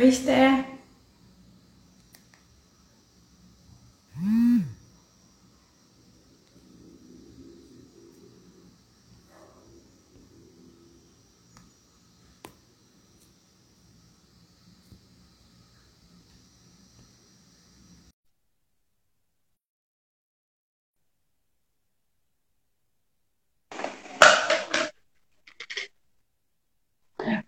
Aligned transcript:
Oi, 0.00 0.08
Esther. 0.08 0.64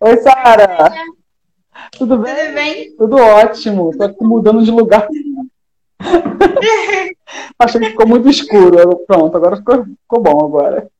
Oi, 0.00 0.16
Sara. 0.22 1.21
Tudo 1.98 2.18
bem? 2.18 2.34
Tudo 2.34 2.54
bem? 2.54 2.96
Tudo 2.96 3.16
ótimo. 3.16 3.96
Tô 3.96 4.04
aqui 4.04 4.24
mudando 4.24 4.64
de 4.64 4.70
lugar. 4.70 5.06
Achei 7.58 7.80
que 7.80 7.90
ficou 7.90 8.06
muito 8.08 8.28
escuro. 8.28 8.98
Pronto, 9.06 9.36
agora 9.36 9.56
ficou, 9.56 9.84
ficou 9.84 10.20
bom 10.22 10.44
agora. 10.44 10.90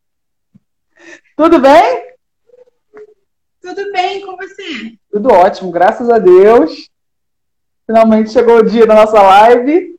Tudo 1.36 1.58
bem? 1.58 2.12
Tudo 3.60 3.92
bem 3.92 4.20
com 4.24 4.36
você? 4.36 4.94
Tudo 5.10 5.32
ótimo, 5.32 5.70
graças 5.70 6.08
a 6.10 6.18
Deus. 6.18 6.88
Finalmente 7.86 8.30
chegou 8.30 8.58
o 8.58 8.64
dia 8.64 8.86
da 8.86 8.94
nossa 8.94 9.20
live. 9.20 9.92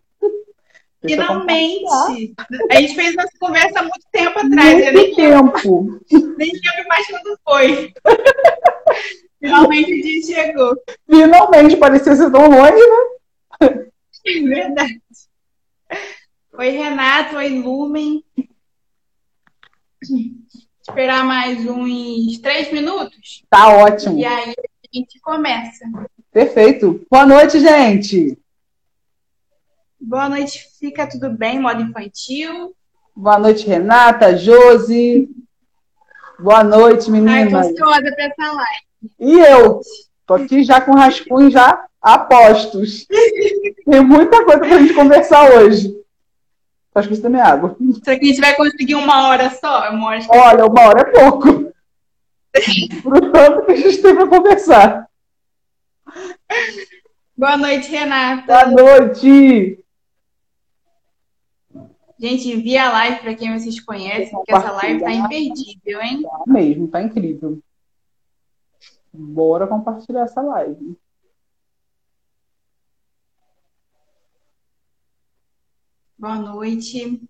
Deixa 1.01 1.21
Finalmente! 1.21 2.33
A 2.71 2.75
gente 2.79 2.95
fez 2.95 3.15
essa 3.17 3.29
conversa 3.39 3.79
há 3.79 3.83
muito 3.83 4.05
tempo 4.11 4.39
atrás. 4.39 4.77
Nem, 4.77 4.93
Muito 4.93 5.15
tempo. 5.15 5.99
nem 6.37 6.51
lembro 6.51 6.87
mais 6.87 7.07
quando 7.07 7.39
foi. 7.43 7.93
Finalmente 9.43 9.93
o 9.93 10.01
dia 10.01 10.21
chegou. 10.23 10.75
Finalmente, 11.09 11.75
parecia 11.75 12.15
ser 12.15 12.31
tão 12.31 12.47
longe, 12.49 12.71
né? 12.71 13.85
É 14.25 14.39
verdade. 14.41 15.01
Oi, 16.53 16.69
Renato. 16.69 17.35
Oi, 17.35 17.49
Lumen. 17.49 18.23
Esperar 20.81 21.23
mais 21.25 21.65
uns 21.67 22.37
três 22.39 22.71
minutos 22.71 23.43
Tá 23.49 23.69
ótimo. 23.77 24.17
e 24.19 24.25
aí 24.25 24.51
a 24.57 24.97
gente 24.97 25.19
começa. 25.21 25.85
Perfeito. 26.31 27.05
Boa 27.09 27.25
noite, 27.25 27.59
gente. 27.59 28.37
Boa 29.99 30.27
noite, 30.29 30.67
fica 30.79 31.07
tudo 31.07 31.29
bem? 31.29 31.59
Modo 31.59 31.81
infantil. 31.81 32.73
Boa 33.15 33.39
noite, 33.39 33.65
Renata, 33.67 34.35
Josi. 34.37 35.29
Boa 36.39 36.63
noite, 36.63 37.01
Ai, 37.01 37.05
tô 37.05 37.11
meninas. 37.11 37.67
ansiosa 37.67 38.01
pra 38.15 38.23
essa 38.25 38.51
live. 38.51 38.85
E 39.19 39.39
eu? 39.39 39.81
Tô 40.25 40.35
aqui 40.35 40.63
já 40.63 40.79
com 40.79 40.93
rascunho 40.93 41.51
já 41.51 41.85
a 42.01 42.17
postos. 42.17 43.05
Tem 43.89 44.01
muita 44.01 44.43
coisa 44.43 44.59
pra 44.59 44.77
gente 44.77 44.93
conversar 44.93 45.51
hoje. 45.51 45.93
Acho 46.95 47.07
que 47.07 47.13
isso 47.15 47.23
também 47.23 47.41
é 47.41 47.43
água. 47.43 47.75
Será 48.03 48.19
que 48.19 48.25
a 48.25 48.27
gente 48.27 48.41
vai 48.41 48.55
conseguir 48.55 48.95
uma 48.95 49.27
hora 49.27 49.49
só? 49.49 49.89
Uma 49.89 50.07
hora 50.07 50.25
Olha, 50.29 50.65
uma 50.65 50.81
hora 50.81 51.01
é 51.01 51.11
pouco. 51.11 51.73
Pro 53.01 53.31
tanto 53.31 53.65
que 53.65 53.71
a 53.71 53.75
gente 53.75 54.01
tem 54.01 54.15
pra 54.15 54.27
conversar. 54.27 55.09
Boa 57.35 57.57
noite, 57.57 57.89
Renata. 57.89 58.65
Boa 58.67 58.99
noite. 58.99 59.79
Gente, 62.19 62.51
envia 62.51 62.85
a 62.85 62.91
live 62.91 63.19
para 63.21 63.35
quem 63.35 63.57
vocês 63.57 63.79
conhecem, 63.79 64.29
porque 64.29 64.53
essa 64.53 64.71
live 64.71 65.01
tá 65.01 65.11
imperdível, 65.11 66.01
hein? 66.01 66.21
Tá 66.21 66.43
mesmo, 66.45 66.87
tá 66.87 67.01
incrível. 67.01 67.59
Bora 69.13 69.67
compartilhar 69.67 70.23
essa 70.23 70.41
live. 70.41 70.97
Boa 76.17 76.35
noite. 76.35 77.21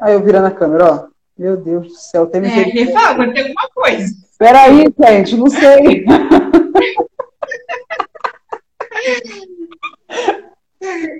Aí 0.00 0.12
eu 0.12 0.22
virando 0.22 0.48
a 0.48 0.50
câmera, 0.50 0.92
ó. 0.92 1.08
Meu 1.36 1.56
Deus 1.56 1.88
do 1.88 1.94
céu, 1.94 2.26
tem 2.26 2.44
É, 2.44 2.68
ele 2.68 2.92
fala, 2.92 3.32
ter 3.32 3.40
alguma 3.40 3.68
coisa. 3.70 4.14
Peraí, 4.38 4.84
gente, 4.98 5.36
não 5.36 5.46
sei. 5.48 6.04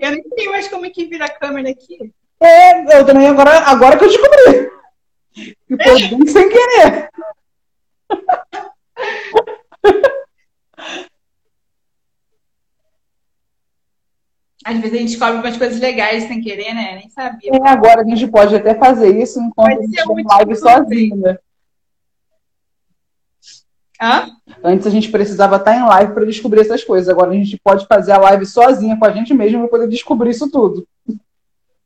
Eu 0.01 0.11
nem 0.11 0.25
sei 0.37 0.49
mais 0.49 0.69
como 0.69 0.85
é 0.85 0.91
que 0.91 1.07
vira 1.07 1.25
a 1.25 1.31
câmera 1.31 1.71
aqui. 1.71 2.13
É, 2.41 2.99
eu 3.01 3.07
também 3.07 3.27
agora, 3.27 3.59
agora 3.61 3.97
que 3.97 4.05
eu 4.05 4.09
descobri. 4.09 4.71
Sem 6.29 6.49
querer. 6.49 7.11
Às 14.65 14.79
vezes 14.79 14.95
a 14.95 14.97
gente 14.97 15.11
descobre 15.11 15.41
umas 15.41 15.59
coisas 15.59 15.79
legais 15.79 16.25
sem 16.25 16.41
querer, 16.41 16.73
né? 16.73 16.95
Nem 16.95 17.11
sabia. 17.11 17.51
É, 17.53 17.69
agora 17.69 18.01
a 18.01 18.05
gente 18.05 18.27
pode 18.27 18.57
até 18.57 18.75
fazer 18.75 19.15
isso 19.21 19.39
enquanto 19.39 19.79
a 19.79 19.83
gente 19.83 19.95
ser 19.95 20.03
em 20.03 20.07
muito 20.07 20.27
live 20.27 20.57
sozinho, 20.57 21.17
né? 21.17 21.39
Hã? 24.01 24.31
Antes 24.63 24.87
a 24.87 24.91
gente 24.91 25.11
precisava 25.11 25.57
estar 25.57 25.77
em 25.77 25.85
live 25.85 26.15
para 26.15 26.25
descobrir 26.25 26.63
essas 26.63 26.83
coisas. 26.83 27.11
Agora 27.11 27.31
a 27.31 27.35
gente 27.35 27.61
pode 27.63 27.87
fazer 27.87 28.13
a 28.13 28.19
live 28.19 28.47
sozinha 28.47 28.97
com 28.97 29.05
a 29.05 29.13
gente 29.13 29.35
mesmo 29.35 29.61
para 29.61 29.69
poder 29.69 29.89
descobrir 29.89 30.31
isso 30.31 30.51
tudo. 30.51 30.89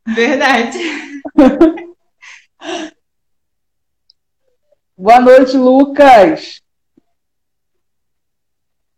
Verdade. 0.07 0.79
Boa 4.99 5.21
noite, 5.21 5.57
Lucas. 5.57 6.61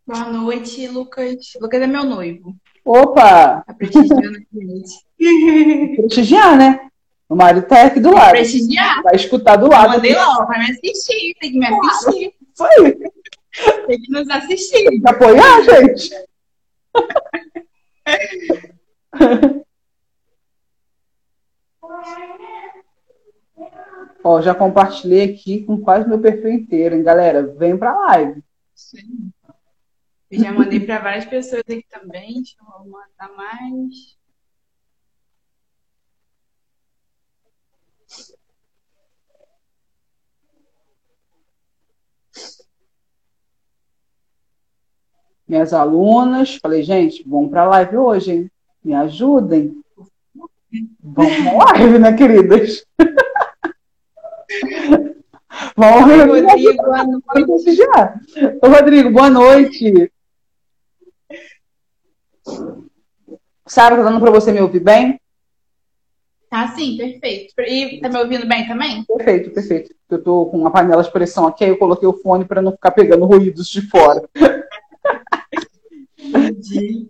Boa 0.06 0.25
noite, 0.31 0.88
Lucas. 0.88 1.53
Lucas 1.61 1.83
é 1.83 1.87
meu 1.87 2.05
noivo. 2.05 2.56
Opa! 2.83 3.61
Tá 3.61 3.75
prestigiando 3.75 4.39
a 4.39 4.41
gente. 4.55 5.05
Prestigiar, 6.00 6.56
né? 6.56 6.89
O 7.28 7.37
marido 7.37 7.66
tá 7.66 7.84
aqui 7.84 8.00
do 8.00 8.15
lado. 8.15 8.31
Prestigiar. 8.31 9.03
Vai 9.03 9.15
escutar 9.15 9.56
do 9.56 9.66
Eu 9.66 9.71
lado. 9.72 9.91
mandei 9.91 10.15
logo, 10.15 10.47
vai 10.47 10.59
me 10.60 10.71
assistir, 10.71 11.34
tem 11.39 11.53
que 11.53 11.59
me 11.59 11.66
assistir, 11.66 12.34
Isso 12.55 12.65
aí. 12.65 12.99
tem 13.87 14.00
que 14.00 14.10
nos 14.10 14.31
assistir. 14.31 14.89
Tem 14.89 15.03
que 15.03 15.10
apoiar, 15.10 15.62
gente. 15.65 16.10
Ó, 24.23 24.41
já 24.43 24.55
compartilhei 24.55 25.33
aqui 25.33 25.63
com 25.65 25.81
quase 25.81 26.09
meu 26.09 26.21
perfil 26.21 26.53
inteiro, 26.53 26.95
hein, 26.95 27.03
galera? 27.03 27.43
Vem 27.43 27.77
pra 27.77 27.99
live. 28.07 28.43
Sim. 28.75 29.33
Eu 30.31 30.41
já 30.41 30.53
mandei 30.53 30.79
para 30.79 30.99
várias 30.99 31.25
pessoas 31.25 31.63
aqui 31.63 31.85
também. 31.91 32.35
Deixa 32.35 32.57
eu 32.61 32.91
mandar 32.91 33.37
mais. 33.37 34.19
Minhas 45.49 45.73
alunas, 45.73 46.57
falei, 46.57 46.83
gente, 46.83 47.29
vamos 47.29 47.51
pra 47.51 47.65
live 47.65 47.97
hoje, 47.97 48.33
hein? 48.33 48.51
Me 48.85 48.95
ajudem. 48.95 49.83
Vamos 51.03 51.37
pra 51.37 51.73
live, 51.73 51.99
né, 51.99 52.13
queridas? 52.13 52.84
Vamos 55.77 56.11
Oi, 56.11 56.41
Rodrigo, 56.43 56.83
boa 56.83 57.05
noite. 57.07 57.89
Ô, 58.63 58.69
Rodrigo, 58.69 59.11
boa 59.11 59.31
noite. 59.31 60.13
Sara, 63.67 63.97
tá 63.97 64.03
dando 64.03 64.21
pra 64.21 64.31
você 64.31 64.53
me 64.53 64.61
ouvir 64.61 64.81
bem? 64.81 65.21
Tá 66.49 66.69
sim, 66.69 66.97
perfeito. 66.97 67.55
E 67.61 68.01
tá 68.01 68.09
me 68.09 68.19
ouvindo 68.19 68.47
bem 68.47 68.67
também? 68.67 69.05
Perfeito, 69.05 69.51
perfeito. 69.51 69.95
Eu 70.09 70.23
tô 70.23 70.47
com 70.47 70.59
uma 70.59 70.73
panela 70.73 71.03
de 71.03 71.13
pressão 71.13 71.47
aqui, 71.47 71.63
aí 71.65 71.71
eu 71.71 71.79
coloquei 71.79 72.09
o 72.09 72.13
fone 72.13 72.45
para 72.45 72.61
não 72.61 72.73
ficar 72.73 72.91
pegando 72.91 73.25
ruídos 73.25 73.69
de 73.69 73.83
fora. 73.83 74.29
Entendi. 76.19 77.09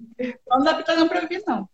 Não 0.48 0.62
dá 0.62 0.74
pra 0.74 0.96
não 0.96 1.08
pra 1.08 1.22
ouvir, 1.22 1.42
não. 1.46 1.66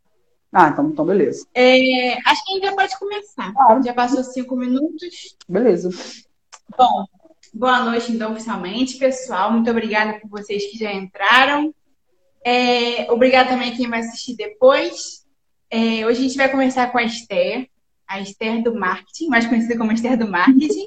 Ah, 0.53 0.69
então, 0.69 0.89
então 0.89 1.05
beleza. 1.05 1.47
É, 1.55 2.15
acho 2.29 2.45
que 2.45 2.51
a 2.51 2.55
gente 2.55 2.67
já 2.67 2.75
pode 2.75 2.99
começar. 2.99 3.53
Claro. 3.53 3.83
Já 3.83 3.95
passou 3.95 4.25
cinco 4.25 4.57
minutos. 4.57 5.37
Beleza. 5.49 5.91
Bom, 6.77 7.05
boa 7.53 7.85
noite, 7.85 8.13
então, 8.13 8.33
oficialmente, 8.33 8.99
pessoal. 8.99 9.53
Muito 9.53 9.71
obrigada 9.71 10.19
por 10.21 10.31
vocês 10.31 10.71
que 10.71 10.79
já 10.79 10.93
entraram. 10.93 11.75
É, 12.45 13.11
obrigada 13.11 13.51
também 13.51 13.73
a 13.73 13.77
quem 13.77 13.89
vai 13.89 14.01
assistir 14.01 14.37
depois. 14.37 15.27
É, 15.69 16.07
hoje 16.07 16.21
a 16.21 16.23
gente 16.23 16.37
vai 16.37 16.51
conversar 16.51 16.93
com 16.93 16.99
a 16.99 17.03
Esther, 17.03 17.69
a 18.07 18.21
Esther 18.21 18.63
do 18.63 18.75
Marketing, 18.75 19.29
mais 19.29 19.47
conhecida 19.47 19.77
como 19.77 19.93
Esther 19.93 20.17
do 20.17 20.29
Marketing. 20.29 20.87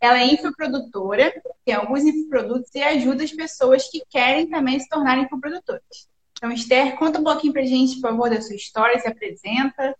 Ela 0.00 0.20
é 0.20 0.26
infoprodutora, 0.26 1.32
tem 1.64 1.74
alguns 1.74 2.04
infoprodutos 2.04 2.74
e 2.74 2.82
ajuda 2.82 3.24
as 3.24 3.32
pessoas 3.32 3.88
que 3.90 4.02
querem 4.08 4.48
também 4.48 4.78
se 4.80 4.88
tornarem 4.88 5.24
infoprodutores. 5.24 6.08
Então, 6.36 6.50
Esther, 6.52 6.96
conta 6.96 7.20
um 7.20 7.24
pouquinho 7.24 7.52
pra 7.52 7.62
gente, 7.62 7.94
por 8.00 8.10
favor, 8.10 8.30
da 8.30 8.40
sua 8.40 8.56
história, 8.56 8.98
se 8.98 9.08
apresenta. 9.08 9.94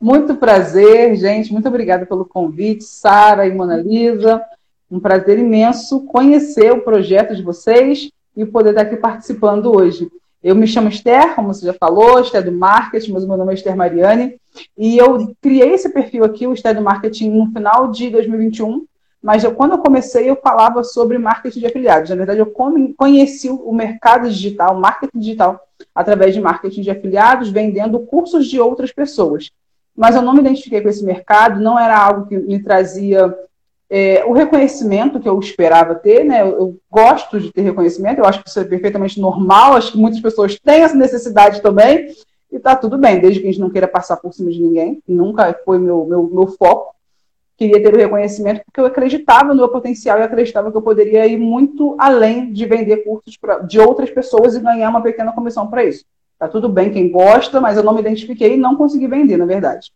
Muito 0.00 0.34
prazer, 0.36 1.14
gente. 1.16 1.52
Muito 1.52 1.68
obrigada 1.68 2.06
pelo 2.06 2.24
convite, 2.24 2.84
Sara 2.84 3.46
e 3.46 3.54
Mona 3.54 3.76
Lisa. 3.76 4.42
Um 4.90 4.98
prazer 4.98 5.38
imenso 5.38 6.04
conhecer 6.06 6.72
o 6.72 6.82
projeto 6.82 7.34
de 7.36 7.42
vocês 7.42 8.10
e 8.36 8.44
poder 8.44 8.70
estar 8.70 8.82
aqui 8.82 8.96
participando 8.96 9.74
hoje. 9.74 10.10
Eu 10.42 10.56
me 10.56 10.66
chamo 10.66 10.88
Esther, 10.88 11.34
como 11.34 11.52
você 11.52 11.66
já 11.66 11.74
falou, 11.74 12.18
Esther 12.18 12.42
do 12.42 12.52
Marketing, 12.52 13.12
mas 13.12 13.26
meu 13.26 13.36
nome 13.36 13.52
é 13.52 13.54
Esther 13.54 13.76
Mariani, 13.76 14.40
e 14.76 14.96
eu 14.96 15.34
criei 15.40 15.74
esse 15.74 15.90
perfil 15.90 16.24
aqui, 16.24 16.46
o 16.46 16.54
Esther 16.54 16.74
do 16.74 16.80
Marketing, 16.80 17.30
no 17.30 17.52
final 17.52 17.90
de 17.90 18.08
2021, 18.08 18.86
mas 19.22 19.44
eu, 19.44 19.54
quando 19.54 19.72
eu 19.72 19.78
comecei, 19.78 20.30
eu 20.30 20.36
falava 20.36 20.82
sobre 20.82 21.18
marketing 21.18 21.60
de 21.60 21.66
afiliados. 21.66 22.10
Na 22.10 22.16
verdade, 22.16 22.40
eu 22.40 22.52
conheci 22.96 23.50
o 23.50 23.72
mercado 23.72 24.28
digital, 24.28 24.74
o 24.74 24.80
marketing 24.80 25.18
digital, 25.18 25.60
através 25.94 26.34
de 26.34 26.40
marketing 26.40 26.80
de 26.80 26.90
afiliados, 26.90 27.50
vendendo 27.50 28.00
cursos 28.00 28.46
de 28.46 28.58
outras 28.58 28.92
pessoas. 28.92 29.50
Mas 29.94 30.16
eu 30.16 30.22
não 30.22 30.32
me 30.32 30.40
identifiquei 30.40 30.80
com 30.80 30.88
esse 30.88 31.04
mercado, 31.04 31.60
não 31.60 31.78
era 31.78 31.98
algo 31.98 32.26
que 32.26 32.38
me 32.38 32.62
trazia 32.62 33.34
é, 33.90 34.24
o 34.24 34.32
reconhecimento 34.32 35.18
que 35.18 35.28
eu 35.28 35.38
esperava 35.38 35.96
ter, 35.96 36.24
né? 36.24 36.42
Eu, 36.42 36.58
eu, 36.58 36.80
gosto 36.88 37.40
de 37.40 37.52
ter 37.52 37.62
reconhecimento, 37.62 38.20
eu 38.20 38.24
acho 38.24 38.42
que 38.42 38.48
isso 38.48 38.60
é 38.60 38.64
perfeitamente 38.64 39.20
normal, 39.20 39.74
acho 39.74 39.92
que 39.92 39.98
muitas 39.98 40.20
pessoas 40.20 40.58
têm 40.58 40.82
essa 40.82 40.94
necessidade 40.94 41.60
também, 41.60 42.14
e 42.52 42.58
tá 42.58 42.76
tudo 42.76 42.96
bem, 42.96 43.20
desde 43.20 43.40
que 43.40 43.48
a 43.48 43.50
gente 43.50 43.60
não 43.60 43.70
queira 43.70 43.88
passar 43.88 44.16
por 44.16 44.32
cima 44.32 44.50
de 44.50 44.60
ninguém, 44.60 45.02
nunca 45.06 45.52
foi 45.64 45.78
meu, 45.78 46.06
meu, 46.06 46.22
meu 46.22 46.46
foco. 46.46 46.94
Queria 47.60 47.82
ter 47.82 47.92
o 47.92 47.98
reconhecimento 47.98 48.62
porque 48.64 48.80
eu 48.80 48.86
acreditava 48.86 49.50
no 49.50 49.56
meu 49.56 49.68
potencial 49.68 50.18
e 50.18 50.22
acreditava 50.22 50.70
que 50.70 50.76
eu 50.78 50.80
poderia 50.80 51.26
ir 51.26 51.36
muito 51.36 51.94
além 51.98 52.50
de 52.54 52.64
vender 52.64 53.04
cursos 53.04 53.36
pra, 53.36 53.58
de 53.58 53.78
outras 53.78 54.08
pessoas 54.08 54.56
e 54.56 54.60
ganhar 54.60 54.88
uma 54.88 55.02
pequena 55.02 55.30
comissão 55.30 55.66
para 55.66 55.84
isso. 55.84 56.06
Tá 56.38 56.48
tudo 56.48 56.70
bem 56.70 56.90
quem 56.90 57.10
gosta, 57.10 57.60
mas 57.60 57.76
eu 57.76 57.82
não 57.82 57.92
me 57.92 58.00
identifiquei 58.00 58.54
e 58.54 58.56
não 58.56 58.76
consegui 58.76 59.06
vender, 59.06 59.36
na 59.36 59.44
verdade. 59.44 59.92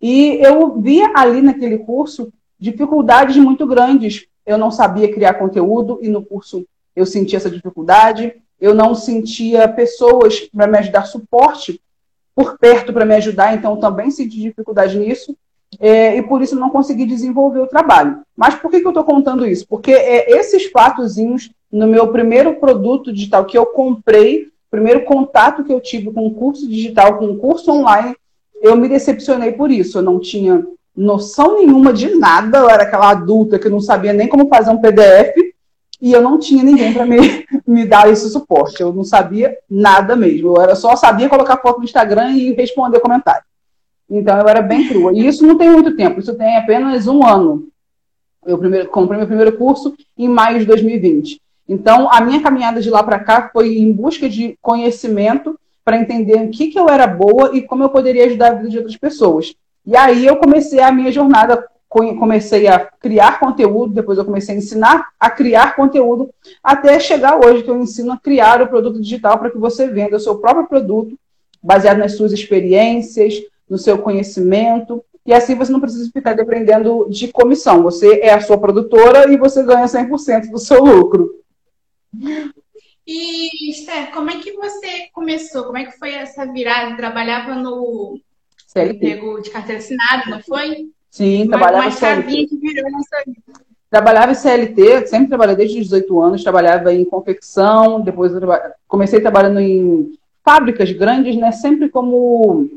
E 0.00 0.38
eu 0.42 0.80
via 0.80 1.12
ali 1.14 1.42
naquele 1.42 1.76
curso 1.76 2.32
dificuldades 2.58 3.36
muito 3.36 3.66
grandes. 3.66 4.24
Eu 4.46 4.56
não 4.56 4.70
sabia 4.70 5.12
criar 5.12 5.34
conteúdo 5.34 5.98
e 6.00 6.08
no 6.08 6.24
curso 6.24 6.66
eu 6.94 7.04
sentia 7.04 7.36
essa 7.36 7.50
dificuldade. 7.50 8.34
Eu 8.58 8.74
não 8.74 8.94
sentia 8.94 9.68
pessoas 9.68 10.40
para 10.40 10.66
me 10.66 10.78
ajudar, 10.78 11.04
suporte 11.04 11.78
por 12.34 12.56
perto 12.56 12.90
para 12.90 13.04
me 13.04 13.14
ajudar, 13.16 13.54
então 13.54 13.76
também 13.76 14.10
senti 14.10 14.40
dificuldade 14.40 14.98
nisso. 14.98 15.36
É, 15.80 16.16
e 16.16 16.22
por 16.22 16.42
isso 16.42 16.56
não 16.56 16.70
consegui 16.70 17.04
desenvolver 17.04 17.60
o 17.60 17.66
trabalho. 17.66 18.18
Mas 18.36 18.54
por 18.54 18.70
que, 18.70 18.80
que 18.80 18.86
eu 18.86 18.90
estou 18.90 19.04
contando 19.04 19.46
isso? 19.46 19.66
Porque 19.68 19.92
é, 19.92 20.38
esses 20.38 20.66
fatozinhos 20.70 21.50
no 21.70 21.86
meu 21.86 22.08
primeiro 22.08 22.54
produto 22.54 23.12
digital 23.12 23.44
que 23.44 23.58
eu 23.58 23.66
comprei, 23.66 24.48
primeiro 24.70 25.04
contato 25.04 25.64
que 25.64 25.72
eu 25.72 25.80
tive 25.80 26.10
com 26.12 26.26
um 26.26 26.34
curso 26.34 26.68
digital, 26.68 27.18
com 27.18 27.26
um 27.26 27.38
curso 27.38 27.70
online, 27.70 28.14
eu 28.62 28.76
me 28.76 28.88
decepcionei 28.88 29.52
por 29.52 29.70
isso. 29.70 29.98
Eu 29.98 30.02
não 30.02 30.18
tinha 30.18 30.66
noção 30.96 31.58
nenhuma 31.58 31.92
de 31.92 32.14
nada, 32.16 32.58
eu 32.58 32.70
era 32.70 32.84
aquela 32.84 33.10
adulta 33.10 33.58
que 33.58 33.68
não 33.68 33.80
sabia 33.80 34.12
nem 34.12 34.28
como 34.28 34.48
fazer 34.48 34.70
um 34.70 34.80
PDF 34.80 35.34
e 36.00 36.12
eu 36.12 36.22
não 36.22 36.38
tinha 36.38 36.62
ninguém 36.62 36.92
para 36.92 37.04
me, 37.04 37.44
me 37.66 37.86
dar 37.86 38.10
esse 38.10 38.28
suporte. 38.30 38.80
Eu 38.80 38.92
não 38.92 39.04
sabia 39.04 39.56
nada 39.68 40.16
mesmo. 40.16 40.56
Eu 40.56 40.62
era 40.62 40.74
só 40.74 40.96
sabia 40.96 41.28
colocar 41.28 41.58
foto 41.58 41.78
no 41.78 41.84
Instagram 41.84 42.32
e 42.32 42.52
responder 42.52 43.00
comentário. 43.00 43.42
Então 44.08 44.38
eu 44.38 44.48
era 44.48 44.62
bem 44.62 44.88
crua. 44.88 45.12
E 45.12 45.26
isso 45.26 45.46
não 45.46 45.58
tem 45.58 45.70
muito 45.70 45.96
tempo, 45.96 46.20
isso 46.20 46.34
tem 46.34 46.56
apenas 46.56 47.06
um 47.06 47.24
ano. 47.24 47.68
Eu 48.44 48.56
primeiro, 48.58 48.88
comprei 48.88 49.18
meu 49.18 49.26
primeiro 49.26 49.56
curso 49.56 49.94
em 50.16 50.28
maio 50.28 50.60
de 50.60 50.64
2020. 50.64 51.40
Então 51.68 52.08
a 52.10 52.20
minha 52.20 52.40
caminhada 52.40 52.80
de 52.80 52.88
lá 52.88 53.02
para 53.02 53.18
cá 53.18 53.50
foi 53.52 53.76
em 53.78 53.92
busca 53.92 54.28
de 54.28 54.56
conhecimento 54.62 55.58
para 55.84 55.98
entender 55.98 56.34
o 56.36 56.50
que, 56.50 56.68
que 56.68 56.78
eu 56.78 56.88
era 56.88 57.06
boa 57.06 57.56
e 57.56 57.62
como 57.62 57.82
eu 57.82 57.88
poderia 57.88 58.26
ajudar 58.26 58.52
a 58.52 58.54
vida 58.54 58.68
de 58.68 58.78
outras 58.78 58.96
pessoas. 58.96 59.54
E 59.84 59.96
aí 59.96 60.26
eu 60.26 60.36
comecei 60.36 60.80
a 60.80 60.90
minha 60.90 61.12
jornada, 61.12 61.64
comecei 61.88 62.66
a 62.66 62.80
criar 63.00 63.38
conteúdo, 63.38 63.94
depois 63.94 64.18
eu 64.18 64.24
comecei 64.24 64.54
a 64.54 64.58
ensinar 64.58 65.08
a 65.18 65.30
criar 65.30 65.76
conteúdo, 65.76 66.28
até 66.62 66.98
chegar 66.98 67.38
hoje 67.38 67.62
que 67.62 67.70
eu 67.70 67.78
ensino 67.80 68.12
a 68.12 68.16
criar 68.16 68.60
o 68.60 68.66
produto 68.66 69.00
digital 69.00 69.38
para 69.38 69.50
que 69.50 69.58
você 69.58 69.86
venda 69.86 70.16
o 70.16 70.20
seu 70.20 70.38
próprio 70.38 70.66
produto, 70.66 71.16
baseado 71.62 71.98
nas 71.98 72.16
suas 72.16 72.32
experiências, 72.32 73.34
no 73.68 73.78
seu 73.78 73.98
conhecimento, 73.98 75.04
e 75.24 75.34
assim 75.34 75.54
você 75.54 75.72
não 75.72 75.80
precisa 75.80 76.10
ficar 76.12 76.34
dependendo 76.34 77.08
de 77.10 77.28
comissão. 77.28 77.82
Você 77.82 78.20
é 78.20 78.32
a 78.32 78.40
sua 78.40 78.58
produtora 78.58 79.30
e 79.30 79.36
você 79.36 79.62
ganha 79.62 79.86
100% 79.86 80.50
do 80.50 80.58
seu 80.58 80.84
lucro. 80.84 81.30
E, 83.06 83.70
Esther, 83.70 84.12
como 84.12 84.30
é 84.30 84.38
que 84.38 84.52
você 84.52 85.08
começou? 85.12 85.64
Como 85.64 85.78
é 85.78 85.84
que 85.84 85.98
foi 85.98 86.12
essa 86.12 86.44
virada? 86.46 86.96
Trabalhava 86.96 87.54
no 87.54 88.18
CLT. 88.66 88.94
Emprego 88.96 89.40
de 89.40 89.50
carteira 89.50 89.78
assinada, 89.78 90.30
não 90.30 90.40
foi? 90.40 90.88
Sim, 91.10 91.46
trabalhava 91.48 91.86
em 91.86 91.92
CLT. 91.92 92.46
Que 92.46 92.56
virou 92.56 92.90
nessa 92.90 93.24
Trabalhava 93.88 94.32
em 94.32 94.34
CLT, 94.34 95.06
sempre 95.06 95.28
trabalhei 95.28 95.56
desde 95.56 95.78
os 95.78 95.84
18 95.84 96.20
anos, 96.20 96.42
trabalhava 96.42 96.92
em 96.92 97.04
confecção, 97.04 98.00
depois 98.00 98.32
comecei 98.88 99.20
trabalhando 99.20 99.60
em 99.60 100.12
fábricas 100.44 100.90
grandes, 100.90 101.36
né, 101.36 101.52
sempre 101.52 101.88
como 101.88 102.68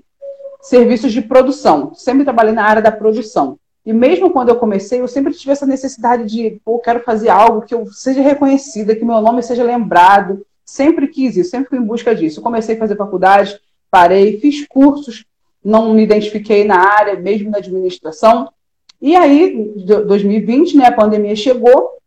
serviços 0.61 1.11
de 1.11 1.21
produção, 1.21 1.93
sempre 1.93 2.23
trabalhei 2.23 2.53
na 2.53 2.63
área 2.63 2.81
da 2.81 2.91
produção. 2.91 3.57
E 3.85 3.93
mesmo 3.93 4.29
quando 4.29 4.49
eu 4.49 4.57
comecei, 4.57 5.01
eu 5.01 5.07
sempre 5.07 5.33
tive 5.33 5.51
essa 5.51 5.65
necessidade 5.65 6.25
de, 6.25 6.59
pô, 6.63 6.79
quero 6.79 6.99
fazer 6.99 7.29
algo 7.29 7.61
que 7.61 7.73
eu 7.73 7.85
seja 7.91 8.21
reconhecida, 8.21 8.95
que 8.95 9.05
meu 9.05 9.21
nome 9.21 9.41
seja 9.41 9.63
lembrado. 9.63 10.45
Sempre 10.65 11.07
quis 11.07 11.37
isso, 11.37 11.49
sempre 11.49 11.69
fui 11.69 11.79
em 11.79 11.83
busca 11.83 12.13
disso. 12.13 12.39
Eu 12.39 12.43
comecei 12.43 12.75
a 12.75 12.79
fazer 12.79 12.95
faculdade, 12.95 13.59
parei, 13.89 14.39
fiz 14.39 14.67
cursos 14.67 15.25
não 15.63 15.93
me 15.93 16.03
identifiquei 16.03 16.63
na 16.63 16.77
área, 16.77 17.19
mesmo 17.19 17.49
na 17.49 17.57
administração. 17.57 18.51
E 19.01 19.15
aí, 19.15 19.73
2020, 19.75 20.77
né, 20.77 20.85
a 20.85 20.91
pandemia 20.91 21.35
chegou, 21.35 21.97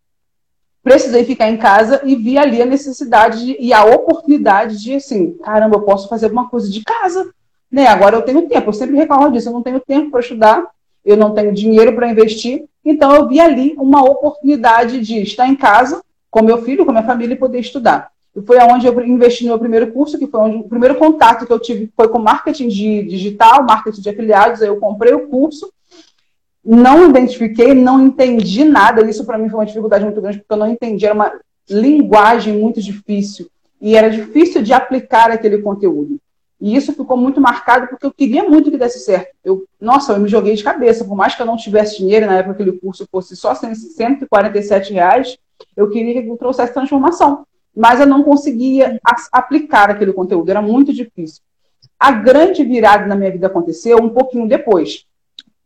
precisei 0.82 1.24
ficar 1.24 1.48
em 1.48 1.56
casa 1.56 2.02
e 2.04 2.16
vi 2.16 2.36
ali 2.36 2.60
a 2.60 2.66
necessidade 2.66 3.44
de, 3.44 3.56
e 3.58 3.72
a 3.72 3.84
oportunidade 3.84 4.78
de, 4.82 4.94
assim, 4.94 5.32
caramba, 5.38 5.76
eu 5.76 5.82
posso 5.82 6.08
fazer 6.08 6.26
alguma 6.26 6.48
coisa 6.48 6.68
de 6.68 6.82
casa, 6.82 7.32
né? 7.72 7.86
Agora 7.86 8.16
eu 8.16 8.22
tenho 8.22 8.46
tempo, 8.46 8.68
eu 8.68 8.74
sempre 8.74 8.96
reclamo 8.96 9.32
disso, 9.32 9.48
eu 9.48 9.52
não 9.52 9.62
tenho 9.62 9.80
tempo 9.80 10.10
para 10.10 10.20
estudar, 10.20 10.66
eu 11.02 11.16
não 11.16 11.32
tenho 11.32 11.52
dinheiro 11.52 11.94
para 11.94 12.10
investir, 12.10 12.64
então 12.84 13.14
eu 13.14 13.26
vi 13.26 13.40
ali 13.40 13.74
uma 13.78 14.04
oportunidade 14.04 15.00
de 15.00 15.22
estar 15.22 15.48
em 15.48 15.56
casa 15.56 16.02
com 16.30 16.42
meu 16.42 16.62
filho, 16.62 16.84
com 16.84 16.92
minha 16.92 17.04
família 17.04 17.34
e 17.34 17.38
poder 17.38 17.58
estudar. 17.60 18.10
E 18.34 18.40
foi 18.42 18.58
onde 18.58 18.86
eu 18.86 19.00
investi 19.04 19.44
no 19.44 19.50
meu 19.50 19.58
primeiro 19.58 19.92
curso, 19.92 20.18
que 20.18 20.26
foi 20.26 20.40
onde 20.40 20.56
o 20.58 20.68
primeiro 20.68 20.96
contato 20.96 21.46
que 21.46 21.52
eu 21.52 21.58
tive 21.58 21.90
foi 21.96 22.08
com 22.08 22.18
marketing 22.18 22.68
digital, 22.68 23.64
marketing 23.64 24.00
de 24.00 24.08
afiliados. 24.08 24.62
Aí 24.62 24.68
eu 24.68 24.76
comprei 24.78 25.12
o 25.12 25.28
curso, 25.28 25.70
não 26.64 27.10
identifiquei, 27.10 27.74
não 27.74 28.06
entendi 28.06 28.64
nada. 28.64 29.08
Isso 29.08 29.24
para 29.26 29.36
mim 29.36 29.50
foi 29.50 29.60
uma 29.60 29.66
dificuldade 29.66 30.04
muito 30.04 30.20
grande, 30.20 30.38
porque 30.38 30.52
eu 30.52 30.56
não 30.56 30.70
entendi. 30.70 31.04
Era 31.04 31.14
uma 31.14 31.32
linguagem 31.68 32.56
muito 32.56 32.80
difícil. 32.80 33.48
E 33.80 33.96
era 33.96 34.08
difícil 34.08 34.62
de 34.62 34.72
aplicar 34.72 35.30
aquele 35.30 35.58
conteúdo. 35.58 36.18
E 36.62 36.76
isso 36.76 36.92
ficou 36.92 37.16
muito 37.16 37.40
marcado 37.40 37.88
porque 37.88 38.06
eu 38.06 38.12
queria 38.12 38.44
muito 38.44 38.70
que 38.70 38.78
desse 38.78 39.00
certo. 39.00 39.34
Eu, 39.44 39.66
nossa, 39.80 40.12
eu 40.12 40.20
me 40.20 40.28
joguei 40.28 40.54
de 40.54 40.62
cabeça. 40.62 41.04
Por 41.04 41.16
mais 41.16 41.34
que 41.34 41.42
eu 41.42 41.46
não 41.46 41.56
tivesse 41.56 41.98
dinheiro, 41.98 42.26
na 42.26 42.38
época 42.38 42.52
aquele 42.52 42.72
curso 42.72 43.06
fosse 43.10 43.36
só 43.36 43.54
147 43.54 44.92
reais, 44.92 45.36
eu 45.76 45.90
queria 45.90 46.22
que 46.22 46.28
eu 46.28 46.36
trouxesse 46.36 46.72
transformação 46.72 47.44
mas 47.74 48.00
eu 48.00 48.06
não 48.06 48.22
conseguia 48.22 49.00
aplicar 49.32 49.90
aquele 49.90 50.12
conteúdo, 50.12 50.50
era 50.50 50.60
muito 50.60 50.92
difícil. 50.92 51.42
A 51.98 52.12
grande 52.12 52.62
virada 52.64 53.06
na 53.06 53.16
minha 53.16 53.30
vida 53.30 53.46
aconteceu 53.46 53.96
um 53.98 54.10
pouquinho 54.10 54.48
depois. 54.48 55.06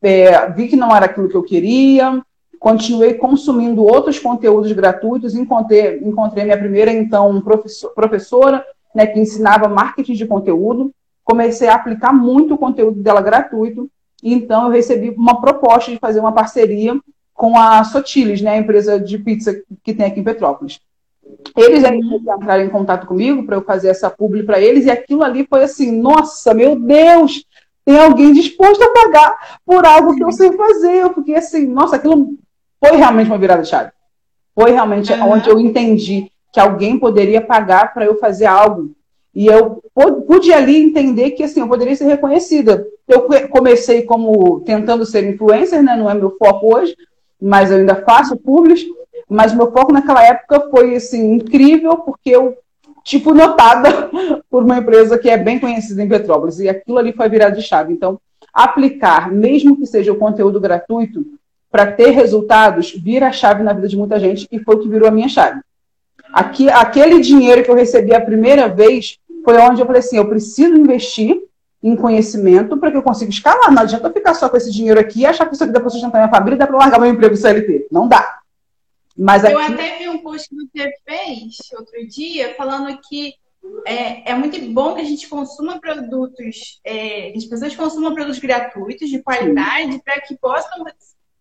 É, 0.02 0.48
vi 0.50 0.68
que 0.68 0.76
não 0.76 0.94
era 0.94 1.06
aquilo 1.06 1.28
que 1.28 1.34
eu 1.34 1.42
queria, 1.42 2.22
continuei 2.60 3.14
consumindo 3.14 3.82
outros 3.82 4.18
conteúdos 4.18 4.70
gratuitos, 4.72 5.34
encontrei, 5.34 5.98
encontrei 5.98 6.44
minha 6.44 6.58
primeira, 6.58 6.92
então, 6.92 7.40
professor, 7.40 7.92
professora, 7.92 8.64
né, 8.96 9.06
que 9.06 9.20
ensinava 9.20 9.68
marketing 9.68 10.14
de 10.14 10.26
conteúdo, 10.26 10.90
comecei 11.22 11.68
a 11.68 11.74
aplicar 11.74 12.14
muito 12.14 12.54
o 12.54 12.58
conteúdo 12.58 13.02
dela 13.02 13.20
gratuito, 13.20 13.90
e 14.22 14.32
então 14.32 14.64
eu 14.64 14.70
recebi 14.70 15.10
uma 15.10 15.38
proposta 15.38 15.90
de 15.90 15.98
fazer 15.98 16.18
uma 16.18 16.32
parceria 16.32 16.98
com 17.34 17.58
a 17.58 17.84
Sotiles, 17.84 18.40
né, 18.40 18.52
a 18.52 18.56
empresa 18.56 18.98
de 18.98 19.18
pizza 19.18 19.54
que 19.84 19.92
tem 19.92 20.06
aqui 20.06 20.20
em 20.20 20.24
Petrópolis. 20.24 20.80
Eles 21.54 21.84
aí 21.84 22.00
entraram 22.00 22.64
em 22.64 22.70
contato 22.70 23.06
comigo 23.06 23.44
para 23.44 23.56
eu 23.56 23.62
fazer 23.62 23.88
essa 23.88 24.08
publi 24.08 24.44
para 24.44 24.58
eles, 24.58 24.86
e 24.86 24.90
aquilo 24.90 25.22
ali 25.22 25.46
foi 25.46 25.64
assim: 25.64 26.00
nossa, 26.00 26.54
meu 26.54 26.78
Deus, 26.78 27.44
tem 27.84 27.98
alguém 27.98 28.32
disposto 28.32 28.82
a 28.82 28.92
pagar 28.92 29.58
por 29.66 29.84
algo 29.84 30.14
que 30.14 30.24
eu 30.24 30.32
sei 30.32 30.52
fazer. 30.52 30.94
Eu 30.94 31.12
fiquei 31.12 31.34
assim, 31.34 31.66
nossa, 31.66 31.96
aquilo 31.96 32.34
foi 32.82 32.96
realmente 32.96 33.26
uma 33.26 33.38
virada 33.38 33.62
de 33.62 33.68
chave. 33.68 33.90
Foi 34.54 34.70
realmente 34.70 35.12
uhum. 35.12 35.32
onde 35.32 35.50
eu 35.50 35.60
entendi 35.60 36.30
que 36.56 36.60
alguém 36.60 36.98
poderia 36.98 37.42
pagar 37.42 37.92
para 37.92 38.06
eu 38.06 38.18
fazer 38.18 38.46
algo. 38.46 38.92
E 39.34 39.46
eu 39.46 39.82
pude 40.26 40.50
ali 40.54 40.74
entender 40.82 41.32
que 41.32 41.42
assim, 41.42 41.60
eu 41.60 41.68
poderia 41.68 41.94
ser 41.94 42.06
reconhecida. 42.06 42.86
Eu 43.06 43.28
comecei 43.50 44.04
como 44.04 44.60
tentando 44.60 45.04
ser 45.04 45.28
influencer, 45.28 45.82
né? 45.82 45.94
não 45.94 46.08
é 46.08 46.14
meu 46.14 46.34
foco 46.38 46.74
hoje, 46.74 46.96
mas 47.38 47.70
eu 47.70 47.76
ainda 47.76 47.96
faço 47.96 48.38
publis. 48.38 48.86
Mas 49.28 49.52
meu 49.52 49.70
foco 49.70 49.92
naquela 49.92 50.24
época 50.24 50.70
foi 50.70 50.96
assim 50.96 51.34
incrível 51.34 51.98
porque 51.98 52.30
eu 52.30 52.56
tipo 53.04 53.34
notada 53.34 54.08
por 54.48 54.62
uma 54.62 54.78
empresa 54.78 55.18
que 55.18 55.28
é 55.28 55.36
bem 55.36 55.60
conhecida 55.60 56.02
em 56.02 56.08
Petrópolis 56.08 56.58
e 56.58 56.70
aquilo 56.70 56.96
ali 56.96 57.12
foi 57.12 57.28
virado 57.28 57.54
de 57.54 57.62
chave. 57.62 57.92
Então, 57.92 58.18
aplicar, 58.50 59.30
mesmo 59.30 59.76
que 59.76 59.84
seja 59.84 60.10
o 60.10 60.16
conteúdo 60.16 60.58
gratuito, 60.58 61.22
para 61.70 61.92
ter 61.92 62.12
resultados, 62.12 62.92
vira 62.92 63.26
a 63.26 63.32
chave 63.32 63.62
na 63.62 63.74
vida 63.74 63.88
de 63.88 63.98
muita 63.98 64.18
gente 64.18 64.48
e 64.50 64.58
foi 64.58 64.76
o 64.76 64.78
que 64.78 64.88
virou 64.88 65.06
a 65.06 65.12
minha 65.12 65.28
chave. 65.28 65.60
Aqui, 66.36 66.68
aquele 66.68 67.18
dinheiro 67.18 67.64
que 67.64 67.70
eu 67.70 67.74
recebi 67.74 68.14
a 68.14 68.20
primeira 68.20 68.68
vez 68.68 69.18
foi 69.42 69.56
onde 69.56 69.80
eu 69.80 69.86
falei 69.86 70.00
assim: 70.00 70.18
eu 70.18 70.28
preciso 70.28 70.74
investir 70.74 71.34
em 71.82 71.96
conhecimento 71.96 72.76
para 72.76 72.90
que 72.90 72.96
eu 72.98 73.02
consiga 73.02 73.30
escalar. 73.30 73.72
Não 73.72 73.80
adianta 73.80 74.06
eu 74.06 74.12
ficar 74.12 74.34
só 74.34 74.46
com 74.46 74.56
esse 74.58 74.70
dinheiro 74.70 75.00
aqui 75.00 75.20
e 75.20 75.26
achar 75.26 75.46
que 75.46 75.54
isso 75.54 75.64
aqui 75.64 75.72
dá 75.72 75.80
para 75.80 75.88
sustentar 75.88 76.18
minha 76.18 76.28
família 76.28 76.56
e 76.56 76.58
dá 76.58 76.66
para 76.66 76.76
largar 76.76 77.00
meu 77.00 77.10
emprego 77.10 77.34
CLT. 77.34 77.86
Não 77.90 78.06
dá. 78.06 78.40
Mas 79.16 79.46
aqui... 79.46 79.54
Eu 79.54 79.60
até 79.60 79.96
vi 79.96 80.10
um 80.10 80.18
post 80.18 80.46
que 80.50 80.56
você 80.56 80.92
fez 81.06 81.56
outro 81.72 82.06
dia 82.06 82.54
falando 82.54 82.98
que 83.08 83.32
é, 83.86 84.32
é 84.32 84.34
muito 84.34 84.60
bom 84.74 84.94
que 84.94 85.00
a 85.00 85.04
gente 85.04 85.26
consuma 85.28 85.80
produtos, 85.80 86.82
é, 86.84 87.32
as 87.34 87.46
pessoas 87.46 87.74
consumam 87.74 88.12
produtos 88.14 88.38
gratuitos, 88.38 89.08
de 89.08 89.22
qualidade, 89.22 90.02
para 90.04 90.20
que 90.20 90.36
possam 90.36 90.84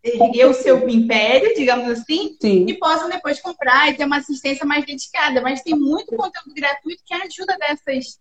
erguer 0.05 0.45
o 0.45 0.53
seu 0.53 0.87
império, 0.87 1.55
digamos 1.55 1.89
assim, 1.89 2.35
Sim. 2.39 2.65
e 2.67 2.73
possam 2.75 3.09
depois 3.09 3.41
comprar 3.41 3.89
e 3.89 3.95
ter 3.95 4.05
uma 4.05 4.17
assistência 4.17 4.65
mais 4.65 4.85
dedicada. 4.85 5.41
Mas 5.41 5.61
tem 5.61 5.75
muito 5.75 6.15
conteúdo 6.15 6.53
gratuito 6.55 7.01
que 7.05 7.13
ajuda 7.13 7.57
dessas, 7.57 8.19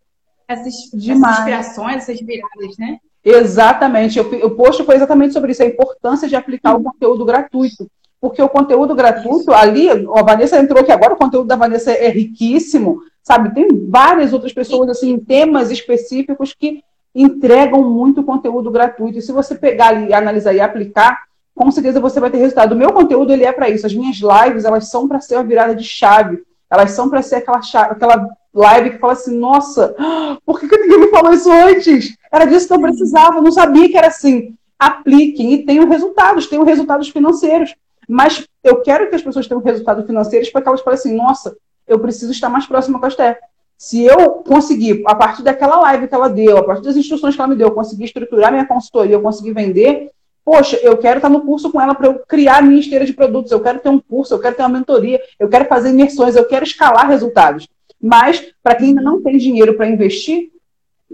essas, 0.49 0.75
essas 0.95 0.95
inspirações, 0.95 1.97
essas 1.97 2.21
viradas, 2.21 2.79
né? 2.79 2.99
Exatamente. 3.25 4.21
o 4.21 4.51
post 4.51 4.85
foi 4.85 4.97
exatamente 4.97 5.33
sobre 5.33 5.53
isso, 5.53 5.63
a 5.63 5.67
importância 5.67 6.29
de 6.29 6.37
aplicar 6.37 6.75
o 6.75 6.83
conteúdo 6.83 7.25
gratuito. 7.25 7.89
Porque 8.21 8.43
o 8.43 8.49
conteúdo 8.49 8.95
gratuito, 8.95 9.53
ali, 9.53 9.89
a 9.91 10.23
Vanessa 10.23 10.59
entrou 10.59 10.81
aqui 10.81 10.91
agora, 10.91 11.13
o 11.13 11.19
conteúdo 11.19 11.47
da 11.47 11.57
Vanessa 11.57 11.93
é 11.93 12.09
riquíssimo, 12.09 13.03
sabe? 13.23 13.55
Tem 13.55 13.69
várias 13.91 14.33
outras 14.33 14.53
pessoas, 14.53 14.89
assim, 14.89 15.19
temas 15.19 15.71
específicos 15.71 16.55
que 16.59 16.83
entregam 17.15 17.83
muito 17.83 18.23
conteúdo 18.23 18.71
gratuito. 18.71 19.19
E 19.19 19.23
se 19.23 19.31
você 19.31 19.55
pegar 19.55 19.89
ali, 19.89 20.13
analisar 20.13 20.55
e 20.55 20.61
aplicar, 20.61 21.24
com 21.55 21.71
certeza 21.71 22.01
você 22.01 22.19
vai 22.19 22.31
ter 22.31 22.39
resultado. 22.39 22.73
O 22.73 22.77
meu 22.77 22.93
conteúdo 22.93 23.33
ele 23.33 23.45
é 23.45 23.53
para 23.53 23.69
isso. 23.69 23.87
As 23.87 23.95
minhas 23.95 24.17
lives 24.17 24.65
elas 24.65 24.89
são 24.89 25.07
para 25.07 25.21
ser 25.21 25.37
uma 25.37 25.45
virada 25.45 25.75
de 25.75 25.85
chave. 25.85 26.43
Elas 26.71 26.91
são 26.91 27.09
para 27.09 27.23
ser 27.23 27.37
aquela, 27.37 27.63
chave, 27.63 27.93
aquela 27.93 28.29
live 28.53 28.91
que 28.91 28.99
fala 28.99 29.13
assim: 29.13 29.39
Nossa, 29.39 29.95
por 30.45 30.59
que, 30.59 30.69
que 30.69 30.77
ninguém 30.77 31.01
me 31.01 31.11
falou 31.11 31.33
isso 31.33 31.51
antes? 31.51 32.17
Era 32.33 32.45
disso 32.45 32.67
que 32.67 32.75
eu 32.75 32.81
precisava. 32.81 33.37
Eu 33.37 33.43
não 33.43 33.53
sabia 33.53 33.89
que 33.89 33.97
era 33.97 34.09
assim. 34.09 34.55
Apliquem 34.79 35.55
e 35.55 35.65
tenham 35.65 35.89
resultados, 35.89 36.49
tenham 36.49 36.65
resultados 36.65 37.09
financeiros. 37.09 37.75
Mas 38.09 38.47
eu 38.63 38.83
quero 38.83 39.09
que 39.09 39.15
as 39.15 39.23
pessoas 39.23 39.47
tenham 39.47 39.63
resultados 39.63 40.05
financeiros 40.05 40.51
para 40.51 40.61
que 40.61 40.69
elas 40.69 40.81
falem 40.81 40.99
assim: 40.99 41.15
Nossa, 41.15 41.57
eu 41.87 41.99
preciso 41.99 42.33
estar 42.33 42.49
mais 42.49 42.67
próxima 42.67 42.99
com 42.99 43.05
a 43.05 43.09
Esté. 43.09 43.39
Se 43.77 44.03
eu 44.03 44.31
conseguir, 44.47 45.03
a 45.07 45.15
partir 45.15 45.43
daquela 45.43 45.81
live 45.81 46.09
que 46.09 46.15
ela 46.15 46.29
deu, 46.29 46.59
a 46.59 46.65
partir 46.65 46.83
das 46.85 46.97
instruções 46.97 47.35
que 47.35 47.41
ela 47.41 47.49
me 47.49 47.57
deu, 47.57 47.69
eu 47.69 47.75
conseguir 47.75 48.05
estruturar 48.05 48.53
minha 48.53 48.67
consultoria, 48.67 49.17
eu 49.17 49.23
conseguir 49.23 49.53
vender, 49.53 50.11
Poxa, 50.45 50.77
eu 50.77 50.99
quero 50.99 51.19
estar 51.19 51.31
no 51.31 51.41
curso 51.41 51.73
com 51.73 51.81
ela 51.81 51.95
para 51.95 52.07
eu 52.07 52.19
criar 52.27 52.63
minha 52.63 52.79
esteira 52.79 53.07
de 53.07 53.15
produtos, 53.15 53.51
eu 53.51 53.61
quero 53.61 53.81
ter 53.81 53.89
um 53.89 53.99
curso, 53.99 54.35
eu 54.35 54.39
quero 54.39 54.55
ter 54.55 54.63
uma 54.63 54.69
mentoria, 54.69 55.21
eu 55.39 55.49
quero 55.49 55.65
fazer 55.65 55.91
imersões, 55.91 56.37
eu 56.37 56.45
quero 56.45 56.65
escalar 56.65 57.09
resultados. 57.09 57.67
Mas, 58.01 58.53
para 58.63 58.75
quem 58.75 58.89
ainda 58.89 59.01
não 59.01 59.23
tem 59.23 59.39
dinheiro 59.39 59.75
para 59.75 59.89
investir, 59.89 60.51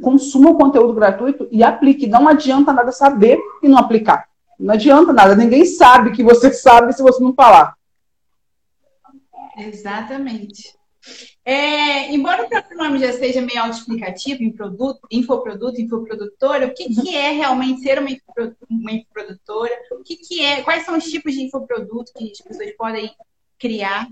consuma 0.02 0.50
o 0.50 0.56
conteúdo 0.56 0.92
gratuito 0.92 1.46
e 1.52 1.62
aplique. 1.62 2.08
Não 2.08 2.26
adianta 2.26 2.72
nada 2.72 2.90
saber 2.90 3.38
e 3.62 3.68
não 3.68 3.78
aplicar. 3.78 4.28
Não 4.58 4.74
adianta 4.74 5.12
nada. 5.12 5.36
Ninguém 5.36 5.64
sabe 5.64 6.10
que 6.10 6.22
você 6.22 6.52
sabe 6.52 6.92
se 6.92 7.02
você 7.02 7.22
não 7.22 7.32
falar. 7.32 7.74
Exatamente. 9.56 10.74
É, 11.44 12.12
embora 12.12 12.44
o 12.44 12.48
próprio 12.48 12.76
nome 12.76 12.98
já 12.98 13.12
seja 13.12 13.40
meio 13.40 13.60
autoexplicativo, 13.60 14.42
infoproduto, 14.42 15.00
infoproduto, 15.10 15.80
infoprodutora, 15.80 16.66
o 16.66 16.74
que, 16.74 16.94
que 16.94 17.16
é 17.16 17.30
realmente 17.30 17.80
ser 17.80 17.98
uma, 17.98 18.10
uma 18.68 18.92
infoprodutora? 18.92 19.72
O 19.92 20.02
que, 20.02 20.16
que 20.16 20.44
é, 20.44 20.62
quais 20.62 20.84
são 20.84 20.98
os 20.98 21.04
tipos 21.04 21.32
de 21.32 21.42
infoproduto 21.42 22.12
que 22.16 22.30
as 22.30 22.40
pessoas 22.40 22.70
podem 22.76 23.10
criar? 23.58 24.06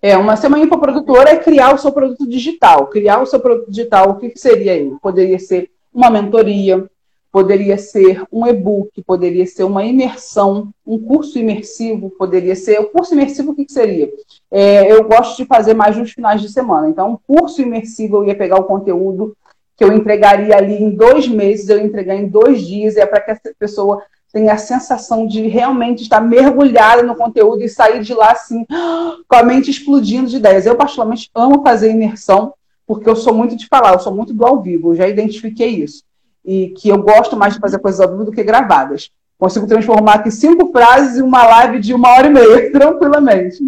É, 0.00 0.16
uma 0.16 0.36
ser 0.36 0.48
uma 0.48 0.58
infoprodutora 0.58 1.30
é 1.30 1.38
criar 1.38 1.74
o 1.74 1.78
seu 1.78 1.90
produto 1.90 2.28
digital. 2.28 2.88
Criar 2.88 3.20
o 3.22 3.26
seu 3.26 3.40
produto 3.40 3.70
digital, 3.70 4.10
o 4.10 4.16
que, 4.16 4.30
que 4.30 4.38
seria 4.38 4.74
ele? 4.74 4.96
Poderia 5.00 5.38
ser 5.38 5.70
uma 5.92 6.10
mentoria, 6.10 6.88
poderia 7.34 7.76
ser 7.76 8.22
um 8.30 8.46
e-book, 8.46 9.02
poderia 9.02 9.44
ser 9.44 9.64
uma 9.64 9.84
imersão, 9.84 10.72
um 10.86 10.96
curso 11.00 11.36
imersivo, 11.36 12.08
poderia 12.10 12.54
ser. 12.54 12.78
O 12.78 12.84
curso 12.84 13.12
imersivo, 13.12 13.50
o 13.50 13.56
que, 13.56 13.64
que 13.64 13.72
seria? 13.72 14.08
É, 14.48 14.92
eu 14.92 15.02
gosto 15.02 15.38
de 15.38 15.44
fazer 15.44 15.74
mais 15.74 15.96
nos 15.96 16.12
finais 16.12 16.40
de 16.40 16.48
semana. 16.48 16.88
Então, 16.88 17.10
um 17.10 17.34
curso 17.34 17.60
imersivo, 17.60 18.18
eu 18.18 18.26
ia 18.26 18.36
pegar 18.36 18.60
o 18.60 18.62
conteúdo 18.62 19.36
que 19.76 19.82
eu 19.82 19.92
entregaria 19.92 20.56
ali 20.56 20.80
em 20.80 20.90
dois 20.90 21.26
meses, 21.26 21.68
eu 21.68 21.84
entregar 21.84 22.14
em 22.14 22.28
dois 22.28 22.64
dias, 22.64 22.96
é 22.96 23.04
para 23.04 23.20
que 23.20 23.32
essa 23.32 23.52
pessoa 23.58 24.00
tenha 24.32 24.52
a 24.52 24.56
sensação 24.56 25.26
de 25.26 25.48
realmente 25.48 26.04
estar 26.04 26.20
mergulhada 26.20 27.02
no 27.02 27.16
conteúdo 27.16 27.64
e 27.64 27.68
sair 27.68 28.00
de 28.00 28.14
lá 28.14 28.30
assim, 28.30 28.64
com 29.26 29.34
a 29.34 29.42
mente 29.42 29.72
explodindo 29.72 30.30
de 30.30 30.36
ideias. 30.36 30.66
Eu, 30.66 30.76
particularmente, 30.76 31.28
amo 31.34 31.64
fazer 31.64 31.90
imersão, 31.90 32.54
porque 32.86 33.08
eu 33.10 33.16
sou 33.16 33.34
muito 33.34 33.56
de 33.56 33.66
falar, 33.66 33.94
eu 33.94 33.98
sou 33.98 34.14
muito 34.14 34.32
do 34.32 34.46
ao 34.46 34.62
vivo, 34.62 34.92
eu 34.92 34.94
já 34.94 35.08
identifiquei 35.08 35.70
isso 35.70 36.04
e 36.44 36.68
que 36.68 36.88
eu 36.88 36.98
gosto 36.98 37.36
mais 37.36 37.54
de 37.54 37.60
fazer 37.60 37.78
coisas 37.78 38.00
ao 38.00 38.10
vivo 38.10 38.24
do 38.24 38.32
que 38.32 38.42
gravadas. 38.42 39.10
Consigo 39.38 39.66
transformar 39.66 40.14
aqui 40.14 40.30
cinco 40.30 40.70
frases 40.70 41.18
em 41.18 41.22
uma 41.22 41.44
live 41.44 41.80
de 41.80 41.92
uma 41.92 42.10
hora 42.10 42.26
e 42.26 42.30
meia, 42.30 42.70
tranquilamente. 42.72 43.58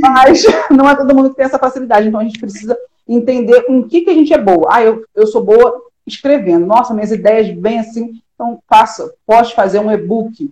Mas 0.00 0.44
não 0.70 0.88
é 0.88 0.94
todo 0.94 1.14
mundo 1.14 1.30
que 1.30 1.36
tem 1.36 1.46
essa 1.46 1.58
facilidade, 1.58 2.08
então 2.08 2.20
a 2.20 2.24
gente 2.24 2.38
precisa 2.38 2.76
entender 3.08 3.64
em 3.68 3.82
que, 3.82 4.02
que 4.02 4.10
a 4.10 4.14
gente 4.14 4.32
é 4.32 4.38
boa. 4.38 4.68
Ah, 4.70 4.82
eu, 4.82 5.04
eu 5.14 5.26
sou 5.26 5.42
boa 5.42 5.82
escrevendo. 6.06 6.66
Nossa, 6.66 6.94
minhas 6.94 7.12
ideias 7.12 7.50
bem 7.56 7.80
assim. 7.80 8.20
Então, 8.34 8.58
faça, 8.68 9.12
pode 9.26 9.54
fazer 9.54 9.78
um 9.78 9.90
e-book 9.90 10.50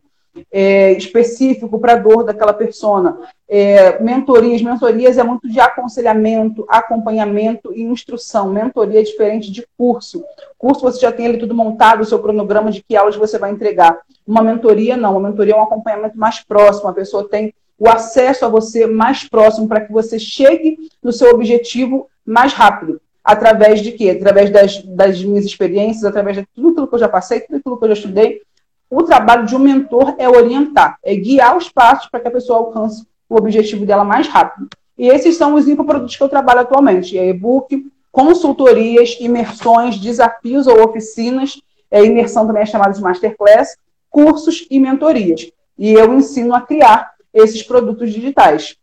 é, 0.51 0.93
específico 0.93 1.79
para 1.79 1.93
a 1.93 1.97
dor 1.97 2.25
daquela 2.25 2.53
persona. 2.53 3.19
É, 3.47 4.03
mentorias, 4.03 4.63
mentorias 4.63 5.19
é 5.19 5.23
muito 5.23 5.49
de 5.49 5.61
aconselhamento, 5.61 6.65
acompanhamento 6.69 7.73
e 7.75 7.83
instrução. 7.83 8.51
Mentoria 8.51 9.01
é 9.01 9.03
diferente 9.03 9.51
de 9.51 9.67
curso. 9.77 10.25
Curso 10.57 10.81
você 10.81 11.01
já 11.01 11.13
tem 11.13 11.27
ali 11.27 11.39
tudo 11.39 11.55
montado, 11.55 12.01
o 12.01 12.05
seu 12.05 12.19
cronograma 12.19 12.71
de 12.71 12.83
que 12.83 12.97
aulas 12.97 13.17
você 13.17 13.39
vai 13.39 13.51
entregar. 13.51 13.99
Uma 14.27 14.43
mentoria 14.43 14.97
não, 14.97 15.17
uma 15.17 15.29
mentoria 15.29 15.55
é 15.55 15.57
um 15.57 15.63
acompanhamento 15.63 16.19
mais 16.19 16.43
próximo, 16.43 16.89
a 16.89 16.95
pessoa 16.95 17.29
tem 17.29 17.53
o 17.79 17.89
acesso 17.89 18.47
a 18.47 18.49
você 18.49 18.87
mais 18.87 19.29
próximo 19.29 19.69
para 19.69 19.81
que 19.81 19.93
você 19.93 20.19
chegue 20.19 20.79
no 21.03 21.13
seu 21.13 21.31
objetivo 21.31 22.09
mais 22.25 22.53
rápido. 22.55 23.01
Através 23.23 23.81
de 23.81 23.93
quê? 23.93 24.11
Através 24.11 24.51
das, 24.51 24.83
das 24.83 25.23
minhas 25.23 25.45
experiências, 25.45 26.05
através 26.05 26.37
de 26.37 26.47
tudo 26.55 26.71
aquilo 26.71 26.89
que 26.89 26.95
eu 26.95 26.99
já 26.99 27.09
passei, 27.09 27.41
tudo 27.41 27.57
aquilo 27.57 27.77
que 27.77 27.85
eu 27.85 27.89
já 27.89 27.95
estudei, 27.95 28.41
o 28.89 29.03
trabalho 29.03 29.45
de 29.45 29.57
um 29.57 29.59
mentor 29.59 30.15
é 30.19 30.29
orientar, 30.29 30.99
é 31.03 31.15
guiar 31.15 31.57
os 31.57 31.69
passos 31.69 32.09
para 32.09 32.21
que 32.21 32.29
a 32.29 32.31
pessoa 32.31 32.59
alcance 32.59 33.05
o 33.29 33.37
objetivo 33.37 33.87
dela 33.87 34.05
mais 34.05 34.29
rápido. 34.29 34.69
E 34.97 35.09
esses 35.09 35.37
são 35.37 35.55
os 35.55 35.67
infoprodutos 35.67 36.17
que 36.17 36.23
eu 36.23 36.29
trabalho 36.29 36.61
atualmente: 36.61 37.19
é 37.19 37.29
e-book, 37.29 37.91
consultorias, 38.13 39.17
imersões, 39.21 39.99
desafios 39.99 40.67
ou 40.67 40.83
oficinas, 40.85 41.61
é, 41.91 42.05
imersão 42.05 42.47
também 42.47 42.63
é 42.63 42.67
chamada 42.67 42.93
de 42.93 43.01
masterclass, 43.01 43.77
cursos 44.09 44.67
e 44.71 44.79
mentorias. 44.79 45.51
E 45.77 45.93
eu 45.93 46.15
ensino 46.15 46.55
a 46.55 46.61
criar 46.61 47.15
esses 47.33 47.63
produtos 47.63 48.13
digitais. 48.13 48.77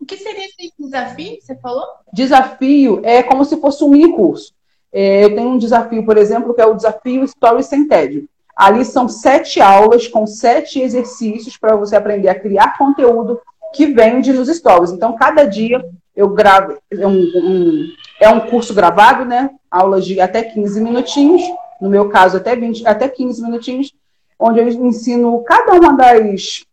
O 0.00 0.04
que 0.04 0.16
seria 0.16 0.46
esse 0.46 0.72
desafio 0.78 1.36
que 1.36 1.40
você 1.40 1.56
falou? 1.56 1.84
Desafio 2.12 3.00
é 3.04 3.22
como 3.22 3.44
se 3.44 3.56
fosse 3.60 3.84
um 3.84 3.88
mini 3.88 4.12
curso. 4.12 4.52
É, 4.92 5.24
eu 5.24 5.34
tenho 5.34 5.48
um 5.48 5.58
desafio, 5.58 6.04
por 6.04 6.16
exemplo, 6.16 6.52
que 6.52 6.60
é 6.60 6.66
o 6.66 6.74
desafio 6.74 7.24
Story 7.24 7.62
Sem 7.62 7.88
TED. 7.88 8.28
Ali 8.56 8.84
são 8.84 9.08
sete 9.08 9.60
aulas 9.60 10.06
com 10.06 10.26
sete 10.26 10.80
exercícios 10.80 11.56
para 11.56 11.76
você 11.76 11.96
aprender 11.96 12.28
a 12.28 12.38
criar 12.38 12.76
conteúdo 12.76 13.40
que 13.72 13.86
vende 13.86 14.32
nos 14.32 14.48
stories. 14.48 14.92
Então, 14.92 15.16
cada 15.16 15.44
dia 15.44 15.82
eu 16.14 16.28
gravo, 16.28 16.76
é 16.90 17.06
um, 17.06 17.20
um, 17.20 17.88
é 18.20 18.28
um 18.28 18.40
curso 18.40 18.74
gravado, 18.74 19.24
né? 19.24 19.50
Aulas 19.70 20.04
de 20.04 20.20
até 20.20 20.42
15 20.42 20.80
minutinhos, 20.80 21.42
no 21.80 21.88
meu 21.88 22.10
caso, 22.10 22.36
até, 22.36 22.54
20, 22.54 22.86
até 22.86 23.08
15 23.08 23.42
minutinhos, 23.42 23.92
onde 24.38 24.60
eu 24.60 24.68
ensino 24.68 25.42
cada 25.44 25.72
uma 25.72 25.96
das 25.96 26.64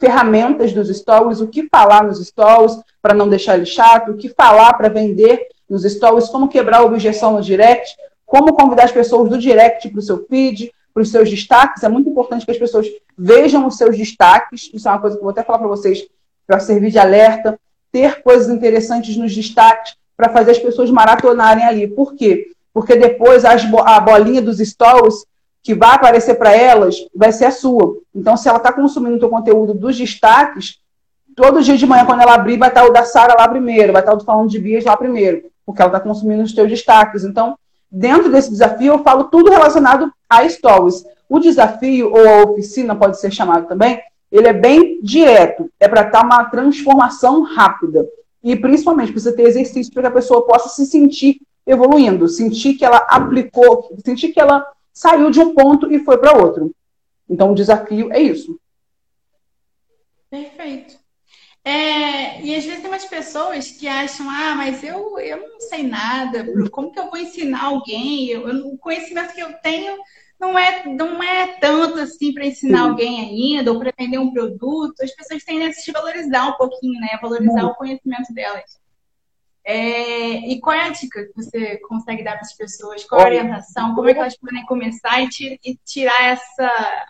ferramentas 0.00 0.72
dos 0.72 0.88
stories, 0.88 1.40
o 1.40 1.48
que 1.48 1.68
falar 1.68 2.04
nos 2.04 2.24
stories 2.26 2.78
para 3.02 3.14
não 3.14 3.28
deixar 3.28 3.56
ele 3.56 3.66
chato, 3.66 4.12
o 4.12 4.16
que 4.16 4.28
falar 4.30 4.74
para 4.74 4.88
vender 4.88 5.46
nos 5.68 5.82
stories, 5.82 6.28
como 6.28 6.48
quebrar 6.48 6.78
a 6.78 6.84
objeção 6.84 7.32
no 7.32 7.42
direct, 7.42 7.94
como 8.24 8.54
convidar 8.54 8.84
as 8.84 8.92
pessoas 8.92 9.28
do 9.28 9.38
direct 9.38 9.88
para 9.88 9.98
o 9.98 10.02
seu 10.02 10.26
feed, 10.26 10.72
para 10.96 11.02
os 11.02 11.10
seus 11.10 11.28
destaques. 11.28 11.82
É 11.82 11.90
muito 11.90 12.08
importante 12.08 12.46
que 12.46 12.50
as 12.50 12.56
pessoas 12.56 12.86
vejam 13.18 13.66
os 13.66 13.76
seus 13.76 13.98
destaques. 13.98 14.70
Isso 14.72 14.88
é 14.88 14.90
uma 14.90 14.98
coisa 14.98 15.14
que 15.14 15.20
eu 15.20 15.24
vou 15.24 15.30
até 15.30 15.42
falar 15.42 15.58
para 15.58 15.68
vocês 15.68 16.06
para 16.46 16.58
servir 16.58 16.90
de 16.90 16.98
alerta. 16.98 17.60
Ter 17.92 18.22
coisas 18.22 18.48
interessantes 18.48 19.14
nos 19.14 19.34
destaques 19.34 19.94
para 20.16 20.30
fazer 20.30 20.52
as 20.52 20.58
pessoas 20.58 20.90
maratonarem 20.90 21.66
ali. 21.66 21.86
Por 21.86 22.14
quê? 22.14 22.46
Porque 22.72 22.96
depois 22.96 23.44
a 23.44 24.00
bolinha 24.00 24.40
dos 24.40 24.56
stories 24.56 25.26
que 25.62 25.74
vai 25.74 25.96
aparecer 25.96 26.36
para 26.36 26.56
elas 26.56 26.96
vai 27.14 27.30
ser 27.30 27.44
a 27.44 27.50
sua. 27.50 27.98
Então, 28.14 28.34
se 28.34 28.48
ela 28.48 28.56
está 28.56 28.72
consumindo 28.72 29.16
o 29.16 29.20
teu 29.20 29.28
conteúdo 29.28 29.74
dos 29.74 29.98
destaques, 29.98 30.78
todo 31.34 31.62
dia 31.62 31.76
de 31.76 31.84
manhã, 31.84 32.06
quando 32.06 32.22
ela 32.22 32.32
abrir, 32.32 32.56
vai 32.56 32.70
estar 32.70 32.86
o 32.86 32.92
da 32.92 33.04
Sara 33.04 33.34
lá 33.36 33.46
primeiro, 33.46 33.92
vai 33.92 34.00
estar 34.00 34.14
o 34.14 34.16
do 34.16 34.24
Falando 34.24 34.48
de 34.48 34.58
Bias 34.58 34.86
lá 34.86 34.96
primeiro, 34.96 35.44
porque 35.66 35.82
ela 35.82 35.90
está 35.90 36.00
consumindo 36.00 36.42
os 36.42 36.54
teus 36.54 36.70
destaques. 36.70 37.22
Então, 37.22 37.58
Dentro 37.98 38.30
desse 38.30 38.50
desafio, 38.50 38.92
eu 38.92 38.98
falo 39.02 39.24
tudo 39.24 39.50
relacionado 39.50 40.12
a 40.28 40.46
stories. 40.46 41.02
O 41.26 41.38
desafio, 41.38 42.12
ou 42.12 42.28
a 42.28 42.44
oficina, 42.44 42.94
pode 42.94 43.18
ser 43.18 43.32
chamado 43.32 43.66
também, 43.66 43.98
ele 44.30 44.46
é 44.46 44.52
bem 44.52 45.00
direto, 45.02 45.70
é 45.80 45.88
para 45.88 46.02
estar 46.02 46.20
tá 46.20 46.26
uma 46.26 46.44
transformação 46.44 47.40
rápida. 47.40 48.06
E 48.44 48.54
principalmente 48.54 49.12
precisa 49.12 49.34
ter 49.34 49.44
exercício 49.44 49.90
para 49.94 50.02
que 50.02 50.08
a 50.08 50.10
pessoa 50.10 50.44
possa 50.44 50.68
se 50.68 50.84
sentir 50.84 51.40
evoluindo, 51.66 52.28
sentir 52.28 52.74
que 52.74 52.84
ela 52.84 52.98
aplicou, 52.98 53.90
sentir 54.04 54.28
que 54.28 54.40
ela 54.40 54.66
saiu 54.92 55.30
de 55.30 55.40
um 55.40 55.54
ponto 55.54 55.90
e 55.90 55.98
foi 56.00 56.18
para 56.18 56.36
outro. 56.36 56.70
Então 57.26 57.52
o 57.52 57.54
desafio 57.54 58.12
é 58.12 58.20
isso. 58.20 58.60
Perfeito. 60.28 60.95
É, 61.66 62.40
e 62.42 62.54
às 62.54 62.64
vezes 62.64 62.80
tem 62.80 62.88
umas 62.88 63.06
pessoas 63.06 63.72
que 63.72 63.88
acham, 63.88 64.30
ah, 64.30 64.54
mas 64.54 64.84
eu, 64.84 65.18
eu 65.18 65.50
não 65.50 65.60
sei 65.60 65.82
nada, 65.82 66.46
como 66.70 66.92
que 66.92 67.00
eu 67.00 67.10
vou 67.10 67.18
ensinar 67.18 67.64
alguém? 67.64 68.28
Eu, 68.28 68.48
eu, 68.48 68.68
o 68.68 68.78
conhecimento 68.78 69.34
que 69.34 69.40
eu 69.40 69.52
tenho 69.54 69.98
não 70.38 70.56
é, 70.56 70.86
não 70.86 71.20
é 71.20 71.58
tanto 71.58 71.98
assim 71.98 72.32
para 72.32 72.46
ensinar 72.46 72.82
alguém 72.82 73.20
ainda, 73.20 73.72
ou 73.72 73.80
para 73.80 73.92
vender 73.98 74.16
um 74.16 74.32
produto. 74.32 75.02
As 75.02 75.10
pessoas 75.10 75.42
tendem 75.42 75.66
a 75.66 75.72
se 75.72 75.90
valorizar 75.90 76.46
um 76.50 76.52
pouquinho, 76.52 77.00
né? 77.00 77.18
Valorizar 77.20 77.64
o 77.64 77.74
conhecimento 77.74 78.32
delas. 78.32 78.78
É, 79.64 80.48
e 80.48 80.60
qual 80.60 80.76
é 80.76 80.82
a 80.82 80.90
dica 80.90 81.24
que 81.24 81.32
você 81.34 81.78
consegue 81.78 82.22
dar 82.22 82.34
para 82.34 82.42
as 82.42 82.54
pessoas? 82.54 83.04
Qual 83.04 83.20
a 83.20 83.24
orientação? 83.24 83.92
Como 83.96 84.08
é 84.08 84.14
que 84.14 84.20
elas 84.20 84.36
podem 84.36 84.64
começar 84.66 85.20
e, 85.20 85.58
e 85.64 85.76
tirar 85.84 86.26
essa, 86.26 87.06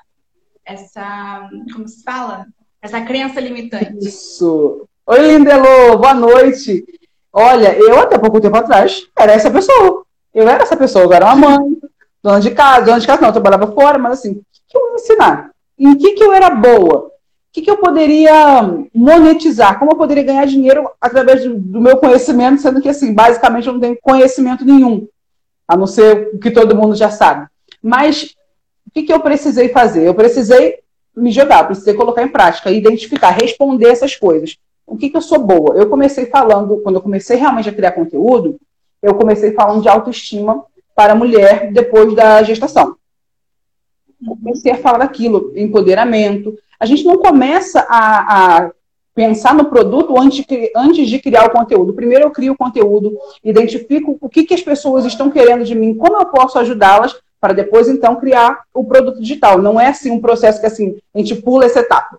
essa, 0.65 1.51
como 1.75 1.87
se 1.87 2.03
fala? 2.03 2.47
Essa 2.87 3.01
crença 3.01 3.41
limitante. 3.41 3.99
Isso. 3.99 4.87
Oi, 5.05 5.19
Lindelô, 5.19 5.99
boa 5.99 6.15
noite. 6.15 6.85
Olha, 7.33 7.77
eu 7.77 7.99
até 7.99 8.17
pouco 8.17 8.41
tempo 8.41 8.57
atrás 8.57 9.09
era 9.19 9.33
essa 9.33 9.51
pessoa. 9.51 10.05
Eu 10.33 10.49
era 10.49 10.63
essa 10.63 10.77
pessoa, 10.77 11.05
eu 11.05 11.13
era 11.13 11.27
uma 11.27 11.35
mãe, 11.35 11.77
dona 12.23 12.39
de 12.39 12.53
casa, 12.53 12.87
dona 12.87 13.01
de 13.01 13.07
casa 13.09 13.21
não, 13.21 13.31
eu 13.31 13.33
trabalhava 13.33 13.73
fora, 13.73 13.99
mas 13.99 14.21
assim, 14.21 14.35
o 14.35 14.45
que 14.69 14.79
eu 14.79 14.89
ia 14.91 14.95
ensinar? 14.95 15.51
Em 15.77 15.97
que, 15.97 16.13
que 16.13 16.23
eu 16.23 16.33
era 16.33 16.49
boa? 16.49 17.07
O 17.07 17.11
que, 17.53 17.63
que 17.63 17.71
eu 17.73 17.77
poderia 17.77 18.73
monetizar? 18.95 19.81
Como 19.81 19.91
eu 19.91 19.97
poderia 19.97 20.23
ganhar 20.23 20.47
dinheiro 20.47 20.89
através 21.01 21.43
do, 21.43 21.57
do 21.57 21.81
meu 21.81 21.97
conhecimento, 21.97 22.63
sendo 22.63 22.81
que, 22.81 22.89
assim, 22.89 23.13
basicamente 23.13 23.67
eu 23.67 23.73
não 23.73 23.81
tenho 23.81 23.99
conhecimento 24.01 24.65
nenhum, 24.65 25.09
a 25.67 25.77
não 25.77 25.89
ser 25.89 26.31
o 26.35 26.39
que 26.39 26.53
todo 26.53 26.77
mundo 26.77 26.95
já 26.95 27.11
sabe. 27.11 27.49
Mas 27.83 28.37
o 28.87 28.93
que, 28.95 29.03
que 29.03 29.13
eu 29.13 29.19
precisei 29.19 29.71
fazer? 29.71 30.07
Eu 30.07 30.15
precisei 30.15 30.86
me 31.17 31.33
jogar, 31.33 31.65
precisei 31.65 31.95
colocar 31.95 32.23
em 32.23 32.29
prática, 32.29 32.71
identificar, 32.71 33.31
responder 33.31 33.89
essas 33.89 34.15
coisas. 34.15 34.59
O 34.87 34.97
que, 34.97 35.09
que 35.11 35.17
eu 35.17 35.23
sou 35.23 35.39
boa? 35.39 35.75
Eu 35.75 35.89
comecei 35.89 36.27
falando, 36.27 36.77
quando 36.83 36.97
eu 36.97 37.03
comecei 37.03 37.37
realmente 37.37 37.69
a 37.69 37.73
criar 37.73 37.93
conteúdo, 37.93 38.61
eu 39.03 39.15
comecei 39.15 39.53
falando 39.53 39.83
de 39.83 39.89
autoestima 39.89 40.65
para 40.95 41.13
a 41.13 41.17
mulher 41.17 41.73
depois 41.73 42.15
da 42.15 42.43
gestação. 42.43 42.97
comecei 44.41 44.73
a 44.73 44.79
falar 44.79 44.99
daquilo, 44.99 45.53
empoderamento. 45.57 46.57
A 46.79 46.87
gente 46.87 47.05
não 47.05 47.19
começa 47.19 47.81
a, 47.89 48.65
a 48.67 48.71
pensar 49.15 49.55
no 49.55 49.65
produto 49.65 50.19
antes, 50.19 50.45
antes 50.77 51.09
de 51.09 51.19
criar 51.19 51.47
o 51.47 51.51
conteúdo. 51.51 51.95
Primeiro 51.95 52.25
eu 52.25 52.31
crio 52.31 52.53
o 52.53 52.57
conteúdo, 52.57 53.17
identifico 53.43 54.17
o 54.21 54.29
que, 54.29 54.45
que 54.45 54.55
as 54.55 54.63
pessoas 54.63 55.05
estão 55.05 55.31
querendo 55.31 55.65
de 55.65 55.75
mim, 55.75 55.95
como 55.95 56.17
eu 56.17 56.27
posso 56.27 56.59
ajudá-las 56.59 57.17
para 57.41 57.53
depois 57.53 57.89
então 57.89 58.17
criar 58.17 58.63
o 58.73 58.85
produto 58.85 59.21
digital. 59.21 59.61
Não 59.61 59.81
é 59.81 59.89
assim 59.89 60.11
um 60.11 60.21
processo 60.21 60.61
que 60.61 60.67
assim 60.67 60.99
a 61.15 61.19
gente 61.19 61.37
pula 61.37 61.65
essa 61.65 61.81
etapa. 61.81 62.19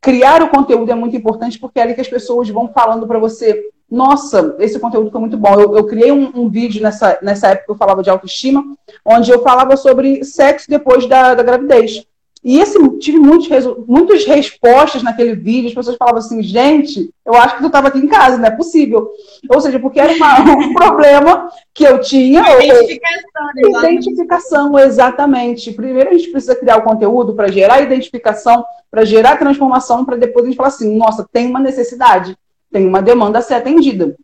Criar 0.00 0.42
o 0.42 0.48
conteúdo 0.48 0.90
é 0.90 0.94
muito 0.94 1.16
importante 1.16 1.58
porque 1.58 1.80
é 1.80 1.82
ali 1.82 1.94
que 1.94 2.00
as 2.00 2.08
pessoas 2.08 2.48
vão 2.48 2.68
falando 2.68 3.06
para 3.06 3.18
você: 3.18 3.70
nossa, 3.90 4.54
esse 4.58 4.78
conteúdo 4.78 5.10
foi 5.10 5.20
muito 5.20 5.36
bom. 5.36 5.58
Eu, 5.60 5.76
eu 5.76 5.86
criei 5.86 6.12
um, 6.12 6.30
um, 6.34 6.48
vídeo 6.48 6.82
nessa, 6.82 7.18
nessa 7.22 7.48
época 7.48 7.66
que 7.66 7.72
eu 7.72 7.76
falava 7.76 8.02
de 8.02 8.10
autoestima, 8.10 8.62
onde 9.04 9.30
eu 9.30 9.42
falava 9.42 9.76
sobre 9.76 10.22
sexo 10.24 10.68
depois 10.68 11.08
da, 11.08 11.34
da 11.34 11.42
gravidez. 11.42 12.04
E 12.42 12.60
esse, 12.60 12.78
tive 12.98 13.18
muitos, 13.18 13.48
muitas 13.86 14.24
respostas 14.24 15.02
naquele 15.02 15.34
vídeo, 15.34 15.68
as 15.68 15.74
pessoas 15.74 15.96
falavam 15.96 16.18
assim, 16.18 16.42
gente, 16.42 17.10
eu 17.26 17.34
acho 17.34 17.56
que 17.56 17.62
tu 17.62 17.66
estava 17.66 17.88
aqui 17.88 17.98
em 17.98 18.06
casa, 18.06 18.38
não 18.38 18.46
é 18.46 18.50
possível. 18.50 19.10
Ou 19.50 19.60
seja, 19.60 19.80
porque 19.80 19.98
era 19.98 20.12
uma, 20.12 20.40
um 20.54 20.72
problema 20.72 21.50
que 21.74 21.84
eu 21.84 22.00
tinha. 22.00 22.40
Identificação, 22.62 23.46
né? 23.54 23.88
Identificação, 23.88 24.78
exatamente. 24.78 25.72
Primeiro 25.72 26.10
a 26.10 26.12
gente 26.14 26.30
precisa 26.30 26.54
criar 26.54 26.76
o 26.76 26.82
conteúdo 26.82 27.34
para 27.34 27.50
gerar 27.50 27.82
identificação, 27.82 28.64
para 28.90 29.04
gerar 29.04 29.36
transformação, 29.36 30.04
para 30.04 30.16
depois 30.16 30.44
a 30.44 30.48
gente 30.48 30.56
falar 30.56 30.68
assim, 30.68 30.96
nossa, 30.96 31.26
tem 31.32 31.48
uma 31.48 31.60
necessidade, 31.60 32.36
tem 32.70 32.86
uma 32.86 33.02
demanda 33.02 33.40
a 33.40 33.42
ser 33.42 33.54
atendida. 33.54 34.14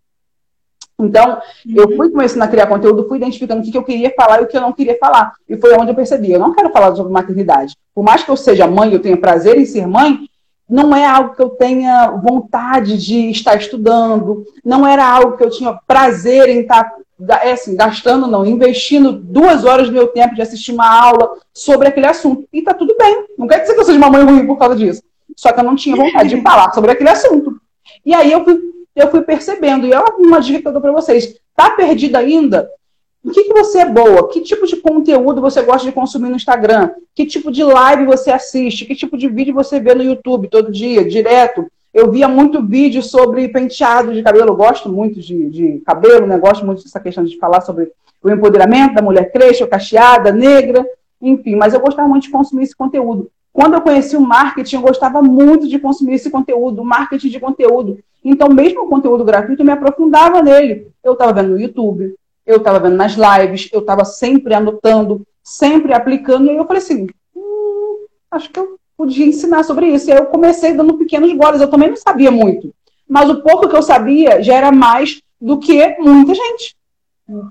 Então, 0.99 1.41
uhum. 1.67 1.75
eu 1.75 1.97
fui 1.97 2.11
começando 2.11 2.43
a 2.43 2.49
criar 2.49 2.67
conteúdo, 2.67 3.09
fui 3.09 3.19
identificando 3.19 3.61
o 3.61 3.71
que 3.71 3.77
eu 3.77 3.83
queria 3.83 4.13
falar 4.17 4.41
e 4.41 4.45
o 4.45 4.47
que 4.47 4.57
eu 4.57 4.61
não 4.61 4.73
queria 4.73 4.97
falar. 4.99 5.33
E 5.49 5.57
foi 5.57 5.75
onde 5.75 5.91
eu 5.91 5.95
percebi, 5.95 6.31
eu 6.31 6.39
não 6.39 6.55
quero 6.55 6.71
falar 6.71 6.95
sobre 6.95 7.13
maternidade. 7.13 7.77
Por 7.95 8.05
mais 8.05 8.23
que 8.23 8.31
eu 8.31 8.37
seja 8.37 8.67
mãe, 8.67 8.93
eu 8.93 9.01
tenha 9.01 9.17
prazer 9.17 9.59
em 9.59 9.65
ser 9.65 9.87
mãe, 9.87 10.29
não 10.69 10.95
é 10.95 11.05
algo 11.07 11.35
que 11.35 11.43
eu 11.43 11.51
tenha 11.51 12.11
vontade 12.11 12.97
de 12.97 13.31
estar 13.31 13.57
estudando, 13.57 14.45
não 14.65 14.87
era 14.87 15.07
algo 15.07 15.37
que 15.37 15.45
eu 15.45 15.51
tinha 15.51 15.79
prazer 15.87 16.49
em 16.49 16.61
estar 16.61 16.95
é 17.43 17.53
assim, 17.53 17.77
gastando, 17.77 18.27
não, 18.27 18.45
investindo 18.45 19.13
duas 19.13 19.65
horas 19.65 19.87
do 19.87 19.93
meu 19.93 20.09
tempo 20.09 20.35
de 20.35 20.43
assistir 20.43 20.73
uma 20.73 20.89
aula 20.89 21.31
sobre 21.53 21.87
aquele 21.87 22.07
assunto. 22.07 22.45
E 22.53 22.61
tá 22.61 22.75
tudo 22.75 22.97
bem. 22.99 23.27
Não 23.39 23.47
quer 23.47 23.61
dizer 23.61 23.75
que 23.75 23.81
eu 23.81 23.85
seja 23.85 23.99
uma 23.99 24.11
mãe 24.11 24.25
ruim 24.25 24.47
por 24.47 24.59
causa 24.59 24.75
disso. 24.75 25.01
Só 25.37 25.53
que 25.53 25.61
eu 25.61 25.65
não 25.65 25.77
tinha 25.77 25.97
vontade 25.97 26.29
de 26.29 26.41
falar 26.43 26.73
sobre 26.73 26.91
aquele 26.91 27.11
assunto. 27.11 27.57
E 28.05 28.13
aí 28.13 28.33
eu 28.33 28.45
fui 28.45 28.61
eu 28.95 29.11
fui 29.11 29.23
percebendo. 29.23 29.87
E 29.87 29.93
é 29.93 30.01
uma 30.19 30.41
dica 30.41 30.61
que 30.61 30.69
eu 30.69 30.73
dou 30.73 30.81
para 30.81 30.93
vocês. 30.93 31.37
Tá 31.55 31.71
perdida 31.71 32.19
ainda? 32.19 32.69
O 33.25 33.31
que, 33.31 33.45
que 33.45 33.55
você 33.55 33.79
é 33.79 33.87
boa? 33.87 34.29
Que 34.29 34.43
tipo 34.43 34.67
de 34.67 34.77
conteúdo 34.77 35.41
você 35.41 35.63
gosta 35.63 35.87
de 35.87 35.95
consumir 35.95 36.29
no 36.29 36.37
Instagram? 36.37 36.91
Que 37.15 37.25
tipo 37.25 37.51
de 37.51 37.65
live 37.65 38.05
você 38.05 38.31
assiste? 38.31 38.85
Que 38.85 38.95
tipo 38.95 39.17
de 39.17 39.29
vídeo 39.29 39.55
você 39.55 39.81
vê 39.81 39.95
no 39.95 40.03
YouTube 40.03 40.49
todo 40.49 40.71
dia, 40.71 41.03
direto? 41.05 41.67
Eu 41.93 42.11
via 42.11 42.29
muito 42.29 42.63
vídeo 42.63 43.03
sobre 43.03 43.49
penteado 43.49 44.13
de 44.13 44.23
cabelo. 44.23 44.51
Eu 44.51 44.57
gosto 44.57 44.91
muito 44.91 45.21
de, 45.21 45.49
de 45.49 45.83
cabelo, 45.87 46.27
né? 46.27 46.37
Gosto 46.37 46.67
muito 46.67 46.83
dessa 46.83 47.01
questão 47.01 47.25
de 47.25 47.39
falar 47.39 47.63
sobre 47.63 47.91
o 48.23 48.31
empoderamento 48.31 48.95
da 48.95 49.03
mulher 49.03 49.33
cresça, 49.33 49.67
cacheada, 49.67 50.31
negra, 50.31 50.85
enfim. 51.21 51.57
Mas 51.57 51.73
eu 51.73 51.81
gostava 51.81 52.07
muito 52.07 52.25
de 52.25 52.31
consumir 52.31 52.65
esse 52.65 52.77
conteúdo. 52.77 53.31
Quando 53.55 53.75
eu 53.75 53.81
conheci 53.81 54.17
o 54.17 54.21
marketing, 54.21 54.75
eu 54.75 54.83
gostava 54.83 55.23
muito 55.23 55.69
de 55.69 55.79
consumir 55.79 56.15
esse 56.15 56.29
conteúdo, 56.29 56.85
marketing 56.85 57.29
de 57.29 57.39
conteúdo. 57.39 58.01
Então, 58.25 58.49
mesmo 58.49 58.83
o 58.83 58.89
conteúdo 58.89 59.23
gratuito, 59.25 59.63
eu 59.63 59.67
me 59.67 59.71
aprofundava 59.71 60.43
nele. 60.43 60.89
Eu 61.05 61.13
estava 61.13 61.33
vendo 61.33 61.51
no 61.51 61.61
YouTube, 61.61 62.17
eu 62.45 62.57
estava 62.57 62.81
vendo 62.81 62.97
nas 62.97 63.13
lives, 63.13 63.71
eu 63.73 63.79
estava 63.79 64.05
sempre 64.05 64.55
anotando, 64.55 65.25
sempre 65.41 65.95
aplicando. 65.95 66.47
E 66.47 66.51
aí 66.51 66.57
eu 66.57 66.67
falei 66.67 66.83
assim: 66.83 67.07
hum, 67.37 68.07
acho 68.33 68.51
que 68.51 68.59
eu 68.59 68.77
podia 68.97 69.25
ensinar 69.25 69.63
sobre 69.63 69.87
isso. 69.87 70.11
E 70.11 70.13
aí 70.13 70.19
eu 70.19 70.27
comecei 70.27 70.75
dando 70.75 70.99
pequenos 70.99 71.33
goles. 71.33 71.61
Eu 71.61 71.71
também 71.71 71.91
não 71.91 71.97
sabia 71.97 72.33
muito. 72.33 72.75
Mas 73.09 73.31
o 73.31 73.41
pouco 73.41 73.69
que 73.69 73.77
eu 73.77 73.83
sabia 73.83 74.43
já 74.43 74.55
era 74.55 74.73
mais 74.73 75.23
do 75.41 75.61
que 75.61 75.97
muita 76.01 76.35
gente. 76.35 76.75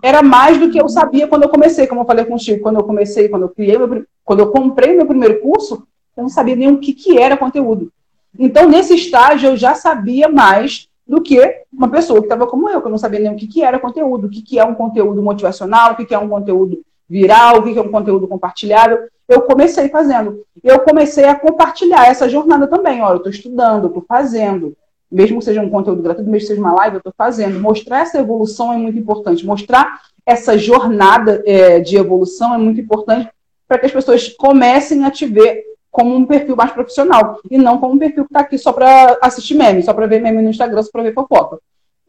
Era 0.04 0.22
mais 0.22 0.58
do 0.58 0.70
que 0.70 0.82
eu 0.82 0.90
sabia 0.90 1.30
quando 1.30 1.44
eu 1.44 1.50
comecei, 1.50 1.88
como 1.88 2.02
eu 2.02 2.06
falei 2.06 2.26
contigo, 2.26 2.62
quando 2.62 2.80
eu 2.80 2.84
comecei, 2.84 3.30
quando 3.30 3.44
eu 3.44 3.50
criei, 3.50 3.78
meu, 3.78 4.06
quando 4.26 4.42
eu 4.42 4.52
comprei 4.52 4.94
meu 4.94 5.06
primeiro 5.06 5.40
curso, 5.40 5.88
eu 6.16 6.24
não 6.24 6.30
sabia 6.30 6.56
nem 6.56 6.70
o 6.70 6.80
que, 6.80 6.94
que 6.94 7.18
era 7.18 7.38
conteúdo. 7.38 7.92
Então, 8.38 8.68
nesse 8.68 8.96
estágio, 8.96 9.50
eu 9.50 9.58
já 9.58 9.76
sabia 9.76 10.28
mais 10.28 10.88
do 11.08 11.22
que 11.22 11.64
uma 11.72 11.90
pessoa 11.90 12.20
que 12.20 12.26
estava 12.26 12.48
como 12.48 12.70
eu, 12.70 12.82
que 12.82 12.88
eu 12.88 12.92
não 12.92 12.98
sabia 12.98 13.20
nem 13.20 13.32
o 13.32 13.36
que, 13.36 13.48
que 13.48 13.64
era 13.64 13.80
conteúdo, 13.80 14.28
o 14.28 14.30
que, 14.30 14.42
que 14.42 14.58
é 14.58 14.66
um 14.66 14.74
conteúdo 14.74 15.22
motivacional, 15.22 15.92
o 15.92 15.96
que, 15.96 16.06
que 16.06 16.16
é 16.16 16.20
um 16.20 16.30
conteúdo 16.30 16.84
viral, 17.10 17.58
o 17.58 17.64
que, 17.64 17.74
que 17.74 17.80
é 17.80 17.82
um 17.82 17.92
conteúdo 17.92 18.28
compartilhável. 18.28 19.00
Eu 19.28 19.42
comecei 19.42 19.90
fazendo. 19.90 20.44
Eu 20.64 20.80
comecei 20.80 21.26
a 21.26 21.36
compartilhar 21.36 22.08
essa 22.08 22.28
jornada 22.28 22.68
também. 22.68 23.02
Olha, 23.02 23.14
eu 23.14 23.18
estou 23.18 23.32
estudando, 23.32 23.84
eu 23.84 23.88
estou 23.88 24.06
fazendo. 24.08 24.76
Mesmo 25.12 25.40
que 25.40 25.46
seja 25.46 25.62
um 25.62 25.70
conteúdo 25.70 26.02
gratuito, 26.02 26.30
mesmo 26.30 26.48
que 26.48 26.54
seja 26.54 26.62
uma 26.62 26.74
live, 26.74 26.96
eu 26.96 27.00
estou 27.00 27.14
fazendo. 27.16 27.60
Mostrar 27.60 28.02
essa 28.02 28.20
evolução 28.20 28.74
é 28.74 28.78
muito 28.78 28.98
importante. 28.98 29.46
Mostrar 29.46 30.02
essa 30.26 30.58
jornada 30.58 31.44
é, 31.46 31.80
de 31.80 31.98
evolução 31.98 32.54
é 32.54 32.58
muito 32.58 32.82
importante 32.82 33.30
para 33.68 33.78
que 33.78 33.86
as 33.86 33.92
pessoas 33.92 34.30
comecem 34.30 35.06
a 35.06 35.12
te 35.12 35.26
ver 35.26 35.64
como 35.94 36.16
um 36.16 36.26
perfil 36.26 36.56
mais 36.56 36.72
profissional 36.72 37.40
e 37.52 37.56
não 37.56 37.78
como 37.78 37.94
um 37.94 38.00
perfil 38.00 38.24
que 38.26 38.32
está 38.32 38.40
aqui 38.40 38.58
só 38.58 38.74
para 38.74 39.16
assistir 39.22 39.54
meme, 39.54 39.84
só 39.84 39.94
para 39.94 40.08
ver 40.08 40.20
meme 40.20 40.42
no 40.42 40.50
Instagram, 40.50 40.82
só 40.82 40.90
para 40.92 41.04
ver 41.04 41.14
fofoca. 41.14 41.60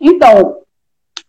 Então, 0.00 0.62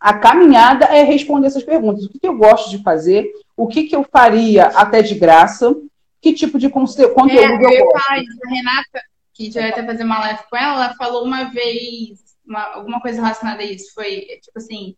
a 0.00 0.14
caminhada 0.14 0.86
é 0.86 1.02
responder 1.02 1.48
essas 1.48 1.62
perguntas. 1.62 2.04
O 2.04 2.08
que, 2.08 2.18
que 2.18 2.26
eu 2.26 2.34
gosto 2.34 2.70
de 2.70 2.82
fazer? 2.82 3.30
O 3.54 3.66
que, 3.66 3.82
que 3.82 3.94
eu 3.94 4.02
faria 4.10 4.68
até 4.68 5.02
de 5.02 5.14
graça? 5.14 5.76
Que 6.18 6.32
tipo 6.32 6.58
de 6.58 6.70
conteúdo 6.70 7.30
é, 7.30 7.44
eu, 7.44 7.70
eu 7.70 7.84
gosto? 7.84 8.10
a 8.10 8.48
Renata, 8.48 9.02
que 9.34 9.50
já 9.50 9.60
ia 9.60 9.68
até 9.68 9.84
fazer 9.84 10.04
uma 10.04 10.20
live 10.20 10.40
com 10.48 10.56
ela, 10.56 10.84
ela 10.86 10.94
falou 10.94 11.24
uma 11.24 11.44
vez 11.50 12.18
uma, 12.46 12.62
alguma 12.72 13.02
coisa 13.02 13.20
relacionada 13.20 13.60
a 13.60 13.66
isso. 13.66 13.92
Foi, 13.92 14.22
tipo 14.42 14.56
assim, 14.56 14.96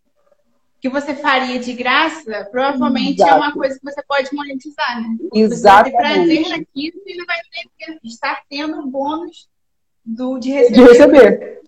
que 0.81 0.89
você 0.89 1.15
faria 1.15 1.59
de 1.59 1.73
graça, 1.73 2.49
provavelmente 2.51 3.21
Exato. 3.21 3.35
é 3.35 3.37
uma 3.37 3.53
coisa 3.53 3.79
que 3.79 3.85
você 3.85 4.03
pode 4.07 4.33
monetizar, 4.33 5.03
né? 5.03 5.17
Exatamente. 5.35 5.55
Você 5.55 5.63
vai 5.63 5.85
ter 5.85 5.97
prazer 5.97 6.49
naquilo 6.49 7.03
e 7.07 7.17
não 7.17 7.27
vai 7.27 7.37
ter, 7.37 7.99
estar 8.05 8.43
tendo 8.49 8.87
bônus 8.87 9.49
do, 10.05 10.39
de 10.39 10.51
receber. 10.51 10.75
De 10.75 10.83
receber. 10.83 11.59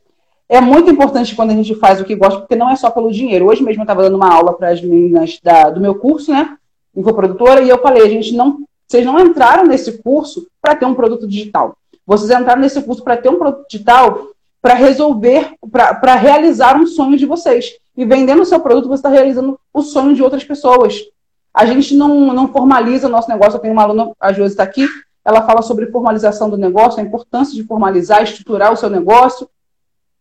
É 0.48 0.60
muito 0.60 0.90
importante 0.90 1.34
quando 1.34 1.50
a 1.50 1.54
gente 1.54 1.74
faz 1.76 2.00
o 2.00 2.04
que 2.04 2.14
gosta, 2.14 2.40
porque 2.40 2.56
não 2.56 2.70
é 2.70 2.76
só 2.76 2.90
pelo 2.90 3.12
dinheiro. 3.12 3.46
Hoje 3.46 3.62
mesmo 3.62 3.82
eu 3.82 3.84
estava 3.84 4.02
dando 4.02 4.16
uma 4.16 4.32
aula 4.32 4.52
para 4.52 4.70
as 4.70 4.80
meninas 4.80 5.38
da, 5.42 5.70
do 5.70 5.80
meu 5.80 5.96
curso, 5.96 6.32
né? 6.32 6.56
Infoprodutora, 6.94 7.62
e 7.62 7.68
eu 7.68 7.80
falei, 7.80 8.04
a 8.04 8.08
gente 8.08 8.34
não, 8.34 8.60
vocês 8.86 9.04
não 9.04 9.18
entraram 9.20 9.64
nesse 9.64 10.02
curso 10.02 10.48
para 10.60 10.74
ter 10.74 10.86
um 10.86 10.94
produto 10.94 11.26
digital. 11.26 11.76
Vocês 12.06 12.30
entraram 12.30 12.60
nesse 12.60 12.82
curso 12.82 13.04
para 13.04 13.16
ter 13.16 13.28
um 13.28 13.38
produto 13.38 13.66
digital 13.68 14.28
para 14.60 14.74
resolver, 14.74 15.54
para 15.70 16.14
realizar 16.16 16.76
um 16.76 16.86
sonho 16.86 17.16
de 17.16 17.26
vocês. 17.26 17.76
E 17.96 18.04
vendendo 18.04 18.42
o 18.42 18.46
seu 18.46 18.60
produto, 18.60 18.88
você 18.88 19.00
está 19.00 19.08
realizando 19.08 19.58
o 19.72 19.82
sonho 19.82 20.14
de 20.14 20.22
outras 20.22 20.44
pessoas. 20.44 21.00
A 21.52 21.66
gente 21.66 21.94
não, 21.96 22.32
não 22.32 22.48
formaliza 22.48 23.08
o 23.08 23.10
nosso 23.10 23.28
negócio. 23.28 23.56
Eu 23.56 23.60
tenho 23.60 23.74
uma 23.74 23.82
aluna, 23.82 24.12
a 24.20 24.32
Josi 24.32 24.52
está 24.52 24.62
aqui, 24.62 24.86
ela 25.24 25.42
fala 25.42 25.62
sobre 25.62 25.86
formalização 25.86 26.48
do 26.48 26.56
negócio, 26.56 27.00
a 27.00 27.02
importância 27.02 27.54
de 27.54 27.64
formalizar, 27.64 28.22
estruturar 28.22 28.72
o 28.72 28.76
seu 28.76 28.88
negócio. 28.88 29.48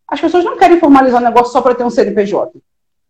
As 0.06 0.20
pessoas 0.20 0.44
não 0.44 0.56
querem 0.58 0.80
formalizar 0.80 1.20
o 1.20 1.24
negócio 1.24 1.52
só 1.52 1.60
para 1.60 1.74
ter 1.74 1.84
um 1.84 1.90
CNPJ. 1.90 2.60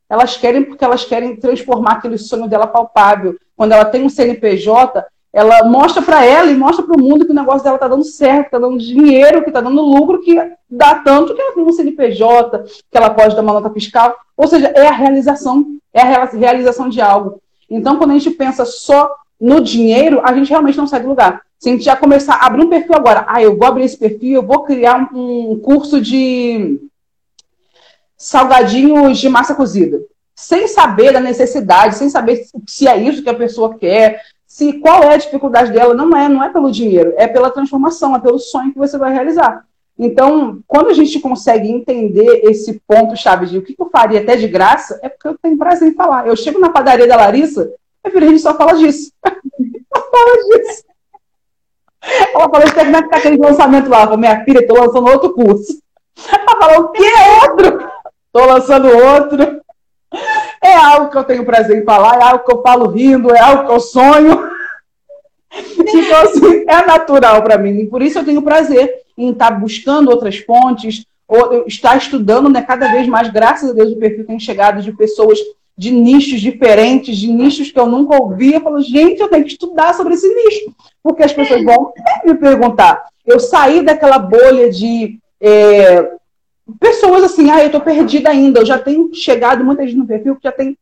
Elas 0.08 0.36
querem 0.36 0.64
porque 0.64 0.84
elas 0.84 1.04
querem 1.04 1.36
transformar 1.36 1.92
aquele 1.92 2.18
sonho 2.18 2.48
dela 2.48 2.66
palpável. 2.66 3.38
Quando 3.56 3.72
ela 3.72 3.84
tem 3.84 4.04
um 4.04 4.08
CNPJ, 4.08 5.04
ela 5.32 5.64
mostra 5.64 6.02
para 6.02 6.24
ela 6.24 6.50
e 6.50 6.56
mostra 6.56 6.84
para 6.84 6.96
o 6.96 7.00
mundo 7.00 7.24
que 7.24 7.30
o 7.30 7.34
negócio 7.34 7.62
dela 7.62 7.76
está 7.76 7.86
dando 7.86 8.04
certo, 8.04 8.46
está 8.46 8.58
dando 8.58 8.78
dinheiro, 8.78 9.42
que 9.42 9.50
está 9.50 9.60
dando 9.60 9.80
lucro, 9.80 10.20
que 10.20 10.36
dá 10.68 10.96
tanto 10.96 11.34
que 11.34 11.40
ela 11.40 11.54
tem 11.54 11.62
um 11.62 11.72
CNPJ, 11.72 12.64
que 12.90 12.98
ela 12.98 13.10
pode 13.10 13.36
dar 13.36 13.42
uma 13.42 13.52
nota 13.52 13.70
fiscal. 13.70 14.16
Ou 14.36 14.48
seja, 14.48 14.66
é 14.68 14.88
a 14.88 14.92
realização, 14.92 15.64
é 15.94 16.02
a 16.02 16.24
realização 16.24 16.88
de 16.88 17.00
algo. 17.00 17.40
Então, 17.68 17.96
quando 17.96 18.10
a 18.10 18.14
gente 18.14 18.30
pensa 18.30 18.64
só 18.64 19.14
no 19.40 19.60
dinheiro, 19.60 20.20
a 20.24 20.34
gente 20.34 20.50
realmente 20.50 20.76
não 20.76 20.88
sai 20.88 21.00
do 21.00 21.08
lugar. 21.08 21.42
Se 21.58 21.68
a 21.68 21.72
gente 21.72 21.84
já 21.84 21.94
começar 21.94 22.34
a 22.34 22.46
abrir 22.46 22.64
um 22.64 22.68
perfil 22.68 22.94
agora, 22.94 23.24
ah, 23.28 23.40
eu 23.40 23.56
vou 23.56 23.68
abrir 23.68 23.84
esse 23.84 23.96
perfil, 23.96 24.34
eu 24.34 24.46
vou 24.46 24.64
criar 24.64 25.10
um, 25.14 25.52
um 25.52 25.58
curso 25.60 26.00
de 26.00 26.80
salgadinhos 28.16 29.18
de 29.18 29.28
massa 29.28 29.54
cozida. 29.54 30.00
Sem 30.34 30.66
saber 30.66 31.12
da 31.12 31.20
necessidade, 31.20 31.96
sem 31.96 32.08
saber 32.08 32.46
se 32.66 32.88
é 32.88 32.96
isso 32.96 33.22
que 33.22 33.28
a 33.28 33.34
pessoa 33.34 33.76
quer, 33.78 34.20
se 34.60 34.74
qual 34.74 35.04
é 35.04 35.14
a 35.14 35.16
dificuldade 35.16 35.72
dela, 35.72 35.94
não 35.94 36.14
é, 36.14 36.28
não 36.28 36.44
é 36.44 36.50
pelo 36.50 36.70
dinheiro, 36.70 37.14
é 37.16 37.26
pela 37.26 37.50
transformação, 37.50 38.14
é 38.14 38.18
pelo 38.18 38.38
sonho 38.38 38.70
que 38.70 38.78
você 38.78 38.98
vai 38.98 39.10
realizar. 39.10 39.64
Então, 39.98 40.58
quando 40.66 40.88
a 40.88 40.92
gente 40.92 41.18
consegue 41.18 41.70
entender 41.70 42.42
esse 42.44 42.78
ponto 42.86 43.16
chave 43.16 43.46
de 43.46 43.56
o 43.56 43.62
que 43.62 43.74
eu 43.78 43.88
faria 43.88 44.20
até 44.20 44.36
de 44.36 44.46
graça, 44.46 45.00
é 45.02 45.08
porque 45.08 45.28
eu 45.28 45.38
tenho 45.40 45.56
prazer 45.56 45.88
em 45.88 45.94
falar. 45.94 46.26
Eu 46.26 46.36
chego 46.36 46.58
na 46.58 46.68
padaria 46.68 47.06
da 47.06 47.16
Larissa, 47.16 47.72
a 48.04 48.10
gente 48.10 48.38
só 48.38 48.54
fala 48.54 48.74
disso. 48.74 49.10
só 49.24 50.10
fala 50.10 50.36
disso. 50.36 50.84
Ela 52.34 52.50
falou 52.50 52.60
é 52.60 53.02
que 53.02 53.08
tá 53.08 53.16
aquele 53.16 53.38
lançamento 53.38 53.88
lá? 53.88 54.14
Minha 54.14 54.44
filha, 54.44 54.66
tô 54.68 54.74
lançando 54.74 55.10
outro 55.10 55.32
curso. 55.32 55.80
Ela 56.30 56.60
falou, 56.60 56.84
o 56.84 56.88
que 56.90 57.02
é 57.02 57.42
outro? 57.44 57.90
Tô 58.30 58.44
lançando 58.44 58.88
outro. 58.88 59.62
É 60.62 60.76
algo 60.76 61.10
que 61.10 61.16
eu 61.16 61.24
tenho 61.24 61.46
prazer 61.46 61.80
em 61.80 61.84
falar, 61.84 62.18
é 62.18 62.24
algo 62.24 62.44
que 62.44 62.52
eu 62.52 62.60
falo 62.60 62.90
rindo, 62.90 63.34
é 63.34 63.40
algo 63.40 63.64
que 63.64 63.72
eu 63.72 63.80
sonho. 63.80 64.49
Então, 65.96 66.22
assim, 66.22 66.64
é 66.66 66.86
natural 66.86 67.42
para 67.42 67.58
mim. 67.58 67.80
E 67.80 67.86
por 67.86 68.02
isso 68.02 68.18
eu 68.18 68.24
tenho 68.24 68.42
prazer 68.42 68.92
em 69.16 69.30
estar 69.30 69.50
buscando 69.50 70.10
outras 70.10 70.38
fontes, 70.38 71.04
ou 71.28 71.64
estar 71.66 71.96
estudando, 71.96 72.48
né, 72.48 72.62
cada 72.62 72.90
vez 72.90 73.06
mais, 73.06 73.28
graças 73.28 73.70
a 73.70 73.72
Deus, 73.72 73.92
o 73.92 73.98
perfil 73.98 74.26
tem 74.26 74.38
chegado 74.40 74.82
de 74.82 74.92
pessoas 74.92 75.38
de 75.76 75.90
nichos 75.92 76.40
diferentes, 76.40 77.16
de 77.16 77.32
nichos 77.32 77.70
que 77.70 77.78
eu 77.78 77.86
nunca 77.86 78.20
ouvia. 78.20 78.56
Eu 78.56 78.60
falo, 78.60 78.80
gente, 78.80 79.20
eu 79.20 79.28
tenho 79.28 79.44
que 79.44 79.52
estudar 79.52 79.94
sobre 79.94 80.14
esse 80.14 80.28
nicho, 80.28 80.74
porque 81.02 81.22
as 81.22 81.32
pessoas 81.32 81.62
vão 81.64 81.92
me 82.24 82.34
perguntar. 82.34 83.04
Eu 83.24 83.38
saí 83.38 83.82
daquela 83.82 84.18
bolha 84.18 84.70
de 84.70 85.18
é, 85.40 86.10
pessoas 86.78 87.24
assim, 87.24 87.50
ah, 87.50 87.60
eu 87.60 87.66
estou 87.66 87.80
perdida 87.80 88.28
ainda, 88.28 88.60
eu 88.60 88.66
já 88.66 88.78
tenho 88.78 89.14
chegado 89.14 89.64
muita 89.64 89.86
gente 89.86 89.96
no 89.96 90.06
perfil 90.06 90.36
que 90.36 90.44
já 90.44 90.52
tem 90.52 90.76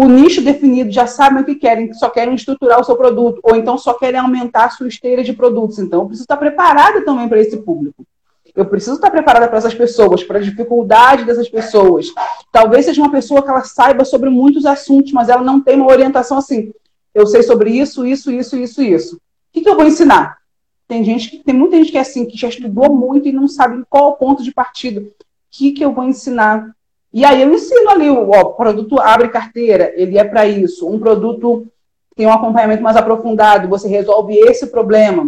o 0.00 0.06
nicho 0.06 0.40
definido, 0.40 0.92
já 0.92 1.08
sabem 1.08 1.42
o 1.42 1.44
que 1.44 1.56
querem, 1.56 1.88
que 1.88 1.94
só 1.94 2.08
querem 2.08 2.32
estruturar 2.32 2.80
o 2.80 2.84
seu 2.84 2.94
produto, 2.94 3.40
ou 3.42 3.56
então 3.56 3.76
só 3.76 3.94
querem 3.94 4.20
aumentar 4.20 4.66
a 4.66 4.70
sua 4.70 4.86
esteira 4.86 5.24
de 5.24 5.32
produtos. 5.32 5.80
Então, 5.80 6.02
eu 6.02 6.06
preciso 6.06 6.22
estar 6.22 6.36
preparada 6.36 7.04
também 7.04 7.28
para 7.28 7.40
esse 7.40 7.56
público. 7.56 8.06
Eu 8.54 8.64
preciso 8.64 8.94
estar 8.94 9.10
preparada 9.10 9.48
para 9.48 9.58
essas 9.58 9.74
pessoas, 9.74 10.22
para 10.22 10.38
a 10.38 10.40
dificuldade 10.40 11.24
dessas 11.24 11.48
pessoas. 11.48 12.14
Talvez 12.52 12.84
seja 12.84 13.02
uma 13.02 13.10
pessoa 13.10 13.42
que 13.42 13.50
ela 13.50 13.64
saiba 13.64 14.04
sobre 14.04 14.30
muitos 14.30 14.66
assuntos, 14.66 15.10
mas 15.10 15.28
ela 15.28 15.42
não 15.42 15.60
tem 15.60 15.74
uma 15.74 15.90
orientação 15.90 16.38
assim. 16.38 16.72
Eu 17.12 17.26
sei 17.26 17.42
sobre 17.42 17.70
isso, 17.70 18.06
isso, 18.06 18.30
isso, 18.30 18.56
isso, 18.56 18.80
isso. 18.80 19.16
O 19.16 19.20
que, 19.52 19.62
que 19.62 19.68
eu 19.68 19.74
vou 19.74 19.84
ensinar? 19.84 20.38
Tem 20.86 21.02
gente, 21.02 21.42
tem 21.42 21.54
muita 21.54 21.76
gente 21.76 21.90
que 21.90 21.98
é 21.98 22.02
assim, 22.02 22.24
que 22.24 22.38
já 22.38 22.48
estudou 22.48 22.94
muito 22.94 23.26
e 23.26 23.32
não 23.32 23.48
sabe 23.48 23.82
qual 23.90 24.10
o 24.10 24.16
ponto 24.16 24.44
de 24.44 24.52
partida. 24.52 25.00
O 25.00 25.12
que, 25.50 25.72
que 25.72 25.84
eu 25.84 25.92
vou 25.92 26.04
ensinar? 26.04 26.72
E 27.12 27.24
aí 27.24 27.42
eu 27.42 27.52
ensino 27.52 27.88
ali, 27.90 28.10
o 28.10 28.52
produto 28.52 29.00
abre 29.00 29.28
carteira, 29.28 29.92
ele 29.96 30.18
é 30.18 30.24
para 30.24 30.46
isso. 30.46 30.88
Um 30.88 30.98
produto 30.98 31.66
tem 32.14 32.26
um 32.26 32.32
acompanhamento 32.32 32.82
mais 32.82 32.96
aprofundado, 32.96 33.68
você 33.68 33.88
resolve 33.88 34.34
esse 34.34 34.66
problema. 34.66 35.26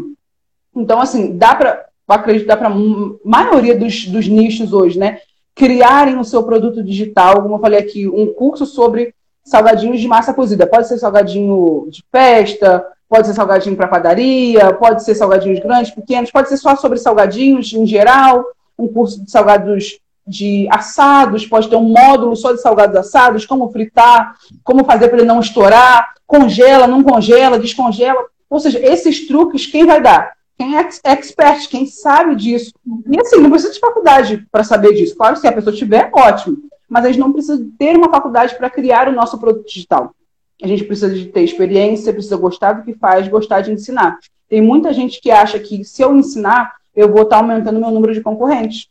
Então, 0.74 1.00
assim, 1.00 1.36
dá 1.36 1.54
para, 1.54 1.86
acredito, 2.08 2.46
dá 2.46 2.56
para 2.56 2.68
a 2.68 2.74
maioria 3.24 3.76
dos, 3.76 4.06
dos 4.06 4.28
nichos 4.28 4.72
hoje, 4.72 4.98
né? 4.98 5.20
Criarem 5.54 6.18
o 6.18 6.24
seu 6.24 6.42
produto 6.42 6.82
digital, 6.82 7.42
como 7.42 7.56
eu 7.56 7.60
falei 7.60 7.78
aqui, 7.78 8.08
um 8.08 8.32
curso 8.34 8.66
sobre 8.66 9.14
salgadinhos 9.44 10.00
de 10.00 10.08
massa 10.08 10.34
cozida. 10.34 10.66
Pode 10.66 10.88
ser 10.88 10.98
salgadinho 10.98 11.86
de 11.90 12.04
festa, 12.10 12.84
pode 13.08 13.26
ser 13.26 13.34
salgadinho 13.34 13.76
para 13.76 13.88
padaria, 13.88 14.72
pode 14.74 15.02
ser 15.02 15.14
salgadinhos 15.14 15.58
grandes, 15.60 15.90
pequenos, 15.90 16.30
pode 16.30 16.48
ser 16.48 16.56
só 16.56 16.76
sobre 16.76 16.98
salgadinhos 16.98 17.72
em 17.72 17.86
geral, 17.86 18.44
um 18.78 18.86
curso 18.86 19.24
de 19.24 19.30
salgados 19.30 19.98
de 20.26 20.68
assados, 20.70 21.46
pode 21.46 21.68
ter 21.68 21.76
um 21.76 21.92
módulo 21.92 22.36
só 22.36 22.52
de 22.52 22.60
salgados 22.60 22.96
assados, 22.96 23.46
como 23.46 23.70
fritar, 23.70 24.36
como 24.62 24.84
fazer 24.84 25.08
para 25.08 25.18
ele 25.18 25.26
não 25.26 25.40
estourar, 25.40 26.14
congela, 26.26 26.86
não 26.86 27.02
congela, 27.02 27.58
descongela. 27.58 28.24
Ou 28.48 28.60
seja, 28.60 28.78
esses 28.78 29.26
truques, 29.26 29.66
quem 29.66 29.86
vai 29.86 30.00
dar? 30.00 30.32
Quem 30.58 30.76
é 30.76 30.88
expert, 31.04 31.68
quem 31.68 31.86
sabe 31.86 32.36
disso. 32.36 32.72
E 33.08 33.18
assim, 33.18 33.40
não 33.40 33.50
precisa 33.50 33.72
de 33.72 33.80
faculdade 33.80 34.46
para 34.52 34.62
saber 34.62 34.92
disso. 34.92 35.16
Claro, 35.16 35.36
se 35.36 35.46
a 35.46 35.52
pessoa 35.52 35.74
tiver, 35.74 36.10
ótimo. 36.12 36.58
Mas 36.86 37.04
a 37.04 37.08
gente 37.08 37.20
não 37.20 37.32
precisa 37.32 37.64
ter 37.78 37.96
uma 37.96 38.10
faculdade 38.10 38.54
para 38.56 38.68
criar 38.68 39.08
o 39.08 39.12
nosso 39.12 39.38
produto 39.38 39.66
digital. 39.66 40.14
A 40.62 40.66
gente 40.66 40.84
precisa 40.84 41.08
de 41.14 41.26
ter 41.26 41.42
experiência, 41.42 42.12
precisa 42.12 42.36
gostar 42.36 42.74
do 42.74 42.82
que 42.82 42.92
faz, 42.92 43.26
gostar 43.28 43.62
de 43.62 43.72
ensinar. 43.72 44.18
Tem 44.50 44.60
muita 44.60 44.92
gente 44.92 45.18
que 45.20 45.30
acha 45.30 45.58
que 45.58 45.82
se 45.82 46.02
eu 46.02 46.14
ensinar, 46.14 46.74
eu 46.94 47.10
vou 47.10 47.22
estar 47.22 47.38
aumentando 47.38 47.80
meu 47.80 47.90
número 47.90 48.12
de 48.12 48.20
concorrentes. 48.20 48.89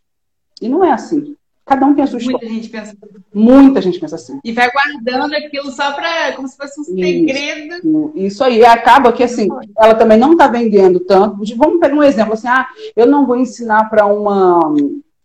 E 0.61 0.69
não 0.69 0.83
é 0.83 0.91
assim. 0.91 1.35
Cada 1.69 1.85
um 1.85 1.93
tem 1.93 2.03
a 2.03 2.07
sua 2.07 2.17
história. 2.17 2.39
Muita 2.49 2.55
gente 2.55 2.69
pensa 2.69 2.91
assim. 2.91 3.23
Muita 3.31 3.81
gente 3.81 3.99
pensa 3.99 4.15
assim. 4.15 4.39
E 4.43 4.51
vai 4.51 4.71
guardando 4.71 5.33
aquilo 5.35 5.69
só 5.69 5.93
para 5.93 6.33
como 6.35 6.47
se 6.47 6.57
fosse 6.57 6.81
um 6.81 6.83
segredo. 6.83 7.75
Isso, 7.75 8.11
isso 8.15 8.43
aí. 8.43 8.57
E 8.57 8.65
acaba 8.65 9.13
que 9.13 9.23
assim, 9.23 9.47
ela 9.77 9.93
também 9.93 10.17
não 10.17 10.31
está 10.31 10.47
vendendo 10.47 10.99
tanto. 10.99 11.37
Vamos 11.55 11.79
pegar 11.79 11.93
um 11.93 12.03
exemplo 12.03 12.33
assim, 12.33 12.47
ah, 12.47 12.67
eu 12.95 13.05
não 13.05 13.27
vou 13.27 13.35
ensinar 13.35 13.87
para 13.87 14.07
uma 14.07 14.59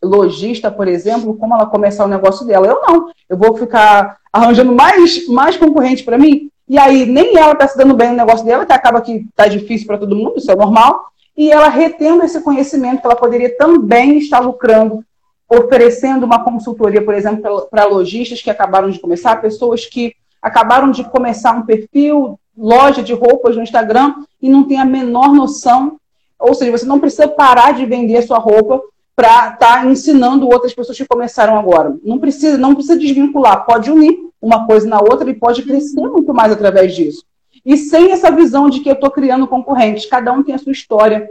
lojista, 0.02 0.70
por 0.70 0.86
exemplo, 0.86 1.34
como 1.34 1.54
ela 1.54 1.64
começar 1.64 2.04
o 2.04 2.08
negócio 2.08 2.46
dela. 2.46 2.66
Eu 2.66 2.82
não. 2.82 3.10
Eu 3.26 3.38
vou 3.38 3.56
ficar 3.56 4.18
arranjando 4.30 4.74
mais, 4.74 5.26
mais 5.26 5.56
concorrente 5.56 6.04
para 6.04 6.18
mim. 6.18 6.50
E 6.68 6.78
aí 6.78 7.06
nem 7.06 7.36
ela 7.38 7.52
está 7.52 7.66
se 7.66 7.78
dando 7.78 7.94
bem 7.94 8.10
no 8.10 8.16
negócio 8.16 8.44
dela, 8.44 8.66
que 8.66 8.72
acaba 8.72 9.00
que 9.00 9.26
está 9.30 9.46
difícil 9.46 9.86
para 9.86 9.98
todo 9.98 10.14
mundo, 10.14 10.34
isso 10.36 10.50
é 10.50 10.54
normal. 10.56 11.06
E 11.36 11.50
ela 11.50 11.68
retendo 11.68 12.22
esse 12.22 12.40
conhecimento 12.42 13.00
que 13.00 13.06
ela 13.06 13.16
poderia 13.16 13.56
também 13.56 14.18
estar 14.18 14.40
lucrando 14.40 15.02
oferecendo 15.48 16.24
uma 16.24 16.42
consultoria, 16.42 17.02
por 17.02 17.14
exemplo, 17.14 17.68
para 17.70 17.84
lojistas 17.84 18.42
que 18.42 18.50
acabaram 18.50 18.90
de 18.90 18.98
começar, 18.98 19.40
pessoas 19.40 19.86
que 19.86 20.14
acabaram 20.40 20.90
de 20.90 21.04
começar 21.04 21.52
um 21.52 21.62
perfil, 21.62 22.38
loja 22.56 23.02
de 23.02 23.12
roupas 23.12 23.56
no 23.56 23.62
Instagram 23.62 24.14
e 24.40 24.48
não 24.48 24.64
tem 24.64 24.78
a 24.78 24.84
menor 24.84 25.32
noção. 25.32 25.98
Ou 26.38 26.54
seja, 26.54 26.70
você 26.70 26.86
não 26.86 27.00
precisa 27.00 27.28
parar 27.28 27.72
de 27.72 27.86
vender 27.86 28.18
a 28.18 28.26
sua 28.26 28.38
roupa 28.38 28.80
para 29.16 29.50
estar 29.50 29.58
tá 29.58 29.86
ensinando 29.86 30.48
outras 30.48 30.74
pessoas 30.74 30.98
que 30.98 31.06
começaram 31.06 31.58
agora. 31.58 31.96
Não 32.02 32.18
precisa, 32.18 32.58
não 32.58 32.74
precisa 32.74 32.98
desvincular, 32.98 33.64
pode 33.64 33.90
unir 33.90 34.18
uma 34.40 34.66
coisa 34.66 34.86
na 34.86 35.00
outra 35.00 35.30
e 35.30 35.34
pode 35.34 35.62
crescer 35.62 36.00
muito 36.00 36.34
mais 36.34 36.52
através 36.52 36.94
disso. 36.94 37.24
E 37.64 37.76
sem 37.76 38.12
essa 38.12 38.30
visão 38.30 38.68
de 38.68 38.80
que 38.80 38.90
eu 38.90 38.94
estou 38.94 39.10
criando 39.10 39.46
concorrentes, 39.46 40.06
cada 40.06 40.32
um 40.32 40.42
tem 40.42 40.54
a 40.54 40.58
sua 40.58 40.72
história, 40.72 41.28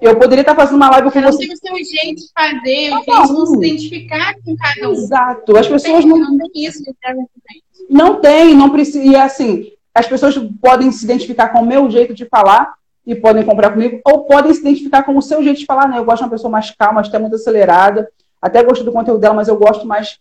eu 0.00 0.16
poderia 0.18 0.42
estar 0.42 0.54
fazendo 0.54 0.76
uma 0.76 0.90
live 0.90 1.10
com 1.10 1.20
você. 1.20 1.22
Não 1.22 1.38
tem 1.38 1.52
o 1.52 1.56
seu 1.56 1.76
jeito 1.76 2.20
de 2.20 2.32
fazer, 2.32 2.92
o 2.92 3.02
jeito 3.02 3.36
de 3.36 3.46
se 3.46 3.56
identificar 3.56 4.34
com 4.44 4.56
cada 4.56 4.88
um. 4.88 4.92
Exato. 4.92 5.56
As 5.56 5.66
pessoas 5.66 6.04
não. 6.04 6.18
Não 6.18 6.50
tem 6.50 6.64
isso 6.64 6.82
de 6.82 6.94
Não 7.90 8.20
tem, 8.20 8.54
não 8.54 8.70
precisa. 8.70 9.04
E 9.04 9.16
assim, 9.16 9.72
as 9.94 10.06
pessoas 10.06 10.38
podem 10.60 10.92
se 10.92 11.04
identificar 11.04 11.48
com 11.48 11.60
o 11.60 11.66
meu 11.66 11.90
jeito 11.90 12.14
de 12.14 12.26
falar 12.26 12.74
e 13.06 13.14
podem 13.14 13.44
comprar 13.44 13.70
comigo, 13.70 14.00
ou 14.04 14.24
podem 14.24 14.52
se 14.52 14.60
identificar 14.60 15.02
com 15.02 15.16
o 15.16 15.22
seu 15.22 15.42
jeito 15.42 15.60
de 15.60 15.66
falar, 15.66 15.88
né? 15.88 15.98
Eu 15.98 16.04
gosto 16.04 16.18
de 16.18 16.24
uma 16.24 16.30
pessoa 16.30 16.50
mais 16.50 16.70
calma, 16.70 17.00
até 17.00 17.18
muito 17.18 17.36
acelerada. 17.36 18.08
Até 18.40 18.62
gosto 18.62 18.84
do 18.84 18.92
conteúdo 18.92 19.20
dela, 19.20 19.34
mas 19.34 19.48
eu 19.48 19.56
gosto 19.56 19.86
mais, 19.86 20.18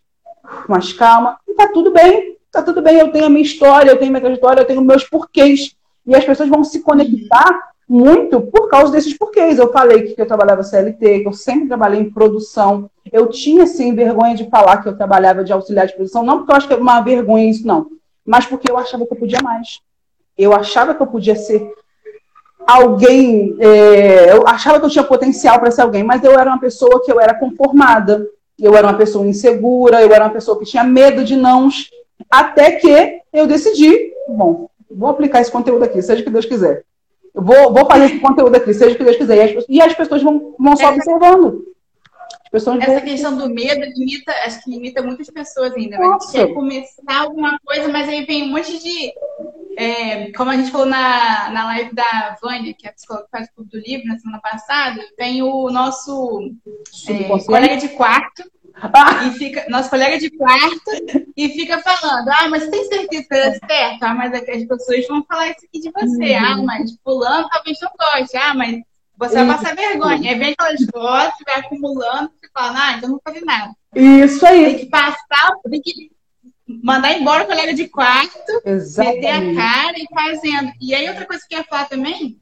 mais 0.67 0.91
calma. 0.93 1.37
E 1.47 1.53
tá 1.53 1.67
tudo 1.67 1.91
bem, 1.91 2.37
tá 2.51 2.63
tudo 2.63 2.81
bem. 2.81 2.97
Eu 2.97 3.11
tenho 3.11 3.25
a 3.25 3.29
minha 3.29 3.43
história, 3.43 3.91
eu 3.91 3.97
tenho 3.97 4.09
a 4.09 4.11
minha 4.13 4.21
trajetória, 4.21 4.61
eu 4.61 4.65
tenho 4.65 4.81
meus 4.81 5.03
porquês. 5.03 5.75
E 6.05 6.15
as 6.15 6.25
pessoas 6.25 6.49
vão 6.49 6.63
se 6.63 6.79
conectar 6.79 7.59
muito 7.87 8.41
por 8.41 8.69
causa 8.69 8.91
desses 8.91 9.17
porquês. 9.17 9.57
Eu 9.57 9.71
falei 9.71 10.13
que 10.13 10.21
eu 10.21 10.25
trabalhava 10.25 10.63
CLT, 10.63 11.21
que 11.21 11.27
eu 11.27 11.33
sempre 11.33 11.67
trabalhei 11.67 12.01
em 12.01 12.09
produção. 12.09 12.89
Eu 13.11 13.27
tinha, 13.27 13.65
sim, 13.65 13.95
vergonha 13.95 14.35
de 14.35 14.49
falar 14.49 14.77
que 14.77 14.89
eu 14.89 14.97
trabalhava 14.97 15.43
de 15.43 15.53
auxiliar 15.53 15.87
de 15.87 15.93
produção, 15.93 16.23
não 16.23 16.39
porque 16.39 16.51
eu 16.51 16.55
acho 16.55 16.67
que 16.67 16.73
é 16.73 16.77
uma 16.77 16.99
vergonha 17.01 17.49
isso, 17.49 17.65
não, 17.65 17.87
mas 18.25 18.45
porque 18.45 18.69
eu 18.69 18.77
achava 18.77 19.05
que 19.05 19.13
eu 19.13 19.17
podia 19.17 19.41
mais. 19.41 19.79
Eu 20.37 20.53
achava 20.53 20.93
que 20.93 21.01
eu 21.01 21.07
podia 21.07 21.35
ser 21.35 21.71
alguém. 22.67 23.55
É, 23.59 24.33
eu 24.33 24.45
achava 24.45 24.79
que 24.79 24.85
eu 24.85 24.89
tinha 24.89 25.03
potencial 25.03 25.59
para 25.59 25.71
ser 25.71 25.81
alguém, 25.81 26.03
mas 26.03 26.23
eu 26.23 26.37
era 26.37 26.49
uma 26.49 26.59
pessoa 26.59 27.01
que 27.03 27.11
eu 27.11 27.19
era 27.19 27.33
conformada, 27.33 28.27
eu 28.59 28.75
era 28.75 28.87
uma 28.87 28.97
pessoa 28.97 29.25
insegura, 29.25 30.01
eu 30.01 30.13
era 30.13 30.25
uma 30.25 30.33
pessoa 30.33 30.59
que 30.59 30.65
tinha 30.65 30.83
medo 30.83 31.23
de 31.23 31.35
nãos, 31.37 31.89
até 32.29 32.71
que 32.71 33.21
eu 33.31 33.47
decidi, 33.47 34.11
bom, 34.27 34.69
vou 34.91 35.09
aplicar 35.09 35.39
esse 35.39 35.51
conteúdo 35.51 35.83
aqui, 35.83 36.01
seja 36.01 36.21
o 36.21 36.25
que 36.25 36.31
Deus 36.31 36.45
quiser. 36.45 36.83
Eu 37.37 37.43
vou, 37.43 37.71
vou 37.71 37.85
fazer 37.85 38.05
esse 38.05 38.19
conteúdo 38.19 38.55
aqui, 38.55 38.73
seja 38.73 38.95
o 38.95 38.97
que 38.97 39.03
Deus 39.03 39.15
quiser. 39.15 39.37
E 39.37 39.57
as, 39.57 39.65
e 39.69 39.81
as 39.81 39.93
pessoas 39.93 40.23
vão, 40.23 40.55
vão 40.57 40.75
só 40.75 40.89
observando. 40.89 41.65
Essa 42.51 42.71
vão... 42.71 43.01
questão 43.01 43.37
do 43.37 43.47
medo 43.47 43.85
limita, 43.95 44.31
acho 44.45 44.63
que 44.63 44.71
limita 44.71 45.03
muitas 45.03 45.29
pessoas 45.29 45.71
ainda. 45.73 45.99
Né? 45.99 46.05
A 46.05 46.11
gente 46.13 46.31
quer 46.31 46.53
começar 46.53 47.21
alguma 47.21 47.59
coisa, 47.63 47.89
mas 47.89 48.09
aí 48.09 48.25
vem 48.25 48.43
um 48.43 48.53
monte 48.53 48.81
de 48.81 49.13
é, 49.77 50.31
como 50.31 50.49
a 50.49 50.57
gente 50.57 50.71
falou 50.71 50.87
na, 50.87 51.51
na 51.51 51.65
live 51.65 51.93
da 51.93 52.35
Vânia, 52.41 52.73
que 52.73 52.87
é 52.87 52.89
a 52.89 52.93
psicóloga 52.93 53.25
que 53.25 53.31
faz 53.31 53.47
o 53.47 53.53
clube 53.53 53.69
do 53.69 53.79
livro 53.79 54.07
na 54.07 54.17
semana 54.17 54.41
passada, 54.41 54.99
vem 55.15 55.43
o 55.43 55.69
nosso 55.69 56.51
é, 57.07 57.45
colega 57.45 57.77
de 57.77 57.89
quarto, 57.89 58.43
ah. 58.81 59.23
e 59.27 59.31
fica, 59.31 59.65
nosso 59.69 59.89
colega 59.89 60.17
de 60.17 60.29
quarto, 60.29 60.91
e 61.35 61.49
fica 61.49 61.79
falando, 61.79 62.29
ah, 62.29 62.47
mas 62.49 62.67
tem 62.67 62.83
certeza 62.85 63.27
que 63.27 63.33
é 63.33 63.53
certo? 63.53 64.03
Ah, 64.03 64.13
mas 64.13 64.33
as 64.33 64.41
pessoas 64.41 65.07
vão 65.07 65.23
falar 65.23 65.49
isso 65.49 65.65
aqui 65.65 65.79
de 65.79 65.91
você. 65.91 66.35
Uhum. 66.35 66.45
Ah, 66.45 66.57
mas 66.63 66.97
fulano 67.03 67.47
talvez 67.49 67.77
não 67.81 67.91
goste. 67.97 68.37
Ah, 68.37 68.53
mas 68.53 68.81
você 69.17 69.43
vai 69.43 69.57
passar 69.57 69.75
vergonha. 69.75 70.31
Aí 70.31 70.37
vem 70.37 70.55
aquelas 70.57 70.85
vozes, 70.93 71.33
vai 71.45 71.59
acumulando, 71.59 72.31
e 72.43 72.49
fala, 72.53 72.77
ah, 72.77 72.97
então 72.97 73.09
não 73.09 73.21
fazer 73.23 73.41
nada. 73.41 73.73
Isso 73.95 74.45
aí. 74.45 74.65
Tem 74.65 74.79
que 74.79 74.85
passar, 74.87 75.51
tem 75.69 75.81
que 75.81 76.11
mandar 76.83 77.13
embora 77.13 77.43
o 77.43 77.47
colega 77.47 77.73
de 77.73 77.87
quarto, 77.87 78.61
Exatamente. 78.65 79.21
meter 79.21 79.31
a 79.31 79.55
cara 79.55 79.95
e 79.97 80.07
fazendo. 80.13 80.71
E 80.81 80.93
aí, 80.93 81.07
outra 81.09 81.25
coisa 81.25 81.43
que 81.47 81.55
eu 81.55 81.59
ia 81.59 81.65
falar 81.65 81.85
também, 81.85 82.37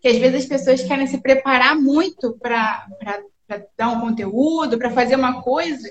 que 0.00 0.08
às 0.08 0.16
vezes 0.16 0.42
as 0.42 0.48
pessoas 0.48 0.82
querem 0.82 1.06
se 1.06 1.18
preparar 1.18 1.76
muito 1.76 2.36
para 2.40 2.86
dar 3.76 3.88
um 3.90 4.00
conteúdo, 4.00 4.78
para 4.78 4.90
fazer 4.90 5.16
uma 5.16 5.42
coisa, 5.42 5.88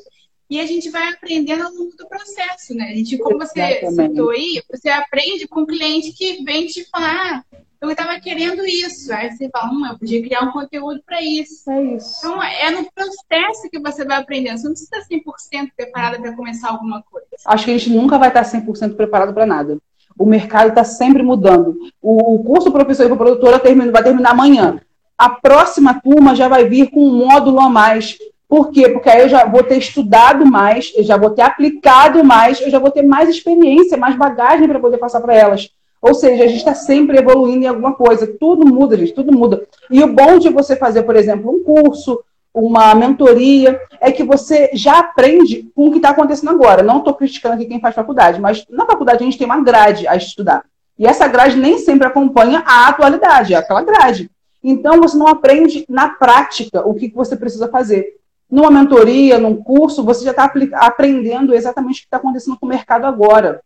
e 0.49 0.59
a 0.59 0.65
gente 0.65 0.89
vai 0.89 1.11
aprendendo 1.11 1.63
ao 1.63 1.71
longo 1.71 1.95
do 1.97 2.07
processo, 2.07 2.75
né? 2.75 2.85
A 2.85 2.95
gente, 2.95 3.17
como 3.17 3.37
você 3.37 3.59
Exatamente. 3.59 4.11
citou 4.11 4.29
aí, 4.29 4.61
você 4.69 4.89
aprende 4.89 5.47
com 5.47 5.61
um 5.61 5.65
cliente 5.65 6.11
que 6.11 6.43
vem 6.43 6.67
te 6.67 6.87
falar, 6.89 7.43
ah, 7.51 7.57
eu 7.81 7.91
estava 7.91 8.19
querendo 8.19 8.65
isso. 8.65 9.11
Aí 9.13 9.31
você 9.31 9.49
fala, 9.49 9.71
hum, 9.71 9.85
eu 9.85 9.97
podia 9.97 10.21
criar 10.21 10.41
um 10.43 10.51
conteúdo 10.51 11.01
para 11.05 11.21
isso. 11.21 11.69
É 11.69 11.95
isso. 11.95 12.19
Então, 12.19 12.41
é 12.41 12.71
no 12.71 12.87
processo 12.91 13.69
que 13.69 13.79
você 13.79 14.05
vai 14.05 14.21
aprendendo. 14.21 14.57
Você 14.57 14.65
não 14.65 14.73
precisa 14.73 14.97
estar 14.97 15.63
100% 15.65 15.71
preparada 15.75 16.19
para 16.19 16.35
começar 16.35 16.69
alguma 16.69 17.01
coisa. 17.03 17.27
Acho 17.45 17.65
que 17.65 17.71
a 17.71 17.77
gente 17.77 17.89
nunca 17.89 18.17
vai 18.17 18.29
estar 18.29 18.43
100% 18.43 18.95
preparado 18.95 19.33
para 19.33 19.45
nada. 19.45 19.77
O 20.17 20.25
mercado 20.25 20.69
está 20.69 20.83
sempre 20.83 21.23
mudando. 21.23 21.75
O 22.01 22.43
curso 22.43 22.71
professor 22.71 23.11
e 23.11 23.17
produtora 23.17 23.59
termina, 23.59 23.91
vai 23.91 24.03
terminar 24.03 24.31
amanhã. 24.31 24.79
A 25.17 25.29
próxima 25.29 25.99
turma 26.01 26.35
já 26.35 26.47
vai 26.47 26.65
vir 26.65 26.89
com 26.89 26.99
um 26.99 27.27
módulo 27.27 27.59
a 27.59 27.69
mais. 27.69 28.17
Por 28.47 28.71
quê? 28.71 28.89
Porque 28.89 29.09
aí 29.09 29.21
eu 29.21 29.29
já 29.29 29.45
vou 29.45 29.63
ter 29.63 29.77
estudado 29.77 30.45
mais, 30.45 30.91
eu 30.95 31.03
já 31.03 31.17
vou 31.17 31.31
ter 31.31 31.41
aplicado 31.41 32.23
mais, 32.23 32.61
eu 32.61 32.69
já 32.69 32.79
vou 32.79 32.91
ter 32.91 33.01
mais 33.01 33.29
experiência, 33.29 33.97
mais 33.97 34.15
bagagem 34.15 34.67
para 34.67 34.79
poder 34.79 34.97
passar 34.97 35.21
para 35.21 35.33
elas. 35.33 35.69
Ou 36.01 36.13
seja, 36.13 36.43
a 36.43 36.47
gente 36.47 36.57
está 36.57 36.75
sempre 36.75 37.17
evoluindo 37.17 37.63
em 37.63 37.67
alguma 37.67 37.93
coisa. 37.93 38.27
Tudo 38.27 38.67
muda, 38.67 38.97
gente, 38.97 39.13
tudo 39.13 39.31
muda. 39.31 39.65
E 39.89 40.03
o 40.03 40.13
bom 40.13 40.37
de 40.37 40.49
você 40.49 40.75
fazer, 40.75 41.03
por 41.03 41.15
exemplo, 41.15 41.49
um 41.49 41.63
curso, 41.63 42.21
uma 42.53 42.93
mentoria, 42.93 43.81
é 44.01 44.11
que 44.11 44.23
você 44.23 44.69
já 44.73 44.99
aprende 44.99 45.71
com 45.73 45.87
o 45.87 45.91
que 45.91 45.97
está 45.97 46.09
acontecendo 46.09 46.49
agora. 46.49 46.83
Não 46.83 46.97
estou 46.97 47.13
criticando 47.13 47.55
aqui 47.55 47.65
quem 47.65 47.79
faz 47.79 47.95
faculdade, 47.95 48.41
mas 48.41 48.65
na 48.69 48.85
faculdade 48.85 49.23
a 49.23 49.25
gente 49.25 49.37
tem 49.37 49.45
uma 49.45 49.63
grade 49.63 50.07
a 50.07 50.15
estudar. 50.15 50.63
E 50.99 51.07
essa 51.07 51.27
grade 51.27 51.57
nem 51.57 51.77
sempre 51.77 52.05
acompanha 52.05 52.61
a 52.65 52.89
atualidade, 52.89 53.53
é 53.53 53.57
aquela 53.57 53.81
grade. 53.81 54.29
Então 54.63 55.01
você 55.01 55.17
não 55.17 55.27
aprende 55.27 55.85
na 55.89 56.09
prática 56.09 56.87
o 56.87 56.93
que 56.93 57.11
você 57.13 57.35
precisa 57.35 57.67
fazer. 57.67 58.17
Numa 58.49 58.71
mentoria, 58.71 59.37
num 59.37 59.55
curso, 59.55 60.03
você 60.03 60.23
já 60.23 60.31
está 60.31 60.51
aprendendo 60.75 61.53
exatamente 61.53 61.97
o 61.97 62.01
que 62.01 62.07
está 62.07 62.17
acontecendo 62.17 62.57
com 62.57 62.65
o 62.65 62.69
mercado 62.69 63.05
agora. 63.05 63.61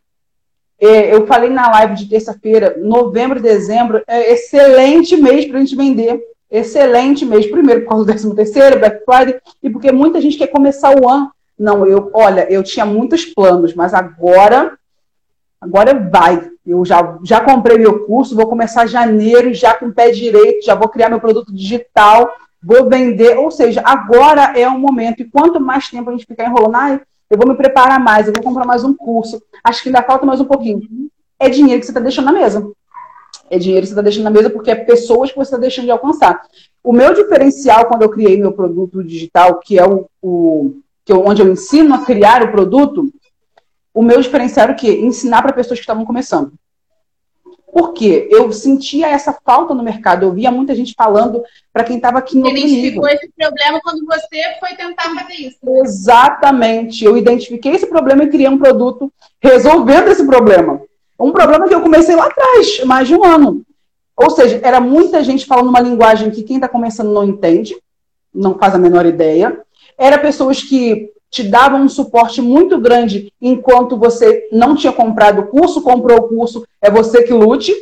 É, 0.80 1.14
eu 1.14 1.28
falei 1.28 1.50
na 1.50 1.70
live 1.70 1.96
de 1.96 2.08
terça-feira, 2.08 2.78
novembro 2.80 3.40
e 3.40 3.42
dezembro, 3.42 4.02
é 4.08 4.32
excelente 4.32 5.18
mês 5.18 5.46
para 5.46 5.58
a 5.58 5.60
gente 5.60 5.76
vender. 5.76 6.22
Excelente 6.50 7.26
mês. 7.26 7.46
Primeiro, 7.48 7.82
por 7.82 7.90
causa 7.90 8.06
do 8.06 8.08
13 8.08 8.36
terceiro, 8.36 8.80
Black 8.80 9.04
Friday, 9.04 9.42
e 9.62 9.70
porque 9.70 9.92
muita 9.92 10.22
gente 10.22 10.38
quer 10.38 10.48
começar 10.48 10.98
o 10.98 11.10
ano. 11.10 11.32
Não, 11.60 11.86
eu, 11.86 12.10
olha, 12.14 12.48
eu 12.52 12.64
tinha 12.64 12.86
muitos 12.86 13.26
planos, 13.26 13.74
mas 13.74 13.94
agora, 13.94 14.77
agora 15.60 15.94
vai. 15.94 16.50
Eu 16.66 16.84
já, 16.84 17.18
já 17.24 17.42
comprei 17.42 17.78
meu 17.78 18.06
curso, 18.06 18.36
vou 18.36 18.48
começar 18.48 18.86
janeiro, 18.86 19.54
já 19.54 19.74
com 19.74 19.92
pé 19.92 20.12
direito, 20.12 20.66
já 20.66 20.76
vou 20.76 20.90
criar 20.90 21.10
meu 21.10 21.20
produto 21.20 21.54
digital, 21.54 22.30
vou 22.62 22.90
vender. 22.90 23.38
Ou 23.38 23.50
seja, 23.50 23.82
agora 23.86 24.58
é 24.58 24.68
o 24.68 24.78
momento. 24.78 25.22
E 25.22 25.30
quanto 25.30 25.60
mais 25.60 25.90
tempo 25.90 26.10
a 26.10 26.14
gente 26.14 26.26
ficar 26.26 26.46
enrolando, 26.46 26.76
ai, 26.76 27.02
eu 27.30 27.38
vou 27.38 27.48
me 27.48 27.56
preparar 27.56 28.00
mais, 28.00 28.28
eu 28.28 28.34
vou 28.34 28.44
comprar 28.44 28.66
mais 28.66 28.84
um 28.84 28.94
curso, 28.94 29.42
acho 29.64 29.84
que 29.84 29.90
ainda 29.90 30.02
falta 30.02 30.26
mais 30.26 30.40
um 30.40 30.46
pouquinho. 30.46 30.82
É 31.40 31.50
dinheiro 31.50 31.80
que 31.80 31.86
você 31.86 31.92
está 31.92 32.00
deixando 32.00 32.26
na 32.26 32.32
mesa. 32.32 32.70
É 33.50 33.58
dinheiro 33.58 33.82
que 33.82 33.88
você 33.88 33.94
está 33.94 34.02
deixando 34.02 34.24
na 34.24 34.30
mesa 34.30 34.50
porque 34.50 34.72
é 34.72 34.76
pessoas 34.76 35.30
que 35.30 35.38
você 35.38 35.50
está 35.50 35.58
deixando 35.58 35.86
de 35.86 35.92
alcançar. 35.92 36.42
O 36.84 36.94
meu 36.94 37.14
diferencial 37.14 37.86
quando 37.86 38.02
eu 38.02 38.10
criei 38.10 38.38
meu 38.38 38.52
produto 38.52 39.04
digital, 39.04 39.60
que 39.60 39.78
é 39.78 39.86
o, 39.86 40.08
o 40.22 40.80
que 41.06 41.14
eu, 41.14 41.26
onde 41.26 41.42
eu 41.42 41.50
ensino 41.50 41.96
a 41.96 42.00
criar 42.00 42.44
o 42.44 42.52
produto, 42.52 43.10
o 43.98 44.04
meu 44.04 44.22
diferencial 44.22 44.66
era 44.66 44.74
o 44.74 44.76
quê? 44.76 44.92
Ensinar 45.02 45.42
para 45.42 45.52
pessoas 45.52 45.80
que 45.80 45.84
estavam 45.84 46.06
começando. 46.06 46.54
Por 47.74 47.94
quê? 47.94 48.28
Eu 48.30 48.52
sentia 48.52 49.08
essa 49.08 49.36
falta 49.44 49.74
no 49.74 49.82
mercado. 49.82 50.24
Eu 50.24 50.34
via 50.34 50.52
muita 50.52 50.76
gente 50.76 50.94
falando 50.96 51.44
para 51.74 51.84
quem 51.84 51.96
estava 51.96 52.20
aqui 52.20 52.38
no 52.38 52.48
Identificou 52.48 53.08
esse 53.10 53.28
problema 53.36 53.80
quando 53.82 54.06
você 54.06 54.56
foi 54.60 54.76
tentar 54.76 55.16
fazer 55.16 55.34
isso. 55.34 55.58
Exatamente. 55.84 57.04
Eu 57.04 57.18
identifiquei 57.18 57.72
esse 57.72 57.88
problema 57.88 58.24
e 58.24 58.30
criei 58.30 58.48
um 58.48 58.60
produto 58.60 59.12
resolvendo 59.42 60.10
esse 60.10 60.24
problema. 60.28 60.80
Um 61.20 61.32
problema 61.32 61.68
que 61.68 61.74
eu 61.74 61.82
comecei 61.82 62.16
lá 62.16 62.28
atrás, 62.28 62.84
mais 62.86 63.08
de 63.08 63.16
um 63.16 63.26
ano. 63.26 63.64
Ou 64.16 64.30
seja, 64.30 64.60
era 64.64 64.80
muita 64.80 65.24
gente 65.24 65.48
falando 65.48 65.70
uma 65.70 65.80
linguagem 65.80 66.30
que 66.30 66.44
quem 66.44 66.58
está 66.58 66.70
começando 66.70 67.12
não 67.12 67.24
entende, 67.24 67.76
não 68.32 68.60
faz 68.60 68.76
a 68.76 68.78
menor 68.78 69.08
ideia. 69.08 69.60
Era 69.98 70.20
pessoas 70.20 70.62
que 70.62 71.12
te 71.30 71.44
davam 71.44 71.82
um 71.82 71.90
suporte 71.90 72.42
muito 72.42 72.80
grande 72.80 73.32
enquanto 73.42 73.98
você 73.98 74.48
não 74.52 74.76
tinha 74.76 74.94
comprado 74.94 75.42
o 75.42 75.48
curso, 75.48 75.82
comprou 75.82 76.18
o 76.18 76.28
curso, 76.30 76.66
é 76.82 76.90
você 76.90 77.24
que 77.24 77.34
lute. 77.34 77.74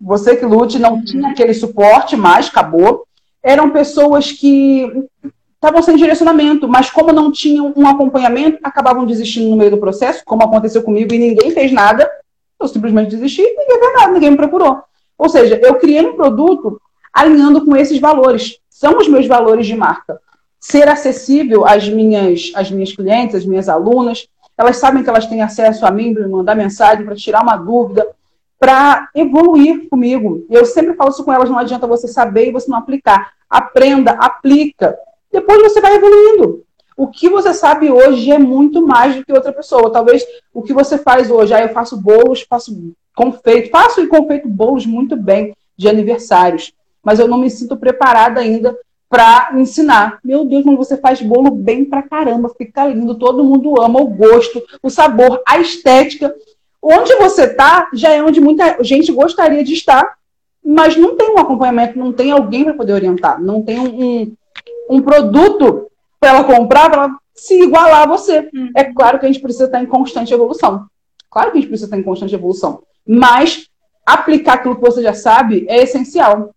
Você 0.00 0.34
que 0.34 0.46
lute, 0.46 0.78
não 0.78 1.04
tinha 1.04 1.28
aquele 1.28 1.52
suporte 1.52 2.16
mais, 2.16 2.48
acabou. 2.48 3.06
Eram 3.42 3.70
pessoas 3.70 4.32
que 4.32 4.90
estavam 5.54 5.82
sem 5.82 5.96
direcionamento, 5.96 6.66
mas 6.66 6.90
como 6.90 7.12
não 7.12 7.30
tinham 7.30 7.72
um 7.76 7.86
acompanhamento, 7.86 8.58
acabavam 8.62 9.04
desistindo 9.04 9.50
no 9.50 9.56
meio 9.56 9.70
do 9.70 9.78
processo, 9.78 10.22
como 10.24 10.42
aconteceu 10.42 10.82
comigo, 10.82 11.12
e 11.12 11.18
ninguém 11.18 11.50
fez 11.50 11.70
nada. 11.70 12.10
Eu 12.58 12.66
simplesmente 12.66 13.10
desisti, 13.10 13.42
ninguém 13.42 13.78
fez 13.78 13.94
nada, 13.94 14.12
ninguém 14.12 14.30
me 14.30 14.36
procurou. 14.38 14.82
Ou 15.18 15.28
seja, 15.28 15.60
eu 15.62 15.74
criei 15.74 16.06
um 16.06 16.16
produto 16.16 16.80
alinhando 17.12 17.66
com 17.66 17.76
esses 17.76 17.98
valores. 18.00 18.58
São 18.70 18.96
os 18.96 19.06
meus 19.06 19.26
valores 19.26 19.66
de 19.66 19.76
marca 19.76 20.18
ser 20.60 20.86
acessível 20.88 21.66
às 21.66 21.88
minhas, 21.88 22.52
às 22.54 22.70
minhas 22.70 22.92
clientes, 22.92 23.34
às 23.34 23.46
minhas 23.46 23.68
alunas. 23.68 24.28
Elas 24.56 24.76
sabem 24.76 25.02
que 25.02 25.08
elas 25.08 25.26
têm 25.26 25.40
acesso 25.40 25.86
a 25.86 25.90
mim 25.90 26.12
para 26.12 26.28
mandar 26.28 26.54
mensagem, 26.54 27.04
para 27.04 27.16
tirar 27.16 27.42
uma 27.42 27.56
dúvida, 27.56 28.06
para 28.58 29.08
evoluir 29.14 29.88
comigo. 29.88 30.44
Eu 30.50 30.66
sempre 30.66 30.94
falo 30.94 31.10
isso 31.10 31.24
com 31.24 31.32
elas: 31.32 31.48
não 31.48 31.58
adianta 31.58 31.86
você 31.86 32.06
saber 32.06 32.48
e 32.48 32.52
você 32.52 32.70
não 32.70 32.76
aplicar. 32.76 33.32
Aprenda, 33.48 34.12
aplica. 34.12 34.96
Depois 35.32 35.62
você 35.62 35.80
vai 35.80 35.94
evoluindo. 35.96 36.62
O 36.94 37.08
que 37.08 37.30
você 37.30 37.54
sabe 37.54 37.90
hoje 37.90 38.30
é 38.30 38.38
muito 38.38 38.86
mais 38.86 39.16
do 39.16 39.24
que 39.24 39.32
outra 39.32 39.52
pessoa. 39.52 39.90
Talvez 39.90 40.22
o 40.52 40.60
que 40.60 40.74
você 40.74 40.98
faz 40.98 41.30
hoje, 41.30 41.54
ah, 41.54 41.62
eu 41.62 41.70
faço 41.70 41.96
bolos, 41.96 42.42
faço 42.42 42.92
confeito, 43.14 43.70
faço 43.70 44.02
e 44.02 44.06
confeito 44.06 44.46
bolos 44.46 44.84
muito 44.84 45.16
bem 45.16 45.56
de 45.74 45.88
aniversários, 45.88 46.74
mas 47.02 47.18
eu 47.18 47.26
não 47.26 47.38
me 47.38 47.48
sinto 47.48 47.74
preparada 47.76 48.40
ainda 48.40 48.76
para 49.10 49.50
ensinar. 49.56 50.20
Meu 50.24 50.44
Deus, 50.44 50.62
como 50.62 50.76
você 50.76 50.96
faz 50.96 51.20
bolo 51.20 51.50
bem 51.50 51.84
pra 51.84 52.00
caramba, 52.00 52.54
fica 52.56 52.86
lindo, 52.86 53.16
todo 53.16 53.44
mundo 53.44 53.82
ama 53.82 54.00
o 54.00 54.06
gosto, 54.06 54.62
o 54.80 54.88
sabor, 54.88 55.42
a 55.46 55.58
estética. 55.58 56.32
Onde 56.80 57.14
você 57.16 57.52
tá 57.52 57.90
já 57.92 58.10
é 58.10 58.22
onde 58.22 58.40
muita 58.40 58.82
gente 58.82 59.10
gostaria 59.10 59.64
de 59.64 59.74
estar, 59.74 60.14
mas 60.64 60.96
não 60.96 61.16
tem 61.16 61.28
um 61.28 61.38
acompanhamento, 61.38 61.98
não 61.98 62.12
tem 62.12 62.30
alguém 62.30 62.62
para 62.64 62.74
poder 62.74 62.92
orientar, 62.92 63.42
não 63.42 63.62
tem 63.62 63.80
um, 63.80 64.02
um, 64.02 64.32
um 64.88 65.02
produto 65.02 65.90
para 66.20 66.30
ela 66.30 66.44
comprar, 66.44 66.88
para 66.88 67.02
ela 67.04 67.16
se 67.34 67.60
igualar 67.60 68.02
a 68.02 68.06
você. 68.06 68.48
Hum. 68.54 68.70
É 68.76 68.84
claro 68.84 69.18
que 69.18 69.26
a 69.26 69.28
gente 69.28 69.42
precisa 69.42 69.64
estar 69.64 69.82
em 69.82 69.86
constante 69.86 70.32
evolução. 70.32 70.86
Claro 71.28 71.50
que 71.50 71.58
a 71.58 71.60
gente 71.60 71.68
precisa 71.68 71.88
estar 71.88 71.98
em 71.98 72.04
constante 72.04 72.34
evolução. 72.34 72.82
Mas 73.06 73.66
aplicar 74.06 74.54
aquilo 74.54 74.76
que 74.76 74.82
você 74.82 75.02
já 75.02 75.14
sabe 75.14 75.66
é 75.68 75.82
essencial 75.82 76.54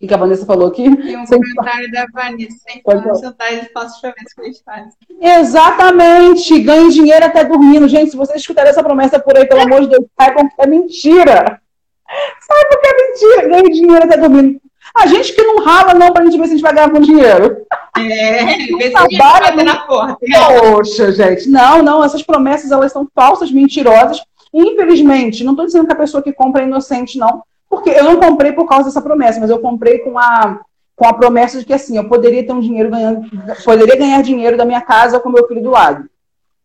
que, 0.00 0.06
que 0.06 0.14
a 0.14 0.16
Vanessa 0.16 0.46
falou 0.46 0.68
aqui. 0.68 0.84
E 0.84 1.16
um 1.16 1.26
comentário 1.26 1.92
da 1.92 2.06
Vanessa, 2.12 2.56
sem 2.66 2.82
jantar 3.20 3.52
e 3.52 3.66
faço 3.72 4.00
chuveiros 4.00 4.32
cristais. 4.34 4.94
Exatamente! 5.20 6.58
Ganhe 6.60 6.90
dinheiro 6.90 7.26
até 7.26 7.44
dormindo. 7.44 7.86
Gente, 7.86 8.10
se 8.10 8.16
vocês 8.16 8.40
escutarem 8.40 8.70
essa 8.70 8.82
promessa 8.82 9.20
por 9.20 9.36
aí, 9.36 9.46
pelo 9.46 9.60
amor 9.60 9.82
de 9.82 9.88
Deus, 9.88 10.06
saibam 10.18 10.48
que 10.48 10.54
é 10.58 10.66
mentira. 10.66 11.60
É 12.08 12.64
porque 12.64 12.88
é 12.88 13.06
mentira, 13.06 13.48
ganha 13.48 13.74
dinheiro 13.74 14.04
até 14.04 14.16
dormindo. 14.16 14.60
A 14.96 15.06
gente 15.06 15.32
que 15.32 15.42
não 15.42 15.62
rala, 15.62 15.94
não, 15.94 16.12
pra 16.12 16.24
gente 16.24 16.36
ver 16.36 16.46
se 16.46 16.52
a 16.52 16.56
gente 16.56 16.62
vai 16.62 16.74
ganhar 16.74 16.90
com 16.90 17.00
dinheiro. 17.00 17.64
É, 17.96 18.56
ver 18.76 18.90
se 18.90 19.62
na 19.62 19.86
porta. 19.86 20.16
Poxa, 20.58 21.12
gente. 21.12 21.48
Não, 21.48 21.82
não, 21.82 22.02
essas 22.02 22.22
promessas, 22.22 22.72
elas 22.72 22.90
são 22.90 23.06
falsas, 23.14 23.52
mentirosas. 23.52 24.20
Infelizmente, 24.52 25.44
não 25.44 25.52
estou 25.52 25.66
dizendo 25.66 25.86
que 25.86 25.92
a 25.92 25.96
pessoa 25.96 26.22
que 26.22 26.32
compra 26.32 26.62
é 26.62 26.66
inocente, 26.66 27.18
não. 27.18 27.44
Porque 27.70 27.90
eu 27.90 28.02
não 28.02 28.16
comprei 28.16 28.50
por 28.50 28.66
causa 28.66 28.86
dessa 28.86 29.00
promessa, 29.00 29.38
mas 29.38 29.48
eu 29.48 29.60
comprei 29.60 30.00
com 30.00 30.18
a, 30.18 30.58
com 30.96 31.06
a 31.06 31.14
promessa 31.14 31.60
de 31.60 31.64
que, 31.64 31.72
assim, 31.72 31.96
eu 31.96 32.08
poderia 32.08 32.44
ter 32.44 32.52
um 32.52 32.60
dinheiro 32.60 32.90
ganhando, 32.90 33.30
poderia 33.64 33.96
ganhar 33.96 34.20
dinheiro 34.22 34.56
da 34.56 34.64
minha 34.64 34.80
casa 34.80 35.20
com 35.20 35.30
meu 35.30 35.46
filho 35.46 35.62
do 35.62 35.70
lado. 35.70 36.10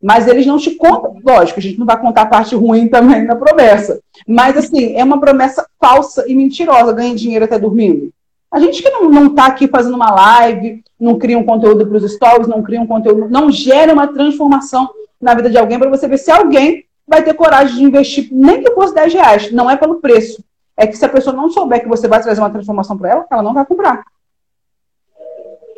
Mas 0.01 0.27
eles 0.27 0.47
não 0.47 0.57
te 0.57 0.71
contam, 0.71 1.21
lógico, 1.23 1.59
a 1.59 1.61
gente 1.61 1.77
não 1.77 1.85
vai 1.85 1.99
contar 1.99 2.23
a 2.23 2.27
parte 2.27 2.55
ruim 2.55 2.87
também 2.87 3.25
da 3.25 3.35
promessa. 3.35 3.99
Mas, 4.27 4.57
assim, 4.57 4.95
é 4.95 5.03
uma 5.03 5.19
promessa 5.19 5.65
falsa 5.79 6.25
e 6.27 6.33
mentirosa, 6.33 6.91
ganha 6.91 7.15
dinheiro 7.15 7.45
até 7.45 7.59
dormindo. 7.59 8.11
A 8.51 8.59
gente 8.59 8.81
que 8.81 8.89
não 8.89 9.27
está 9.27 9.45
aqui 9.45 9.67
fazendo 9.67 9.95
uma 9.95 10.11
live, 10.11 10.83
não 10.99 11.19
cria 11.19 11.37
um 11.37 11.43
conteúdo 11.43 11.85
para 11.85 11.97
os 11.97 12.11
stories, 12.13 12.47
não 12.47 12.63
cria 12.63 12.81
um 12.81 12.87
conteúdo, 12.87 13.29
não 13.29 13.51
gera 13.51 13.93
uma 13.93 14.07
transformação 14.07 14.89
na 15.21 15.35
vida 15.35 15.49
de 15.49 15.57
alguém 15.57 15.77
para 15.77 15.89
você 15.89 16.07
ver 16.07 16.17
se 16.17 16.31
alguém 16.31 16.85
vai 17.07 17.21
ter 17.21 17.33
coragem 17.33 17.75
de 17.75 17.83
investir, 17.83 18.27
nem 18.31 18.63
que 18.63 18.71
fosse 18.71 18.93
10 18.95 19.13
reais. 19.13 19.51
Não 19.51 19.69
é 19.69 19.75
pelo 19.75 19.95
preço. 19.95 20.43
É 20.77 20.85
que 20.85 20.95
se 20.95 21.05
a 21.05 21.09
pessoa 21.09 21.35
não 21.35 21.49
souber 21.49 21.81
que 21.81 21.87
você 21.87 22.07
vai 22.07 22.21
trazer 22.21 22.41
uma 22.41 22.49
transformação 22.49 22.97
para 22.97 23.09
ela, 23.09 23.27
ela 23.31 23.43
não 23.43 23.53
vai 23.53 23.65
comprar. 23.65 24.05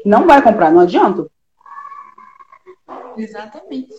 Não 0.05 0.25
vai 0.25 0.41
comprar, 0.41 0.71
não 0.71 0.81
adianta. 0.81 1.29
Exatamente. 3.17 3.93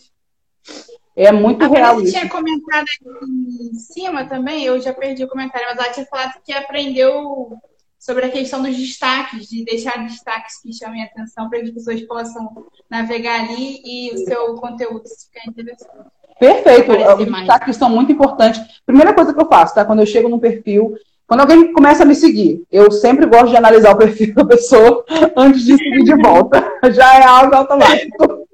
É 1.15 1.33
muito 1.33 1.65
a 1.65 1.69
real 1.69 2.01
isso. 2.01 2.13
tinha 2.13 2.29
comentado 2.29 2.85
aqui 2.85 3.71
em 3.73 3.75
cima 3.75 4.25
também, 4.29 4.65
eu 4.65 4.81
já 4.81 4.93
perdi 4.95 5.25
o 5.25 5.29
comentário, 5.29 5.67
mas 5.69 5.79
ela 5.79 5.93
tinha 5.93 6.07
falado 6.07 6.41
que 6.45 6.53
aprendeu 6.53 7.59
sobre 7.99 8.27
a 8.27 8.31
questão 8.31 8.63
dos 8.63 8.77
destaques, 8.77 9.49
de 9.49 9.65
deixar 9.65 9.99
destaques 10.05 10.63
que 10.63 10.73
chamem 10.73 11.03
a 11.03 11.07
atenção 11.07 11.51
para 11.51 11.59
que 11.59 11.67
as 11.67 11.75
pessoas 11.75 12.01
possam 12.03 12.67
navegar 12.89 13.41
ali 13.41 13.83
e 13.85 14.15
o 14.15 14.19
seu 14.19 14.55
conteúdo 14.55 15.03
ficar 15.09 15.51
interessante. 15.51 16.09
Perfeito, 16.39 16.93
os 16.93 17.27
destaques 17.27 17.77
são 17.77 17.91
muito 17.91 18.13
importantes. 18.13 18.61
Primeira 18.87 19.13
coisa 19.13 19.35
que 19.35 19.41
eu 19.41 19.49
faço, 19.49 19.75
tá? 19.75 19.85
Quando 19.85 20.01
eu 20.01 20.07
chego 20.07 20.29
no 20.29 20.39
perfil, 20.39 20.95
quando 21.27 21.41
alguém 21.41 21.73
começa 21.73 22.05
a 22.05 22.07
me 22.07 22.15
seguir, 22.15 22.63
eu 22.73 22.91
sempre 22.91 23.27
gosto 23.27 23.51
de 23.51 23.57
analisar 23.57 23.93
o 23.93 23.99
perfil 23.99 24.33
da 24.35 24.47
pessoa 24.47 25.05
antes 25.37 25.63
de 25.63 25.77
seguir 25.77 26.05
de 26.05 26.15
volta. 26.15 26.65
Já 26.91 27.19
é 27.19 27.25
algo 27.25 27.55
automático. 27.55 28.47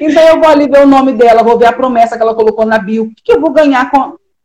Então 0.00 0.22
eu 0.22 0.40
vou 0.40 0.48
ali 0.48 0.68
ver 0.68 0.82
o 0.82 0.86
nome 0.86 1.12
dela, 1.12 1.42
vou 1.42 1.58
ver 1.58 1.66
a 1.66 1.72
promessa 1.72 2.16
que 2.16 2.22
ela 2.22 2.34
colocou 2.34 2.64
na 2.64 2.78
bio. 2.78 3.04
O 3.04 3.12
que 3.22 3.32
eu 3.32 3.40
vou 3.40 3.50
ganhar 3.50 3.90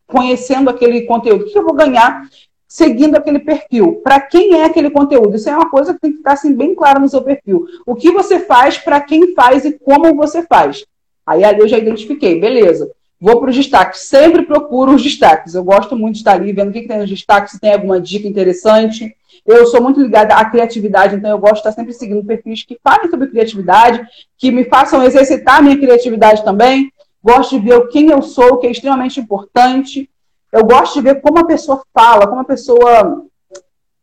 conhecendo 0.08 0.70
aquele 0.70 1.04
conteúdo? 1.04 1.44
O 1.44 1.48
que 1.48 1.58
eu 1.58 1.64
vou 1.64 1.74
ganhar 1.74 2.28
seguindo 2.68 3.16
aquele 3.16 3.40
perfil? 3.40 4.02
Para 4.04 4.20
quem 4.20 4.60
é 4.60 4.66
aquele 4.66 4.90
conteúdo? 4.90 5.36
Isso 5.36 5.50
é 5.50 5.56
uma 5.56 5.70
coisa 5.70 5.94
que 5.94 6.02
tem 6.02 6.12
que 6.12 6.18
ficar 6.18 6.34
assim, 6.34 6.54
bem 6.54 6.76
claro 6.76 7.00
no 7.00 7.08
seu 7.08 7.22
perfil. 7.22 7.66
O 7.86 7.96
que 7.96 8.12
você 8.12 8.40
faz, 8.40 8.78
para 8.78 9.00
quem 9.00 9.34
faz 9.34 9.64
e 9.64 9.80
como 9.80 10.16
você 10.16 10.42
faz. 10.42 10.84
Aí 11.26 11.44
ali 11.44 11.60
eu 11.60 11.68
já 11.68 11.78
identifiquei, 11.78 12.40
beleza. 12.40 12.90
Vou 13.20 13.40
para 13.40 13.50
os 13.50 13.56
destaques. 13.56 14.02
Sempre 14.02 14.44
procuro 14.44 14.94
os 14.94 15.02
destaques. 15.02 15.56
Eu 15.56 15.64
gosto 15.64 15.96
muito 15.96 16.14
de 16.16 16.20
estar 16.20 16.34
ali 16.34 16.52
vendo 16.54 16.70
o 16.70 16.72
que, 16.72 16.82
que 16.82 16.88
tem 16.88 17.00
nos 17.00 17.10
destaques, 17.10 17.54
se 17.54 17.60
tem 17.60 17.74
alguma 17.74 18.00
dica 18.00 18.28
interessante. 18.28 19.16
Eu 19.46 19.66
sou 19.68 19.82
muito 19.82 20.02
ligada 20.02 20.36
à 20.36 20.46
criatividade, 20.46 21.16
então 21.16 21.30
eu 21.30 21.38
gosto 21.38 21.56
de 21.56 21.60
estar 21.60 21.72
sempre 21.72 21.94
seguindo 21.94 22.26
perfis 22.26 22.64
que 22.64 22.80
falem 22.84 23.10
sobre 23.10 23.28
criatividade, 23.28 24.06
que 24.38 24.52
me 24.52 24.66
façam 24.66 25.04
exercitar 25.04 25.62
minha 25.64 25.78
criatividade 25.78 26.44
também. 26.44 26.92
Gosto 27.24 27.60
de 27.60 27.68
ver 27.68 27.88
quem 27.88 28.10
eu 28.10 28.22
sou, 28.22 28.58
que 28.58 28.68
é 28.68 28.72
extremamente 28.72 29.20
importante. 29.20 30.10
Eu 30.52 30.64
gosto 30.66 30.96
de 30.96 31.02
ver 31.02 31.22
como 31.22 31.40
a 31.40 31.46
pessoa 31.46 31.84
fala, 31.94 32.28
como 32.28 32.42
a 32.42 32.46
pessoa 32.46 33.26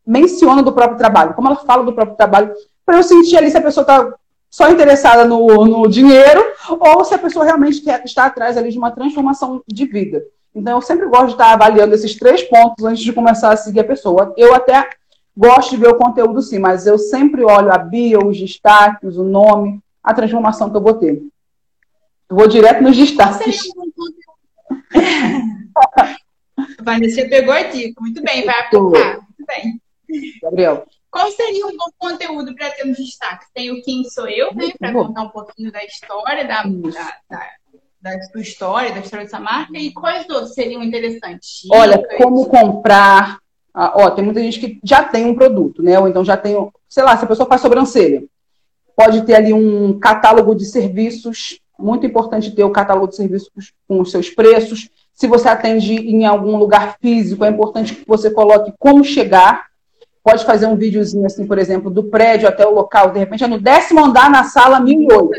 menciona 0.05 0.61
do 0.61 0.73
próprio 0.73 0.97
trabalho, 0.97 1.33
como 1.33 1.47
ela 1.47 1.55
fala 1.57 1.83
do 1.83 1.93
próprio 1.93 2.17
trabalho, 2.17 2.53
para 2.85 2.97
eu 2.97 3.03
sentir 3.03 3.37
ali 3.37 3.49
se 3.49 3.57
a 3.57 3.61
pessoa 3.61 3.83
está 3.83 4.13
só 4.53 4.69
interessada 4.69 5.25
no, 5.25 5.65
no 5.65 5.87
dinheiro 5.89 6.45
ou 6.69 7.03
se 7.03 7.15
a 7.15 7.17
pessoa 7.17 7.43
realmente 7.43 7.81
quer 7.81 8.05
estar 8.05 8.27
atrás 8.27 8.55
ali 8.55 8.69
de 8.69 8.77
uma 8.77 8.91
transformação 8.91 9.63
de 9.67 9.87
vida. 9.87 10.23
Então, 10.53 10.77
eu 10.77 10.81
sempre 10.83 11.07
gosto 11.07 11.25
de 11.25 11.31
estar 11.31 11.53
avaliando 11.53 11.95
esses 11.95 12.15
três 12.15 12.43
pontos 12.43 12.85
antes 12.85 13.03
de 13.03 13.11
começar 13.11 13.51
a 13.51 13.57
seguir 13.57 13.79
a 13.79 13.83
pessoa. 13.83 14.31
Eu 14.37 14.53
até 14.53 14.87
gosto 15.35 15.71
de 15.71 15.77
ver 15.77 15.87
o 15.87 15.97
conteúdo 15.97 16.39
sim, 16.39 16.59
mas 16.59 16.85
eu 16.85 16.99
sempre 16.99 17.43
olho 17.43 17.73
a 17.73 17.79
bio, 17.79 18.27
os 18.27 18.39
destaques, 18.39 19.17
o 19.17 19.23
nome, 19.23 19.79
a 20.03 20.13
transformação 20.13 20.69
que 20.69 20.77
eu 20.77 20.81
vou 20.81 20.93
ter. 20.93 21.19
Eu 22.29 22.35
vou 22.35 22.47
direto 22.47 22.83
nos 22.83 22.95
destaques. 22.95 23.59
Vanessa 26.79 27.27
pegou 27.27 27.55
a 27.55 27.63
dica. 27.63 27.99
Muito 27.99 28.21
bem, 28.21 28.45
vai 28.45 28.59
aplicar. 28.59 29.15
Muito 29.15 29.45
bem. 29.47 29.81
Gabriel. 30.43 30.85
Qual 31.13 31.29
seria 31.29 31.67
um 31.67 31.77
bom 31.77 31.91
conteúdo 31.99 32.55
para 32.55 32.71
ter 32.71 32.87
um 32.87 32.91
destaque? 32.91 33.45
Tem 33.53 33.69
o 33.69 33.83
Quem 33.83 34.03
Sou 34.05 34.27
Eu, 34.27 34.51
né? 34.55 34.71
Para 34.79 34.91
contar 34.91 35.21
um 35.21 35.29
pouquinho 35.29 35.71
da 35.71 35.85
história, 35.85 36.43
da, 36.43 36.63
da, 36.63 37.17
da, 37.29 38.15
da, 38.15 38.23
sua 38.23 38.41
história, 38.41 38.91
da 38.91 38.99
história 38.99 39.23
dessa 39.23 39.39
marca. 39.39 39.77
E 39.77 39.93
quais 39.93 40.27
outros 40.27 40.55
seriam 40.55 40.81
interessantes? 40.81 41.67
Olha, 41.71 42.03
como 42.17 42.47
comprar. 42.47 43.37
Ah, 43.71 43.93
ó, 43.95 44.09
tem 44.09 44.25
muita 44.25 44.39
gente 44.39 44.59
que 44.59 44.79
já 44.83 45.03
tem 45.03 45.25
um 45.25 45.35
produto, 45.35 45.83
né? 45.83 45.99
Ou 45.99 46.07
então 46.07 46.25
já 46.25 46.35
tem, 46.35 46.55
sei 46.89 47.03
lá, 47.03 47.15
se 47.15 47.25
a 47.25 47.27
pessoa 47.27 47.47
faz 47.47 47.61
sobrancelha, 47.61 48.23
pode 48.95 49.21
ter 49.21 49.35
ali 49.35 49.53
um 49.53 49.99
catálogo 49.99 50.55
de 50.55 50.65
serviços. 50.65 51.59
Muito 51.77 52.07
importante 52.07 52.49
ter 52.49 52.63
o 52.63 52.71
catálogo 52.71 53.09
de 53.09 53.17
serviços 53.17 53.71
com 53.87 54.01
os 54.01 54.09
seus 54.09 54.31
preços. 54.31 54.89
Se 55.13 55.27
você 55.27 55.47
atende 55.47 55.93
em 55.93 56.25
algum 56.25 56.57
lugar 56.57 56.97
físico, 56.99 57.45
é 57.45 57.49
importante 57.49 57.93
que 57.93 58.07
você 58.07 58.31
coloque 58.31 58.73
como 58.79 59.03
chegar 59.03 59.67
pode 60.23 60.45
fazer 60.45 60.65
um 60.67 60.77
videozinho, 60.77 61.25
assim, 61.25 61.45
por 61.45 61.57
exemplo, 61.57 61.91
do 61.91 62.05
prédio 62.05 62.47
até 62.47 62.65
o 62.65 62.73
local, 62.73 63.11
de 63.11 63.19
repente 63.19 63.43
é 63.43 63.47
no 63.47 63.59
décimo 63.59 64.03
andar 64.03 64.29
na 64.29 64.45
sala 64.45 64.79
1008. 64.79 65.31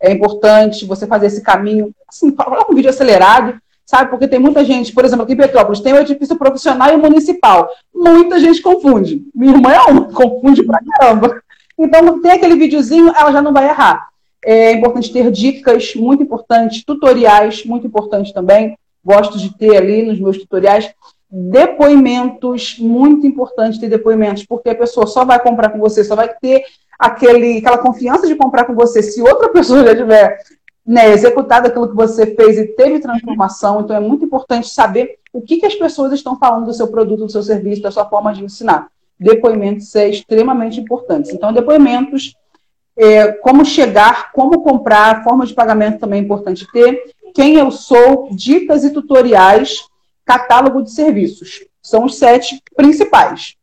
É 0.00 0.10
importante 0.10 0.84
você 0.84 1.06
fazer 1.06 1.26
esse 1.26 1.42
caminho, 1.42 1.94
assim, 2.08 2.34
um 2.68 2.74
vídeo 2.74 2.90
acelerado, 2.90 3.54
sabe? 3.86 4.10
Porque 4.10 4.26
tem 4.26 4.40
muita 4.40 4.64
gente, 4.64 4.92
por 4.92 5.04
exemplo, 5.04 5.22
aqui 5.22 5.34
em 5.34 5.36
Petrópolis, 5.36 5.80
tem 5.80 5.92
o 5.92 5.98
edifício 5.98 6.36
profissional 6.36 6.90
e 6.90 6.96
o 6.96 6.98
municipal. 6.98 7.68
Muita 7.94 8.40
gente 8.40 8.60
confunde. 8.60 9.22
Minha 9.32 9.54
irmã 9.54 9.72
é 9.72 9.80
uma, 9.82 10.04
confunde 10.12 10.64
pra 10.64 10.80
caramba. 10.80 11.40
Então, 11.78 12.20
tem 12.20 12.32
aquele 12.32 12.56
videozinho, 12.56 13.12
ela 13.16 13.30
já 13.30 13.40
não 13.40 13.52
vai 13.52 13.68
errar. 13.68 14.08
É 14.44 14.72
importante 14.72 15.12
ter 15.12 15.30
dicas, 15.30 15.94
muito 15.94 16.22
importante, 16.22 16.84
tutoriais, 16.84 17.64
muito 17.64 17.86
importante 17.86 18.34
também. 18.34 18.76
Gosto 19.04 19.38
de 19.38 19.56
ter 19.56 19.76
ali 19.76 20.02
nos 20.02 20.18
meus 20.18 20.36
tutoriais 20.36 20.92
depoimentos, 21.34 22.76
muito 22.78 23.26
importante 23.26 23.80
ter 23.80 23.88
depoimentos, 23.88 24.44
porque 24.44 24.68
a 24.68 24.74
pessoa 24.74 25.06
só 25.06 25.24
vai 25.24 25.42
comprar 25.42 25.70
com 25.70 25.78
você, 25.78 26.04
só 26.04 26.14
vai 26.14 26.28
ter 26.28 26.62
aquele, 26.98 27.56
aquela 27.56 27.78
confiança 27.78 28.26
de 28.26 28.36
comprar 28.36 28.66
com 28.66 28.74
você 28.74 29.02
se 29.02 29.22
outra 29.22 29.48
pessoa 29.50 29.82
já 29.82 29.96
tiver 29.96 30.38
né, 30.84 31.10
executado 31.10 31.68
aquilo 31.68 31.88
que 31.88 31.96
você 31.96 32.26
fez 32.34 32.58
e 32.58 32.66
teve 32.66 33.00
transformação. 33.00 33.80
Então 33.80 33.96
é 33.96 34.00
muito 34.00 34.26
importante 34.26 34.68
saber 34.68 35.16
o 35.32 35.40
que, 35.40 35.56
que 35.56 35.64
as 35.64 35.74
pessoas 35.74 36.12
estão 36.12 36.38
falando 36.38 36.66
do 36.66 36.74
seu 36.74 36.88
produto, 36.88 37.24
do 37.24 37.32
seu 37.32 37.42
serviço, 37.42 37.80
da 37.80 37.90
sua 37.90 38.04
forma 38.04 38.34
de 38.34 38.44
ensinar. 38.44 38.88
Depoimentos 39.18 39.94
é 39.96 40.10
extremamente 40.10 40.80
importante. 40.80 41.32
Então, 41.32 41.52
depoimentos, 41.52 42.34
é, 42.94 43.32
como 43.32 43.64
chegar, 43.64 44.32
como 44.32 44.62
comprar, 44.62 45.24
forma 45.24 45.46
de 45.46 45.54
pagamento 45.54 46.00
também 46.00 46.20
é 46.20 46.24
importante 46.24 46.70
ter. 46.70 47.14
Quem 47.34 47.56
eu 47.56 47.70
sou, 47.70 48.28
dicas 48.32 48.84
e 48.84 48.90
tutoriais 48.90 49.90
catálogo 50.24 50.82
de 50.82 50.90
serviços. 50.92 51.64
São 51.82 52.04
os 52.04 52.16
sete 52.16 52.62
principais. 52.76 53.56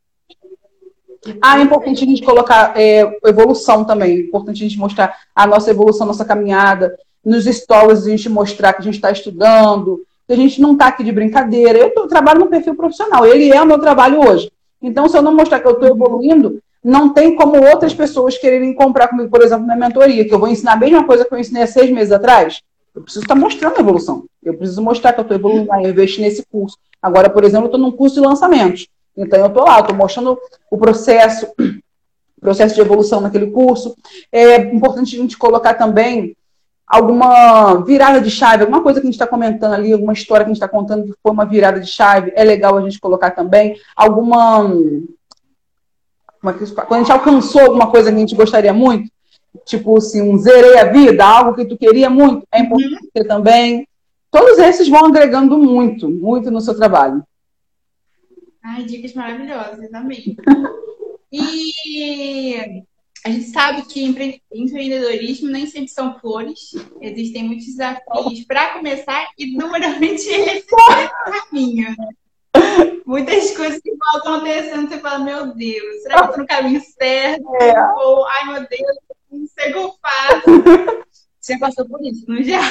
Ah, 1.41 1.60
é 1.60 1.64
importante 1.64 2.03
a 2.03 2.07
gente 2.07 2.24
colocar 2.24 2.74
é, 2.80 3.01
evolução 3.26 3.84
também. 3.84 4.12
É 4.12 4.20
importante 4.22 4.64
a 4.64 4.68
gente 4.68 4.80
mostrar 4.80 5.18
a 5.36 5.45
nossa 5.45 5.70
evolução, 5.70 6.07
nossa 6.07 6.26
caminhada. 6.26 6.97
Nos 7.24 7.45
stories 7.45 8.05
a 8.05 8.10
gente 8.10 8.30
mostrar 8.30 8.74
que 8.74 8.82
a 8.82 8.84
gente 8.84 8.95
está 8.95 9.12
estudando, 9.12 10.01
que 10.26 10.34
a 10.34 10.36
gente 10.36 10.62
não 10.62 10.74
está 10.74 10.88
aqui 10.88 11.03
de 11.03 11.12
brincadeira. 11.12 11.78
Eu 11.78 11.93
tô, 11.93 12.07
trabalho 12.07 12.39
no 12.39 12.47
perfil 12.47 12.76
profissional, 12.76 13.26
ele 13.26 13.51
é 13.51 13.62
o 13.62 13.66
meu 13.66 13.80
trabalho 13.80 14.26
hoje. 14.26 14.51
Então, 14.82 15.10
se 15.10 15.18
eu 15.18 15.22
não 15.22 15.36
mostrar 15.36 15.60
que 15.60 15.68
eu 15.68 15.74
estou 15.74 15.89
evoluindo, 15.89 16.62
não 16.84 17.14
tem 17.14 17.36
como 17.36 17.62
outras 17.62 17.93
pessoas 17.93 18.38
quererem 18.38 18.74
comprar 18.74 19.10
comigo, 19.10 19.30
por 19.30 19.41
exemplo, 19.41 19.68
na 19.68 19.76
mentoria, 19.76 20.26
que 20.26 20.34
eu 20.34 20.39
vou 20.39 20.47
ensinar 20.47 20.74
a 20.74 20.78
mesma 20.78 21.03
coisa 21.03 21.26
que 21.26 21.34
eu 21.34 21.38
ensinei 21.38 21.64
há 21.64 21.68
seis 21.68 21.89
meses 21.91 22.14
atrás. 22.14 22.62
Eu 23.00 23.04
preciso 23.04 23.24
estar 23.24 23.36
mostrando 23.36 23.78
a 23.78 23.80
evolução. 23.80 24.26
Eu 24.43 24.58
preciso 24.58 24.82
mostrar 24.82 25.14
que 25.14 25.20
eu 25.20 25.22
estou 25.22 25.38
evoluindo, 25.38 25.74
eu 25.74 25.89
investi 25.89 26.20
nesse 26.20 26.45
curso. 26.45 26.78
Agora, 27.02 27.30
por 27.30 27.45
exemplo, 27.45 27.66
eu 27.66 27.68
estou 27.68 27.80
num 27.80 27.91
curso 27.91 28.16
de 28.16 28.28
lançamentos. 28.28 28.88
Então, 29.16 29.39
eu 29.39 29.47
estou 29.47 29.64
lá, 29.64 29.80
estou 29.80 29.95
mostrando 29.95 30.38
o 30.70 30.78
processo, 30.78 31.47
o 31.58 31.62
processo 32.41 32.76
de 32.76 32.82
evolução 32.82 33.22
naquele 33.22 33.47
curso. 33.52 33.95
É 34.32 34.58
importante 34.58 35.16
a 35.16 35.20
gente 35.20 35.38
colocar 35.38 35.76
também 35.76 36.36
alguma 36.86 37.76
virada 37.86 38.20
de 38.20 38.30
chave, 38.30 38.64
alguma 38.64 38.84
coisa 38.84 39.00
que 39.00 39.08
a 39.08 39.10
gente 39.10 39.16
está 39.16 39.28
comentando 39.28 39.74
ali, 39.74 39.93
alguma 39.93 40.14
história 40.14 40.43
que 40.43 40.52
a 40.52 40.54
gente 40.54 40.62
está 40.62 40.68
contando 40.68 41.06
que 41.06 41.14
foi 41.24 41.32
uma 41.32 41.45
virada 41.45 41.80
de 41.80 41.88
chave, 41.88 42.34
é 42.36 42.43
legal 42.43 42.78
a 42.78 42.82
gente 42.82 43.00
colocar 43.00 43.32
também. 43.32 43.80
Alguma. 43.95 44.70
É 46.45 46.52
quando 46.86 46.93
a 46.93 47.00
gente 47.00 47.12
alcançou 47.12 47.62
alguma 47.62 47.89
coisa 47.89 48.10
que 48.10 48.18
a 48.18 48.20
gente 48.20 48.36
gostaria 48.36 48.74
muito, 48.74 49.10
tipo 49.66 49.97
assim, 49.97 50.22
um 50.22 50.38
zerei 50.38 50.78
a 50.78 50.86
vida, 50.86 51.26
algo 51.26 51.56
que 51.56 51.66
tu 51.66 51.78
queria 51.78 52.10
muito, 52.10 52.47
é 52.52 52.60
importante 52.60 53.10
uhum. 53.16 53.28
também. 53.28 53.88
Todos 54.32 54.60
esses 54.60 54.88
vão 54.88 55.06
agregando 55.06 55.58
muito, 55.58 56.10
muito 56.10 56.52
no 56.52 56.62
seu 56.62 56.76
trabalho. 56.76 57.24
Ai, 58.64 58.84
dicas 58.84 59.14
maravilhosas, 59.14 59.80
exatamente. 59.80 60.36
E 61.32 62.84
a 63.24 63.30
gente 63.30 63.50
sabe 63.50 63.84
que 63.84 64.04
empreendedorismo 64.04 65.50
nem 65.50 65.68
sempre 65.68 65.89
são 65.89 66.20
flores. 66.20 66.72
Existem 67.02 67.43
muitos 67.43 67.68
desafios 67.68 68.45
para 68.45 68.74
começar 68.74 69.28
e 69.38 69.56
durante 69.56 70.26
esse 70.28 70.66
caminho. 70.66 71.95
Muitas 73.06 73.56
coisas 73.56 73.80
que 73.82 73.91
vão 73.91 74.20
acontecendo, 74.20 74.89
você 74.89 75.00
fala, 75.00 75.20
meu 75.20 75.54
Deus, 75.54 76.02
será 76.02 76.18
que 76.18 76.24
eu 76.24 76.34
tô 76.34 76.38
no 76.39 76.47
caminho 76.47 76.82
certo? 76.82 77.56
É. 77.56 77.93
Ou, 77.97 78.26
ai 78.26 78.45
meu 78.45 78.68
Deus, 78.68 78.97
como 79.30 79.97
faço. 80.01 80.45
Você 81.39 81.57
passou 81.57 81.86
por 81.88 82.01
isso, 82.05 82.25
não 82.27 82.43
já? 82.43 82.61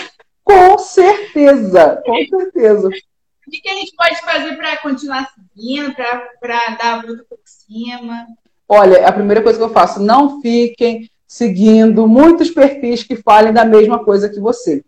Com 0.44 0.78
certeza, 0.78 2.02
com 2.04 2.26
certeza. 2.26 2.88
O 2.88 3.50
que, 3.50 3.68
a 3.68 3.74
gente 3.74 3.94
pode 3.96 4.20
fazer 4.20 4.56
para 4.56 4.76
continuar 4.78 5.30
seguindo, 5.34 5.94
para 5.94 6.76
dar 6.76 6.94
a 6.94 7.02
volta 7.02 7.24
por 7.28 7.38
cima? 7.44 8.26
Olha, 8.68 9.06
a 9.06 9.12
primeira 9.12 9.42
coisa 9.42 9.58
que 9.58 9.64
eu 9.64 9.72
faço, 9.72 10.00
não 10.00 10.40
fiquem 10.42 11.10
seguindo 11.26 12.06
muitos 12.06 12.50
perfis 12.50 13.02
que 13.02 13.16
falem 13.16 13.52
da 13.52 13.64
mesma 13.64 14.04
coisa 14.04 14.28
que 14.28 14.38
você. 14.38 14.84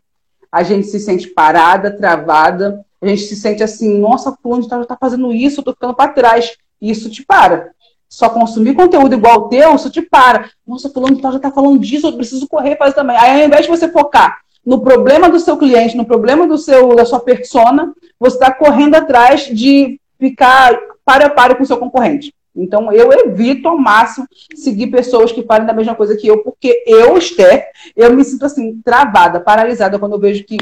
A 0.52 0.62
gente 0.62 0.86
se 0.86 1.00
sente 1.00 1.28
parada, 1.28 1.96
travada, 1.96 2.84
a 3.00 3.06
gente 3.06 3.22
se 3.22 3.36
sente 3.36 3.62
assim, 3.62 3.98
nossa, 3.98 4.36
fulano 4.42 4.62
está 4.62 4.96
fazendo 4.98 5.32
isso, 5.32 5.60
eu 5.60 5.64
tô 5.64 5.72
ficando 5.72 5.94
para 5.94 6.12
trás. 6.12 6.56
Isso 6.80 7.10
te 7.10 7.24
para. 7.24 7.72
Só 8.10 8.28
consumir 8.28 8.74
conteúdo 8.74 9.14
igual 9.14 9.42
o 9.42 9.48
teu, 9.48 9.76
isso 9.76 9.88
te 9.88 10.02
para. 10.02 10.50
Nossa, 10.66 10.90
fulano 10.90 11.20
já 11.20 11.36
está 11.36 11.50
falando 11.50 11.78
disso, 11.78 12.08
eu 12.08 12.12
preciso 12.12 12.48
correr 12.48 12.76
fazer 12.76 12.94
também. 12.94 13.16
Aí, 13.16 13.40
ao 13.40 13.46
invés 13.46 13.62
de 13.62 13.70
você 13.70 13.88
focar 13.88 14.40
no 14.66 14.80
problema 14.80 15.28
do 15.28 15.38
seu 15.38 15.56
cliente, 15.56 15.96
no 15.96 16.04
problema 16.04 16.46
do 16.46 16.58
seu, 16.58 16.94
da 16.96 17.04
sua 17.04 17.20
persona, 17.20 17.94
você 18.18 18.36
está 18.36 18.52
correndo 18.52 18.96
atrás 18.96 19.46
de 19.46 20.00
ficar 20.18 20.76
para 21.04 21.26
a 21.26 21.30
para 21.30 21.54
com 21.54 21.62
o 21.62 21.66
seu 21.66 21.78
concorrente. 21.78 22.34
Então, 22.54 22.92
eu 22.92 23.12
evito 23.12 23.68
ao 23.68 23.78
máximo 23.78 24.26
seguir 24.56 24.88
pessoas 24.88 25.30
que 25.30 25.44
falem 25.44 25.66
da 25.66 25.72
mesma 25.72 25.94
coisa 25.94 26.16
que 26.16 26.26
eu, 26.26 26.42
porque 26.42 26.82
eu, 26.86 27.16
Esther, 27.16 27.68
eu 27.96 28.12
me 28.12 28.24
sinto 28.24 28.44
assim, 28.44 28.80
travada, 28.84 29.40
paralisada, 29.40 29.98
quando 29.98 30.14
eu 30.14 30.18
vejo 30.18 30.44
que, 30.44 30.58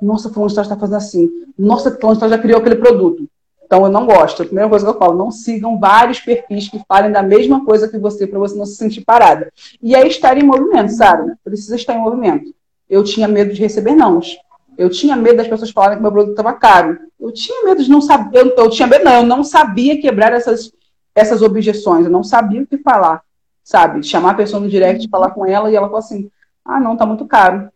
nossa, 0.00 0.30
fulano 0.30 0.52
está 0.52 0.76
fazendo 0.76 0.96
assim, 0.96 1.28
nossa, 1.58 1.90
fulano 1.90 2.28
já 2.28 2.38
criou 2.38 2.60
aquele 2.60 2.76
produto. 2.76 3.28
Então, 3.66 3.84
eu 3.84 3.90
não 3.90 4.06
gosto. 4.06 4.42
A 4.42 4.46
primeira 4.46 4.70
coisa 4.70 4.86
que 4.86 4.92
eu 4.92 4.98
falo, 4.98 5.18
não 5.18 5.30
sigam 5.30 5.78
vários 5.78 6.20
perfis 6.20 6.68
que 6.68 6.80
falem 6.88 7.12
da 7.12 7.22
mesma 7.22 7.64
coisa 7.64 7.88
que 7.88 7.98
você, 7.98 8.26
para 8.26 8.38
você 8.38 8.56
não 8.56 8.64
se 8.64 8.76
sentir 8.76 9.04
parada. 9.04 9.52
E 9.82 9.94
é 9.94 10.06
estar 10.06 10.38
em 10.38 10.44
movimento, 10.44 10.92
sabe? 10.92 11.32
Precisa 11.44 11.76
estar 11.76 11.94
em 11.94 12.00
movimento. 12.00 12.54
Eu 12.88 13.02
tinha 13.02 13.26
medo 13.26 13.52
de 13.52 13.60
receber 13.60 13.94
nãos. 13.94 14.38
Eu 14.78 14.88
tinha 14.88 15.16
medo 15.16 15.38
das 15.38 15.48
pessoas 15.48 15.70
falarem 15.70 15.96
que 15.96 16.02
meu 16.02 16.12
produto 16.12 16.30
estava 16.30 16.52
caro. 16.52 16.98
Eu 17.18 17.32
tinha 17.32 17.64
medo 17.64 17.82
de 17.82 17.90
não 17.90 18.00
saber. 18.00 18.38
Eu, 18.38 18.54
eu 18.56 18.70
tinha 18.70 18.86
medo, 18.86 19.04
não, 19.04 19.14
eu 19.14 19.26
não 19.26 19.42
sabia 19.42 20.00
quebrar 20.00 20.32
essas 20.32 20.70
essas 21.16 21.40
objeções, 21.40 22.04
eu 22.04 22.10
não 22.10 22.22
sabia 22.22 22.62
o 22.62 22.66
que 22.66 22.76
falar, 22.76 23.22
sabe? 23.64 24.02
Chamar 24.02 24.32
a 24.32 24.34
pessoa 24.34 24.60
no 24.60 24.68
direct, 24.68 25.08
falar 25.08 25.30
com 25.30 25.46
ela 25.46 25.70
e 25.70 25.74
ela 25.74 25.86
falou 25.86 25.98
assim: 25.98 26.30
ah, 26.62 26.78
não, 26.78 26.94
tá 26.94 27.06
muito 27.06 27.26
caro. 27.26 27.72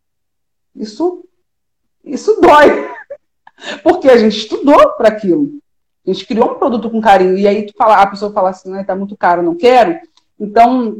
Isso, 0.76 1.24
isso 2.04 2.38
dói. 2.38 2.90
Porque 3.82 4.08
a 4.08 4.16
gente 4.18 4.36
estudou 4.36 4.92
para 4.92 5.08
aquilo. 5.08 5.59
A 6.06 6.12
gente 6.12 6.26
criou 6.26 6.52
um 6.52 6.54
produto 6.54 6.90
com 6.90 7.00
carinho. 7.00 7.36
E 7.36 7.46
aí 7.46 7.66
tu 7.66 7.74
fala, 7.76 7.96
a 7.96 8.06
pessoa 8.06 8.32
fala 8.32 8.50
assim, 8.50 8.70
né, 8.70 8.84
tá 8.84 8.96
muito 8.96 9.16
caro, 9.16 9.42
não 9.42 9.54
quero. 9.54 9.98
Então, 10.38 10.98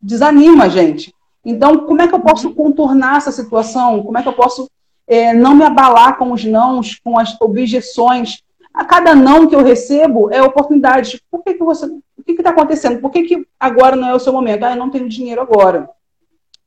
desanima 0.00 0.64
a 0.64 0.68
gente. 0.68 1.14
Então, 1.44 1.78
como 1.86 2.02
é 2.02 2.08
que 2.08 2.14
eu 2.14 2.20
posso 2.20 2.54
contornar 2.54 3.18
essa 3.18 3.32
situação? 3.32 4.02
Como 4.02 4.18
é 4.18 4.22
que 4.22 4.28
eu 4.28 4.32
posso 4.32 4.68
é, 5.06 5.32
não 5.32 5.54
me 5.54 5.64
abalar 5.64 6.18
com 6.18 6.32
os 6.32 6.44
nãos, 6.44 7.00
com 7.02 7.18
as 7.18 7.40
objeções, 7.40 8.42
a 8.76 8.84
cada 8.84 9.14
não 9.14 9.46
que 9.46 9.56
eu 9.56 9.62
recebo 9.62 10.30
é 10.30 10.42
oportunidade. 10.42 11.22
Por 11.30 11.42
que, 11.42 11.54
que 11.54 11.64
você. 11.64 11.86
O 11.86 12.22
que 12.22 12.32
está 12.32 12.50
acontecendo? 12.50 13.00
Por 13.00 13.10
que, 13.10 13.22
que 13.22 13.46
agora 13.58 13.96
não 13.96 14.08
é 14.08 14.14
o 14.14 14.18
seu 14.18 14.32
momento? 14.32 14.64
Ah, 14.64 14.72
eu 14.72 14.76
não 14.76 14.90
tenho 14.90 15.08
dinheiro 15.08 15.40
agora. 15.40 15.88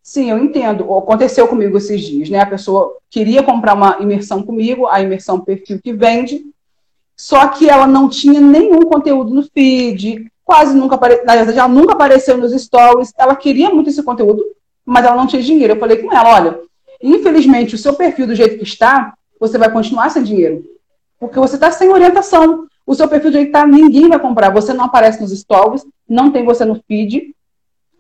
Sim, 0.02 0.32
eu 0.32 0.38
entendo. 0.40 0.92
Aconteceu 0.98 1.48
comigo 1.48 1.78
esses 1.78 2.02
dias, 2.02 2.30
né? 2.30 2.40
A 2.40 2.48
pessoa 2.48 2.98
queria 3.12 3.44
comprar 3.44 3.76
uma 3.76 3.98
imersão 4.00 4.42
comigo, 4.42 4.88
a 4.88 5.00
imersão 5.02 5.40
perfil 5.40 5.80
que 5.80 5.94
vende, 5.94 6.44
só 7.20 7.50
que 7.50 7.70
ela 7.70 7.86
não 7.86 8.08
tinha 8.08 8.40
nenhum 8.40 8.80
conteúdo 8.84 9.34
no 9.34 9.44
feed, 9.44 10.32
quase 10.42 10.74
nunca 10.74 10.96
apareceu, 10.96 11.26
na 11.26 11.36
verdade, 11.36 11.60
ela 11.60 11.68
nunca 11.68 11.92
apareceu 11.92 12.38
nos 12.38 12.54
stories. 12.54 13.12
Ela 13.18 13.36
queria 13.36 13.70
muito 13.72 13.90
esse 13.90 14.02
conteúdo, 14.02 14.42
mas 14.86 15.04
ela 15.04 15.18
não 15.18 15.28
tinha 15.28 15.42
dinheiro. 15.42 15.74
Eu 15.74 15.80
falei 15.82 15.98
com 15.98 16.16
ela: 16.16 16.34
olha, 16.34 16.62
infelizmente, 17.04 17.76
o 17.76 17.78
seu 17.78 17.94
perfil 17.94 18.26
do 18.26 18.34
jeito 18.34 18.58
que 18.58 18.64
está, 18.64 19.14
você 19.38 19.58
vai 19.58 19.70
continuar 19.70 20.10
sem 20.12 20.24
dinheiro. 20.24 20.64
Porque 21.20 21.38
você 21.38 21.56
está 21.56 21.70
sem 21.72 21.90
orientação. 21.90 22.66
O 22.88 22.96
seu 22.96 23.06
perfil 23.06 23.32
de 23.32 23.40
está, 23.40 23.68
ninguém 23.68 24.08
vai 24.08 24.18
comprar. 24.18 24.50
Você 24.52 24.74
não 24.74 24.86
aparece 24.86 25.20
nos 25.22 25.38
stories, 25.38 25.86
não 26.08 26.32
tem 26.32 26.46
você 26.46 26.64
no 26.64 26.82
feed. 26.88 27.36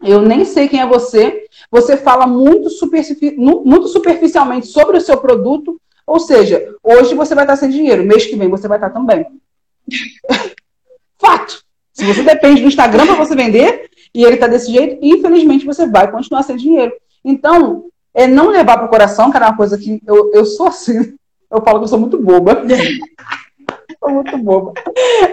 Eu 0.01 0.21
nem 0.21 0.45
sei 0.45 0.69
quem 0.69 0.79
é 0.79 0.87
você. 0.87 1.45
Você 1.69 1.97
fala 1.97 2.25
muito, 2.25 2.69
superfici 2.69 3.35
muito 3.37 3.89
superficialmente 3.89 4.67
sobre 4.67 4.95
o 4.95 5.01
seu 5.01 5.17
produto. 5.17 5.77
Ou 6.09 6.19
seja, 6.19 6.75
hoje 6.83 7.13
você 7.13 7.35
vai 7.35 7.43
estar 7.43 7.55
sem 7.55 7.69
dinheiro, 7.69 8.03
mês 8.03 8.25
que 8.25 8.35
vem 8.35 8.49
você 8.49 8.67
vai 8.67 8.77
estar 8.77 8.89
também. 8.89 9.27
Fato. 11.21 11.63
Se 11.93 12.03
você 12.03 12.23
depende 12.23 12.61
do 12.61 12.67
Instagram 12.67 13.05
para 13.05 13.15
você 13.15 13.35
vender 13.35 13.91
e 14.11 14.23
ele 14.23 14.33
está 14.33 14.47
desse 14.47 14.71
jeito, 14.71 14.97
infelizmente 15.03 15.67
você 15.67 15.85
vai 15.85 16.09
continuar 16.09 16.41
sem 16.41 16.55
dinheiro. 16.55 16.91
Então, 17.23 17.85
é 18.11 18.25
não 18.25 18.47
levar 18.47 18.77
para 18.77 18.87
o 18.87 18.89
coração, 18.89 19.29
que 19.29 19.37
era 19.37 19.49
uma 19.49 19.57
coisa 19.57 19.77
que 19.77 20.01
eu, 20.07 20.31
eu 20.33 20.45
sou 20.45 20.67
assim. 20.67 21.15
Eu 21.51 21.61
falo 21.61 21.77
que 21.77 21.83
eu 21.83 21.89
sou 21.89 21.99
muito 21.99 22.17
boba. 22.17 22.63
sou 23.99 24.09
muito 24.09 24.35
boba. 24.39 24.73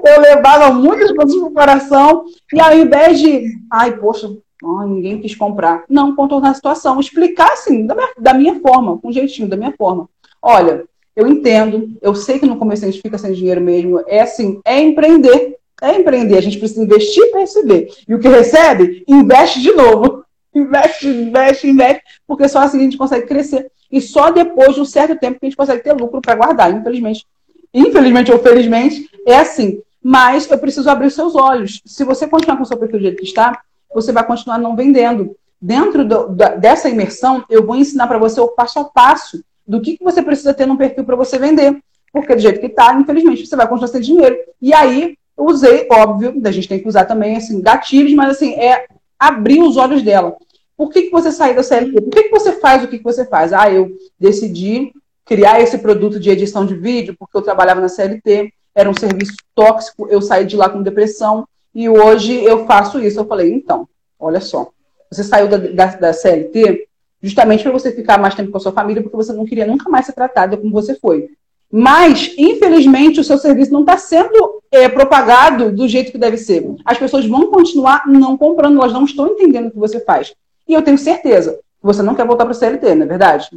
Eu 0.05 0.21
levava 0.21 0.75
muitas 0.75 1.11
coisas 1.13 1.37
pro 1.37 1.53
coração 1.53 2.27
e 2.53 2.61
ao 2.61 2.77
invés 2.77 3.19
de, 3.19 3.59
ai, 3.73 3.97
poxa, 3.97 4.29
ai, 4.63 4.89
ninguém 4.89 5.23
quis 5.23 5.35
comprar. 5.35 5.85
Não, 5.89 6.15
contornar 6.15 6.51
a 6.51 6.55
situação. 6.55 7.01
Explicar, 7.01 7.53
assim, 7.53 7.87
da 7.87 7.95
minha, 7.95 8.09
da 8.19 8.35
minha 8.35 8.61
forma, 8.61 8.99
com 8.99 9.11
jeitinho, 9.11 9.49
da 9.49 9.57
minha 9.57 9.73
forma. 9.73 10.09
Olha, 10.49 10.85
eu 11.17 11.27
entendo, 11.27 11.99
eu 12.01 12.15
sei 12.15 12.39
que 12.39 12.47
no 12.47 12.57
começo 12.57 12.85
a 12.85 12.89
gente 12.89 13.03
fica 13.03 13.19
sem 13.19 13.33
dinheiro 13.33 13.61
mesmo. 13.61 14.05
É 14.07 14.21
assim, 14.21 14.61
é 14.65 14.81
empreender. 14.81 15.57
É 15.83 15.97
empreender. 15.97 16.39
A 16.39 16.41
gente 16.41 16.57
precisa 16.57 16.85
investir 16.85 17.29
para 17.33 17.41
receber. 17.41 17.93
E 18.07 18.15
o 18.15 18.21
que 18.21 18.29
recebe, 18.29 19.03
investe 19.09 19.61
de 19.61 19.73
novo. 19.73 20.25
Investe, 20.55 21.07
investe, 21.07 21.69
investe, 21.69 22.03
porque 22.27 22.49
só 22.49 22.61
assim 22.61 22.79
a 22.79 22.83
gente 22.85 22.97
consegue 22.97 23.27
crescer. 23.27 23.71
E 23.93 24.01
só 24.01 24.31
depois 24.31 24.75
de 24.75 24.81
um 24.81 24.87
certo 24.87 25.15
tempo 25.15 25.39
que 25.39 25.45
a 25.45 25.49
gente 25.51 25.57
consegue 25.57 25.83
ter 25.83 25.93
lucro 25.93 26.19
para 26.23 26.35
guardar. 26.35 26.73
Infelizmente, 26.73 27.27
infelizmente 27.75 28.33
ou 28.33 28.39
felizmente, 28.39 29.07
é 29.27 29.37
assim. 29.37 29.83
Mas 30.03 30.51
eu 30.51 30.57
preciso 30.57 30.89
abrir 30.89 31.11
seus 31.11 31.35
olhos. 31.35 31.83
Se 31.85 32.05
você 32.05 32.27
continuar 32.27 32.57
com 32.57 32.63
o 32.63 32.67
seu 32.67 32.79
perfil 32.79 33.01
do 33.01 33.03
jeito 33.03 33.19
que 33.19 33.27
está, 33.27 33.61
você 33.95 34.13
vai 34.13 34.25
continuar 34.27 34.57
não 34.57 34.75
vendendo. 34.75 35.37
Dentro 35.61 36.07
do, 36.07 36.29
da, 36.29 36.55
dessa 36.55 36.89
imersão, 36.89 37.45
eu 37.51 37.67
vou 37.67 37.77
ensinar 37.77 38.07
para 38.07 38.17
você 38.17 38.41
o 38.41 38.49
passo 38.49 38.79
a 38.79 38.85
passo 38.85 39.45
do 39.67 39.81
que, 39.81 39.97
que 39.97 40.05
você 40.05 40.23
precisa 40.23 40.55
ter 40.55 40.67
no 40.67 40.79
perfil 40.79 41.05
para 41.05 41.17
você 41.17 41.39
vender. 41.39 41.79
Porque 42.13 42.35
do 42.35 42.41
jeito 42.41 42.61
que 42.61 42.67
está, 42.67 42.95
infelizmente, 42.95 43.47
você 43.47 43.57
vai 43.57 43.69
continuar 43.69 43.89
sem 43.89 44.01
dinheiro. 44.01 44.37
E 44.61 44.73
aí, 44.73 45.17
usei, 45.37 45.87
óbvio, 45.91 46.41
a 46.45 46.51
gente 46.51 46.69
tem 46.69 46.79
que 46.79 46.89
usar 46.89 47.05
também, 47.05 47.37
assim, 47.37 47.61
gatilhos, 47.61 48.15
mas 48.15 48.31
assim, 48.31 48.55
é 48.55 48.87
abrir 49.19 49.61
os 49.61 49.77
olhos 49.77 50.03
dela. 50.03 50.37
Por 50.77 50.91
que, 50.91 51.03
que 51.03 51.11
você 51.11 51.33
saiu 51.33 51.55
da 51.55 51.63
CLT? 51.63 52.01
Por 52.03 52.11
que, 52.11 52.25
que 52.25 52.31
você 52.31 52.53
faz 52.53 52.85
o 52.85 52.89
que, 52.89 52.99
que 52.99 53.05
você 53.05 53.25
faz? 53.25 53.53
Ah, 53.53 53.71
eu 53.71 53.91
decidi 54.19 54.93
criar 55.25 55.61
esse 55.61 55.79
produto 55.79 56.21
de 56.21 56.31
edição 56.31 56.65
de 56.65 56.75
vídeo 56.75 57.17
porque 57.19 57.37
eu 57.37 57.43
trabalhava 57.43 57.81
na 57.81 57.89
CLT, 57.89 58.53
era 58.75 58.89
um 58.89 58.95
serviço 58.95 59.35
tóxico, 59.55 60.07
eu 60.09 60.21
saí 60.21 60.45
de 60.45 60.55
lá 60.55 60.69
com 60.69 60.83
depressão 60.83 61.49
e 61.75 61.89
hoje 61.89 62.45
eu 62.45 62.67
faço 62.67 63.01
isso. 63.01 63.19
Eu 63.19 63.27
falei, 63.27 63.53
então, 63.53 63.89
olha 64.21 64.41
só, 64.41 64.71
você 65.11 65.25
saiu 65.25 65.49
da, 65.49 65.57
da, 65.57 65.87
da 65.87 66.13
CLT 66.13 66.87
justamente 67.27 67.63
para 67.63 67.73
você 67.73 67.91
ficar 67.91 68.19
mais 68.19 68.35
tempo 68.35 68.53
com 68.53 68.57
a 68.57 68.61
sua 68.61 68.73
família 68.73 69.03
porque 69.03 69.17
você 69.17 69.33
não 69.33 69.45
queria 69.45 69.67
nunca 69.67 69.91
mais 69.91 70.07
ser 70.07 70.13
tratada 70.13 70.57
como 70.57 70.71
você 70.71 70.95
foi. 70.95 71.29
Mas, 71.71 72.33
infelizmente, 72.39 73.19
o 73.19 73.25
seu 73.25 73.37
serviço 73.37 73.73
não 73.73 73.81
está 73.81 73.99
sendo 73.99 74.63
é, 74.71 74.89
propagado 74.89 75.73
do 75.73 75.89
jeito 75.89 76.13
que 76.13 76.19
deve 76.19 76.37
ser. 76.37 76.65
As 76.85 76.97
pessoas 76.97 77.27
vão 77.27 77.51
continuar 77.51 78.07
não 78.07 78.37
comprando, 78.37 78.79
elas 78.79 78.93
não 78.93 79.05
estão 79.05 79.27
entendendo 79.27 79.67
o 79.67 79.71
que 79.73 79.79
você 79.79 79.99
faz. 80.01 80.33
E 80.69 80.73
eu 80.73 80.83
tenho 80.83 80.97
certeza 80.97 81.55
que 81.55 81.87
você 81.87 82.03
não 82.03 82.15
quer 82.15 82.25
voltar 82.25 82.45
para 82.45 82.53
o 82.53 82.55
CLT, 82.55 82.95
não 82.95 83.03
é 83.03 83.09
verdade? 83.09 83.49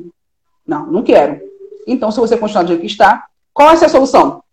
Não, 0.65 0.87
não 0.87 1.03
quero. 1.03 1.39
Então, 1.85 2.11
se 2.11 2.19
você 2.19 2.35
continuar 2.35 2.63
do 2.63 2.69
jeito 2.69 2.81
que 2.81 2.87
está, 2.87 3.27
qual 3.53 3.69
é 3.69 3.73
a 3.73 3.77
sua 3.77 3.89
solução? 3.89 4.43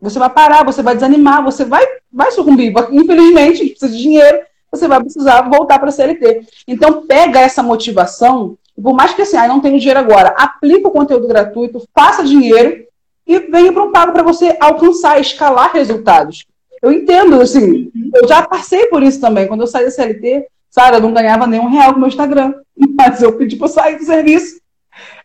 Você 0.00 0.18
vai 0.18 0.30
parar, 0.30 0.64
você 0.64 0.82
vai 0.82 0.94
desanimar, 0.94 1.44
você 1.44 1.64
vai, 1.64 1.84
vai 2.12 2.32
sucumbir. 2.32 2.74
Infelizmente, 2.90 3.70
precisa 3.70 3.88
de 3.88 4.02
dinheiro, 4.02 4.40
você 4.74 4.88
vai 4.88 5.00
precisar 5.00 5.42
voltar 5.42 5.78
para 5.78 5.88
a 5.88 5.92
CLT. 5.92 6.46
Então, 6.66 7.06
pega 7.06 7.40
essa 7.40 7.62
motivação, 7.62 8.56
por 8.80 8.94
mais 8.94 9.14
que 9.14 9.22
assim, 9.22 9.36
ah, 9.36 9.48
não 9.48 9.60
tenho 9.60 9.78
dinheiro 9.78 10.00
agora, 10.00 10.34
aplica 10.36 10.88
o 10.88 10.90
conteúdo 10.90 11.28
gratuito, 11.28 11.82
faça 11.94 12.24
dinheiro 12.24 12.84
e 13.26 13.38
venha 13.38 13.72
para 13.72 13.82
um 13.82 13.92
pago 13.92 14.12
para 14.12 14.22
você 14.22 14.56
alcançar, 14.60 15.20
escalar 15.20 15.72
resultados. 15.72 16.44
Eu 16.82 16.92
entendo, 16.92 17.40
assim, 17.40 17.90
eu 18.14 18.28
já 18.28 18.42
passei 18.42 18.86
por 18.86 19.02
isso 19.02 19.20
também. 19.20 19.46
Quando 19.46 19.62
eu 19.62 19.66
saí 19.66 19.86
da 19.86 19.90
CLT, 19.90 20.46
Sara, 20.70 20.96
eu 20.96 21.00
não 21.00 21.14
ganhava 21.14 21.46
nenhum 21.46 21.70
real 21.70 21.92
no 21.92 21.98
meu 21.98 22.08
Instagram. 22.08 22.52
Mas 22.94 23.22
eu 23.22 23.32
pedi 23.32 23.56
para 23.56 23.68
sair 23.68 23.96
do 23.96 24.04
serviço. 24.04 24.60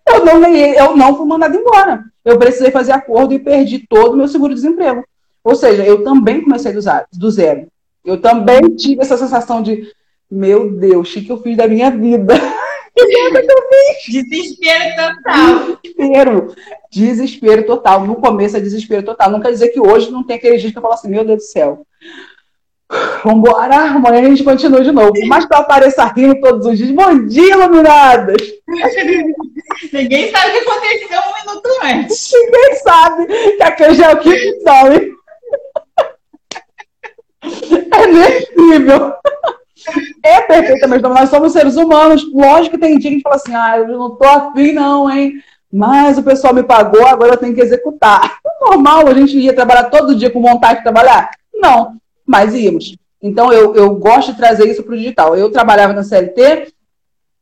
Eu 0.08 0.24
não 0.24 0.40
ganhei, 0.40 0.80
eu 0.80 0.96
não 0.96 1.16
fui 1.16 1.26
mandada 1.26 1.56
embora. 1.56 2.04
Eu 2.24 2.38
precisei 2.38 2.72
fazer 2.72 2.92
acordo 2.92 3.34
e 3.34 3.40
perdi 3.40 3.86
todo 3.90 4.14
o 4.14 4.18
meu 4.18 4.28
seguro-desemprego. 4.28 5.04
Ou 5.44 5.56
seja, 5.56 5.84
eu 5.84 6.04
também 6.04 6.42
comecei 6.42 6.72
do 6.72 7.32
zero. 7.32 7.68
Eu 8.04 8.20
também 8.22 8.62
tive 8.76 9.02
essa 9.02 9.18
sensação 9.18 9.62
de, 9.62 9.92
meu 10.30 10.72
Deus, 10.72 11.16
o 11.16 11.22
que 11.22 11.32
eu 11.32 11.42
fiz 11.42 11.58
da 11.58 11.68
minha 11.68 11.92
vida? 11.92 12.34
Desespero 14.08 14.96
total. 14.96 15.78
Desespero. 15.84 16.56
Desespero 16.92 17.66
total. 17.66 18.06
No 18.06 18.16
começo 18.16 18.58
é 18.58 18.60
desespero 18.60 19.04
total. 19.04 19.32
Não 19.32 19.40
quer 19.40 19.52
dizer 19.52 19.70
que 19.70 19.80
hoje 19.80 20.12
não 20.12 20.24
tem 20.24 20.36
aquele 20.36 20.58
dia 20.58 20.72
que 20.72 20.78
eu 20.78 20.82
falo 20.82 20.94
assim, 20.96 21.10
meu 21.10 21.24
Deus 21.24 21.38
do 21.38 21.44
céu. 21.44 21.86
Vambora, 23.24 23.76
amanhã 23.76 24.22
a 24.22 24.30
gente 24.30 24.44
continua 24.44 24.84
de 24.84 24.92
novo. 24.92 25.14
Mas 25.28 25.46
para 25.46 25.60
aparecer 25.60 26.04
rindo 26.16 26.40
todos 26.42 26.66
os 26.66 26.78
dias. 26.78 26.90
Bom 26.90 27.28
dia, 27.28 27.54
iluminadas! 27.54 28.42
Ninguém 29.94 30.32
sabe 30.32 30.50
o 30.50 30.52
que 30.52 30.70
aconteceu 30.70 31.20
um 31.20 31.46
minuto 31.46 31.70
antes. 31.84 32.32
Ninguém 32.34 32.76
sabe 32.76 33.26
que 33.28 33.64
aquele 33.64 33.94
já 33.94 34.10
é 34.10 34.14
o 34.14 34.20
que 34.20 34.60
sabe. 34.62 35.19
É 37.42 38.08
nesse 38.08 38.56
nível. 38.56 39.14
É 40.24 40.42
perfeitamente, 40.42 41.04
nós 41.04 41.30
somos 41.30 41.54
seres 41.54 41.76
humanos. 41.76 42.26
Lógico 42.34 42.76
que 42.76 42.82
tem 42.82 42.98
dia 42.98 43.12
que 43.12 43.22
fala 43.22 43.36
assim, 43.36 43.54
ah, 43.56 43.78
eu 43.78 43.88
não 43.88 44.16
tô 44.16 44.26
afim 44.26 44.74
não, 44.74 45.10
hein? 45.10 45.34
Mas 45.72 46.18
o 46.18 46.24
pessoal 46.24 46.54
me 46.54 46.64
pagou, 46.64 47.06
agora 47.06 47.34
eu 47.34 47.38
tenho 47.38 47.54
que 47.54 47.62
executar. 47.62 48.40
Normal, 48.62 49.08
a 49.08 49.14
gente 49.14 49.38
ia 49.38 49.54
trabalhar 49.54 49.86
todo 49.86 50.16
dia 50.16 50.30
com 50.30 50.42
vontade 50.42 50.80
de 50.80 50.84
trabalhar? 50.84 51.30
Não, 51.54 51.96
mas 52.26 52.54
íamos. 52.54 52.96
Então, 53.22 53.52
eu, 53.52 53.76
eu 53.76 53.96
gosto 53.96 54.32
de 54.32 54.38
trazer 54.38 54.70
isso 54.70 54.84
para 54.84 54.94
o 54.94 54.98
digital. 54.98 55.36
Eu 55.36 55.52
trabalhava 55.52 55.94
na 55.94 56.04
CLT, 56.04 56.74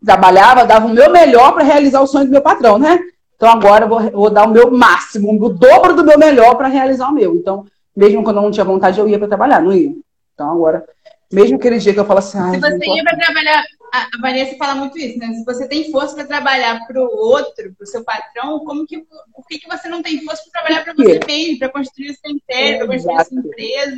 trabalhava, 0.04 0.66
dava 0.66 0.88
o 0.88 0.93
meu 0.93 1.12
melhor 1.12 1.54
para 1.54 1.64
realizar 1.64 2.02
o 2.02 2.08
sonho 2.08 2.26
do 2.26 2.32
meu 2.32 2.41
patrão, 2.41 2.78
né? 2.78 3.00
Então, 3.36 3.50
agora 3.50 3.86
eu 3.86 3.89
vou, 3.89 4.00
vou 4.12 4.30
dar 4.30 4.48
o 4.48 4.52
meu 4.52 4.72
máximo, 4.72 5.32
o 5.32 5.50
dobro 5.50 5.95
do 5.95 6.04
meu 6.04 6.18
melhor 6.18 6.56
para 6.56 6.68
realizar 6.68 7.10
o 7.10 7.14
meu. 7.14 7.36
Então, 7.36 7.66
mesmo 7.98 8.24
quando 8.24 8.38
eu 8.38 8.43
não 8.43 8.52
tinha 8.52 8.64
vontade, 8.64 9.00
eu 9.00 9.10
ia 9.10 9.18
para 9.18 9.28
trabalhar, 9.28 9.62
não 9.62 9.74
ia. 9.74 9.91
Então, 10.34 10.52
agora 10.52 10.86
mesmo 11.32 11.58
aquele 11.58 11.78
dia 11.78 11.93
que 11.93 12.00
eu 12.00 12.06
falo 12.06 12.20
assim. 12.20 12.39
Se 12.52 12.60
você 12.60 12.86
ia 12.86 13.04
para 13.04 13.18
trabalhar, 13.18 13.64
a 13.93 14.08
Vanessa 14.22 14.56
fala 14.58 14.76
muito 14.76 14.98
isso, 14.98 15.20
né? 15.20 15.28
Se 15.34 15.43
você 15.43 15.68
tem 15.68 15.91
força 15.91 16.16
para 16.16 16.26
trabalhar 16.26 16.86
para 16.88 17.02
o 17.02 17.06
outro, 17.06 17.74
para 17.76 17.84
o 17.84 17.88
seu 17.88 18.04
patrão, 18.04 18.60
como 18.60 18.86
que, 18.86 19.00
por 19.00 19.45
que, 19.48 19.60
que 19.60 19.68
você 19.68 19.88
não 19.89 20.02
tem 20.02 20.24
força 20.24 20.43
para 20.43 20.62
trabalhar 20.62 20.84
para 20.84 20.93
você 20.93 21.20
mesmo, 21.28 21.60
para 21.60 21.70
construir 21.70 22.12
o 22.12 22.16
seu 22.16 22.32
império, 22.32 22.78
para 22.80 22.88
construir 22.88 23.16
a 23.16 23.26
sua 23.26 23.39
empresa? 23.39 23.98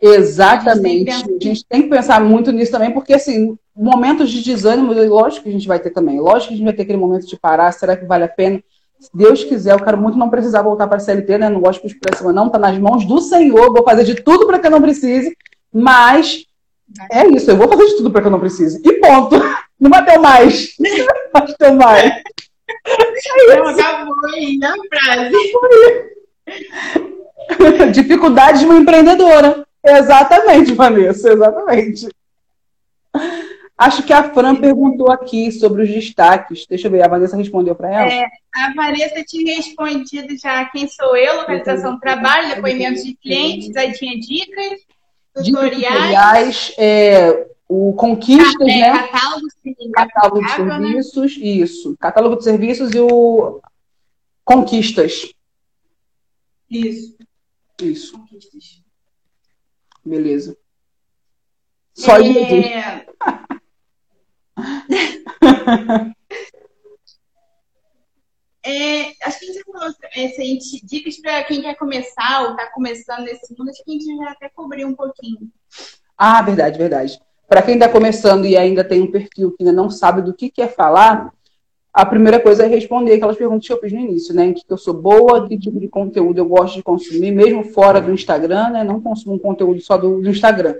Exatamente. 0.00 1.10
A 1.10 1.18
gente, 1.18 1.30
a 1.30 1.48
gente, 1.48 1.64
tem 1.64 1.82
que 1.82 1.88
pensar 1.88 2.20
muito 2.20 2.50
nisso 2.50 2.72
também, 2.72 2.90
porque 2.90 3.14
assim, 3.14 3.56
momentos 3.74 4.30
de 4.30 4.42
desânimo, 4.42 4.92
lógico 4.92 5.44
que 5.44 5.48
a 5.48 5.52
gente 5.52 5.68
vai 5.68 5.78
ter 5.78 5.90
também. 5.90 6.18
Lógico 6.18 6.48
que 6.48 6.54
a 6.54 6.56
gente 6.56 6.66
vai 6.66 6.74
ter 6.74 6.82
aquele 6.82 6.98
momento 6.98 7.26
de 7.26 7.38
parar, 7.38 7.70
será 7.70 7.96
que 7.96 8.04
vale 8.04 8.24
a 8.24 8.28
pena? 8.28 8.62
Se 9.02 9.10
Deus 9.12 9.42
quiser, 9.42 9.72
eu 9.72 9.82
quero 9.82 9.98
muito 9.98 10.16
não 10.16 10.30
precisar 10.30 10.62
voltar 10.62 10.86
para 10.86 10.98
a 10.98 11.00
CLT, 11.00 11.36
né? 11.36 11.48
Não 11.48 11.60
gosto 11.60 11.84
de 11.88 11.98
cima, 12.16 12.32
não, 12.32 12.48
tá 12.48 12.56
nas 12.56 12.78
mãos 12.78 13.04
do 13.04 13.20
Senhor, 13.20 13.72
vou 13.72 13.82
fazer 13.82 14.04
de 14.04 14.14
tudo 14.14 14.46
para 14.46 14.60
que 14.60 14.68
eu 14.68 14.70
não 14.70 14.80
precise. 14.80 15.36
Mas 15.74 16.46
é 17.10 17.26
isso, 17.26 17.50
eu 17.50 17.56
vou 17.56 17.66
fazer 17.66 17.84
de 17.86 17.96
tudo 17.96 18.12
para 18.12 18.20
que 18.20 18.28
eu 18.28 18.30
não 18.30 18.38
precise. 18.38 18.80
E 18.84 18.92
ponto. 19.00 19.36
Não 19.82 19.90
vai 19.90 20.04
ter 20.04 20.16
mais. 20.16 20.74
Não 20.78 20.88
vai 21.32 21.54
ter 21.54 21.72
mais. 21.72 22.04
É 22.04 23.56
não, 23.56 23.66
acabou 23.66 24.14
aí 24.32 24.56
na 24.58 24.72
frase. 24.88 25.34
Dificuldade 27.92 28.60
de 28.60 28.64
uma 28.66 28.78
empreendedora. 28.78 29.66
Exatamente, 29.84 30.72
Vanessa, 30.72 31.32
exatamente. 31.32 32.08
Acho 33.82 34.04
que 34.04 34.12
a 34.12 34.32
Fran 34.32 34.54
perguntou 34.54 35.10
aqui 35.10 35.50
sobre 35.50 35.82
os 35.82 35.88
destaques. 35.88 36.66
Deixa 36.66 36.86
eu 36.86 36.90
ver, 36.92 37.02
a 37.02 37.08
Vanessa 37.08 37.36
respondeu 37.36 37.74
para 37.74 37.90
ela. 37.90 38.12
É, 38.12 38.28
a 38.54 38.72
Vanessa 38.74 39.24
tinha 39.24 39.56
respondido 39.56 40.38
já 40.38 40.64
quem 40.66 40.86
sou 40.86 41.16
eu, 41.16 41.38
localização 41.38 41.94
do 41.94 42.00
trabalho, 42.00 42.54
depoimentos 42.54 43.02
de 43.02 43.16
clientes, 43.16 43.74
aí 43.74 43.92
tinha 43.92 44.16
dicas 44.20 44.78
tutoriais, 45.34 46.72
é, 46.78 47.48
o 47.68 47.92
Conquistas, 47.94 48.68
é, 48.68 48.80
né? 48.80 49.08
Catálogo, 49.08 49.46
catálogo 49.92 50.44
de 50.44 50.52
serviços, 50.52 51.38
né? 51.38 51.44
isso. 51.44 51.96
Catálogo 51.98 52.36
de 52.36 52.44
serviços 52.44 52.92
e 52.92 53.00
o 53.00 53.60
Conquistas. 54.44 55.34
Isso. 56.70 57.16
Isso. 57.80 58.12
Conquistas. 58.12 58.80
Beleza. 60.04 60.56
Só 61.94 62.16
é... 62.18 62.20
isso. 62.20 63.12
É, 68.64 69.10
acho 69.24 69.40
que 69.40 69.50
a 69.50 69.52
gente 69.52 69.64
falou 69.64 69.88
assim, 69.88 70.58
dicas 70.84 71.16
para 71.20 71.42
quem 71.42 71.62
quer 71.62 71.74
começar 71.74 72.44
ou 72.44 72.50
está 72.52 72.70
começando 72.70 73.24
nesse 73.24 73.52
mundo, 73.58 73.70
acho 73.70 73.82
que 73.84 73.90
a 73.90 73.94
gente 73.94 74.16
já 74.16 74.30
até 74.30 74.48
cobriu 74.48 74.86
um 74.86 74.94
pouquinho. 74.94 75.50
Ah, 76.16 76.40
verdade, 76.42 76.78
verdade. 76.78 77.20
Para 77.48 77.62
quem 77.62 77.74
está 77.74 77.88
começando 77.88 78.46
e 78.46 78.56
ainda 78.56 78.84
tem 78.84 79.02
um 79.02 79.10
perfil 79.10 79.50
que 79.50 79.64
ainda 79.64 79.72
não 79.72 79.90
sabe 79.90 80.22
do 80.22 80.32
que 80.32 80.48
quer 80.48 80.72
falar, 80.72 81.32
a 81.92 82.06
primeira 82.06 82.38
coisa 82.38 82.64
é 82.64 82.68
responder 82.68 83.14
aquelas 83.14 83.36
perguntas 83.36 83.66
que 83.66 83.72
eu 83.72 83.80
fiz 83.80 83.92
no 83.92 83.98
início, 83.98 84.32
né? 84.32 84.52
Que 84.52 84.62
eu 84.68 84.78
sou 84.78 84.94
boa, 84.94 85.46
que 85.46 85.58
tipo 85.58 85.80
de 85.80 85.88
conteúdo 85.88 86.38
eu 86.38 86.46
gosto 86.46 86.76
de 86.76 86.82
consumir, 86.84 87.32
mesmo 87.32 87.64
fora 87.64 88.00
do 88.00 88.12
Instagram, 88.12 88.70
né? 88.70 88.84
Não 88.84 89.00
consumo 89.00 89.34
um 89.34 89.38
conteúdo 89.38 89.80
só 89.80 89.98
do, 89.98 90.22
do 90.22 90.30
Instagram. 90.30 90.76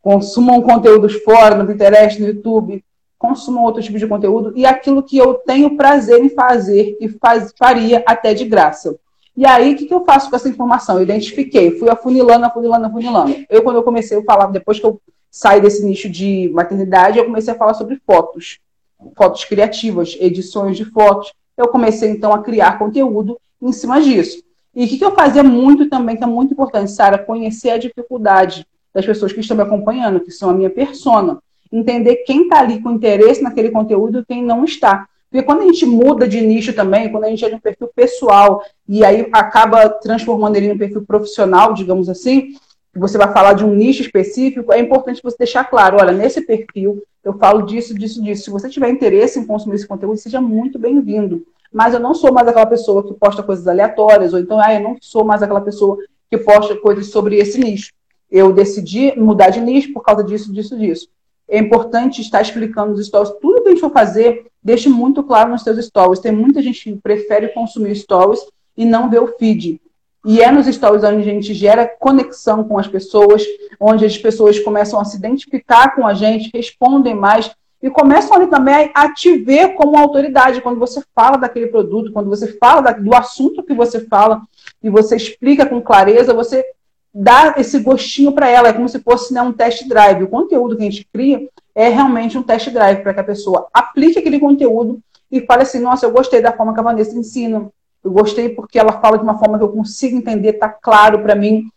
Consumam 0.00 0.62
conteúdos 0.62 1.14
fora, 1.22 1.54
no 1.54 1.66
Pinterest, 1.66 2.20
no 2.20 2.28
YouTube, 2.28 2.82
consumam 3.18 3.64
outro 3.64 3.82
tipo 3.82 3.98
de 3.98 4.06
conteúdo 4.06 4.52
e 4.54 4.64
aquilo 4.64 5.02
que 5.02 5.18
eu 5.18 5.34
tenho 5.34 5.76
prazer 5.76 6.24
em 6.24 6.28
fazer 6.28 6.96
e 7.00 7.08
faz, 7.08 7.52
faria 7.58 8.02
até 8.06 8.32
de 8.32 8.44
graça. 8.44 8.96
E 9.36 9.46
aí, 9.46 9.74
o 9.74 9.76
que, 9.76 9.86
que 9.86 9.94
eu 9.94 10.04
faço 10.04 10.30
com 10.30 10.36
essa 10.36 10.48
informação? 10.48 10.96
Eu 10.96 11.02
identifiquei, 11.02 11.78
fui 11.78 11.88
afunilando, 11.88 12.46
afunilando, 12.46 12.86
afunilando. 12.86 13.34
Eu, 13.48 13.62
quando 13.62 13.76
eu 13.76 13.82
comecei 13.82 14.18
a 14.18 14.24
falar, 14.24 14.46
depois 14.46 14.80
que 14.80 14.86
eu 14.86 15.00
saí 15.30 15.60
desse 15.60 15.84
nicho 15.84 16.08
de 16.08 16.50
maternidade, 16.52 17.18
eu 17.18 17.24
comecei 17.24 17.52
a 17.52 17.56
falar 17.56 17.74
sobre 17.74 18.00
fotos, 18.04 18.58
fotos 19.16 19.44
criativas, 19.44 20.16
edições 20.18 20.76
de 20.76 20.84
fotos. 20.84 21.32
Eu 21.56 21.68
comecei, 21.68 22.10
então, 22.10 22.32
a 22.32 22.42
criar 22.42 22.78
conteúdo 22.78 23.38
em 23.62 23.72
cima 23.72 24.00
disso. 24.00 24.42
E 24.74 24.84
o 24.84 24.88
que, 24.88 24.98
que 24.98 25.04
eu 25.04 25.14
fazia 25.14 25.42
muito 25.42 25.88
também, 25.88 26.16
que 26.16 26.24
é 26.24 26.26
muito 26.26 26.52
importante, 26.52 26.90
Sara, 26.90 27.18
conhecer 27.18 27.70
a 27.70 27.78
dificuldade 27.78 28.66
das 28.92 29.06
pessoas 29.06 29.32
que 29.32 29.40
estão 29.40 29.56
me 29.56 29.62
acompanhando, 29.62 30.20
que 30.20 30.30
são 30.32 30.50
a 30.50 30.54
minha 30.54 30.70
persona 30.70 31.40
entender 31.72 32.16
quem 32.26 32.42
está 32.42 32.60
ali 32.60 32.80
com 32.80 32.92
interesse 32.92 33.42
naquele 33.42 33.70
conteúdo 33.70 34.20
e 34.20 34.24
quem 34.24 34.42
não 34.42 34.64
está. 34.64 35.06
Porque 35.30 35.44
quando 35.44 35.60
a 35.60 35.66
gente 35.66 35.84
muda 35.84 36.26
de 36.26 36.40
nicho 36.40 36.72
também, 36.72 37.10
quando 37.10 37.24
a 37.24 37.28
gente 37.28 37.44
é 37.44 37.48
de 37.50 37.54
um 37.54 37.60
perfil 37.60 37.90
pessoal 37.94 38.62
e 38.88 39.04
aí 39.04 39.28
acaba 39.30 39.88
transformando 39.88 40.56
ele 40.56 40.68
em 40.68 40.72
um 40.72 40.78
perfil 40.78 41.04
profissional, 41.04 41.74
digamos 41.74 42.08
assim, 42.08 42.54
você 42.94 43.18
vai 43.18 43.30
falar 43.32 43.52
de 43.52 43.64
um 43.64 43.74
nicho 43.74 44.00
específico, 44.02 44.72
é 44.72 44.80
importante 44.80 45.22
você 45.22 45.36
deixar 45.38 45.64
claro, 45.64 45.98
olha, 46.00 46.12
nesse 46.12 46.40
perfil 46.40 47.02
eu 47.22 47.34
falo 47.34 47.62
disso, 47.62 47.94
disso, 47.94 48.22
disso. 48.22 48.44
Se 48.44 48.50
você 48.50 48.70
tiver 48.70 48.88
interesse 48.88 49.38
em 49.38 49.46
consumir 49.46 49.76
esse 49.76 49.86
conteúdo, 49.86 50.16
seja 50.16 50.40
muito 50.40 50.78
bem-vindo. 50.78 51.44
Mas 51.70 51.92
eu 51.92 52.00
não 52.00 52.14
sou 52.14 52.32
mais 52.32 52.48
aquela 52.48 52.64
pessoa 52.64 53.06
que 53.06 53.12
posta 53.12 53.42
coisas 53.42 53.68
aleatórias, 53.68 54.32
ou 54.32 54.40
então, 54.40 54.58
ah, 54.58 54.72
eu 54.72 54.80
não 54.80 54.96
sou 54.98 55.24
mais 55.24 55.42
aquela 55.42 55.60
pessoa 55.60 55.98
que 56.30 56.38
posta 56.38 56.74
coisas 56.76 57.10
sobre 57.10 57.36
esse 57.36 57.60
nicho. 57.60 57.92
Eu 58.30 58.50
decidi 58.50 59.14
mudar 59.18 59.50
de 59.50 59.60
nicho 59.60 59.92
por 59.92 60.02
causa 60.02 60.24
disso, 60.24 60.50
disso, 60.50 60.78
disso 60.78 61.08
é 61.48 61.58
importante 61.58 62.20
estar 62.20 62.42
explicando 62.42 62.92
nos 62.92 63.06
stories. 63.06 63.32
Tudo 63.40 63.62
que 63.62 63.68
a 63.68 63.70
gente 63.70 63.80
for 63.80 63.92
fazer, 63.92 64.46
deixe 64.62 64.88
muito 64.88 65.22
claro 65.22 65.50
nos 65.50 65.62
seus 65.62 65.84
stories. 65.84 66.20
Tem 66.20 66.32
muita 66.32 66.60
gente 66.60 66.84
que 66.84 66.96
prefere 66.96 67.48
consumir 67.48 67.94
stories 67.96 68.40
e 68.76 68.84
não 68.84 69.08
ver 69.08 69.22
o 69.22 69.34
feed. 69.38 69.80
E 70.26 70.42
é 70.42 70.50
nos 70.50 70.66
stories 70.66 71.04
onde 71.04 71.20
a 71.20 71.32
gente 71.32 71.54
gera 71.54 71.86
conexão 71.86 72.64
com 72.64 72.78
as 72.78 72.86
pessoas, 72.86 73.42
onde 73.80 74.04
as 74.04 74.18
pessoas 74.18 74.58
começam 74.60 75.00
a 75.00 75.04
se 75.04 75.16
identificar 75.16 75.94
com 75.94 76.06
a 76.06 76.12
gente, 76.12 76.50
respondem 76.52 77.14
mais 77.14 77.50
e 77.82 77.88
começam 77.88 78.36
ali 78.36 78.48
também 78.48 78.90
a 78.94 79.12
te 79.14 79.38
ver 79.38 79.74
como 79.74 79.96
autoridade. 79.96 80.60
Quando 80.60 80.78
você 80.78 81.02
fala 81.14 81.36
daquele 81.36 81.68
produto, 81.68 82.12
quando 82.12 82.28
você 82.28 82.58
fala 82.58 82.92
do 82.92 83.14
assunto 83.14 83.62
que 83.62 83.72
você 83.72 84.00
fala 84.00 84.42
e 84.82 84.90
você 84.90 85.16
explica 85.16 85.64
com 85.64 85.80
clareza, 85.80 86.34
você 86.34 86.64
dá 87.14 87.54
esse 87.56 87.78
gostinho 87.80 88.32
para 88.32 88.48
ela, 88.48 88.68
é 88.68 88.72
como 88.72 88.88
se 88.88 89.00
fosse 89.00 89.32
né, 89.32 89.42
um 89.42 89.52
test 89.52 89.86
drive. 89.88 90.24
O 90.24 90.28
conteúdo 90.28 90.76
que 90.76 90.82
a 90.82 90.90
gente 90.90 91.08
cria 91.12 91.48
é 91.74 91.88
realmente 91.88 92.36
um 92.36 92.42
test 92.42 92.70
drive 92.70 93.02
para 93.02 93.14
que 93.14 93.20
a 93.20 93.24
pessoa 93.24 93.68
aplique 93.72 94.18
aquele 94.18 94.40
conteúdo 94.40 95.00
e 95.30 95.40
fale 95.40 95.62
assim: 95.62 95.80
nossa, 95.80 96.06
eu 96.06 96.10
gostei 96.10 96.40
da 96.40 96.52
forma 96.52 96.74
que 96.74 96.80
a 96.80 96.82
Vanessa 96.82 97.16
ensina, 97.16 97.70
eu 98.02 98.10
gostei 98.10 98.48
porque 98.48 98.78
ela 98.78 99.00
fala 99.00 99.18
de 99.18 99.24
uma 99.24 99.38
forma 99.38 99.58
que 99.58 99.64
eu 99.64 99.68
consigo 99.72 100.16
entender, 100.16 100.54
está 100.54 100.68
claro 100.68 101.20
para 101.20 101.34
mim. 101.34 101.68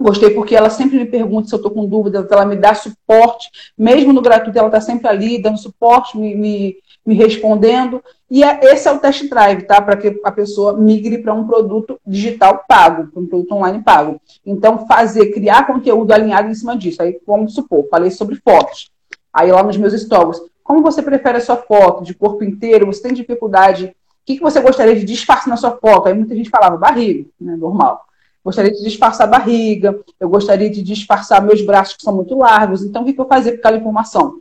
Gostei 0.00 0.30
porque 0.30 0.54
ela 0.54 0.70
sempre 0.70 0.96
me 0.96 1.06
pergunta 1.06 1.48
se 1.48 1.54
eu 1.54 1.56
estou 1.56 1.72
com 1.72 1.84
dúvida, 1.84 2.24
ela 2.30 2.46
me 2.46 2.54
dá 2.54 2.72
suporte, 2.72 3.50
mesmo 3.76 4.12
no 4.12 4.22
gratuito, 4.22 4.56
ela 4.56 4.68
está 4.68 4.80
sempre 4.80 5.08
ali 5.08 5.42
dando 5.42 5.58
suporte, 5.58 6.16
me, 6.16 6.36
me, 6.36 6.76
me 7.04 7.14
respondendo. 7.14 8.02
E 8.30 8.44
é, 8.44 8.60
esse 8.64 8.86
é 8.86 8.92
o 8.92 8.98
test 8.98 9.28
drive, 9.28 9.62
tá? 9.62 9.80
Para 9.80 9.96
que 9.96 10.20
a 10.22 10.30
pessoa 10.30 10.74
migre 10.74 11.18
para 11.18 11.32
um 11.32 11.46
produto 11.46 11.98
digital 12.06 12.62
pago, 12.68 13.06
para 13.08 13.20
um 13.20 13.26
produto 13.26 13.54
online 13.54 13.82
pago. 13.82 14.20
Então, 14.44 14.86
fazer, 14.86 15.32
criar 15.32 15.66
conteúdo 15.66 16.12
alinhado 16.12 16.50
em 16.50 16.54
cima 16.54 16.76
disso. 16.76 17.02
Aí, 17.02 17.18
vamos 17.26 17.54
supor, 17.54 17.88
falei 17.90 18.10
sobre 18.10 18.36
fotos. 18.36 18.90
Aí, 19.32 19.50
lá 19.50 19.62
nos 19.62 19.76
meus 19.76 19.98
stories, 19.98 20.40
como 20.62 20.82
você 20.82 21.00
prefere 21.00 21.38
a 21.38 21.40
sua 21.40 21.56
foto? 21.56 22.04
De 22.04 22.12
corpo 22.12 22.44
inteiro? 22.44 22.84
Você 22.86 23.02
tem 23.02 23.14
dificuldade? 23.14 23.86
O 23.86 23.92
que, 24.26 24.36
que 24.36 24.42
você 24.42 24.60
gostaria 24.60 24.94
de 24.94 25.04
disfarçar 25.04 25.48
na 25.48 25.56
sua 25.56 25.70
foto? 25.70 26.08
Aí 26.08 26.14
muita 26.14 26.36
gente 26.36 26.50
falava 26.50 26.76
barriga, 26.76 27.26
né? 27.40 27.56
Normal. 27.56 28.04
Gostaria 28.44 28.70
de 28.70 28.82
disfarçar 28.82 29.26
a 29.26 29.30
barriga, 29.30 29.98
eu 30.20 30.28
gostaria 30.28 30.70
de 30.70 30.82
disfarçar 30.82 31.42
meus 31.42 31.62
braços 31.62 31.96
que 31.96 32.02
são 32.02 32.14
muito 32.14 32.36
largos. 32.36 32.84
Então, 32.84 33.02
o 33.02 33.04
que, 33.04 33.18
eu 33.18 33.26
fazia 33.26 33.52
com 33.52 33.58
aquela 33.58 33.78
informação? 33.78 34.40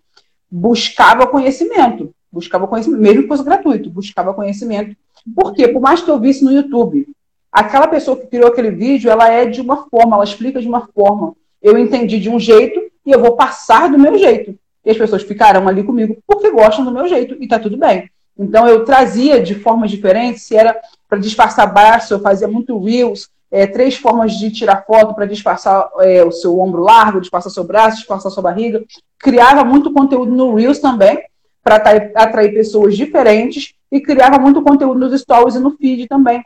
Buscava 0.52 1.28
conhecimento, 1.28 2.14
buscava 2.32 2.68
conhecimento, 2.68 3.02
mesmo 3.02 3.28
fosse 3.28 3.44
gratuito, 3.44 3.90
buscava 3.90 4.34
conhecimento. 4.34 4.96
Por 5.36 5.54
quê? 5.54 5.68
Por 5.68 5.82
mais 5.82 6.02
que 6.02 6.10
eu 6.10 6.20
visse 6.20 6.44
no 6.44 6.52
YouTube, 6.52 7.08
aquela 7.52 7.88
pessoa 7.88 8.18
que 8.18 8.28
criou 8.28 8.48
aquele 8.48 8.72
vídeo, 8.72 9.10
ela 9.10 9.30
é 9.30 9.46
de 9.46 9.62
uma 9.62 9.88
forma, 9.90 10.16
ela 10.16 10.24
explica 10.24 10.62
de 10.62 10.68
uma 10.68 10.88
forma. 10.94 11.34
Eu 11.62 11.78
entendi 11.78 12.20
de 12.20 12.30
um 12.30 12.40
jeito 12.40 12.80
e 13.06 13.12
eu 13.12 13.20
vou 13.20 13.36
passar 13.36 13.90
do 13.90 13.98
meu 13.98 14.18
jeito. 14.18 14.58
E 14.86 14.90
as 14.90 14.98
pessoas 14.98 15.24
ficarão 15.24 15.68
ali 15.68 15.84
comigo 15.84 16.18
porque 16.26 16.52
gostam 16.52 16.86
do 16.86 16.92
meu 16.92 17.08
jeito 17.08 17.36
e 17.40 17.48
tá 17.48 17.60
tudo 17.60 17.78
bem. 17.78 18.10
Então 18.38 18.68
eu 18.68 18.86
trazia 18.86 19.42
de 19.42 19.56
formas 19.56 19.90
diferentes, 19.90 20.44
se 20.44 20.56
era 20.56 20.80
para 21.10 21.18
disfarçar 21.18 21.74
braço, 21.74 22.14
eu 22.14 22.20
fazia 22.20 22.48
muito 22.48 22.78
reels, 22.80 23.30
é, 23.50 23.66
três 23.66 23.96
formas 23.96 24.34
de 24.34 24.52
tirar 24.52 24.86
foto 24.86 25.14
para 25.14 25.26
disfarçar 25.26 25.90
é, 26.00 26.24
o 26.24 26.32
seu 26.32 26.60
ombro 26.60 26.82
largo, 26.82 27.22
disfarçar 27.22 27.52
seu 27.52 27.64
braço, 27.64 27.98
disfarçar 27.98 28.32
sua 28.32 28.44
barriga. 28.44 28.84
Criava 29.18 29.64
muito 29.64 29.92
conteúdo 29.92 30.32
no 30.32 30.54
Reels 30.54 30.80
também, 30.80 31.20
para 31.68 31.76
atrair 32.16 32.54
pessoas 32.54 32.96
diferentes, 32.96 33.74
e 33.92 34.00
criava 34.00 34.40
muito 34.40 34.62
conteúdo 34.62 35.00
nos 35.00 35.20
stories 35.20 35.56
e 35.56 35.60
no 35.60 35.72
feed 35.72 36.08
também, 36.08 36.42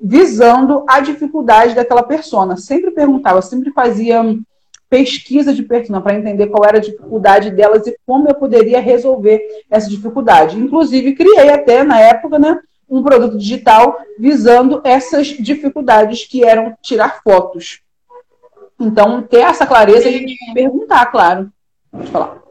visando 0.00 0.84
a 0.88 0.98
dificuldade 0.98 1.74
daquela 1.74 2.02
persona. 2.02 2.56
Sempre 2.56 2.90
perguntava, 2.90 3.40
sempre 3.40 3.70
fazia 3.70 4.20
pesquisa 4.90 5.54
de 5.54 5.62
persona 5.62 6.00
para 6.00 6.16
entender 6.16 6.48
qual 6.48 6.64
era 6.64 6.78
a 6.78 6.80
dificuldade 6.80 7.52
delas 7.52 7.86
e 7.86 7.96
como 8.04 8.28
eu 8.28 8.34
poderia 8.34 8.80
resolver 8.80 9.40
essa 9.70 9.88
dificuldade. 9.88 10.58
Inclusive, 10.58 11.14
criei 11.14 11.50
até 11.50 11.84
na 11.84 12.00
época, 12.00 12.38
né? 12.38 12.58
um 12.88 13.02
produto 13.02 13.38
digital 13.38 13.96
visando 14.18 14.80
essas 14.84 15.28
dificuldades 15.28 16.26
que 16.26 16.44
eram 16.44 16.76
tirar 16.82 17.22
fotos. 17.22 17.80
Então, 18.78 19.22
ter 19.22 19.38
essa 19.38 19.66
clareza 19.66 20.08
e 20.08 20.26
perguntar, 20.52 21.06
claro. 21.06 21.50
Pode 21.90 22.10
falar. 22.10 22.43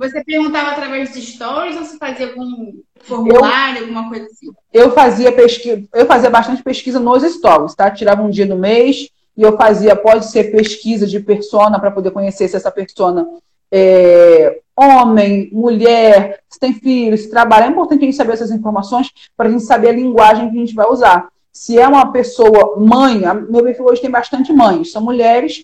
Você 0.00 0.24
perguntava 0.24 0.70
através 0.70 1.12
de 1.12 1.20
stories 1.20 1.76
ou 1.76 1.84
você 1.84 1.98
fazia 1.98 2.28
algum 2.28 2.72
formulário, 3.00 3.80
eu, 3.80 3.82
alguma 3.82 4.08
coisa 4.08 4.24
assim? 4.24 4.46
Eu 4.72 4.92
fazia 4.92 5.30
pesquisa, 5.30 5.84
eu 5.92 6.06
fazia 6.06 6.30
bastante 6.30 6.62
pesquisa 6.62 6.98
nos 6.98 7.22
stories, 7.22 7.74
tá? 7.74 7.90
Tirava 7.90 8.22
um 8.22 8.30
dia 8.30 8.46
do 8.46 8.56
mês 8.56 9.10
e 9.36 9.42
eu 9.42 9.58
fazia, 9.58 9.94
pode 9.94 10.24
ser 10.24 10.52
pesquisa 10.52 11.06
de 11.06 11.20
persona 11.20 11.78
para 11.78 11.90
poder 11.90 12.12
conhecer 12.12 12.48
se 12.48 12.56
essa 12.56 12.70
persona 12.70 13.28
é, 13.70 14.60
homem, 14.74 15.50
mulher, 15.52 16.40
se 16.48 16.58
tem 16.58 16.72
filho, 16.72 17.18
se 17.18 17.28
trabalha. 17.28 17.64
É 17.64 17.68
importante 17.68 18.00
a 18.00 18.04
gente 18.06 18.16
saber 18.16 18.32
essas 18.32 18.50
informações 18.50 19.10
para 19.36 19.50
a 19.50 19.52
gente 19.52 19.64
saber 19.64 19.90
a 19.90 19.92
linguagem 19.92 20.48
que 20.50 20.56
a 20.56 20.60
gente 20.60 20.74
vai 20.74 20.86
usar. 20.86 21.28
Se 21.52 21.78
é 21.78 21.86
uma 21.86 22.10
pessoa 22.10 22.74
mãe, 22.78 23.20
meu 23.50 23.62
perfil 23.62 23.84
hoje 23.84 24.00
tem 24.00 24.10
bastante 24.10 24.50
mães, 24.50 24.92
são 24.92 25.02
mulheres 25.02 25.62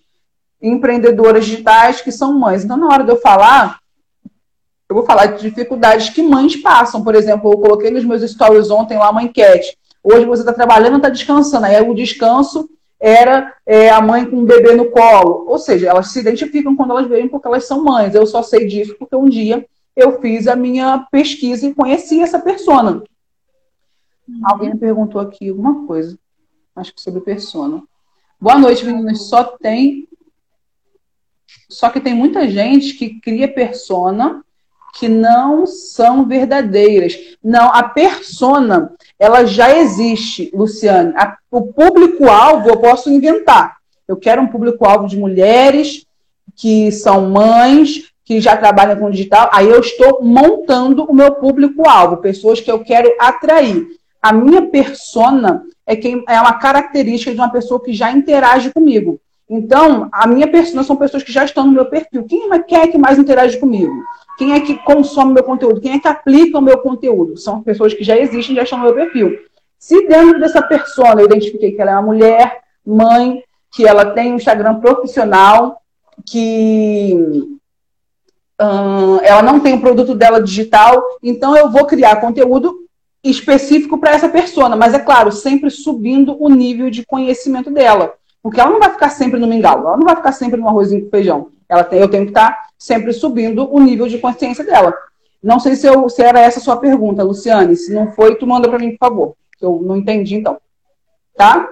empreendedoras 0.60 1.46
digitais 1.46 2.02
que 2.02 2.12
são 2.12 2.38
mães. 2.38 2.64
Então, 2.64 2.76
na 2.76 2.88
hora 2.88 3.02
de 3.02 3.10
eu 3.10 3.16
falar, 3.16 3.78
eu 4.88 4.94
vou 4.94 5.04
falar 5.04 5.26
de 5.26 5.42
dificuldades 5.42 6.10
que 6.10 6.22
mães 6.22 6.56
passam. 6.56 7.02
Por 7.02 7.14
exemplo, 7.14 7.52
eu 7.52 7.58
coloquei 7.58 7.90
nos 7.90 8.04
meus 8.04 8.22
stories 8.22 8.70
ontem 8.70 8.96
lá 8.96 9.10
uma 9.10 9.22
enquete. 9.22 9.76
Hoje 10.02 10.24
você 10.24 10.42
está 10.42 10.52
trabalhando, 10.52 10.96
está 10.96 11.08
descansando. 11.08 11.66
Aí 11.66 11.80
o 11.80 11.94
descanso 11.94 12.68
era 12.98 13.52
é, 13.66 13.90
a 13.90 14.00
mãe 14.00 14.24
com 14.24 14.36
um 14.36 14.44
bebê 14.44 14.74
no 14.74 14.90
colo. 14.90 15.44
Ou 15.48 15.58
seja, 15.58 15.88
elas 15.88 16.12
se 16.12 16.20
identificam 16.20 16.76
quando 16.76 16.92
elas 16.92 17.08
veem 17.08 17.28
porque 17.28 17.48
elas 17.48 17.66
são 17.66 17.82
mães. 17.82 18.14
Eu 18.14 18.26
só 18.26 18.42
sei 18.42 18.66
disso 18.66 18.94
porque 18.98 19.16
um 19.16 19.28
dia 19.28 19.66
eu 19.96 20.20
fiz 20.20 20.46
a 20.46 20.54
minha 20.54 21.06
pesquisa 21.10 21.66
e 21.66 21.74
conheci 21.74 22.20
essa 22.20 22.38
persona. 22.38 23.02
Uhum. 24.28 24.40
Alguém 24.44 24.70
me 24.70 24.78
perguntou 24.78 25.20
aqui 25.20 25.48
alguma 25.48 25.86
coisa, 25.86 26.18
acho 26.76 26.94
que 26.94 27.00
sobre 27.00 27.20
persona. 27.20 27.82
Boa 28.40 28.58
noite, 28.58 28.84
meninas. 28.84 29.22
Só 29.22 29.42
tem. 29.42 30.06
Só 31.68 31.90
que 31.90 32.00
tem 32.00 32.14
muita 32.14 32.48
gente 32.48 32.94
que 32.94 33.18
cria 33.20 33.52
persona 33.52 34.44
que 34.98 35.08
não 35.08 35.66
são 35.66 36.26
verdadeiras. 36.26 37.14
Não, 37.44 37.68
a 37.72 37.82
persona, 37.82 38.92
ela 39.18 39.44
já 39.44 39.76
existe, 39.78 40.50
Luciane. 40.54 41.12
A, 41.16 41.36
o 41.50 41.62
público-alvo 41.72 42.68
eu 42.68 42.78
posso 42.78 43.10
inventar. 43.10 43.76
Eu 44.08 44.16
quero 44.16 44.40
um 44.40 44.46
público-alvo 44.46 45.06
de 45.06 45.18
mulheres 45.18 46.06
que 46.54 46.90
são 46.90 47.28
mães, 47.28 48.10
que 48.24 48.40
já 48.40 48.56
trabalham 48.56 48.98
com 48.98 49.10
digital. 49.10 49.50
Aí 49.52 49.68
eu 49.68 49.80
estou 49.80 50.22
montando 50.22 51.04
o 51.04 51.14
meu 51.14 51.34
público-alvo, 51.34 52.16
pessoas 52.16 52.60
que 52.60 52.70
eu 52.70 52.82
quero 52.82 53.12
atrair. 53.20 53.86
A 54.22 54.32
minha 54.32 54.62
persona 54.62 55.62
é, 55.86 55.94
quem, 55.94 56.24
é 56.26 56.40
uma 56.40 56.54
característica 56.54 57.32
de 57.32 57.38
uma 57.38 57.52
pessoa 57.52 57.82
que 57.82 57.92
já 57.92 58.10
interage 58.10 58.72
comigo. 58.72 59.20
Então, 59.48 60.08
a 60.10 60.26
minha 60.26 60.48
persona 60.48 60.82
são 60.82 60.96
pessoas 60.96 61.22
que 61.22 61.30
já 61.30 61.44
estão 61.44 61.66
no 61.66 61.72
meu 61.72 61.84
perfil. 61.84 62.24
Quem 62.24 62.52
é, 62.52 62.58
quer 62.58 62.88
que 62.88 62.98
mais 62.98 63.18
interage 63.18 63.58
comigo? 63.58 63.92
Quem 64.36 64.52
é 64.52 64.60
que 64.60 64.74
consome 64.78 65.32
meu 65.32 65.42
conteúdo? 65.42 65.80
Quem 65.80 65.92
é 65.92 65.98
que 65.98 66.08
aplica 66.08 66.58
o 66.58 66.62
meu 66.62 66.78
conteúdo? 66.78 67.36
São 67.38 67.62
pessoas 67.62 67.94
que 67.94 68.04
já 68.04 68.16
existem, 68.16 68.54
já 68.54 68.62
estão 68.62 68.78
no 68.78 68.84
meu 68.84 68.94
perfil. 68.94 69.38
Se 69.78 70.06
dentro 70.06 70.38
dessa 70.38 70.62
persona 70.62 71.20
eu 71.20 71.26
identifiquei 71.26 71.72
que 71.72 71.80
ela 71.80 71.92
é 71.92 71.94
uma 71.94 72.02
mulher, 72.02 72.60
mãe, 72.84 73.42
que 73.72 73.86
ela 73.86 74.06
tem 74.06 74.32
um 74.32 74.36
Instagram 74.36 74.76
profissional, 74.80 75.80
que 76.24 77.14
hum, 78.60 79.18
ela 79.22 79.42
não 79.42 79.60
tem 79.60 79.74
o 79.74 79.80
produto 79.80 80.14
dela 80.14 80.42
digital, 80.42 81.02
então 81.22 81.56
eu 81.56 81.70
vou 81.70 81.84
criar 81.84 82.16
conteúdo 82.16 82.86
específico 83.22 83.98
para 83.98 84.12
essa 84.12 84.28
persona, 84.28 84.76
mas 84.76 84.94
é 84.94 84.98
claro, 84.98 85.32
sempre 85.32 85.70
subindo 85.70 86.36
o 86.38 86.48
nível 86.48 86.90
de 86.90 87.04
conhecimento 87.04 87.70
dela. 87.70 88.14
Porque 88.42 88.60
ela 88.60 88.70
não 88.70 88.78
vai 88.78 88.90
ficar 88.90 89.10
sempre 89.10 89.40
no 89.40 89.46
mingau, 89.46 89.80
ela 89.80 89.96
não 89.96 90.04
vai 90.04 90.16
ficar 90.16 90.32
sempre 90.32 90.60
no 90.60 90.68
arrozinho 90.68 91.04
com 91.04 91.10
feijão. 91.10 91.48
Ela 91.68 91.84
tem, 91.84 91.98
eu 91.98 92.08
tenho 92.08 92.24
que 92.24 92.30
estar 92.30 92.68
sempre 92.78 93.12
subindo 93.12 93.72
o 93.72 93.80
nível 93.80 94.06
de 94.06 94.18
consciência 94.18 94.64
dela. 94.64 94.94
Não 95.42 95.60
sei 95.60 95.76
se, 95.76 95.86
eu, 95.86 96.08
se 96.08 96.22
era 96.22 96.40
essa 96.40 96.58
a 96.58 96.62
sua 96.62 96.76
pergunta, 96.76 97.22
Luciane. 97.22 97.76
Se 97.76 97.92
não 97.92 98.12
foi, 98.12 98.36
tu 98.36 98.46
manda 98.46 98.68
para 98.68 98.78
mim, 98.78 98.90
por 98.92 99.08
favor. 99.08 99.36
Eu 99.60 99.80
não 99.82 99.96
entendi, 99.96 100.34
então. 100.34 100.58
Tá? 101.36 101.68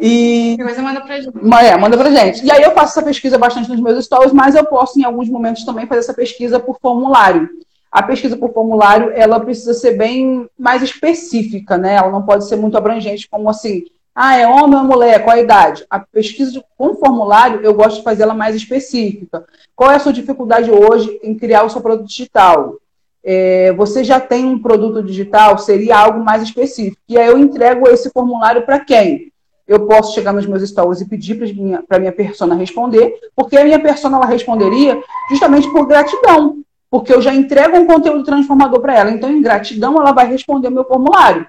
E. 0.00 0.56
Depois 0.56 0.78
manda 0.78 1.00
pra 1.00 1.20
gente. 1.20 1.36
É, 1.62 1.76
manda 1.76 1.96
pra 1.96 2.10
gente. 2.10 2.44
E 2.44 2.50
aí 2.50 2.62
eu 2.62 2.72
faço 2.72 2.98
essa 2.98 3.02
pesquisa 3.02 3.38
bastante 3.38 3.68
nos 3.68 3.80
meus 3.80 4.04
stories, 4.04 4.32
mas 4.32 4.54
eu 4.54 4.64
posso, 4.64 4.98
em 4.98 5.04
alguns 5.04 5.28
momentos, 5.28 5.64
também 5.64 5.86
fazer 5.86 6.00
essa 6.00 6.14
pesquisa 6.14 6.58
por 6.58 6.78
formulário. 6.80 7.48
A 7.90 8.02
pesquisa 8.02 8.36
por 8.36 8.52
formulário, 8.52 9.12
ela 9.14 9.38
precisa 9.38 9.72
ser 9.72 9.92
bem 9.92 10.48
mais 10.58 10.82
específica, 10.82 11.78
né? 11.78 11.94
Ela 11.94 12.10
não 12.10 12.22
pode 12.22 12.46
ser 12.48 12.56
muito 12.56 12.76
abrangente, 12.76 13.28
como 13.28 13.48
assim, 13.48 13.84
ah, 14.14 14.36
é 14.36 14.46
homem 14.46 14.78
ou 14.78 14.84
mulher? 14.84 15.24
Qual 15.24 15.34
a 15.34 15.40
idade? 15.40 15.84
A 15.90 15.98
pesquisa 15.98 16.62
com 16.78 16.94
formulário, 16.94 17.60
eu 17.62 17.74
gosto 17.74 17.96
de 17.96 18.04
fazer 18.04 18.22
ela 18.22 18.34
mais 18.34 18.54
específica. 18.54 19.44
Qual 19.74 19.90
é 19.90 19.96
a 19.96 19.98
sua 19.98 20.12
dificuldade 20.12 20.70
hoje 20.70 21.18
em 21.22 21.34
criar 21.34 21.64
o 21.64 21.70
seu 21.70 21.80
produto 21.80 22.06
digital? 22.06 22.76
É, 23.24 23.72
você 23.72 24.04
já 24.04 24.20
tem 24.20 24.44
um 24.44 24.58
produto 24.58 25.02
digital? 25.02 25.58
Seria 25.58 25.98
algo 25.98 26.22
mais 26.22 26.44
específico. 26.44 27.02
E 27.08 27.18
aí 27.18 27.26
eu 27.26 27.38
entrego 27.38 27.88
esse 27.88 28.08
formulário 28.10 28.62
para 28.62 28.78
quem? 28.78 29.32
Eu 29.66 29.86
posso 29.86 30.14
chegar 30.14 30.32
nos 30.32 30.46
meus 30.46 30.62
stories 30.68 31.00
e 31.00 31.08
pedir 31.08 31.36
para 31.36 31.46
minha, 31.48 31.82
a 31.88 31.98
minha 31.98 32.12
persona 32.12 32.54
responder, 32.54 33.14
porque 33.34 33.56
a 33.56 33.64
minha 33.64 33.80
persona 33.80 34.18
ela 34.18 34.26
responderia 34.26 35.02
justamente 35.30 35.68
por 35.72 35.86
gratidão, 35.86 36.58
porque 36.88 37.12
eu 37.12 37.20
já 37.20 37.34
entrego 37.34 37.78
um 37.78 37.86
conteúdo 37.86 38.22
transformador 38.22 38.80
para 38.80 38.94
ela. 38.94 39.10
Então, 39.10 39.30
em 39.30 39.42
gratidão, 39.42 39.96
ela 39.96 40.12
vai 40.12 40.28
responder 40.28 40.68
o 40.68 40.72
meu 40.72 40.84
formulário. 40.84 41.46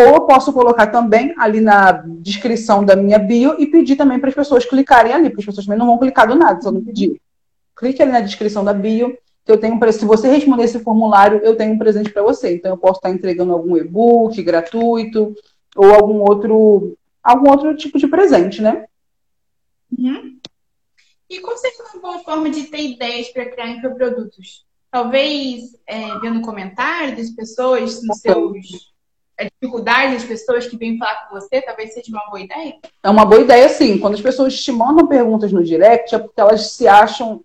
Ou 0.00 0.14
eu 0.14 0.20
posso 0.22 0.52
colocar 0.52 0.86
também 0.86 1.34
ali 1.36 1.60
na 1.60 1.92
descrição 1.92 2.84
da 2.84 2.96
minha 2.96 3.18
bio 3.18 3.56
e 3.58 3.66
pedir 3.66 3.96
também 3.96 4.18
para 4.18 4.30
as 4.30 4.34
pessoas 4.34 4.64
clicarem 4.64 5.12
ali, 5.12 5.28
porque 5.28 5.40
as 5.40 5.46
pessoas 5.46 5.66
também 5.66 5.78
não 5.78 5.86
vão 5.86 5.98
clicar 5.98 6.26
do 6.26 6.34
nada 6.34 6.60
se 6.60 6.66
eu 6.66 6.72
não 6.72 6.84
pedir. 6.84 7.20
Clique 7.76 8.02
ali 8.02 8.12
na 8.12 8.20
descrição 8.20 8.64
da 8.64 8.72
bio, 8.72 9.16
que 9.44 9.52
eu 9.52 9.58
tenho 9.58 9.74
um 9.74 9.92
Se 9.92 10.04
você 10.04 10.28
responder 10.28 10.64
esse 10.64 10.80
formulário, 10.80 11.40
eu 11.42 11.56
tenho 11.56 11.74
um 11.74 11.78
presente 11.78 12.10
para 12.10 12.22
você. 12.22 12.54
Então 12.54 12.70
eu 12.70 12.78
posso 12.78 12.98
estar 12.98 13.10
entregando 13.10 13.52
algum 13.52 13.76
e-book 13.76 14.42
gratuito 14.42 15.34
ou 15.76 15.94
algum 15.94 16.20
outro, 16.20 16.96
algum 17.22 17.50
outro 17.50 17.76
tipo 17.76 17.98
de 17.98 18.06
presente, 18.06 18.62
né? 18.62 18.86
Uhum. 19.98 20.38
E 21.28 21.40
qual 21.40 21.56
seria 21.56 21.84
uma 21.92 22.02
boa 22.02 22.18
forma 22.20 22.50
de 22.50 22.64
ter 22.64 22.82
ideias 22.82 23.28
para 23.28 23.46
criar 23.46 23.70
infoprodutos? 23.70 24.64
Talvez 24.90 25.76
é, 25.86 26.18
vendo 26.18 26.40
comentários 26.40 27.16
das 27.16 27.30
pessoas 27.30 28.02
nos 28.02 28.18
seus 28.18 28.90
a 29.40 29.44
dificuldade 29.44 30.14
das 30.14 30.24
pessoas 30.24 30.66
que 30.66 30.76
vêm 30.76 30.98
falar 30.98 31.28
com 31.28 31.34
você, 31.34 31.62
talvez 31.62 31.94
seja 31.94 32.10
uma 32.10 32.26
boa 32.28 32.40
ideia? 32.40 32.74
É 33.02 33.08
uma 33.08 33.24
boa 33.24 33.40
ideia, 33.40 33.68
sim. 33.68 33.98
Quando 33.98 34.14
as 34.14 34.20
pessoas 34.20 34.62
te 34.62 34.70
mandam 34.70 35.06
perguntas 35.06 35.50
no 35.50 35.64
direct, 35.64 36.14
é 36.14 36.18
porque 36.18 36.40
elas 36.40 36.72
se 36.72 36.86
acham 36.86 37.40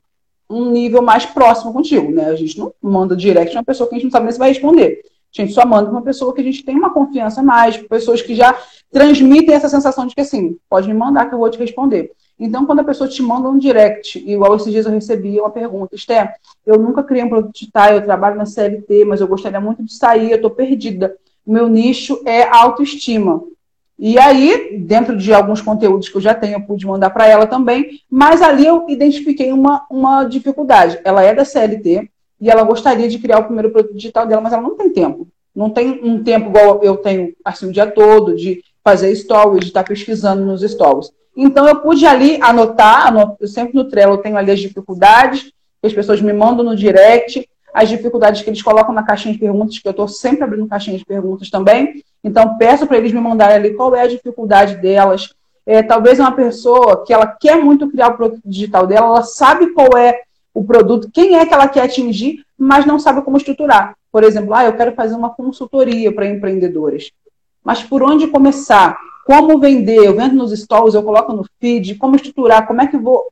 um 0.50 0.70
nível 0.72 1.02
mais 1.02 1.26
próximo 1.26 1.72
contigo, 1.72 2.12
né? 2.12 2.26
A 2.26 2.36
gente 2.36 2.60
não 2.60 2.74
manda 2.82 3.16
direct 3.16 3.56
uma 3.56 3.64
pessoa 3.64 3.88
que 3.90 3.96
a 3.96 3.98
gente 3.98 4.06
não 4.06 4.12
sabe 4.12 4.26
nem 4.26 4.34
se 4.34 4.40
vai 4.40 4.50
responder. 4.50 5.02
A 5.38 5.42
gente 5.42 5.54
só 5.54 5.66
manda 5.66 5.90
uma 5.90 6.02
pessoa 6.02 6.34
que 6.34 6.42
a 6.42 6.44
gente 6.44 6.64
tem 6.64 6.76
uma 6.76 6.94
confiança 6.94 7.42
mais, 7.42 7.78
pessoas 7.78 8.22
que 8.22 8.36
já 8.36 8.58
transmitem 8.92 9.56
essa 9.56 9.68
sensação 9.68 10.06
de 10.06 10.14
que 10.14 10.22
assim, 10.22 10.58
pode 10.70 10.88
me 10.88 10.94
mandar 10.94 11.28
que 11.28 11.36
eu 11.36 11.40
vou 11.40 11.50
te 11.50 11.58
responder. 11.58 12.12
Então, 12.38 12.66
quando 12.66 12.80
a 12.80 12.84
pessoa 12.84 13.10
te 13.10 13.22
manda 13.22 13.50
um 13.50 13.58
direct, 13.58 14.20
igual 14.20 14.56
esses 14.56 14.72
dias 14.72 14.86
eu 14.86 14.92
recebi 14.92 15.40
uma 15.40 15.50
pergunta, 15.50 15.96
Esté, 15.96 16.36
eu 16.66 16.78
nunca 16.78 17.02
criei 17.02 17.24
um 17.24 17.30
produto 17.30 17.54
digital, 17.54 17.94
eu 17.94 18.04
trabalho 18.04 18.36
na 18.36 18.46
CLT, 18.46 19.06
mas 19.06 19.22
eu 19.22 19.28
gostaria 19.28 19.60
muito 19.60 19.84
de 19.84 19.94
sair, 19.94 20.32
eu 20.32 20.36
estou 20.36 20.52
perdida 20.52 21.16
meu 21.46 21.68
nicho 21.68 22.22
é 22.26 22.44
autoestima. 22.44 23.44
E 23.98 24.20
aí, 24.20 24.78
dentro 24.80 25.16
de 25.16 25.34
alguns 25.34 25.62
conteúdos 25.62 26.10
que 26.10 26.18
eu 26.18 26.22
já 26.22 26.34
tenho, 26.34 26.56
eu 26.56 26.62
pude 26.62 26.86
mandar 26.86 27.10
para 27.12 27.28
ela 27.28 27.48
também, 27.48 28.02
mas 28.10 28.42
ali 28.42 28.66
eu 28.66 28.86
identifiquei 28.90 29.54
uma, 29.54 29.86
uma 29.90 30.26
dificuldade. 30.26 31.00
Ela 31.04 31.24
é 31.24 31.34
da 31.34 31.46
CLT 31.46 32.10
e 32.42 32.50
ela 32.50 32.64
gostaria 32.64 33.08
de 33.08 33.20
criar 33.20 33.40
o 33.40 33.46
primeiro 33.46 33.70
produto 33.70 33.96
digital 33.96 34.28
dela, 34.28 34.42
mas 34.42 34.52
ela 34.52 34.62
não 34.62 34.76
tem 34.76 34.92
tempo. 34.92 35.28
Não 35.56 35.70
tem 35.70 36.02
um 36.04 36.22
tempo 36.22 36.50
igual 36.50 36.84
eu 36.84 36.98
tenho 36.98 37.34
assim 37.44 37.68
o 37.68 37.72
dia 37.72 37.88
todo 37.88 38.36
de 38.36 38.62
fazer 38.84 39.16
stories, 39.16 39.62
de 39.62 39.68
estar 39.68 39.86
pesquisando 39.86 40.44
nos 40.44 40.62
stories. 40.62 41.10
Então 41.38 41.66
eu 41.66 41.78
pude 41.78 42.06
ali 42.06 42.38
anotar, 42.42 43.14
eu 43.40 43.48
sempre 43.48 43.76
no 43.76 43.86
Trello 43.86 44.16
eu 44.16 44.18
tenho 44.18 44.38
ali 44.38 44.52
as 44.52 44.60
dificuldades 44.60 45.54
as 45.86 45.94
pessoas 45.94 46.22
me 46.22 46.34
mandam 46.34 46.66
no 46.66 46.76
direct, 46.76 47.48
as 47.76 47.90
dificuldades 47.90 48.42
que 48.42 48.50
eles 48.50 48.62
colocam 48.62 48.96
na 48.96 49.04
caixinha 49.04 49.34
de 49.34 49.40
perguntas, 49.40 49.78
que 49.78 49.86
eu 49.86 49.92
estou 49.92 50.08
sempre 50.08 50.46
abrindo 50.46 50.66
caixinha 50.66 50.98
de 50.98 51.04
perguntas 51.04 51.50
também. 51.50 52.02
Então, 52.24 52.58
peço 52.58 52.88
para 52.88 52.98
eles 52.98 53.12
me 53.12 53.20
mandarem 53.20 53.58
ali 53.58 53.74
qual 53.74 53.94
é 53.94 54.02
a 54.02 54.08
dificuldade 54.08 54.78
delas. 54.78 55.34
É, 55.66 55.84
talvez 55.84 56.18
uma 56.18 56.32
pessoa 56.32 57.04
que 57.06 57.12
ela 57.12 57.28
quer 57.28 57.58
muito 57.58 57.92
criar 57.92 58.08
o 58.08 58.16
produto 58.16 58.42
digital 58.46 58.88
dela, 58.88 59.08
ela 59.08 59.24
sabe 59.24 59.74
qual 59.74 59.98
é 59.98 60.22
o 60.54 60.64
produto, 60.64 61.10
quem 61.14 61.36
é 61.36 61.46
que 61.46 61.54
ela 61.54 61.68
quer 61.68 61.82
atingir, 61.82 62.46
mas 62.58 62.86
não 62.86 62.98
sabe 62.98 63.22
como 63.24 63.36
estruturar. 63.36 63.94
Por 64.10 64.24
exemplo, 64.24 64.54
ah, 64.54 64.64
eu 64.64 64.78
quero 64.78 64.94
fazer 64.94 65.14
uma 65.14 65.32
consultoria 65.32 66.16
para 66.16 66.30
empreendedores. 66.30 67.12
Mas 67.62 67.84
por 67.84 68.02
onde 68.02 68.28
começar? 68.28 68.98
Como 69.26 69.60
vender? 69.60 69.98
Eu 69.98 70.16
vendo 70.16 70.36
nos 70.36 70.58
stories, 70.58 70.96
eu 70.96 71.04
coloco 71.04 71.34
no 71.34 71.44
feed, 71.60 71.96
como 71.96 72.16
estruturar, 72.16 72.66
como 72.66 72.82
é 72.82 72.88
que 72.88 72.96
vou, 72.96 73.26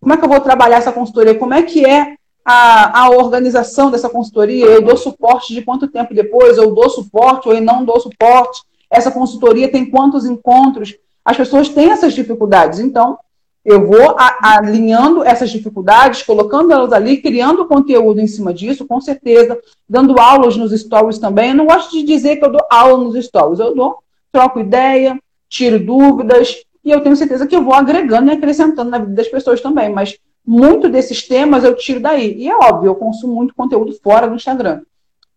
como 0.00 0.14
é 0.14 0.16
que 0.16 0.24
eu 0.24 0.28
vou 0.28 0.40
trabalhar 0.40 0.76
essa 0.76 0.92
consultoria? 0.92 1.34
Como 1.34 1.54
é 1.54 1.62
que 1.64 1.84
é 1.84 2.14
a, 2.44 3.02
a 3.04 3.10
organização 3.10 3.90
dessa 3.90 4.08
consultoria, 4.08 4.66
eu 4.66 4.82
dou 4.82 4.96
suporte 4.96 5.54
de 5.54 5.62
quanto 5.62 5.88
tempo 5.88 6.14
depois, 6.14 6.56
eu 6.56 6.74
dou 6.74 6.88
suporte 6.88 7.48
ou 7.48 7.54
eu 7.54 7.60
não 7.60 7.84
dou 7.84 8.00
suporte, 8.00 8.62
essa 8.90 9.10
consultoria 9.10 9.70
tem 9.70 9.88
quantos 9.88 10.24
encontros, 10.24 10.96
as 11.24 11.36
pessoas 11.36 11.68
têm 11.68 11.90
essas 11.90 12.12
dificuldades, 12.12 12.80
então 12.80 13.18
eu 13.64 13.86
vou 13.86 14.16
alinhando 14.42 15.22
essas 15.22 15.50
dificuldades, 15.50 16.22
colocando 16.22 16.72
elas 16.72 16.92
ali, 16.92 17.18
criando 17.18 17.66
conteúdo 17.66 18.18
em 18.18 18.26
cima 18.26 18.54
disso, 18.54 18.86
com 18.86 19.00
certeza, 19.00 19.58
dando 19.88 20.18
aulas 20.18 20.56
nos 20.56 20.72
stories 20.72 21.18
também. 21.18 21.50
Eu 21.50 21.56
não 21.56 21.66
gosto 21.66 21.90
de 21.92 22.02
dizer 22.02 22.36
que 22.36 22.44
eu 22.44 22.50
dou 22.50 22.66
aula 22.70 23.04
nos 23.04 23.22
stories, 23.22 23.60
eu 23.60 23.74
dou, 23.74 23.98
troco 24.32 24.60
ideia, 24.60 25.18
tiro 25.48 25.78
dúvidas, 25.78 26.56
e 26.82 26.90
eu 26.90 27.02
tenho 27.02 27.14
certeza 27.14 27.46
que 27.46 27.54
eu 27.54 27.62
vou 27.62 27.74
agregando 27.74 28.30
e 28.30 28.34
acrescentando 28.34 28.90
na 28.90 28.98
vida 28.98 29.12
das 29.12 29.28
pessoas 29.28 29.60
também, 29.60 29.92
mas 29.92 30.18
muito 30.50 30.88
desses 30.88 31.22
temas 31.22 31.62
eu 31.62 31.76
tiro 31.76 32.00
daí. 32.00 32.34
E 32.36 32.50
é 32.50 32.56
óbvio, 32.56 32.88
eu 32.88 32.94
consumo 32.96 33.36
muito 33.36 33.54
conteúdo 33.54 33.92
fora 34.02 34.26
do 34.26 34.34
Instagram. 34.34 34.80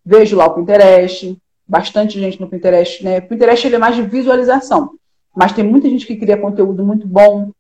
Vejo 0.03 0.36
lá 0.36 0.47
o 0.47 0.55
Pinterest, 0.55 1.38
bastante 1.68 2.20
gente 2.20 2.41
no 2.41 2.49
Pinterest, 2.49 3.03
né? 3.03 3.20
O 3.20 3.28
Pinterest 3.28 3.68
ele 3.68 3.76
é 3.76 3.78
mais 3.78 3.95
de 3.95 4.01
visualização, 4.01 4.93
mas 5.36 5.51
tem 5.51 5.64
muita 5.64 5.88
gente 5.88 6.07
que 6.07 6.16
cria 6.16 6.36
conteúdo 6.36 6.84
muito 6.84 7.07
bom. 7.07 7.51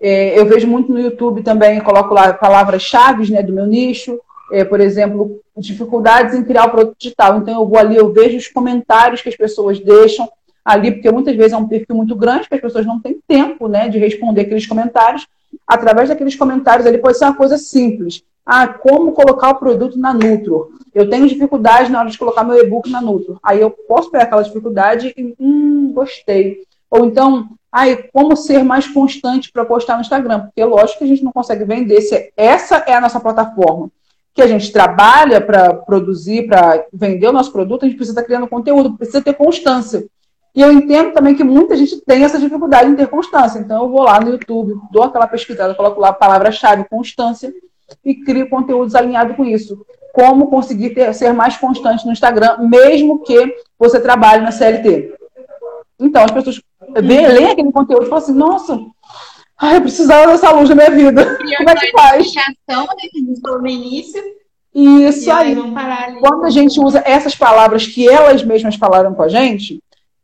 É, 0.00 0.38
eu 0.38 0.46
vejo 0.46 0.68
muito 0.68 0.92
no 0.92 1.00
YouTube 1.00 1.42
também, 1.42 1.80
coloco 1.80 2.14
lá 2.14 2.32
palavras-chave 2.32 3.28
né, 3.32 3.42
do 3.42 3.52
meu 3.52 3.66
nicho. 3.66 4.16
É, 4.52 4.64
por 4.64 4.80
exemplo, 4.80 5.40
dificuldades 5.56 6.34
em 6.34 6.44
criar 6.44 6.66
o 6.66 6.70
produto 6.70 6.96
digital. 6.96 7.38
Então 7.38 7.54
eu 7.60 7.68
vou 7.68 7.78
ali, 7.78 7.96
eu 7.96 8.12
vejo 8.12 8.36
os 8.36 8.46
comentários 8.46 9.20
que 9.20 9.28
as 9.28 9.36
pessoas 9.36 9.80
deixam 9.80 10.28
ali, 10.64 10.92
porque 10.92 11.10
muitas 11.10 11.34
vezes 11.34 11.54
é 11.54 11.56
um 11.56 11.66
perfil 11.66 11.96
muito 11.96 12.14
grande, 12.14 12.48
que 12.48 12.54
as 12.54 12.60
pessoas 12.60 12.86
não 12.86 13.00
têm 13.00 13.20
tempo 13.26 13.66
né, 13.66 13.88
de 13.88 13.98
responder 13.98 14.42
aqueles 14.42 14.66
comentários 14.66 15.26
através 15.66 16.08
daqueles 16.08 16.36
comentários 16.36 16.86
ali, 16.86 16.98
pode 16.98 17.18
ser 17.18 17.24
uma 17.24 17.34
coisa 17.34 17.58
simples. 17.58 18.22
Ah, 18.44 18.66
como 18.66 19.12
colocar 19.12 19.50
o 19.50 19.58
produto 19.58 19.98
na 19.98 20.12
Nutro? 20.12 20.72
Eu 20.94 21.08
tenho 21.08 21.28
dificuldade 21.28 21.90
na 21.90 22.00
hora 22.00 22.10
de 22.10 22.18
colocar 22.18 22.42
meu 22.42 22.58
e-book 22.58 22.90
na 22.90 23.00
Nutro. 23.00 23.38
Aí 23.42 23.60
eu 23.60 23.70
posso 23.70 24.10
pegar 24.10 24.24
aquela 24.24 24.42
dificuldade 24.42 25.14
e, 25.16 25.34
hum, 25.38 25.92
gostei. 25.94 26.64
Ou 26.90 27.06
então, 27.06 27.48
ah, 27.70 27.84
como 28.12 28.36
ser 28.36 28.64
mais 28.64 28.88
constante 28.88 29.52
para 29.52 29.64
postar 29.64 29.94
no 29.94 30.00
Instagram? 30.00 30.40
Porque 30.40 30.64
lógico 30.64 30.98
que 30.98 31.04
a 31.04 31.08
gente 31.08 31.22
não 31.22 31.32
consegue 31.32 31.64
vender 31.64 32.00
se 32.00 32.32
essa 32.36 32.78
é 32.78 32.94
a 32.94 33.00
nossa 33.00 33.20
plataforma 33.20 33.90
que 34.34 34.42
a 34.42 34.46
gente 34.46 34.72
trabalha 34.72 35.40
para 35.40 35.74
produzir, 35.74 36.46
para 36.46 36.84
vender 36.92 37.26
o 37.28 37.32
nosso 37.32 37.52
produto, 37.52 37.84
a 37.84 37.88
gente 37.88 37.96
precisa 37.96 38.18
estar 38.18 38.26
criando 38.26 38.48
conteúdo, 38.48 38.96
precisa 38.96 39.20
ter 39.20 39.34
constância. 39.34 40.06
E 40.54 40.60
eu 40.60 40.72
entendo 40.72 41.12
também 41.12 41.34
que 41.34 41.44
muita 41.44 41.76
gente 41.76 42.00
tem 42.00 42.24
essa 42.24 42.38
dificuldade 42.38 42.90
em 42.90 42.96
ter 42.96 43.06
constância. 43.06 43.58
Então, 43.58 43.84
eu 43.84 43.88
vou 43.88 44.02
lá 44.02 44.20
no 44.20 44.30
YouTube, 44.30 44.74
dou 44.90 45.04
aquela 45.04 45.26
pesquisada, 45.26 45.74
coloco 45.74 46.00
lá 46.00 46.08
a 46.08 46.12
palavra-chave, 46.12 46.88
constância, 46.88 47.52
e 48.04 48.14
crio 48.14 48.48
conteúdos 48.48 48.94
alinhados 48.94 49.36
com 49.36 49.44
isso. 49.44 49.84
Como 50.12 50.48
conseguir 50.48 50.90
ter, 50.90 51.12
ser 51.14 51.32
mais 51.32 51.56
constante 51.56 52.04
no 52.04 52.12
Instagram, 52.12 52.58
mesmo 52.58 53.22
que 53.22 53.56
você 53.78 54.00
trabalhe 54.00 54.42
na 54.42 54.50
CLT. 54.50 55.14
Então, 55.98 56.24
as 56.24 56.30
pessoas 56.30 56.60
veem, 57.00 57.28
leem 57.28 57.50
aquele 57.50 57.70
conteúdo 57.70 58.06
e 58.06 58.08
falam 58.08 58.24
assim: 58.24 58.34
nossa, 58.34 58.80
ai, 59.56 59.76
eu 59.76 59.82
precisava 59.82 60.32
dessa 60.32 60.50
luz 60.50 60.68
na 60.68 60.74
minha 60.74 60.90
vida. 60.90 61.36
Como 61.36 61.70
é 61.70 61.74
que 61.76 61.92
faz? 61.92 62.32
No 63.44 63.66
início. 63.68 64.22
Isso 64.74 65.30
aí. 65.30 65.56
Quando 66.20 66.44
a 66.44 66.50
gente 66.50 66.80
usa 66.80 67.02
essas 67.04 67.34
palavras 67.34 67.86
que 67.86 68.08
elas 68.08 68.42
mesmas 68.42 68.76
falaram 68.76 69.14
com 69.14 69.22
a 69.22 69.28
gente, 69.28 69.80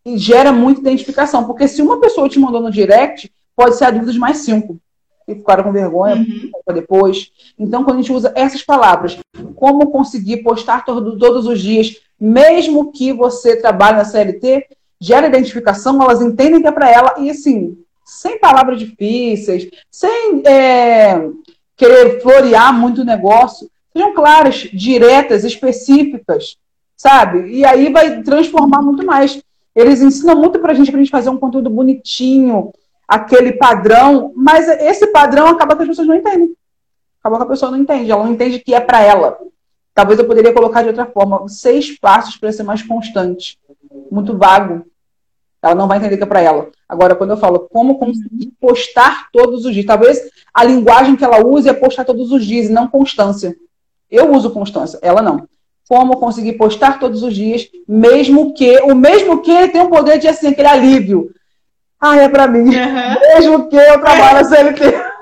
e 0.06 0.16
gera 0.16 0.52
muita 0.52 0.80
identificação. 0.80 1.44
Porque 1.44 1.66
se 1.66 1.82
uma 1.82 2.00
pessoa 2.00 2.28
te 2.28 2.38
mandou 2.38 2.60
no 2.60 2.70
direct, 2.70 3.30
pode 3.56 3.76
ser 3.76 3.86
a 3.86 3.90
dúvida 3.90 4.12
de 4.12 4.18
mais 4.18 4.38
cinco. 4.38 4.78
E 5.26 5.34
ficaram 5.34 5.64
com 5.64 5.72
vergonha 5.72 6.14
uhum. 6.14 6.50
depois. 6.72 7.32
Então, 7.58 7.82
quando 7.82 7.98
a 7.98 8.00
gente 8.00 8.12
usa 8.12 8.32
essas 8.36 8.62
palavras, 8.62 9.18
como 9.56 9.90
conseguir 9.90 10.44
postar 10.44 10.84
todo, 10.84 11.18
todos 11.18 11.46
os 11.46 11.60
dias, 11.60 11.96
mesmo 12.20 12.92
que 12.92 13.12
você 13.12 13.56
trabalhe 13.56 13.96
na 13.96 14.04
CLT, 14.04 14.68
gera 15.00 15.26
identificação, 15.26 16.00
elas 16.00 16.22
entendem 16.22 16.62
que 16.62 16.68
é 16.68 16.72
para 16.72 16.88
ela, 16.88 17.14
e 17.18 17.28
assim, 17.28 17.76
sem 18.04 18.38
palavras 18.38 18.78
difíceis, 18.78 19.68
sem 19.90 20.42
é, 20.46 21.28
querer 21.76 22.20
florear 22.22 22.72
muito 22.72 23.00
o 23.00 23.04
negócio, 23.04 23.68
sejam 23.92 24.14
claras, 24.14 24.68
diretas, 24.72 25.42
específicas, 25.42 26.56
sabe? 26.96 27.50
E 27.50 27.64
aí 27.64 27.92
vai 27.92 28.22
transformar 28.22 28.80
muito 28.80 29.04
mais. 29.04 29.42
Eles 29.76 30.00
ensinam 30.00 30.34
muito 30.34 30.58
para 30.58 30.72
a 30.72 30.74
gente, 30.74 30.90
para 30.90 30.98
a 30.98 31.02
gente 31.02 31.12
fazer 31.12 31.28
um 31.28 31.36
conteúdo 31.36 31.68
bonitinho, 31.68 32.72
aquele 33.06 33.52
padrão, 33.52 34.32
mas 34.34 34.66
esse 34.66 35.08
padrão 35.08 35.48
acaba 35.48 35.76
que 35.76 35.82
as 35.82 35.88
pessoas 35.88 36.08
não 36.08 36.14
entendem. 36.14 36.56
Acaba 37.20 37.36
que 37.36 37.42
a 37.42 37.46
pessoa 37.46 37.70
não 37.70 37.78
entende, 37.78 38.10
ela 38.10 38.24
não 38.24 38.32
entende 38.32 38.58
que 38.58 38.74
é 38.74 38.80
para 38.80 39.02
ela. 39.02 39.36
Talvez 39.94 40.18
eu 40.18 40.26
poderia 40.26 40.54
colocar 40.54 40.80
de 40.80 40.88
outra 40.88 41.04
forma, 41.04 41.46
seis 41.48 41.98
passos 41.98 42.38
para 42.38 42.50
ser 42.50 42.62
mais 42.62 42.82
constante. 42.82 43.58
Muito 44.10 44.34
vago. 44.36 44.86
Ela 45.62 45.74
não 45.74 45.86
vai 45.86 45.98
entender 45.98 46.16
que 46.16 46.22
é 46.22 46.26
para 46.26 46.40
ela. 46.40 46.70
Agora, 46.88 47.14
quando 47.14 47.30
eu 47.30 47.36
falo 47.36 47.68
como 47.70 47.98
conseguir 47.98 48.52
postar 48.58 49.28
todos 49.30 49.66
os 49.66 49.74
dias, 49.74 49.84
talvez 49.84 50.30
a 50.54 50.64
linguagem 50.64 51.16
que 51.16 51.24
ela 51.24 51.44
use 51.44 51.68
é 51.68 51.74
postar 51.74 52.04
todos 52.04 52.32
os 52.32 52.46
dias 52.46 52.70
e 52.70 52.72
não 52.72 52.88
constância. 52.88 53.54
Eu 54.10 54.32
uso 54.32 54.50
constância, 54.50 54.98
ela 55.02 55.20
não 55.20 55.46
como 55.88 56.18
conseguir 56.18 56.54
postar 56.54 56.98
todos 56.98 57.22
os 57.22 57.34
dias, 57.34 57.68
mesmo 57.86 58.54
que, 58.54 58.78
o 58.82 58.94
mesmo 58.94 59.40
que 59.40 59.68
tem 59.68 59.82
o 59.82 59.88
poder 59.88 60.18
de 60.18 60.28
assim, 60.28 60.48
aquele 60.48 60.68
alívio. 60.68 61.30
Ah, 62.00 62.16
é 62.16 62.28
para 62.28 62.46
mim. 62.46 62.68
Uhum. 62.68 63.34
Mesmo 63.34 63.68
que 63.68 63.76
eu 63.76 64.00
trabalhe 64.00 64.34
na 64.34 64.44
CLT. 64.44 65.16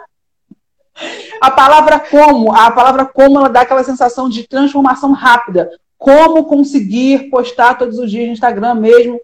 A 1.40 1.50
palavra 1.50 2.00
como, 2.00 2.54
a 2.54 2.70
palavra 2.70 3.04
como, 3.04 3.38
ela 3.38 3.48
dá 3.48 3.60
aquela 3.62 3.84
sensação 3.84 4.28
de 4.28 4.46
transformação 4.48 5.12
rápida. 5.12 5.70
Como 5.98 6.44
conseguir 6.44 7.30
postar 7.30 7.74
todos 7.78 7.98
os 7.98 8.10
dias 8.10 8.26
no 8.26 8.32
Instagram 8.32 8.74
mesmo. 8.74 9.20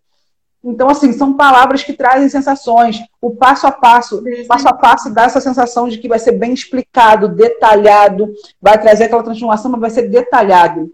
Então, 0.62 0.90
assim, 0.90 1.12
são 1.12 1.34
palavras 1.34 1.82
que 1.82 1.94
trazem 1.94 2.28
sensações. 2.28 3.00
O 3.20 3.30
passo 3.30 3.66
a 3.66 3.72
passo, 3.72 4.18
o 4.18 4.46
passo 4.46 4.68
a 4.68 4.74
passo 4.74 5.12
dá 5.12 5.24
essa 5.24 5.40
sensação 5.40 5.88
de 5.88 5.96
que 5.96 6.08
vai 6.08 6.18
ser 6.18 6.32
bem 6.32 6.52
explicado, 6.52 7.28
detalhado, 7.28 8.30
vai 8.60 8.78
trazer 8.78 9.04
aquela 9.04 9.22
transformação, 9.22 9.70
mas 9.70 9.80
vai 9.80 9.90
ser 9.90 10.08
detalhado. 10.08 10.92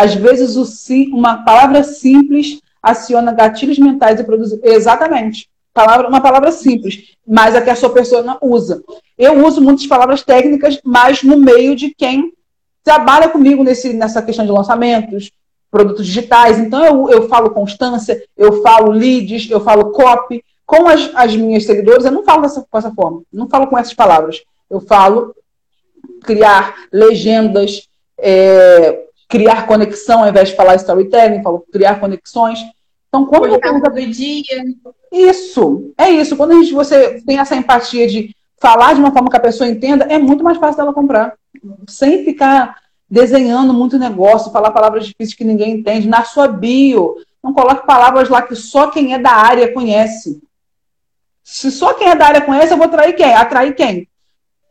Às 0.00 0.14
vezes, 0.14 0.54
o 0.54 0.64
sim, 0.64 1.10
uma 1.12 1.42
palavra 1.42 1.82
simples 1.82 2.60
aciona 2.80 3.32
gatilhos 3.32 3.80
mentais 3.80 4.20
e 4.20 4.22
produz. 4.22 4.56
Exatamente. 4.62 5.48
Palavra, 5.74 6.08
uma 6.08 6.20
palavra 6.20 6.52
simples, 6.52 7.16
mas 7.26 7.56
a 7.56 7.60
que 7.60 7.68
a 7.68 7.74
sua 7.74 7.90
pessoa 7.90 8.38
usa. 8.40 8.80
Eu 9.18 9.44
uso 9.44 9.60
muitas 9.60 9.88
palavras 9.88 10.22
técnicas, 10.22 10.78
mas 10.84 11.24
no 11.24 11.36
meio 11.36 11.74
de 11.74 11.92
quem 11.92 12.32
trabalha 12.84 13.28
comigo 13.28 13.64
nesse, 13.64 13.92
nessa 13.92 14.22
questão 14.22 14.46
de 14.46 14.52
lançamentos, 14.52 15.32
produtos 15.68 16.06
digitais. 16.06 16.60
Então, 16.60 16.84
eu, 16.84 17.10
eu 17.10 17.28
falo 17.28 17.50
constância, 17.50 18.22
eu 18.36 18.62
falo 18.62 18.92
leads, 18.92 19.50
eu 19.50 19.60
falo 19.60 19.90
copy. 19.90 20.44
Com 20.64 20.86
as, 20.86 21.10
as 21.12 21.34
minhas 21.34 21.64
seguidores, 21.64 22.04
eu 22.04 22.12
não 22.12 22.22
falo 22.22 22.42
dessa, 22.42 22.64
dessa 22.72 22.92
forma, 22.92 23.22
não 23.32 23.48
falo 23.48 23.66
com 23.66 23.76
essas 23.76 23.94
palavras. 23.94 24.42
Eu 24.70 24.80
falo 24.80 25.34
criar 26.22 26.74
legendas, 26.92 27.88
é, 28.16 29.07
criar 29.28 29.66
conexão 29.66 30.22
ao 30.22 30.28
invés 30.28 30.48
de 30.48 30.56
falar 30.56 30.76
storytelling, 30.76 31.42
falo 31.42 31.64
criar 31.70 32.00
conexões. 32.00 32.60
Então, 33.08 33.26
quando 33.26 33.48
você 33.48 33.68
usa... 33.68 33.90
do 33.90 34.06
dia. 34.06 34.64
Isso, 35.12 35.92
é 35.96 36.10
isso. 36.10 36.36
Quando 36.36 36.52
a 36.52 36.54
gente, 36.54 36.72
você 36.72 37.20
tem 37.26 37.38
essa 37.38 37.54
empatia 37.54 38.08
de 38.08 38.34
falar 38.58 38.94
de 38.94 39.00
uma 39.00 39.12
forma 39.12 39.30
que 39.30 39.36
a 39.36 39.40
pessoa 39.40 39.68
entenda, 39.68 40.04
é 40.06 40.18
muito 40.18 40.42
mais 40.42 40.58
fácil 40.58 40.78
dela 40.78 40.92
comprar. 40.92 41.34
Sem 41.86 42.24
ficar 42.24 42.76
desenhando 43.08 43.72
muito 43.72 43.98
negócio, 43.98 44.52
falar 44.52 44.70
palavras 44.70 45.06
difíceis 45.06 45.34
que 45.34 45.44
ninguém 45.44 45.72
entende. 45.72 46.08
Na 46.08 46.24
sua 46.24 46.48
bio, 46.48 47.16
Não 47.42 47.52
coloque 47.52 47.86
palavras 47.86 48.28
lá 48.28 48.42
que 48.42 48.54
só 48.54 48.90
quem 48.90 49.14
é 49.14 49.18
da 49.18 49.30
área 49.30 49.72
conhece. 49.72 50.42
Se 51.42 51.70
só 51.70 51.94
quem 51.94 52.08
é 52.08 52.14
da 52.14 52.26
área 52.26 52.40
conhece, 52.40 52.72
eu 52.72 52.76
vou 52.76 52.86
atrair 52.86 53.14
quem? 53.14 53.32
Atrair 53.32 53.74
quem? 53.74 54.08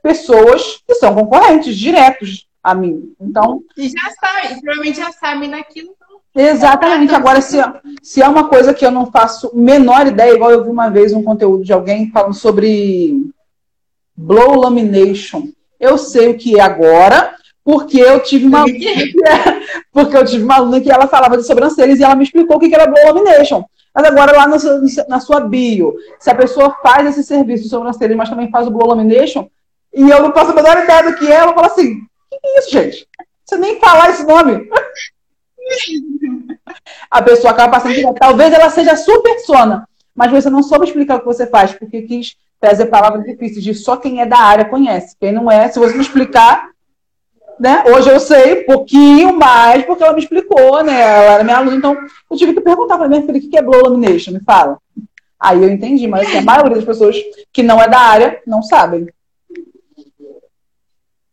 Pessoas 0.04 0.82
que 0.86 0.94
são 0.96 1.16
concorrentes 1.16 1.76
diretos 1.76 2.47
a 2.68 2.76
mim. 2.76 3.14
Então. 3.20 3.62
E 3.78 3.88
já 3.88 4.12
sabe, 4.20 4.62
provavelmente 4.62 4.98
já 4.98 5.12
sabem 5.14 5.50
daquilo. 5.50 5.96
Exatamente. 6.36 7.16
Agora, 7.16 7.40
se, 7.40 7.58
se 8.04 8.22
é 8.22 8.28
uma 8.28 8.50
coisa 8.50 8.74
que 8.74 8.86
eu 8.86 8.92
não 8.92 9.06
faço 9.06 9.50
menor 9.56 10.06
ideia, 10.06 10.34
igual 10.34 10.52
eu 10.52 10.64
vi 10.66 10.70
uma 10.70 10.90
vez 10.90 11.14
um 11.14 11.24
conteúdo 11.24 11.64
de 11.64 11.72
alguém 11.72 12.12
falando 12.12 12.34
sobre 12.34 13.32
blow 14.16 14.60
lamination. 14.60 15.48
Eu 15.80 15.98
sei 15.98 16.30
o 16.30 16.38
que 16.38 16.60
é 16.60 16.62
agora, 16.62 17.34
porque 17.64 18.00
eu 18.00 18.20
tive 18.22 18.46
uma 18.46 18.66
que, 18.66 19.16
porque 19.94 20.18
eu 20.18 20.26
tive 20.26 20.44
uma 20.44 20.56
aluna 20.56 20.82
que 20.82 20.92
ela 20.92 21.08
falava 21.08 21.38
de 21.38 21.44
sobrancelhas 21.44 22.00
e 22.00 22.04
ela 22.04 22.16
me 22.16 22.24
explicou 22.26 22.58
o 22.58 22.60
que 22.60 22.74
era 22.74 22.86
blow 22.86 23.14
lamination. 23.14 23.64
Mas 23.96 24.06
agora 24.06 24.36
lá 24.36 24.46
no, 24.46 24.58
na 25.08 25.20
sua 25.22 25.40
bio, 25.40 25.96
se 26.20 26.30
a 26.30 26.36
pessoa 26.36 26.76
faz 26.84 27.08
esse 27.08 27.24
serviço 27.24 27.64
de 27.64 27.70
sobrancelhas, 27.70 28.18
mas 28.18 28.30
também 28.30 28.52
faz 28.52 28.68
o 28.68 28.72
blow 28.72 28.90
lamination, 28.90 29.48
e 29.94 30.08
eu 30.08 30.22
não 30.22 30.32
faço 30.32 30.52
a 30.52 30.54
menor 30.54 30.84
ideia 30.84 31.04
do 31.04 31.16
que 31.16 31.32
é, 31.32 31.36
ela 31.36 31.54
fala 31.54 31.68
assim, 31.68 32.02
que 32.42 32.60
isso, 32.60 32.72
gente? 32.72 33.08
Você 33.46 33.58
nem 33.58 33.80
falar 33.80 34.10
esse 34.10 34.24
nome. 34.26 34.70
a 37.10 37.22
pessoa 37.22 37.52
acaba 37.52 37.80
passando 37.80 38.14
Talvez 38.14 38.54
ela 38.54 38.70
seja 38.70 38.96
super 38.96 39.40
sona, 39.40 39.88
mas 40.16 40.32
você 40.32 40.50
não 40.50 40.64
soube 40.64 40.86
explicar 40.86 41.18
o 41.18 41.20
que 41.20 41.26
você 41.26 41.48
faz, 41.48 41.74
porque 41.74 42.02
quis 42.02 42.36
trazer 42.60 42.88
palavras 42.88 43.24
difíceis 43.24 43.64
de 43.64 43.74
só 43.74 43.98
quem 43.98 44.22
é 44.22 44.26
da 44.26 44.38
área 44.38 44.66
conhece. 44.66 45.16
Quem 45.20 45.32
não 45.32 45.50
é, 45.50 45.70
se 45.70 45.80
você 45.80 45.94
não 45.94 46.02
explicar, 46.02 46.70
né? 47.60 47.84
Hoje 47.88 48.10
eu 48.10 48.20
sei 48.20 48.62
um 48.62 48.66
pouquinho 48.66 49.38
mais, 49.38 49.84
porque 49.86 50.04
ela 50.04 50.14
me 50.14 50.22
explicou, 50.22 50.84
né? 50.84 51.00
Ela 51.00 51.34
era 51.34 51.44
minha 51.44 51.58
aluna, 51.58 51.76
então 51.76 51.98
eu 52.30 52.38
tive 52.38 52.54
que 52.54 52.62
perguntar 52.62 52.98
para 52.98 53.08
minha 53.08 53.22
filha 53.22 53.38
o 53.38 53.42
que 53.42 53.58
é 53.58 53.62
blow 53.62 53.84
lamination, 53.84 54.32
me 54.34 54.40
fala. 54.42 54.78
Aí 55.40 55.62
eu 55.62 55.70
entendi, 55.70 56.08
mas 56.08 56.28
assim, 56.28 56.40
a 56.40 56.42
maioria 56.42 56.76
das 56.76 56.86
pessoas 56.86 57.16
que 57.54 57.62
não 57.62 57.82
é 57.82 57.88
da 57.88 58.00
área 58.00 58.42
não 58.46 58.62
sabem. 58.62 59.08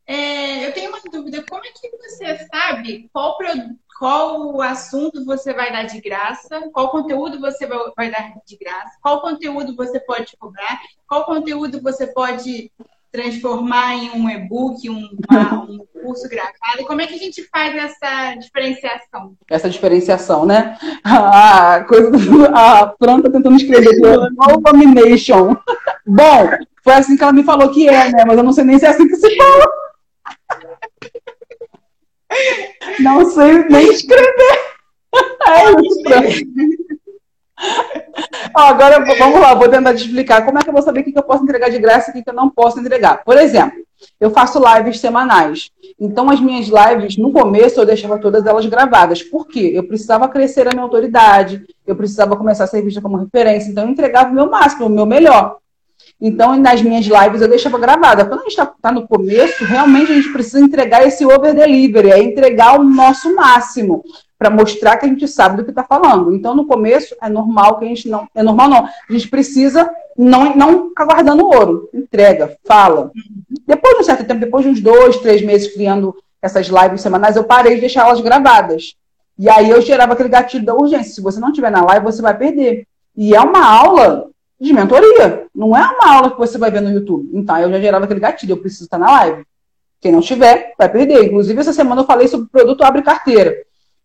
É, 0.06 0.66
eu 0.66 0.72
tenho 0.72 0.90
uma 0.90 1.00
dúvida, 1.10 1.44
como 1.48 1.64
é 1.64 1.68
que 1.68 1.90
você 1.96 2.46
sabe 2.52 3.08
qual, 3.12 3.38
qual 3.98 4.60
assunto 4.60 5.24
você 5.24 5.54
vai 5.54 5.72
dar 5.72 5.84
de 5.84 6.00
graça, 6.00 6.68
qual 6.72 6.90
conteúdo 6.90 7.40
você 7.40 7.66
vai 7.66 8.10
dar 8.10 8.34
de 8.46 8.56
graça, 8.56 8.98
qual 9.00 9.22
conteúdo 9.22 9.74
você 9.74 9.98
pode 10.00 10.36
cobrar, 10.36 10.80
qual 11.08 11.24
conteúdo 11.24 11.80
você 11.80 12.06
pode 12.06 12.70
transformar 13.14 13.94
em 13.94 14.10
um 14.10 14.28
e-book, 14.28 14.90
um, 14.90 15.08
um 15.70 15.86
curso 16.02 16.28
gravado? 16.28 16.84
Como 16.84 17.00
é 17.00 17.06
que 17.06 17.14
a 17.14 17.18
gente 17.18 17.44
faz 17.44 17.74
essa 17.76 18.34
diferenciação? 18.34 19.36
Essa 19.48 19.70
diferenciação, 19.70 20.44
né? 20.44 20.76
A 21.04 21.84
coisa 21.84 22.10
a 22.52 22.86
planta 22.88 23.30
tentando 23.30 23.56
escrever 23.56 24.00
Abomination. 24.40 25.56
Bom, 26.04 26.50
foi 26.82 26.94
assim 26.94 27.16
que 27.16 27.22
ela 27.22 27.32
me 27.32 27.44
falou 27.44 27.70
que 27.70 27.88
é, 27.88 28.10
né? 28.10 28.24
Mas 28.26 28.36
eu 28.36 28.42
não 28.42 28.52
sei 28.52 28.64
nem 28.64 28.78
se 28.78 28.84
é 28.84 28.88
assim 28.88 29.06
que 29.06 29.14
se 29.14 29.36
fala. 29.36 29.64
Não 33.00 33.24
sei 33.30 33.64
nem 33.68 33.92
escrever. 33.92 34.74
É 35.46 35.70
isso. 35.70 36.44
agora 38.54 39.04
vamos 39.18 39.40
lá, 39.40 39.54
vou 39.54 39.68
tentar 39.68 39.94
te 39.94 40.04
explicar 40.04 40.44
como 40.44 40.58
é 40.58 40.62
que 40.62 40.68
eu 40.68 40.72
vou 40.72 40.82
saber 40.82 41.00
o 41.00 41.04
que 41.04 41.16
eu 41.16 41.22
posso 41.22 41.42
entregar 41.42 41.70
de 41.70 41.78
graça 41.78 42.12
e 42.14 42.20
o 42.20 42.24
que 42.24 42.30
eu 42.30 42.34
não 42.34 42.50
posso 42.50 42.80
entregar. 42.80 43.22
Por 43.24 43.36
exemplo, 43.36 43.84
eu 44.20 44.30
faço 44.30 44.60
lives 44.60 45.00
semanais. 45.00 45.70
Então, 45.98 46.30
as 46.30 46.40
minhas 46.40 46.66
lives, 46.66 47.16
no 47.16 47.32
começo, 47.32 47.80
eu 47.80 47.86
deixava 47.86 48.18
todas 48.18 48.44
elas 48.46 48.66
gravadas. 48.66 49.22
Por 49.22 49.46
quê? 49.46 49.72
Eu 49.74 49.86
precisava 49.86 50.28
crescer 50.28 50.66
a 50.66 50.70
minha 50.70 50.82
autoridade, 50.82 51.64
eu 51.86 51.96
precisava 51.96 52.36
começar 52.36 52.64
a 52.64 52.66
ser 52.66 52.82
vista 52.82 53.00
como 53.00 53.16
referência. 53.16 53.70
Então, 53.70 53.84
eu 53.84 53.90
entregava 53.90 54.30
o 54.30 54.34
meu 54.34 54.50
máximo, 54.50 54.86
o 54.86 54.90
meu 54.90 55.06
melhor. 55.06 55.58
Então, 56.20 56.56
nas 56.56 56.80
minhas 56.80 57.04
lives, 57.04 57.42
eu 57.42 57.48
deixava 57.48 57.78
gravada. 57.78 58.24
Quando 58.24 58.40
a 58.40 58.42
gente 58.44 58.52
está 58.52 58.66
tá 58.66 58.92
no 58.92 59.06
começo, 59.06 59.64
realmente 59.64 60.12
a 60.12 60.14
gente 60.14 60.32
precisa 60.32 60.60
entregar 60.60 61.06
esse 61.06 61.24
over-delivery, 61.26 62.10
é 62.10 62.22
entregar 62.22 62.78
o 62.78 62.84
nosso 62.84 63.34
máximo 63.34 64.02
para 64.38 64.50
mostrar 64.50 64.96
que 64.96 65.06
a 65.06 65.08
gente 65.08 65.26
sabe 65.26 65.56
do 65.56 65.64
que 65.64 65.70
está 65.70 65.82
falando. 65.82 66.34
Então, 66.34 66.54
no 66.54 66.66
começo, 66.66 67.14
é 67.22 67.28
normal 67.28 67.78
que 67.78 67.84
a 67.84 67.88
gente 67.88 68.08
não. 68.08 68.28
É 68.34 68.42
normal, 68.42 68.68
não. 68.68 68.84
A 68.84 69.12
gente 69.12 69.28
precisa 69.28 69.90
não, 70.16 70.54
não 70.56 70.88
ficar 70.88 71.04
guardando 71.04 71.46
ouro. 71.46 71.88
Entrega, 71.92 72.56
fala. 72.64 73.10
Depois 73.66 73.94
de 73.94 74.00
um 74.00 74.04
certo 74.04 74.24
tempo, 74.24 74.40
depois 74.40 74.64
de 74.64 74.70
uns 74.70 74.80
dois, 74.80 75.16
três 75.18 75.42
meses 75.42 75.72
criando 75.72 76.14
essas 76.40 76.66
lives 76.66 77.00
semanais, 77.00 77.36
eu 77.36 77.44
parei 77.44 77.74
de 77.74 77.80
deixar 77.80 78.06
elas 78.06 78.20
gravadas. 78.20 78.94
E 79.38 79.48
aí 79.48 79.70
eu 79.70 79.80
gerava 79.80 80.12
aquele 80.12 80.28
gatilho 80.28 80.64
da 80.64 80.74
urgência. 80.74 81.14
Se 81.14 81.20
você 81.20 81.40
não 81.40 81.48
estiver 81.48 81.70
na 81.70 81.84
live, 81.84 82.04
você 82.04 82.22
vai 82.22 82.36
perder. 82.36 82.86
E 83.16 83.34
é 83.34 83.40
uma 83.40 83.64
aula 83.64 84.28
de 84.64 84.72
mentoria. 84.72 85.46
Não 85.54 85.76
é 85.76 85.82
uma 85.82 86.16
aula 86.16 86.30
que 86.30 86.38
você 86.38 86.58
vai 86.58 86.70
ver 86.70 86.80
no 86.80 86.90
YouTube. 86.90 87.30
Então, 87.32 87.58
eu 87.58 87.70
já 87.70 87.80
gerava 87.80 88.04
aquele 88.04 88.20
gatilho. 88.20 88.52
Eu 88.52 88.58
preciso 88.58 88.84
estar 88.84 88.98
na 88.98 89.10
live. 89.10 89.44
Quem 90.00 90.12
não 90.12 90.20
estiver, 90.20 90.74
vai 90.78 90.88
perder. 90.88 91.24
Inclusive, 91.24 91.60
essa 91.60 91.72
semana 91.72 92.02
eu 92.02 92.06
falei 92.06 92.28
sobre 92.28 92.46
o 92.46 92.50
produto 92.50 92.82
Abre 92.82 93.02
Carteira 93.02 93.54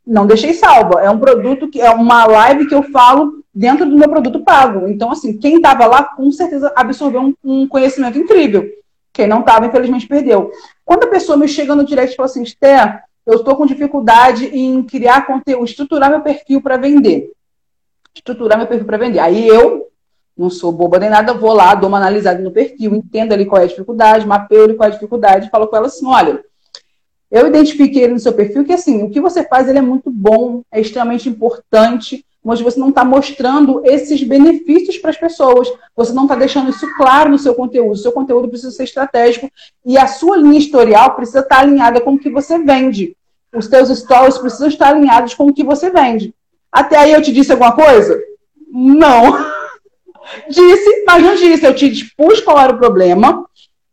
não 0.10 0.26
deixei 0.26 0.53
salva. 0.53 1.01
É 1.01 1.10
um 1.10 1.20
produto 1.20 1.70
que 1.70 1.80
é 1.80 1.89
uma 1.91 2.26
live 2.26 2.68
que 2.68 2.74
eu 2.74 2.84
falo 2.84 3.43
dentro 3.53 3.86
do 3.86 3.95
meu 3.95 4.10
produto 4.10 4.43
pago. 4.43 4.88
Então, 4.88 5.12
assim, 5.12 5.38
quem 5.38 5.57
estava 5.57 5.86
lá, 5.86 6.03
com 6.03 6.32
certeza 6.32 6.74
absorveu 6.76 7.22
um, 7.22 7.34
um, 7.43 7.68
conhecimento 7.68 8.18
incrível. 8.18 8.68
Quem 9.14 9.28
não 9.28 9.41
estava, 9.41 9.68
infelizmente, 9.68 10.07
perdeu. 10.07 10.51
Quando 10.84 11.03
a 11.03 11.07
pessoa 11.07 11.38
me 11.38 11.47
chega 11.47 11.76
no 11.76 11.86
direct 11.86 12.14
e 12.14 12.16
fala 12.16 12.26
assim, 12.26 12.41
Esther, 12.41 13.03
eu 13.26 13.36
estou 13.36 13.55
com 13.55 13.66
dificuldade 13.68 14.45
em 14.45 14.82
criar 14.84 15.28
conteúdo, 15.28 15.66
estruturar 15.66 16.10
meu 16.10 16.22
perfil 16.22 16.62
para 16.62 16.78
vender. 16.78 17.32
Estruturar 18.16 18.57
meu 18.57 18.68
perfil 18.68 18.86
para 18.86 18.97
vender. 18.97 19.20
Aí 19.20 19.47
eu, 19.47 19.89
não 20.40 20.50
sou 20.50 20.72
boba 20.72 20.98
nem 20.98 21.10
nada, 21.10 21.34
vou 21.34 21.52
lá, 21.52 21.76
dou 21.76 21.90
uma 21.90 21.98
analisada 21.98 22.42
no 22.42 22.50
perfil, 22.50 22.96
entendo 22.96 23.34
ali 23.34 23.46
qual 23.46 23.62
é 23.62 23.66
a 23.66 23.68
dificuldade, 23.68 24.26
mapeio 24.26 24.64
ali 24.64 24.74
qual 24.74 24.88
é 24.88 24.92
a 24.92 24.94
dificuldade, 24.96 25.50
falo 25.50 25.68
com 25.68 25.76
ela 25.76 25.88
assim, 25.88 26.08
olha, 26.08 26.42
eu 27.30 27.46
identifiquei 27.46 28.08
no 28.08 28.18
seu 28.18 28.32
perfil 28.32 28.64
que, 28.64 28.72
assim, 28.72 29.04
o 29.04 29.10
que 29.10 29.20
você 29.20 29.44
faz 29.44 29.68
ele 29.68 29.80
é 29.80 29.82
muito 29.82 30.10
bom, 30.10 30.64
é 30.72 30.80
extremamente 30.80 31.28
importante, 31.28 32.26
mas 32.44 32.62
você 32.62 32.80
não 32.80 32.88
está 32.88 33.04
mostrando 33.04 33.82
esses 33.86 34.24
benefícios 34.24 34.98
para 34.98 35.12
as 35.12 35.18
pessoas. 35.18 35.70
Você 35.96 36.14
não 36.14 36.24
está 36.24 36.36
deixando 36.36 36.70
isso 36.70 36.88
claro 36.96 37.30
no 37.30 37.38
seu 37.38 37.54
conteúdo. 37.54 37.98
Seu 37.98 38.14
conteúdo 38.14 38.48
precisa 38.48 38.72
ser 38.72 38.86
estratégico 38.86 39.52
e 39.86 39.98
a 39.98 40.08
sua 40.08 40.38
linha 40.38 40.58
historial 40.58 41.16
precisa 41.16 41.42
estar 41.42 41.58
tá 41.58 41.62
alinhada 41.62 42.00
com 42.00 42.14
o 42.14 42.18
que 42.18 42.30
você 42.30 42.58
vende. 42.58 43.16
Os 43.54 43.66
seus 43.66 43.90
stories 43.90 44.38
precisam 44.38 44.70
estar 44.70 44.88
alinhados 44.88 45.34
com 45.34 45.48
o 45.48 45.54
que 45.54 45.64
você 45.64 45.92
vende. 45.92 46.34
Até 46.72 46.98
aí 46.98 47.12
eu 47.12 47.22
te 47.22 47.32
disse 47.32 47.52
alguma 47.52 47.74
coisa? 47.74 48.18
Não. 48.72 49.59
Disse, 50.50 51.04
mas 51.06 51.24
não 51.24 51.36
disse. 51.36 51.66
Eu 51.66 51.76
te 51.76 51.92
expus 51.92 52.42
qual 52.42 52.60
era 52.60 52.74
o 52.74 52.78
problema, 52.78 53.46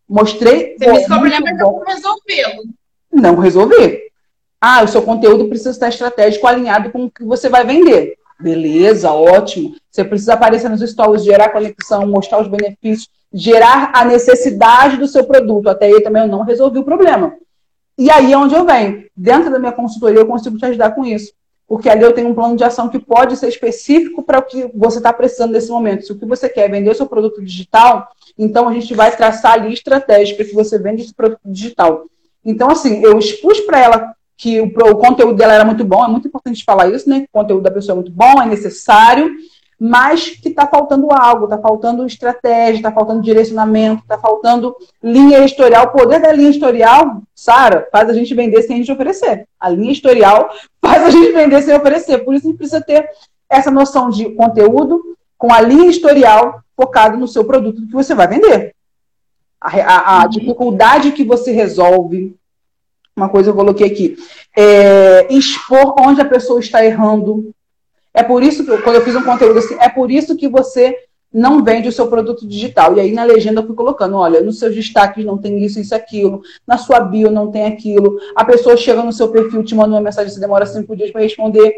mostrei. 0.09 0.77
Você 0.79 0.93
disse 0.93 1.07
qual 1.07 1.19
o 1.19 1.23
problema 1.23 1.49
é 1.49 1.63
eu 1.63 1.83
resolvê-lo 1.87 2.77
não 3.17 3.37
resolver. 3.37 4.07
Ah, 4.61 4.83
o 4.83 4.89
seu 4.89 5.03
conteúdo 5.03 5.49
precisa 5.49 5.71
estar 5.71 5.89
estratégico, 5.89 6.47
alinhado 6.47 6.91
com 6.91 7.05
o 7.05 7.11
que 7.11 7.25
você 7.25 7.49
vai 7.49 7.65
vender. 7.65 8.17
Beleza, 8.39 9.11
ótimo. 9.11 9.75
Você 9.91 10.05
precisa 10.05 10.35
aparecer 10.35 10.69
nos 10.69 10.81
stories, 10.81 11.25
gerar 11.25 11.51
conexão, 11.51 12.07
mostrar 12.07 12.41
os 12.41 12.49
benefícios, 12.49 13.09
gerar 13.33 13.93
a 13.95 14.05
necessidade 14.05 14.99
do 14.99 15.09
seu 15.09 15.25
produto. 15.25 15.69
Até 15.69 15.87
aí 15.87 16.03
também 16.03 16.23
eu 16.23 16.29
não 16.29 16.43
resolvi 16.43 16.79
o 16.79 16.85
problema. 16.85 17.35
E 17.99 18.11
aí 18.11 18.33
é 18.33 18.37
onde 18.37 18.55
eu 18.55 18.65
venho. 18.65 19.07
Dentro 19.17 19.51
da 19.51 19.59
minha 19.59 19.73
consultoria, 19.73 20.21
eu 20.21 20.27
consigo 20.27 20.59
te 20.59 20.67
ajudar 20.67 20.91
com 20.95 21.05
isso. 21.05 21.33
Porque 21.69 21.89
ali 21.89 22.03
eu 22.03 22.13
tenho 22.13 22.29
um 22.29 22.35
plano 22.35 22.57
de 22.57 22.63
ação 22.63 22.89
que 22.89 22.99
pode 22.99 23.37
ser 23.37 23.49
específico 23.49 24.23
para 24.23 24.39
o 24.39 24.43
que 24.43 24.71
você 24.75 24.99
está 24.99 25.13
precisando 25.13 25.53
nesse 25.53 25.69
momento. 25.69 26.07
Se 26.07 26.13
o 26.13 26.19
que 26.19 26.25
você 26.25 26.49
quer 26.49 26.67
é 26.67 26.69
vender 26.69 26.91
o 26.91 26.95
seu 26.95 27.07
produto 27.07 27.43
digital, 27.43 28.09
então 28.39 28.69
a 28.69 28.73
gente 28.73 28.95
vai 28.95 29.15
traçar 29.17 29.55
ali 29.55 29.73
estratégia 29.73 30.37
para 30.37 30.45
que 30.45 30.55
você 30.55 30.79
venda 30.79 31.01
esse 31.01 31.13
produto 31.13 31.41
digital. 31.45 32.07
Então, 32.45 32.71
assim, 32.71 33.03
eu 33.03 33.19
expus 33.19 33.61
para 33.61 33.81
ela 33.81 34.15
que 34.37 34.61
o, 34.61 34.67
o, 34.67 34.97
conteúdo 34.97 35.35
dela 35.35 35.55
era 35.55 35.65
muito 35.65 35.85
bom, 35.85 36.05
é 36.05 36.09
muito 36.09 36.29
importante 36.29 36.63
falar 36.63 36.89
isso, 36.89 37.09
né? 37.09 37.27
O 37.33 37.39
conteúdo 37.39 37.63
da 37.63 37.71
pessoa 37.71 37.95
é 37.95 37.97
muito 37.97 38.13
bom, 38.13 38.41
é 38.41 38.47
necessário, 38.47 39.35
mas 39.79 40.31
que 40.31 40.49
está 40.49 40.67
faltando 40.67 41.09
algo, 41.13 41.45
está 41.45 41.59
faltando 41.59 42.07
estratégia, 42.07 42.77
está 42.77 42.93
faltando 42.93 43.23
direcionamento, 43.23 44.03
está 44.03 44.19
faltando 44.19 44.75
linha 45.03 45.39
editorial. 45.39 45.87
O 45.87 45.91
poder 45.91 46.21
da 46.21 46.33
linha 46.33 46.49
editorial, 46.49 47.23
Sara, 47.35 47.87
faz 47.93 48.09
a 48.09 48.13
gente 48.13 48.35
vender 48.35 48.63
sem 48.63 48.77
a 48.77 48.79
gente 48.79 48.93
oferecer. 48.93 49.47
A 49.61 49.69
linha 49.69 49.91
editorial 49.91 50.51
faz 50.81 51.03
a 51.05 51.11
gente 51.11 51.33
vender 51.33 51.63
sem 51.63 51.77
oferecer. 51.77 52.19
Por 52.19 52.35
isso 52.35 52.47
a 52.47 52.51
gente 52.51 52.59
precisa 52.59 52.81
ter 52.81 53.09
essa 53.51 53.71
noção 53.71 54.11
de 54.11 54.31
conteúdo 54.31 55.17
com 55.37 55.53
a 55.53 55.61
linha 55.61 55.89
editorial 55.89 56.61
focado 56.77 57.17
no 57.17 57.29
seu 57.29 57.45
produto 57.45 57.87
que 57.87 57.93
você 57.93 58.15
vai 58.15 58.27
vender 58.27 58.75
a, 59.61 60.21
a, 60.21 60.23
a 60.23 60.27
dificuldade 60.27 61.13
que 61.13 61.25
você 61.25 61.53
resolve. 61.53 62.37
Uma 63.17 63.29
coisa 63.29 63.51
eu 63.51 63.55
coloquei 63.55 63.87
aqui. 63.87 64.17
É, 64.57 65.27
expor 65.33 65.95
onde 65.99 66.21
a 66.21 66.25
pessoa 66.25 66.61
está 66.61 66.85
errando. 66.85 67.51
É 68.17 68.23
por 68.23 68.43
isso 68.43 68.65
que, 68.65 68.79
quando 68.79 68.97
eu 68.97 69.03
fiz 69.03 69.15
um 69.15 69.23
conteúdo 69.23 69.59
assim, 69.59 69.77
é 69.79 69.91
por 69.91 70.11
isso 70.11 70.35
que 70.37 70.49
você 70.49 70.97
não 71.31 71.63
vende 71.63 71.87
o 71.87 71.93
seu 71.93 72.07
produto 72.07 72.49
digital. 72.49 72.97
E 72.97 73.01
aí 73.01 73.13
na 73.13 73.25
legenda 73.25 73.61
eu 73.61 73.67
fui 73.67 73.77
colocando, 73.77 74.17
olha, 74.17 74.41
nos 74.41 74.59
seus 74.59 74.75
destaques 74.75 75.23
não 75.23 75.37
tem 75.37 75.63
isso, 75.63 75.79
isso, 75.79 75.95
aquilo, 75.95 76.41
na 76.67 76.79
sua 76.79 76.99
bio 77.01 77.31
não 77.31 77.51
tem 77.51 77.67
aquilo, 77.67 78.19
a 78.35 78.43
pessoa 78.43 78.75
chega 78.75 79.03
no 79.03 79.13
seu 79.13 79.29
perfil, 79.29 79.63
te 79.63 79.75
manda 79.75 79.91
uma 79.95 80.01
mensagem, 80.01 80.33
você 80.33 80.41
demora 80.41 80.65
cinco 80.65 80.97
dias 80.97 81.11
para 81.11 81.21
responder. 81.21 81.75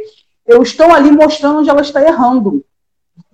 eu 0.47 0.63
estou 0.63 0.93
ali 0.93 1.11
mostrando 1.11 1.59
onde 1.59 1.71
ela 1.71 1.83
está 1.83 2.01
errando. 2.01 2.65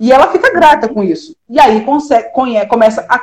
E 0.00 0.10
ela 0.10 0.32
fica 0.32 0.50
grata 0.50 0.88
com 0.88 1.04
isso. 1.04 1.36
E 1.48 1.60
aí 1.60 1.84
consegue, 1.84 2.30
começa 2.68 3.04
a 3.06 3.18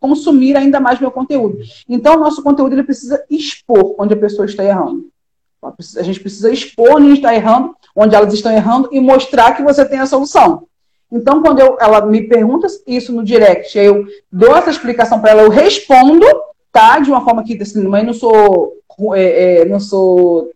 consumir 0.00 0.56
ainda 0.56 0.80
mais 0.80 0.98
meu 0.98 1.10
conteúdo. 1.10 1.58
Então, 1.86 2.16
o 2.16 2.20
nosso 2.20 2.42
conteúdo 2.42 2.72
ele 2.72 2.82
precisa 2.82 3.22
expor 3.30 3.94
onde 3.98 4.14
a 4.14 4.16
pessoa 4.16 4.46
está 4.46 4.64
errando. 4.64 5.10
A 5.96 6.02
gente 6.02 6.20
precisa 6.20 6.52
expor 6.52 6.96
onde 6.96 7.14
está 7.14 7.34
errando, 7.34 7.74
onde 7.94 8.14
elas 8.14 8.32
estão 8.32 8.52
errando 8.52 8.88
e 8.92 9.00
mostrar 9.00 9.56
que 9.56 9.62
você 9.62 9.84
tem 9.84 9.98
a 9.98 10.06
solução. 10.06 10.64
Então, 11.10 11.40
quando 11.40 11.60
eu, 11.60 11.76
ela 11.80 12.04
me 12.04 12.22
pergunta 12.22 12.66
isso 12.86 13.12
no 13.12 13.24
direct, 13.24 13.78
eu 13.78 14.04
dou 14.30 14.56
essa 14.56 14.70
explicação 14.70 15.20
para 15.20 15.30
ela, 15.30 15.42
eu 15.42 15.50
respondo, 15.50 16.26
tá? 16.72 16.98
De 16.98 17.10
uma 17.10 17.24
forma 17.24 17.44
que, 17.44 17.60
assim, 17.62 17.86
mas 17.86 18.04
não 18.04 18.12
sou, 18.12 18.74
é, 19.14 19.60
é, 19.60 19.64
não 19.64 19.78
sou, 19.78 20.50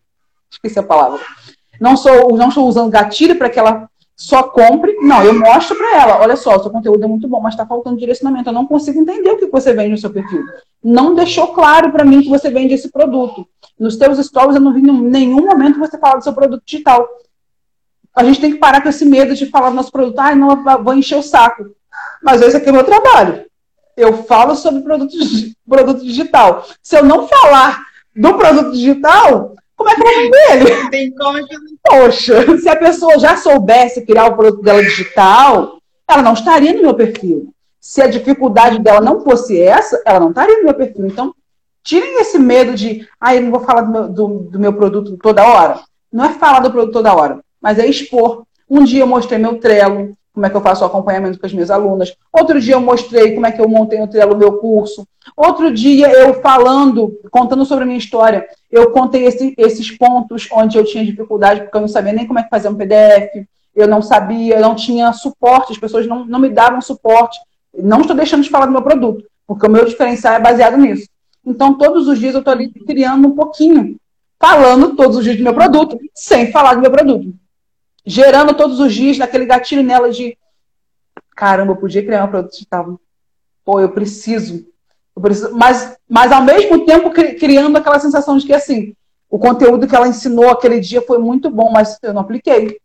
esqueci 0.50 0.78
a 0.78 0.82
palavra, 0.82 1.20
não 1.80 1.96
sou, 1.96 2.36
não 2.36 2.48
estou 2.48 2.66
usando 2.66 2.90
gatilho 2.90 3.36
para 3.36 3.48
que 3.48 3.58
ela 3.58 3.88
só 4.20 4.42
compre. 4.42 4.94
Não, 5.00 5.22
eu 5.22 5.32
mostro 5.32 5.76
para 5.76 6.02
ela, 6.02 6.20
olha 6.20 6.36
só, 6.36 6.58
seu 6.58 6.70
conteúdo 6.70 7.02
é 7.02 7.06
muito 7.06 7.26
bom, 7.26 7.40
mas 7.40 7.54
está 7.54 7.64
faltando 7.64 7.96
direcionamento. 7.96 8.50
Eu 8.50 8.52
não 8.52 8.66
consigo 8.66 9.00
entender 9.00 9.30
o 9.30 9.38
que 9.38 9.46
você 9.46 9.72
vende 9.72 9.92
no 9.92 9.98
seu 9.98 10.10
perfil. 10.10 10.44
Não 10.84 11.14
deixou 11.14 11.48
claro 11.48 11.90
para 11.90 12.04
mim 12.04 12.20
que 12.20 12.28
você 12.28 12.50
vende 12.50 12.74
esse 12.74 12.90
produto. 12.90 13.48
Nos 13.80 13.96
teus 13.96 14.18
stories 14.18 14.56
eu 14.56 14.60
não 14.60 14.74
vi 14.74 14.80
em 14.80 15.00
nenhum 15.00 15.46
momento 15.46 15.78
você 15.78 15.96
falar 15.96 16.16
do 16.16 16.22
seu 16.22 16.34
produto 16.34 16.62
digital. 16.66 17.08
A 18.14 18.22
gente 18.22 18.38
tem 18.38 18.52
que 18.52 18.58
parar 18.58 18.82
com 18.82 18.90
esse 18.90 19.06
medo 19.06 19.34
de 19.34 19.46
falar 19.46 19.70
do 19.70 19.76
nosso 19.76 19.90
produto. 19.90 20.18
Ai, 20.18 20.34
não, 20.34 20.62
vou 20.84 20.92
encher 20.92 21.16
o 21.16 21.22
saco. 21.22 21.64
Mas 22.22 22.42
esse 22.42 22.58
aqui 22.58 22.68
é 22.68 22.72
o 22.72 22.74
meu 22.74 22.84
trabalho. 22.84 23.46
Eu 23.96 24.24
falo 24.24 24.54
sobre 24.54 24.82
produto, 24.82 25.16
produto 25.66 26.04
digital. 26.04 26.66
Se 26.82 26.94
eu 26.94 27.04
não 27.04 27.26
falar 27.26 27.82
do 28.14 28.34
produto 28.34 28.72
digital, 28.72 29.54
como 29.74 29.88
é 29.88 29.94
que 29.94 30.02
eu 30.02 30.04
vou 30.04 30.14
vender 30.14 30.50
ele? 30.50 30.90
Tem 30.90 31.14
como 31.14 31.38
Poxa, 31.82 32.58
se 32.58 32.68
a 32.68 32.76
pessoa 32.76 33.18
já 33.18 33.38
soubesse 33.38 34.04
criar 34.04 34.26
o 34.26 34.36
produto 34.36 34.62
dela 34.62 34.82
digital, 34.82 35.78
ela 36.06 36.22
não 36.22 36.34
estaria 36.34 36.74
no 36.74 36.82
meu 36.82 36.94
perfil. 36.94 37.54
Se 37.80 38.02
a 38.02 38.06
dificuldade 38.06 38.78
dela 38.78 39.00
não 39.00 39.20
fosse 39.20 39.58
essa, 39.58 40.02
ela 40.04 40.20
não 40.20 40.28
estaria 40.28 40.58
no 40.58 40.64
meu 40.64 40.74
perfil. 40.74 41.06
Então, 41.06 41.34
tirem 41.82 42.20
esse 42.20 42.38
medo 42.38 42.74
de, 42.74 43.06
ah, 43.20 43.34
eu 43.34 43.42
não 43.42 43.50
vou 43.50 43.60
falar 43.60 43.82
do 43.82 43.90
meu, 43.90 44.08
do, 44.08 44.28
do 44.50 44.60
meu 44.60 44.72
produto 44.72 45.16
toda 45.16 45.46
hora. 45.46 45.80
Não 46.12 46.24
é 46.24 46.30
falar 46.30 46.60
do 46.60 46.70
produto 46.70 46.92
toda 46.92 47.14
hora, 47.14 47.40
mas 47.60 47.78
é 47.78 47.86
expor. 47.86 48.44
Um 48.68 48.84
dia 48.84 49.00
eu 49.00 49.06
mostrei 49.06 49.38
meu 49.38 49.58
Trello, 49.58 50.16
como 50.32 50.46
é 50.46 50.50
que 50.50 50.56
eu 50.56 50.60
faço 50.60 50.82
o 50.84 50.86
acompanhamento 50.86 51.38
com 51.38 51.46
as 51.46 51.52
minhas 51.52 51.70
alunas. 51.70 52.14
Outro 52.32 52.60
dia 52.60 52.74
eu 52.74 52.80
mostrei 52.80 53.34
como 53.34 53.46
é 53.46 53.52
que 53.52 53.60
eu 53.60 53.68
montei 53.68 54.00
o 54.00 54.36
meu 54.36 54.58
curso. 54.58 55.06
Outro 55.36 55.72
dia 55.72 56.10
eu 56.10 56.40
falando, 56.40 57.18
contando 57.30 57.64
sobre 57.64 57.84
a 57.84 57.86
minha 57.86 57.98
história, 57.98 58.46
eu 58.70 58.90
contei 58.90 59.26
esse, 59.26 59.54
esses 59.58 59.90
pontos 59.90 60.48
onde 60.52 60.78
eu 60.78 60.84
tinha 60.84 61.04
dificuldade, 61.04 61.62
porque 61.62 61.76
eu 61.76 61.80
não 61.80 61.88
sabia 61.88 62.12
nem 62.12 62.26
como 62.26 62.38
é 62.38 62.42
que 62.42 62.48
fazer 62.48 62.68
um 62.68 62.74
PDF, 62.74 63.46
eu 63.74 63.86
não 63.86 64.02
sabia, 64.02 64.56
eu 64.56 64.60
não 64.60 64.74
tinha 64.74 65.12
suporte, 65.12 65.72
as 65.72 65.78
pessoas 65.78 66.06
não, 66.06 66.24
não 66.24 66.38
me 66.38 66.48
davam 66.48 66.80
suporte. 66.80 67.38
Não 67.76 68.00
estou 68.00 68.16
deixando 68.16 68.42
de 68.42 68.50
falar 68.50 68.66
do 68.66 68.72
meu 68.72 68.82
produto, 68.82 69.24
porque 69.46 69.66
o 69.66 69.70
meu 69.70 69.84
diferencial 69.84 70.34
é 70.34 70.40
baseado 70.40 70.76
nisso. 70.76 71.08
Então, 71.44 71.76
todos 71.76 72.06
os 72.06 72.18
dias 72.18 72.34
eu 72.34 72.40
estou 72.40 72.52
ali 72.52 72.70
criando 72.70 73.28
um 73.28 73.34
pouquinho, 73.34 73.96
falando 74.38 74.94
todos 74.94 75.16
os 75.16 75.24
dias 75.24 75.36
do 75.36 75.42
meu 75.42 75.54
produto, 75.54 75.98
sem 76.14 76.50
falar 76.52 76.74
do 76.74 76.80
meu 76.80 76.90
produto 76.90 77.34
gerando 78.04 78.54
todos 78.54 78.80
os 78.80 78.92
dias 78.92 79.18
naquele 79.18 79.46
gatilho 79.46 79.82
nela 79.82 80.10
de 80.10 80.36
caramba, 81.36 81.72
eu 81.72 81.76
podia 81.76 82.04
criar 82.04 82.24
um 82.24 82.28
produto 82.28 82.52
digital. 82.52 83.00
Pô, 83.64 83.80
eu 83.80 83.90
preciso. 83.90 84.66
Eu 85.14 85.22
preciso. 85.22 85.54
Mas, 85.54 85.96
mas 86.08 86.32
ao 86.32 86.42
mesmo 86.42 86.84
tempo 86.84 87.10
criando 87.10 87.76
aquela 87.76 87.98
sensação 87.98 88.36
de 88.36 88.46
que 88.46 88.52
assim, 88.52 88.94
o 89.28 89.38
conteúdo 89.38 89.86
que 89.86 89.94
ela 89.94 90.08
ensinou 90.08 90.50
aquele 90.50 90.80
dia 90.80 91.00
foi 91.02 91.18
muito 91.18 91.50
bom, 91.50 91.70
mas 91.70 91.98
eu 92.02 92.12
não 92.12 92.22
apliquei. 92.22 92.78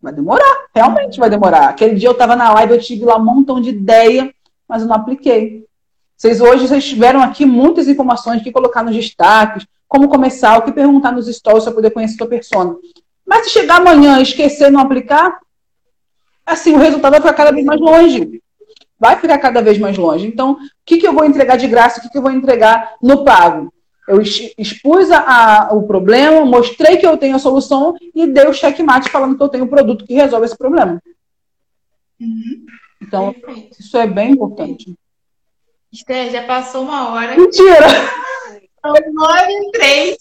Vai 0.00 0.12
demorar, 0.12 0.66
realmente 0.74 1.20
vai 1.20 1.28
demorar. 1.28 1.68
Aquele 1.68 1.96
dia 1.96 2.08
eu 2.08 2.12
estava 2.12 2.34
na 2.34 2.52
live, 2.54 2.72
eu 2.72 2.80
tive 2.80 3.04
lá 3.04 3.16
um 3.16 3.24
montão 3.24 3.60
de 3.60 3.68
ideia, 3.68 4.32
mas 4.66 4.82
eu 4.82 4.88
não 4.88 4.96
apliquei. 4.96 5.66
Vocês 6.20 6.38
hoje 6.38 6.68
vocês 6.68 6.84
tiveram 6.84 7.22
aqui 7.22 7.46
muitas 7.46 7.88
informações 7.88 8.42
que 8.42 8.52
colocar 8.52 8.82
nos 8.82 8.94
destaques, 8.94 9.66
como 9.88 10.06
começar, 10.06 10.58
o 10.58 10.62
que 10.62 10.70
perguntar 10.70 11.12
nos 11.12 11.26
stories 11.34 11.64
para 11.64 11.72
poder 11.72 11.92
conhecer 11.92 12.16
a 12.16 12.18
sua 12.18 12.26
persona. 12.26 12.76
Mas 13.26 13.46
se 13.46 13.52
chegar 13.52 13.80
amanhã 13.80 14.18
e 14.18 14.22
esquecer 14.22 14.70
não 14.70 14.82
aplicar, 14.82 15.40
assim, 16.44 16.74
o 16.74 16.78
resultado 16.78 17.12
vai 17.12 17.22
ficar 17.22 17.32
cada 17.32 17.52
vez 17.52 17.64
mais 17.64 17.80
longe. 17.80 18.42
Vai 18.98 19.16
ficar 19.16 19.38
cada 19.38 19.62
vez 19.62 19.78
mais 19.78 19.96
longe. 19.96 20.26
Então, 20.26 20.52
o 20.52 20.58
que, 20.84 20.98
que 20.98 21.08
eu 21.08 21.14
vou 21.14 21.24
entregar 21.24 21.56
de 21.56 21.66
graça? 21.66 22.00
O 22.00 22.02
que, 22.02 22.10
que 22.10 22.18
eu 22.18 22.22
vou 22.22 22.32
entregar 22.32 22.96
no 23.02 23.24
pago? 23.24 23.72
Eu 24.06 24.20
expus 24.20 25.10
a, 25.10 25.20
a, 25.68 25.72
o 25.72 25.84
problema, 25.84 26.44
mostrei 26.44 26.98
que 26.98 27.06
eu 27.06 27.16
tenho 27.16 27.36
a 27.36 27.38
solução 27.38 27.96
e 28.14 28.26
dei 28.26 28.46
o 28.46 28.52
checkmate 28.52 29.08
falando 29.08 29.38
que 29.38 29.42
eu 29.42 29.48
tenho 29.48 29.64
o 29.64 29.66
um 29.66 29.70
produto 29.70 30.04
que 30.04 30.12
resolve 30.12 30.44
esse 30.44 30.58
problema. 30.58 31.02
Uhum. 32.20 32.66
Então, 33.00 33.32
Perfeito. 33.32 33.80
isso 33.80 33.96
é 33.96 34.06
bem 34.06 34.32
importante. 34.32 34.94
Esther, 35.92 36.30
já 36.30 36.44
passou 36.44 36.82
uma 36.82 37.12
hora. 37.12 37.36
Mentira! 37.36 37.88
São 38.80 38.94
nove 39.12 39.52
e 39.52 39.70
três. 39.72 40.16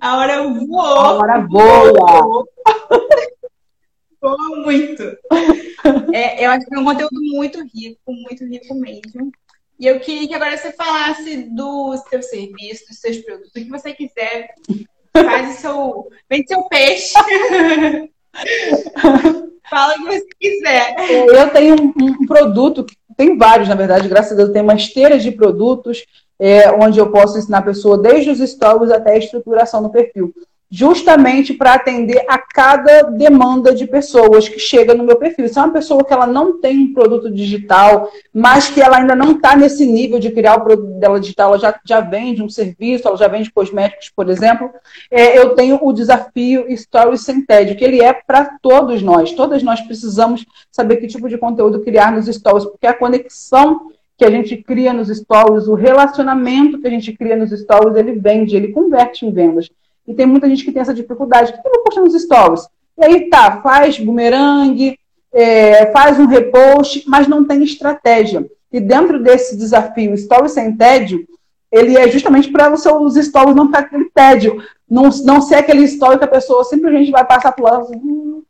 A 0.00 0.16
hora 0.16 0.42
voou. 0.44 0.80
A 0.80 1.12
hora 1.14 1.46
voa. 1.46 2.46
Voa 4.20 4.56
muito. 4.64 5.02
É, 6.12 6.44
eu 6.44 6.50
acho 6.50 6.66
que 6.66 6.74
é 6.74 6.78
um 6.78 6.84
conteúdo 6.84 7.20
muito 7.20 7.60
rico, 7.74 8.00
muito 8.06 8.44
rico 8.44 8.74
mesmo. 8.74 9.32
E 9.78 9.86
eu 9.86 10.00
queria 10.00 10.28
que 10.28 10.34
agora 10.34 10.56
você 10.56 10.72
falasse 10.72 11.42
do 11.50 11.96
seu 12.08 12.22
serviço, 12.22 12.88
dos 12.88 12.98
seus 12.98 13.18
produtos, 13.18 13.50
o 13.50 13.54
que 13.54 13.68
você 13.68 13.92
quiser. 13.92 14.54
Faz 15.12 15.56
o 15.56 15.60
seu. 15.60 16.08
Vende 16.30 16.48
seu 16.48 16.62
peixe. 16.64 17.12
Fala 19.68 19.94
o 19.94 19.98
que 19.98 20.04
você 20.04 20.26
quiser. 20.40 20.96
Eu 21.10 21.50
tenho 21.50 21.74
um, 21.74 21.92
um 21.98 22.26
produto, 22.26 22.86
tem 23.18 23.36
vários, 23.36 23.68
na 23.68 23.74
verdade, 23.74 24.08
graças 24.08 24.30
a 24.30 24.36
Deus, 24.36 24.50
tem 24.50 24.62
uma 24.62 24.76
esteira 24.76 25.18
de 25.18 25.32
produtos 25.32 26.06
é, 26.38 26.70
onde 26.70 27.00
eu 27.00 27.10
posso 27.10 27.36
ensinar 27.36 27.58
a 27.58 27.62
pessoa 27.62 27.98
desde 27.98 28.30
os 28.30 28.38
stories 28.38 28.92
até 28.92 29.14
a 29.14 29.18
estruturação 29.18 29.82
do 29.82 29.90
perfil. 29.90 30.32
Justamente 30.70 31.54
para 31.54 31.74
atender 31.74 32.24
a 32.28 32.36
cada 32.36 33.02
demanda 33.04 33.74
de 33.74 33.86
pessoas 33.86 34.48
que 34.48 34.58
chega 34.58 34.92
no 34.92 35.02
meu 35.02 35.16
perfil. 35.16 35.48
Se 35.48 35.58
é 35.58 35.62
uma 35.62 35.72
pessoa 35.72 36.04
que 36.04 36.12
ela 36.12 36.26
não 36.26 36.60
tem 36.60 36.78
um 36.78 36.92
produto 36.92 37.30
digital, 37.30 38.10
mas 38.34 38.68
que 38.68 38.80
ela 38.80 38.98
ainda 38.98 39.16
não 39.16 39.32
está 39.32 39.56
nesse 39.56 39.86
nível 39.86 40.18
de 40.18 40.30
criar 40.30 40.56
o 40.56 40.64
produto 40.64 40.98
dela 40.98 41.18
digital, 41.18 41.50
ela 41.50 41.58
já, 41.58 41.80
já 41.84 42.00
vende 42.00 42.42
um 42.42 42.50
serviço, 42.50 43.08
ela 43.08 43.16
já 43.16 43.28
vende 43.28 43.50
cosméticos, 43.50 44.10
por 44.14 44.28
exemplo, 44.28 44.70
é, 45.10 45.38
eu 45.38 45.54
tenho 45.54 45.78
o 45.82 45.92
desafio 45.92 46.66
Stories 46.76 47.22
Sem 47.22 47.44
TED, 47.46 47.74
que 47.74 47.84
ele 47.84 48.02
é 48.02 48.12
para 48.12 48.58
todos 48.60 49.02
nós. 49.02 49.32
Todas 49.32 49.62
nós 49.62 49.80
precisamos 49.80 50.44
saber 50.70 50.96
que 50.96 51.06
tipo 51.06 51.28
de 51.30 51.38
conteúdo 51.38 51.80
criar 51.80 52.12
nos 52.12 52.26
stories, 52.26 52.66
porque 52.66 52.86
a 52.86 52.92
conexão 52.92 53.90
que 54.18 54.24
a 54.24 54.30
gente 54.30 54.56
cria 54.56 54.92
nos 54.92 55.08
stories, 55.08 55.68
o 55.68 55.74
relacionamento 55.74 56.80
que 56.80 56.86
a 56.88 56.90
gente 56.90 57.12
cria 57.12 57.36
nos 57.36 57.50
stories, 57.50 57.96
ele 57.96 58.12
vende, 58.12 58.56
ele 58.56 58.68
converte 58.68 59.24
em 59.24 59.32
vendas. 59.32 59.70
E 60.08 60.14
tem 60.14 60.26
muita 60.26 60.48
gente 60.48 60.64
que 60.64 60.72
tem 60.72 60.80
essa 60.80 60.94
dificuldade. 60.94 61.52
O 61.52 61.52
que 61.52 61.68
eu 61.68 61.72
vou 61.72 61.84
postar 61.84 62.00
nos 62.00 62.20
stories? 62.20 62.66
E 62.96 63.04
aí 63.04 63.28
tá, 63.28 63.60
faz 63.60 63.98
bumerangue, 63.98 64.98
é, 65.32 65.92
faz 65.92 66.18
um 66.18 66.26
repost, 66.26 67.04
mas 67.06 67.28
não 67.28 67.44
tem 67.44 67.62
estratégia. 67.62 68.44
E 68.72 68.80
dentro 68.80 69.22
desse 69.22 69.56
desafio, 69.56 70.16
stories 70.16 70.52
sem 70.52 70.74
tédio, 70.76 71.26
ele 71.70 71.96
é 71.96 72.08
justamente 72.08 72.50
para 72.50 72.72
os 72.72 72.82
seus 72.82 73.14
stories 73.14 73.54
não 73.54 73.66
ficar 73.66 73.80
aquele 73.80 74.10
tédio, 74.10 74.62
não, 74.90 75.10
não 75.24 75.40
ser 75.42 75.56
aquele 75.56 75.84
story 75.84 76.18
que 76.18 76.24
a 76.24 76.28
pessoa 76.28 76.64
simplesmente 76.64 77.10
vai 77.10 77.24
passar 77.24 77.52
por 77.52 77.64
lá, 77.64 77.78
hum, 77.80 78.42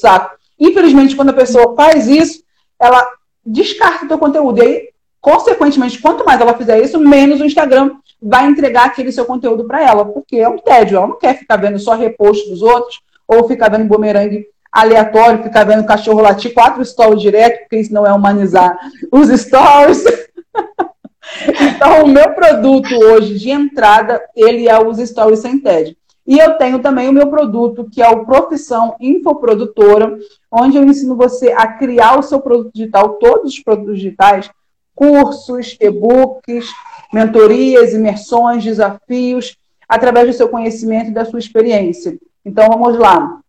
saco. 0.00 0.36
Infelizmente, 0.58 1.14
quando 1.14 1.30
a 1.30 1.34
pessoa 1.34 1.74
faz 1.76 2.08
isso, 2.08 2.42
ela 2.80 3.06
descarta 3.44 4.04
o 4.04 4.08
teu 4.08 4.18
conteúdo. 4.18 4.58
E 4.58 4.62
aí, 4.62 4.88
consequentemente, 5.20 6.00
quanto 6.00 6.24
mais 6.24 6.40
ela 6.40 6.54
fizer 6.54 6.82
isso, 6.82 6.98
menos 6.98 7.40
o 7.40 7.44
Instagram 7.44 7.96
vai 8.22 8.46
entregar 8.46 8.86
aquele 8.86 9.10
seu 9.10 9.24
conteúdo 9.24 9.64
para 9.64 9.82
ela, 9.82 10.04
porque 10.04 10.36
é 10.36 10.48
um 10.48 10.58
tédio. 10.58 10.96
Ela 10.96 11.08
não 11.08 11.18
quer 11.18 11.38
ficar 11.38 11.56
vendo 11.56 11.78
só 11.78 11.94
repost 11.94 12.48
dos 12.48 12.62
outros, 12.62 13.00
ou 13.26 13.48
ficar 13.48 13.68
vendo 13.68 13.84
bumerangue 13.84 14.46
aleatório, 14.70 15.42
ficar 15.42 15.64
vendo 15.64 15.84
cachorro 15.84 16.22
latir 16.22 16.54
quatro 16.54 16.84
stories 16.84 17.20
direto, 17.20 17.60
porque 17.60 17.78
isso 17.78 17.92
não 17.92 18.06
é 18.06 18.12
humanizar 18.12 18.78
os 19.10 19.28
stories. 19.28 20.04
então, 21.60 22.04
o 22.04 22.08
meu 22.08 22.32
produto 22.34 22.94
hoje 22.94 23.38
de 23.38 23.50
entrada, 23.50 24.22
ele 24.34 24.68
é 24.68 24.80
os 24.80 24.98
stories 24.98 25.40
sem 25.40 25.58
TED. 25.58 25.96
E 26.26 26.38
eu 26.38 26.56
tenho 26.56 26.78
também 26.78 27.08
o 27.08 27.12
meu 27.12 27.28
produto, 27.28 27.88
que 27.90 28.00
é 28.00 28.08
o 28.08 28.24
Profissão 28.24 28.94
Infoprodutora, 29.00 30.16
onde 30.50 30.76
eu 30.76 30.84
ensino 30.84 31.16
você 31.16 31.52
a 31.52 31.66
criar 31.66 32.18
o 32.18 32.22
seu 32.22 32.40
produto 32.40 32.70
digital, 32.72 33.14
todos 33.14 33.54
os 33.54 33.60
produtos 33.60 33.96
digitais, 33.96 34.48
cursos, 34.94 35.76
e-books, 35.80 36.66
mentorias, 37.12 37.92
imersões, 37.92 38.64
desafios, 38.64 39.56
através 39.88 40.26
do 40.26 40.32
seu 40.32 40.48
conhecimento 40.48 41.10
e 41.10 41.14
da 41.14 41.24
sua 41.24 41.38
experiência. 41.38 42.16
Então, 42.44 42.68
vamos 42.68 42.98
lá. 42.98 43.40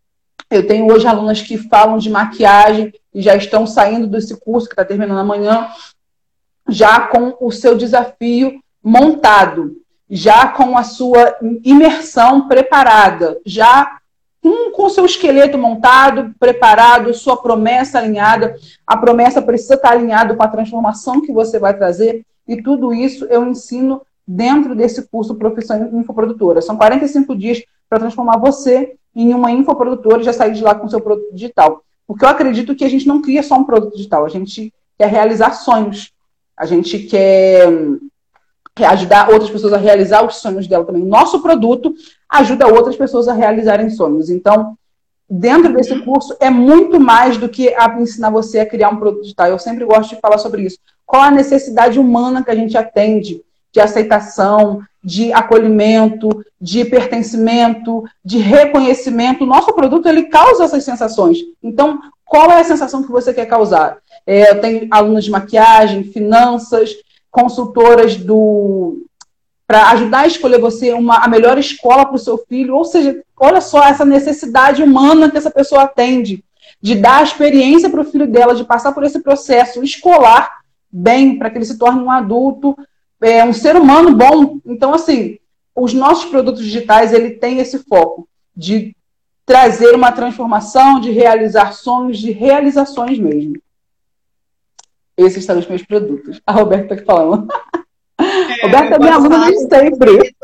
Eu 0.49 0.67
tenho 0.67 0.91
hoje 0.91 1.07
alunas 1.07 1.41
que 1.41 1.57
falam 1.57 1.97
de 1.97 2.09
maquiagem 2.09 2.93
e 3.13 3.21
já 3.21 3.35
estão 3.35 3.65
saindo 3.65 4.07
desse 4.07 4.35
curso 4.39 4.67
que 4.67 4.73
está 4.73 4.85
terminando 4.85 5.19
amanhã, 5.19 5.69
já 6.67 7.07
com 7.07 7.35
o 7.39 7.51
seu 7.51 7.77
desafio 7.77 8.61
montado 8.83 9.83
já 10.13 10.47
com 10.47 10.77
a 10.77 10.83
sua 10.83 11.37
imersão 11.63 12.47
preparada, 12.47 13.39
já 13.43 13.97
com, 14.39 14.85
o 14.85 14.89
seu 14.89 15.05
esqueleto 15.05 15.57
montado, 15.57 16.35
preparado, 16.39 17.13
sua 17.15 17.35
promessa 17.35 17.97
alinhada. 17.97 18.55
A 18.85 18.95
promessa 18.95 19.41
precisa 19.41 19.73
estar 19.73 19.91
alinhada 19.91 20.35
com 20.35 20.43
a 20.43 20.47
transformação 20.47 21.21
que 21.21 21.31
você 21.31 21.57
vai 21.57 21.75
trazer. 21.75 22.23
E 22.47 22.61
tudo 22.61 22.93
isso 22.93 23.25
eu 23.25 23.47
ensino 23.47 24.01
dentro 24.27 24.75
desse 24.75 25.07
curso 25.07 25.35
Profissão 25.35 25.99
Infoprodutora. 25.99 26.61
São 26.61 26.77
45 26.77 27.35
dias 27.35 27.63
para 27.89 27.99
transformar 27.99 28.37
você 28.37 28.95
em 29.15 29.33
uma 29.33 29.51
infoprodutora 29.51 30.21
e 30.21 30.23
já 30.25 30.33
sair 30.33 30.53
de 30.53 30.63
lá 30.63 30.73
com 30.75 30.89
seu 30.89 31.01
produto 31.01 31.33
digital. 31.33 31.83
Porque 32.07 32.25
eu 32.25 32.29
acredito 32.29 32.75
que 32.75 32.83
a 32.83 32.89
gente 32.89 33.07
não 33.07 33.21
cria 33.21 33.43
só 33.43 33.55
um 33.55 33.63
produto 33.63 33.95
digital, 33.95 34.25
a 34.25 34.29
gente 34.29 34.73
quer 34.97 35.07
realizar 35.07 35.53
sonhos. 35.53 36.11
A 36.55 36.67
gente 36.67 36.99
quer 36.99 37.67
ajudar 38.87 39.29
outras 39.29 39.49
pessoas 39.49 39.73
a 39.73 39.77
realizar 39.77 40.23
os 40.23 40.35
sonhos 40.35 40.67
dela 40.67 40.85
também. 40.85 41.01
O 41.01 41.07
nosso 41.07 41.41
produto 41.41 41.93
ajuda 42.29 42.67
outras 42.67 42.95
pessoas 42.95 43.27
a 43.27 43.33
realizarem 43.33 43.89
sonhos. 43.89 44.29
Então, 44.29 44.77
dentro 45.27 45.73
desse 45.73 45.99
curso, 46.03 46.35
é 46.39 46.49
muito 46.51 46.99
mais 46.99 47.37
do 47.37 47.49
que 47.49 47.73
ensinar 47.99 48.29
você 48.29 48.59
a 48.59 48.65
criar 48.65 48.89
um 48.89 48.97
produto 48.97 49.23
digital. 49.23 49.47
Eu 49.47 49.57
sempre 49.57 49.83
gosto 49.83 50.13
de 50.13 50.21
falar 50.21 50.37
sobre 50.37 50.61
isso. 50.63 50.77
Qual 51.05 51.21
a 51.21 51.31
necessidade 51.31 51.99
humana 51.99 52.43
que 52.43 52.51
a 52.51 52.55
gente 52.55 52.77
atende 52.77 53.41
de 53.73 53.79
aceitação, 53.79 54.81
de 55.03 55.33
acolhimento, 55.33 56.45
de 56.61 56.85
pertencimento, 56.85 58.03
de 58.23 58.37
reconhecimento. 58.37 59.43
O 59.43 59.47
nosso 59.47 59.73
produto 59.73 60.07
ele 60.07 60.23
causa 60.23 60.63
essas 60.63 60.83
sensações. 60.83 61.39
Então, 61.61 61.99
qual 62.23 62.51
é 62.51 62.61
a 62.61 62.63
sensação 62.63 63.03
que 63.03 63.11
você 63.11 63.33
quer 63.33 63.47
causar? 63.47 63.97
É, 64.25 64.51
eu 64.51 64.61
tenho 64.61 64.87
alunos 64.91 65.25
de 65.25 65.31
maquiagem, 65.31 66.03
finanças, 66.03 66.91
consultoras 67.29 68.15
do 68.15 68.99
para 69.65 69.89
ajudar 69.91 70.19
a 70.19 70.27
escolher 70.27 70.59
você 70.59 70.93
uma, 70.93 71.23
a 71.23 71.27
melhor 71.27 71.57
escola 71.57 72.05
para 72.05 72.15
o 72.15 72.19
seu 72.19 72.37
filho. 72.37 72.75
Ou 72.75 72.85
seja, 72.85 73.23
olha 73.35 73.59
só 73.59 73.83
essa 73.83 74.05
necessidade 74.05 74.83
humana 74.83 75.31
que 75.31 75.37
essa 75.37 75.49
pessoa 75.49 75.83
atende 75.83 76.43
de 76.79 76.95
dar 76.95 77.19
a 77.19 77.23
experiência 77.23 77.89
para 77.89 78.01
o 78.01 78.05
filho 78.05 78.27
dela, 78.27 78.53
de 78.53 78.65
passar 78.65 78.91
por 78.91 79.03
esse 79.03 79.19
processo 79.21 79.83
escolar 79.83 80.62
bem, 80.93 81.37
para 81.37 81.49
que 81.49 81.57
ele 81.57 81.65
se 81.65 81.77
torne 81.77 82.01
um 82.01 82.11
adulto, 82.11 82.77
é, 83.21 83.43
um 83.43 83.53
ser 83.53 83.75
humano 83.75 84.15
bom. 84.15 84.59
Então, 84.65 84.93
assim, 84.93 85.39
os 85.75 85.93
nossos 85.93 86.25
produtos 86.25 86.63
digitais 86.63 87.11
ele 87.11 87.31
tem 87.31 87.57
esse 87.57 87.79
foco 87.79 88.27
de 88.55 88.95
trazer 89.45 89.95
uma 89.95 90.11
transformação, 90.11 90.99
de 90.99 91.11
realizar 91.11 91.73
sonhos, 91.73 92.19
de 92.19 92.31
realizações 92.31 93.17
mesmo. 93.17 93.55
Esses 95.17 95.43
são 95.43 95.57
os 95.57 95.67
meus 95.67 95.83
produtos. 95.83 96.41
A 96.45 96.51
Roberta 96.51 96.83
está 96.83 96.95
aqui 96.95 97.05
falando. 97.05 97.47
É, 98.19 98.65
Roberta 98.65 98.95
é 98.95 98.99
minha 98.99 99.15
aluna 99.15 99.45
desde 99.45 99.67
sempre. 99.67 100.35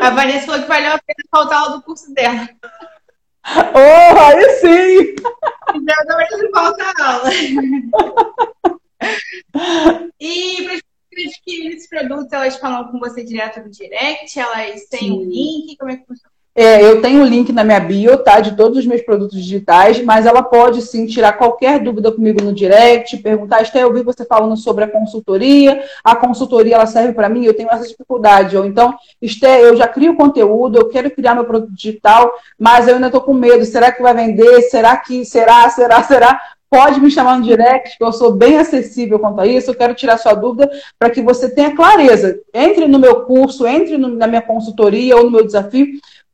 A 0.00 0.10
Vanessa 0.10 0.46
falou 0.46 0.62
que 0.62 0.68
valeu 0.68 0.92
a 0.92 0.98
pena 0.98 1.28
faltar 1.30 1.58
aula 1.58 1.76
do 1.76 1.82
curso 1.82 2.12
dela. 2.14 2.48
Oh, 3.74 4.20
aí 4.20 4.50
sim! 4.60 5.14
Então, 5.74 5.94
agora 5.98 6.26
ele 6.32 6.48
volta 6.50 6.84
a 6.84 7.12
aula. 7.12 7.30
e 10.20 10.64
para 10.64 10.74
as 10.74 10.82
que 11.44 11.68
esses 11.68 11.88
produtos, 11.88 12.32
elas 12.32 12.56
falam 12.56 12.90
com 12.90 12.98
você 12.98 13.24
direto 13.24 13.60
no 13.60 13.70
direct? 13.70 14.38
Elas 14.38 14.86
têm 14.86 15.12
um 15.12 15.22
link? 15.22 15.76
Como 15.76 15.90
é 15.90 15.96
que 15.96 16.06
funciona? 16.06 16.29
É, 16.54 16.82
eu 16.82 17.00
tenho 17.00 17.22
o 17.22 17.24
link 17.24 17.52
na 17.52 17.62
minha 17.62 17.78
bio, 17.78 18.18
tá? 18.18 18.40
De 18.40 18.56
todos 18.56 18.78
os 18.78 18.86
meus 18.86 19.00
produtos 19.02 19.40
digitais, 19.42 20.02
mas 20.02 20.26
ela 20.26 20.42
pode 20.42 20.82
sim 20.82 21.06
tirar 21.06 21.34
qualquer 21.34 21.78
dúvida 21.78 22.10
comigo 22.10 22.42
no 22.42 22.52
direct, 22.52 23.16
perguntar, 23.18 23.62
Esté, 23.62 23.82
eu 23.82 23.92
vi 23.92 24.02
você 24.02 24.24
falando 24.24 24.56
sobre 24.56 24.84
a 24.84 24.88
consultoria, 24.88 25.82
a 26.02 26.16
consultoria 26.16 26.74
ela 26.74 26.86
serve 26.86 27.12
para 27.12 27.28
mim, 27.28 27.44
eu 27.44 27.54
tenho 27.54 27.70
essa 27.70 27.86
dificuldade. 27.86 28.56
Ou 28.56 28.64
então, 28.64 28.94
Esté, 29.22 29.62
eu 29.62 29.76
já 29.76 29.86
crio 29.86 30.16
conteúdo, 30.16 30.76
eu 30.76 30.88
quero 30.88 31.10
criar 31.10 31.34
meu 31.34 31.44
produto 31.44 31.72
digital, 31.72 32.32
mas 32.58 32.88
eu 32.88 32.96
ainda 32.96 33.06
estou 33.06 33.20
com 33.20 33.32
medo. 33.32 33.64
Será 33.64 33.92
que 33.92 34.02
vai 34.02 34.14
vender? 34.14 34.62
Será 34.62 34.96
que 34.96 35.24
será, 35.24 35.68
será, 35.70 36.02
será? 36.02 36.40
Pode 36.70 37.00
me 37.00 37.10
chamar 37.10 37.36
no 37.36 37.44
direct, 37.44 37.98
que 37.98 38.04
eu 38.04 38.12
sou 38.12 38.32
bem 38.32 38.56
acessível 38.56 39.18
quanto 39.18 39.40
a 39.40 39.46
isso. 39.46 39.70
Eu 39.70 39.74
quero 39.74 39.92
tirar 39.92 40.18
sua 40.18 40.34
dúvida 40.34 40.70
para 40.96 41.10
que 41.10 41.20
você 41.20 41.52
tenha 41.52 41.74
clareza. 41.74 42.38
Entre 42.54 42.86
no 42.86 42.96
meu 42.96 43.22
curso, 43.22 43.66
entre 43.66 43.98
no, 43.98 44.08
na 44.08 44.28
minha 44.28 44.40
consultoria 44.40 45.16
ou 45.16 45.24
no 45.24 45.32
meu 45.32 45.44
desafio, 45.44 45.88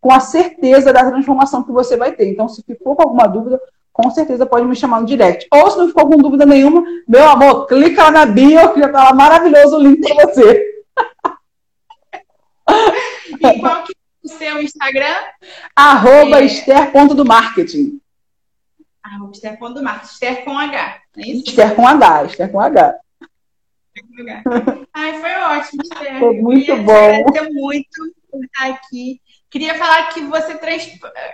com 0.06 0.12
a 0.12 0.20
certeza 0.20 0.92
da 0.92 1.04
transformação 1.04 1.64
que 1.64 1.72
você 1.72 1.96
vai 1.96 2.12
ter. 2.12 2.28
Então, 2.30 2.48
se 2.48 2.62
ficou 2.62 2.94
com 2.94 3.02
alguma 3.02 3.26
dúvida, 3.26 3.60
com 3.92 4.08
certeza 4.08 4.46
pode 4.46 4.64
me 4.64 4.76
chamar 4.76 5.00
no 5.00 5.06
direct. 5.06 5.48
Ou 5.52 5.68
se 5.68 5.78
não 5.78 5.88
ficou 5.88 6.08
com 6.08 6.16
dúvida 6.16 6.46
nenhuma, 6.46 6.84
meu 7.08 7.28
amor, 7.28 7.66
clica 7.66 8.04
lá 8.04 8.10
na 8.12 8.24
bio, 8.24 8.72
que 8.72 8.78
já 8.78 8.88
tá 8.88 9.02
lá 9.02 9.12
maravilhoso 9.12 9.76
o 9.76 9.80
link 9.80 10.00
para 10.00 10.26
você. 10.26 10.64
E 13.40 13.60
qual 13.60 13.84
que 13.84 13.92
é 13.92 13.96
o 14.24 14.28
seu 14.28 14.62
Instagram? 14.62 15.16
Arroba 15.74 16.40
é... 16.40 16.44
Esther.do-marketing. 16.44 18.00
Arroba 19.02 19.32
Esther.do-marketing. 19.32 20.12
Esther 20.12 20.44
com 20.44 20.56
H, 20.56 21.00
não 21.16 21.24
é 21.24 21.26
isso? 21.26 21.48
Esther 21.48 21.74
com 21.74 21.86
H, 21.86 22.24
Esther 22.24 22.52
com 22.52 22.60
H. 22.60 22.94
Ai, 24.94 25.20
foi 25.20 25.34
ótimo, 25.34 25.82
Esther. 25.82 26.18
Foi 26.18 26.40
muito 26.40 26.76
bom. 26.76 27.24
muito 27.52 28.14
por 28.30 28.44
estar 28.44 28.70
aqui. 28.70 29.20
Queria 29.50 29.74
falar 29.76 30.08
que 30.08 30.20
você 30.22 30.56
trans... 30.56 30.88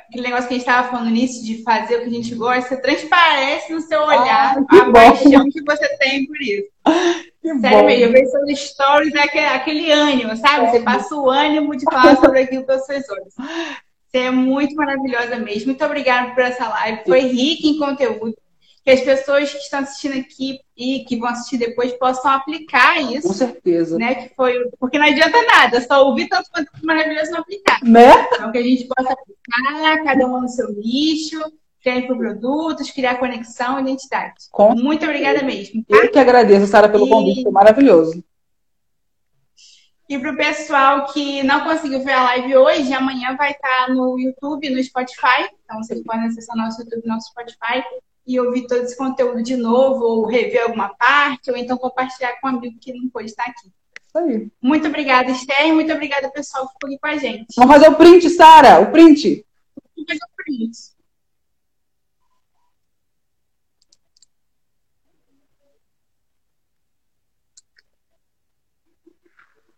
aquele 0.09 0.25
negócio 0.25 0.47
que 0.47 0.55
a 0.55 0.59
gente 0.59 0.69
estava 0.69 0.89
falando 0.89 1.11
nisso 1.11 1.45
de 1.45 1.63
fazer 1.63 1.97
o 1.97 2.01
que 2.01 2.07
a 2.07 2.11
gente 2.11 2.35
gosta, 2.35 2.69
você 2.69 2.81
transparece 2.81 3.73
no 3.73 3.81
seu 3.81 4.03
olhar 4.03 4.57
ah, 4.57 4.77
a 4.77 4.85
bom. 4.85 4.93
paixão 4.93 5.49
que 5.51 5.63
você 5.63 5.89
tem 5.97 6.27
por 6.27 6.41
isso. 6.41 6.69
Que 7.41 7.59
Sério 7.59 7.83
bom. 7.83 7.91
eu 7.91 8.13
vejo 8.13 8.31
seus 8.31 8.61
stories 8.61 9.15
é 9.15 9.23
aquele, 9.23 9.47
aquele 9.47 9.93
ânimo, 9.93 10.37
sabe? 10.37 10.71
Você 10.71 10.81
passa 10.81 11.15
o 11.15 11.29
ânimo 11.29 11.75
de 11.75 11.85
falar 11.85 12.17
sobre 12.17 12.41
aquilo 12.41 12.65
pelos 12.65 12.85
seus 12.85 13.09
olhos. 13.09 13.35
Você 14.07 14.19
é 14.19 14.31
muito 14.31 14.75
maravilhosa 14.77 15.37
mesmo. 15.37 15.69
Muito 15.69 15.85
obrigada 15.85 16.35
por 16.35 16.43
essa 16.43 16.69
live. 16.69 17.03
Foi 17.07 17.21
rica 17.21 17.67
em 17.67 17.79
conteúdo 17.79 18.37
que 18.85 18.91
as 18.91 19.01
pessoas 19.01 19.51
que 19.51 19.59
estão 19.59 19.81
assistindo 19.81 20.19
aqui 20.19 20.59
e 20.77 21.05
que 21.05 21.17
vão 21.17 21.29
assistir 21.29 21.57
depois 21.57 21.93
possam 21.93 22.33
aplicar 22.33 23.01
isso. 23.01 23.29
Com 23.29 23.35
certeza. 23.35 23.97
Né? 23.97 24.15
Que 24.15 24.35
foi, 24.35 24.69
porque 24.79 24.99
não 24.99 25.07
adianta 25.07 25.41
nada, 25.45 25.81
só 25.81 26.05
ouvir 26.05 26.29
tanto 26.29 26.51
quanto 26.51 26.71
maravilhoso 26.83 27.31
não 27.31 27.41
aplicar. 27.41 27.79
Né? 27.85 28.11
Então, 28.33 28.51
que 28.51 28.59
a 28.59 28.63
gente 28.63 28.89
possa 28.89 29.13
aplicar, 29.13 30.05
cada 30.05 30.27
um 30.27 30.41
no 30.41 30.49
seu 30.49 30.73
nicho, 30.73 31.41
criar 31.81 32.03
produtos, 32.03 32.91
criar 32.91 33.17
conexão, 33.17 33.79
identidade. 33.79 34.35
Com 34.51 34.75
Muito 34.75 35.05
obrigada 35.05 35.43
mesmo. 35.45 35.85
Tá? 35.85 35.97
Eu 35.97 36.11
que 36.11 36.19
agradeço, 36.19 36.67
Sara, 36.67 36.89
pelo 36.89 37.07
e... 37.07 37.11
convite, 37.11 37.43
foi 37.43 37.53
maravilhoso. 37.53 38.25
E 40.09 40.19
para 40.19 40.33
o 40.33 40.37
pessoal 40.37 41.07
que 41.07 41.43
não 41.45 41.61
conseguiu 41.61 42.03
ver 42.03 42.13
a 42.13 42.25
live 42.25 42.57
hoje, 42.57 42.93
amanhã 42.93 43.35
vai 43.37 43.53
estar 43.53 43.89
no 43.91 44.19
YouTube, 44.19 44.69
no 44.69 44.83
Spotify. 44.83 45.49
Então 45.65 45.79
vocês 45.83 46.03
podem 46.03 46.27
acessar 46.27 46.57
nosso 46.57 46.83
YouTube, 46.83 47.07
nosso 47.07 47.31
Spotify 47.31 47.83
e 48.27 48.39
ouvir 48.39 48.67
todo 48.67 48.83
esse 48.83 48.97
conteúdo 48.97 49.43
de 49.43 49.57
novo, 49.57 50.05
ou 50.05 50.27
rever 50.27 50.63
alguma 50.63 50.95
parte, 50.95 51.51
ou 51.51 51.57
então 51.57 51.77
compartilhar 51.77 52.41
com 52.41 52.47
um 52.49 52.51
amigo 52.51 52.79
que 52.81 52.93
não 52.93 53.09
pôde 53.09 53.27
estar 53.27 53.45
aqui. 53.45 53.71
Aí. 54.15 54.49
Muito 54.61 54.87
obrigada, 54.87 55.31
Esther, 55.31 55.73
muito 55.73 55.93
obrigada, 55.93 56.31
pessoal, 56.31 56.67
que 56.67 56.73
ficou 56.75 56.89
aqui 56.91 56.99
com 56.99 57.09
a 57.09 57.17
gente. 57.17 57.47
Vamos 57.57 57.73
fazer 57.73 57.89
o 57.89 57.95
print, 57.95 58.31
Sara, 58.31 58.81
o 58.81 58.93
print. 58.93 59.45
Vamos 59.97 60.09
fazer 60.09 60.21
o 60.25 60.45
print. 60.45 60.93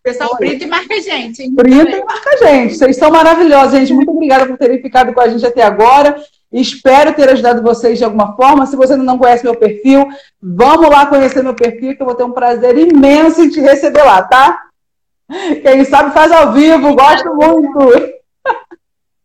Pessoal, 0.05 0.37
print 0.37 0.63
e 0.63 0.67
marca 0.67 0.95
a 0.95 1.01
gente. 1.01 1.43
Hein? 1.43 1.55
Print 1.55 1.91
e 1.91 2.05
marca 2.05 2.31
a 2.31 2.37
gente. 2.37 2.75
Vocês 2.75 2.95
são 2.95 3.11
maravilhosos, 3.11 3.79
gente. 3.79 3.95
Muito 3.95 4.11
obrigada 4.11 4.47
por 4.47 4.59
terem 4.59 4.83
ficado 4.83 5.15
com 5.15 5.21
a 5.21 5.29
gente 5.29 5.47
até 5.47 5.63
agora. 5.63 6.23
Espero 6.55 7.13
ter 7.13 7.29
ajudado 7.29 7.63
vocês 7.63 7.99
de 7.99 8.05
alguma 8.05 8.37
forma. 8.37 8.65
Se 8.65 8.77
você 8.77 8.93
ainda 8.93 9.05
não 9.05 9.19
conhece 9.19 9.43
meu 9.43 9.57
perfil, 9.57 10.07
vamos 10.41 10.89
lá 10.89 11.05
conhecer 11.05 11.43
meu 11.43 11.55
perfil, 11.55 11.97
que 11.97 12.01
eu 12.01 12.07
vou 12.07 12.15
ter 12.15 12.23
um 12.23 12.31
prazer 12.31 12.79
imenso 12.79 13.43
em 13.43 13.51
te 13.51 13.61
receber 13.61 14.05
lá, 14.05 14.23
tá? 14.23 14.63
Quem 15.63 15.85
sabe 15.85 16.15
faz 16.15 16.31
ao 16.31 16.53
vivo, 16.53 16.95
gosto 16.95 17.35
muito. 17.35 18.15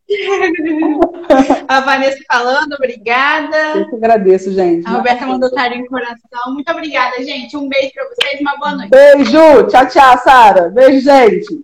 A 1.67 1.81
Vanessa 1.81 2.17
falando, 2.27 2.73
obrigada. 2.73 3.77
Eu 3.77 3.87
que 3.91 3.95
agradeço, 3.95 4.51
gente. 4.51 4.87
A 4.87 4.93
Roberta 4.93 5.27
mandou 5.27 5.53
carinho 5.53 5.83
no 5.83 5.87
coração. 5.87 6.51
Muito 6.51 6.71
obrigada, 6.71 7.23
gente. 7.23 7.55
Um 7.55 7.69
beijo 7.69 7.91
para 7.93 8.07
vocês, 8.07 8.41
uma 8.41 8.57
boa 8.57 8.75
noite. 8.75 8.89
Beijo. 8.89 9.67
Tchau, 9.67 9.87
tchau, 9.87 10.17
Sara. 10.17 10.69
Beijo, 10.69 11.01
gente. 11.01 11.63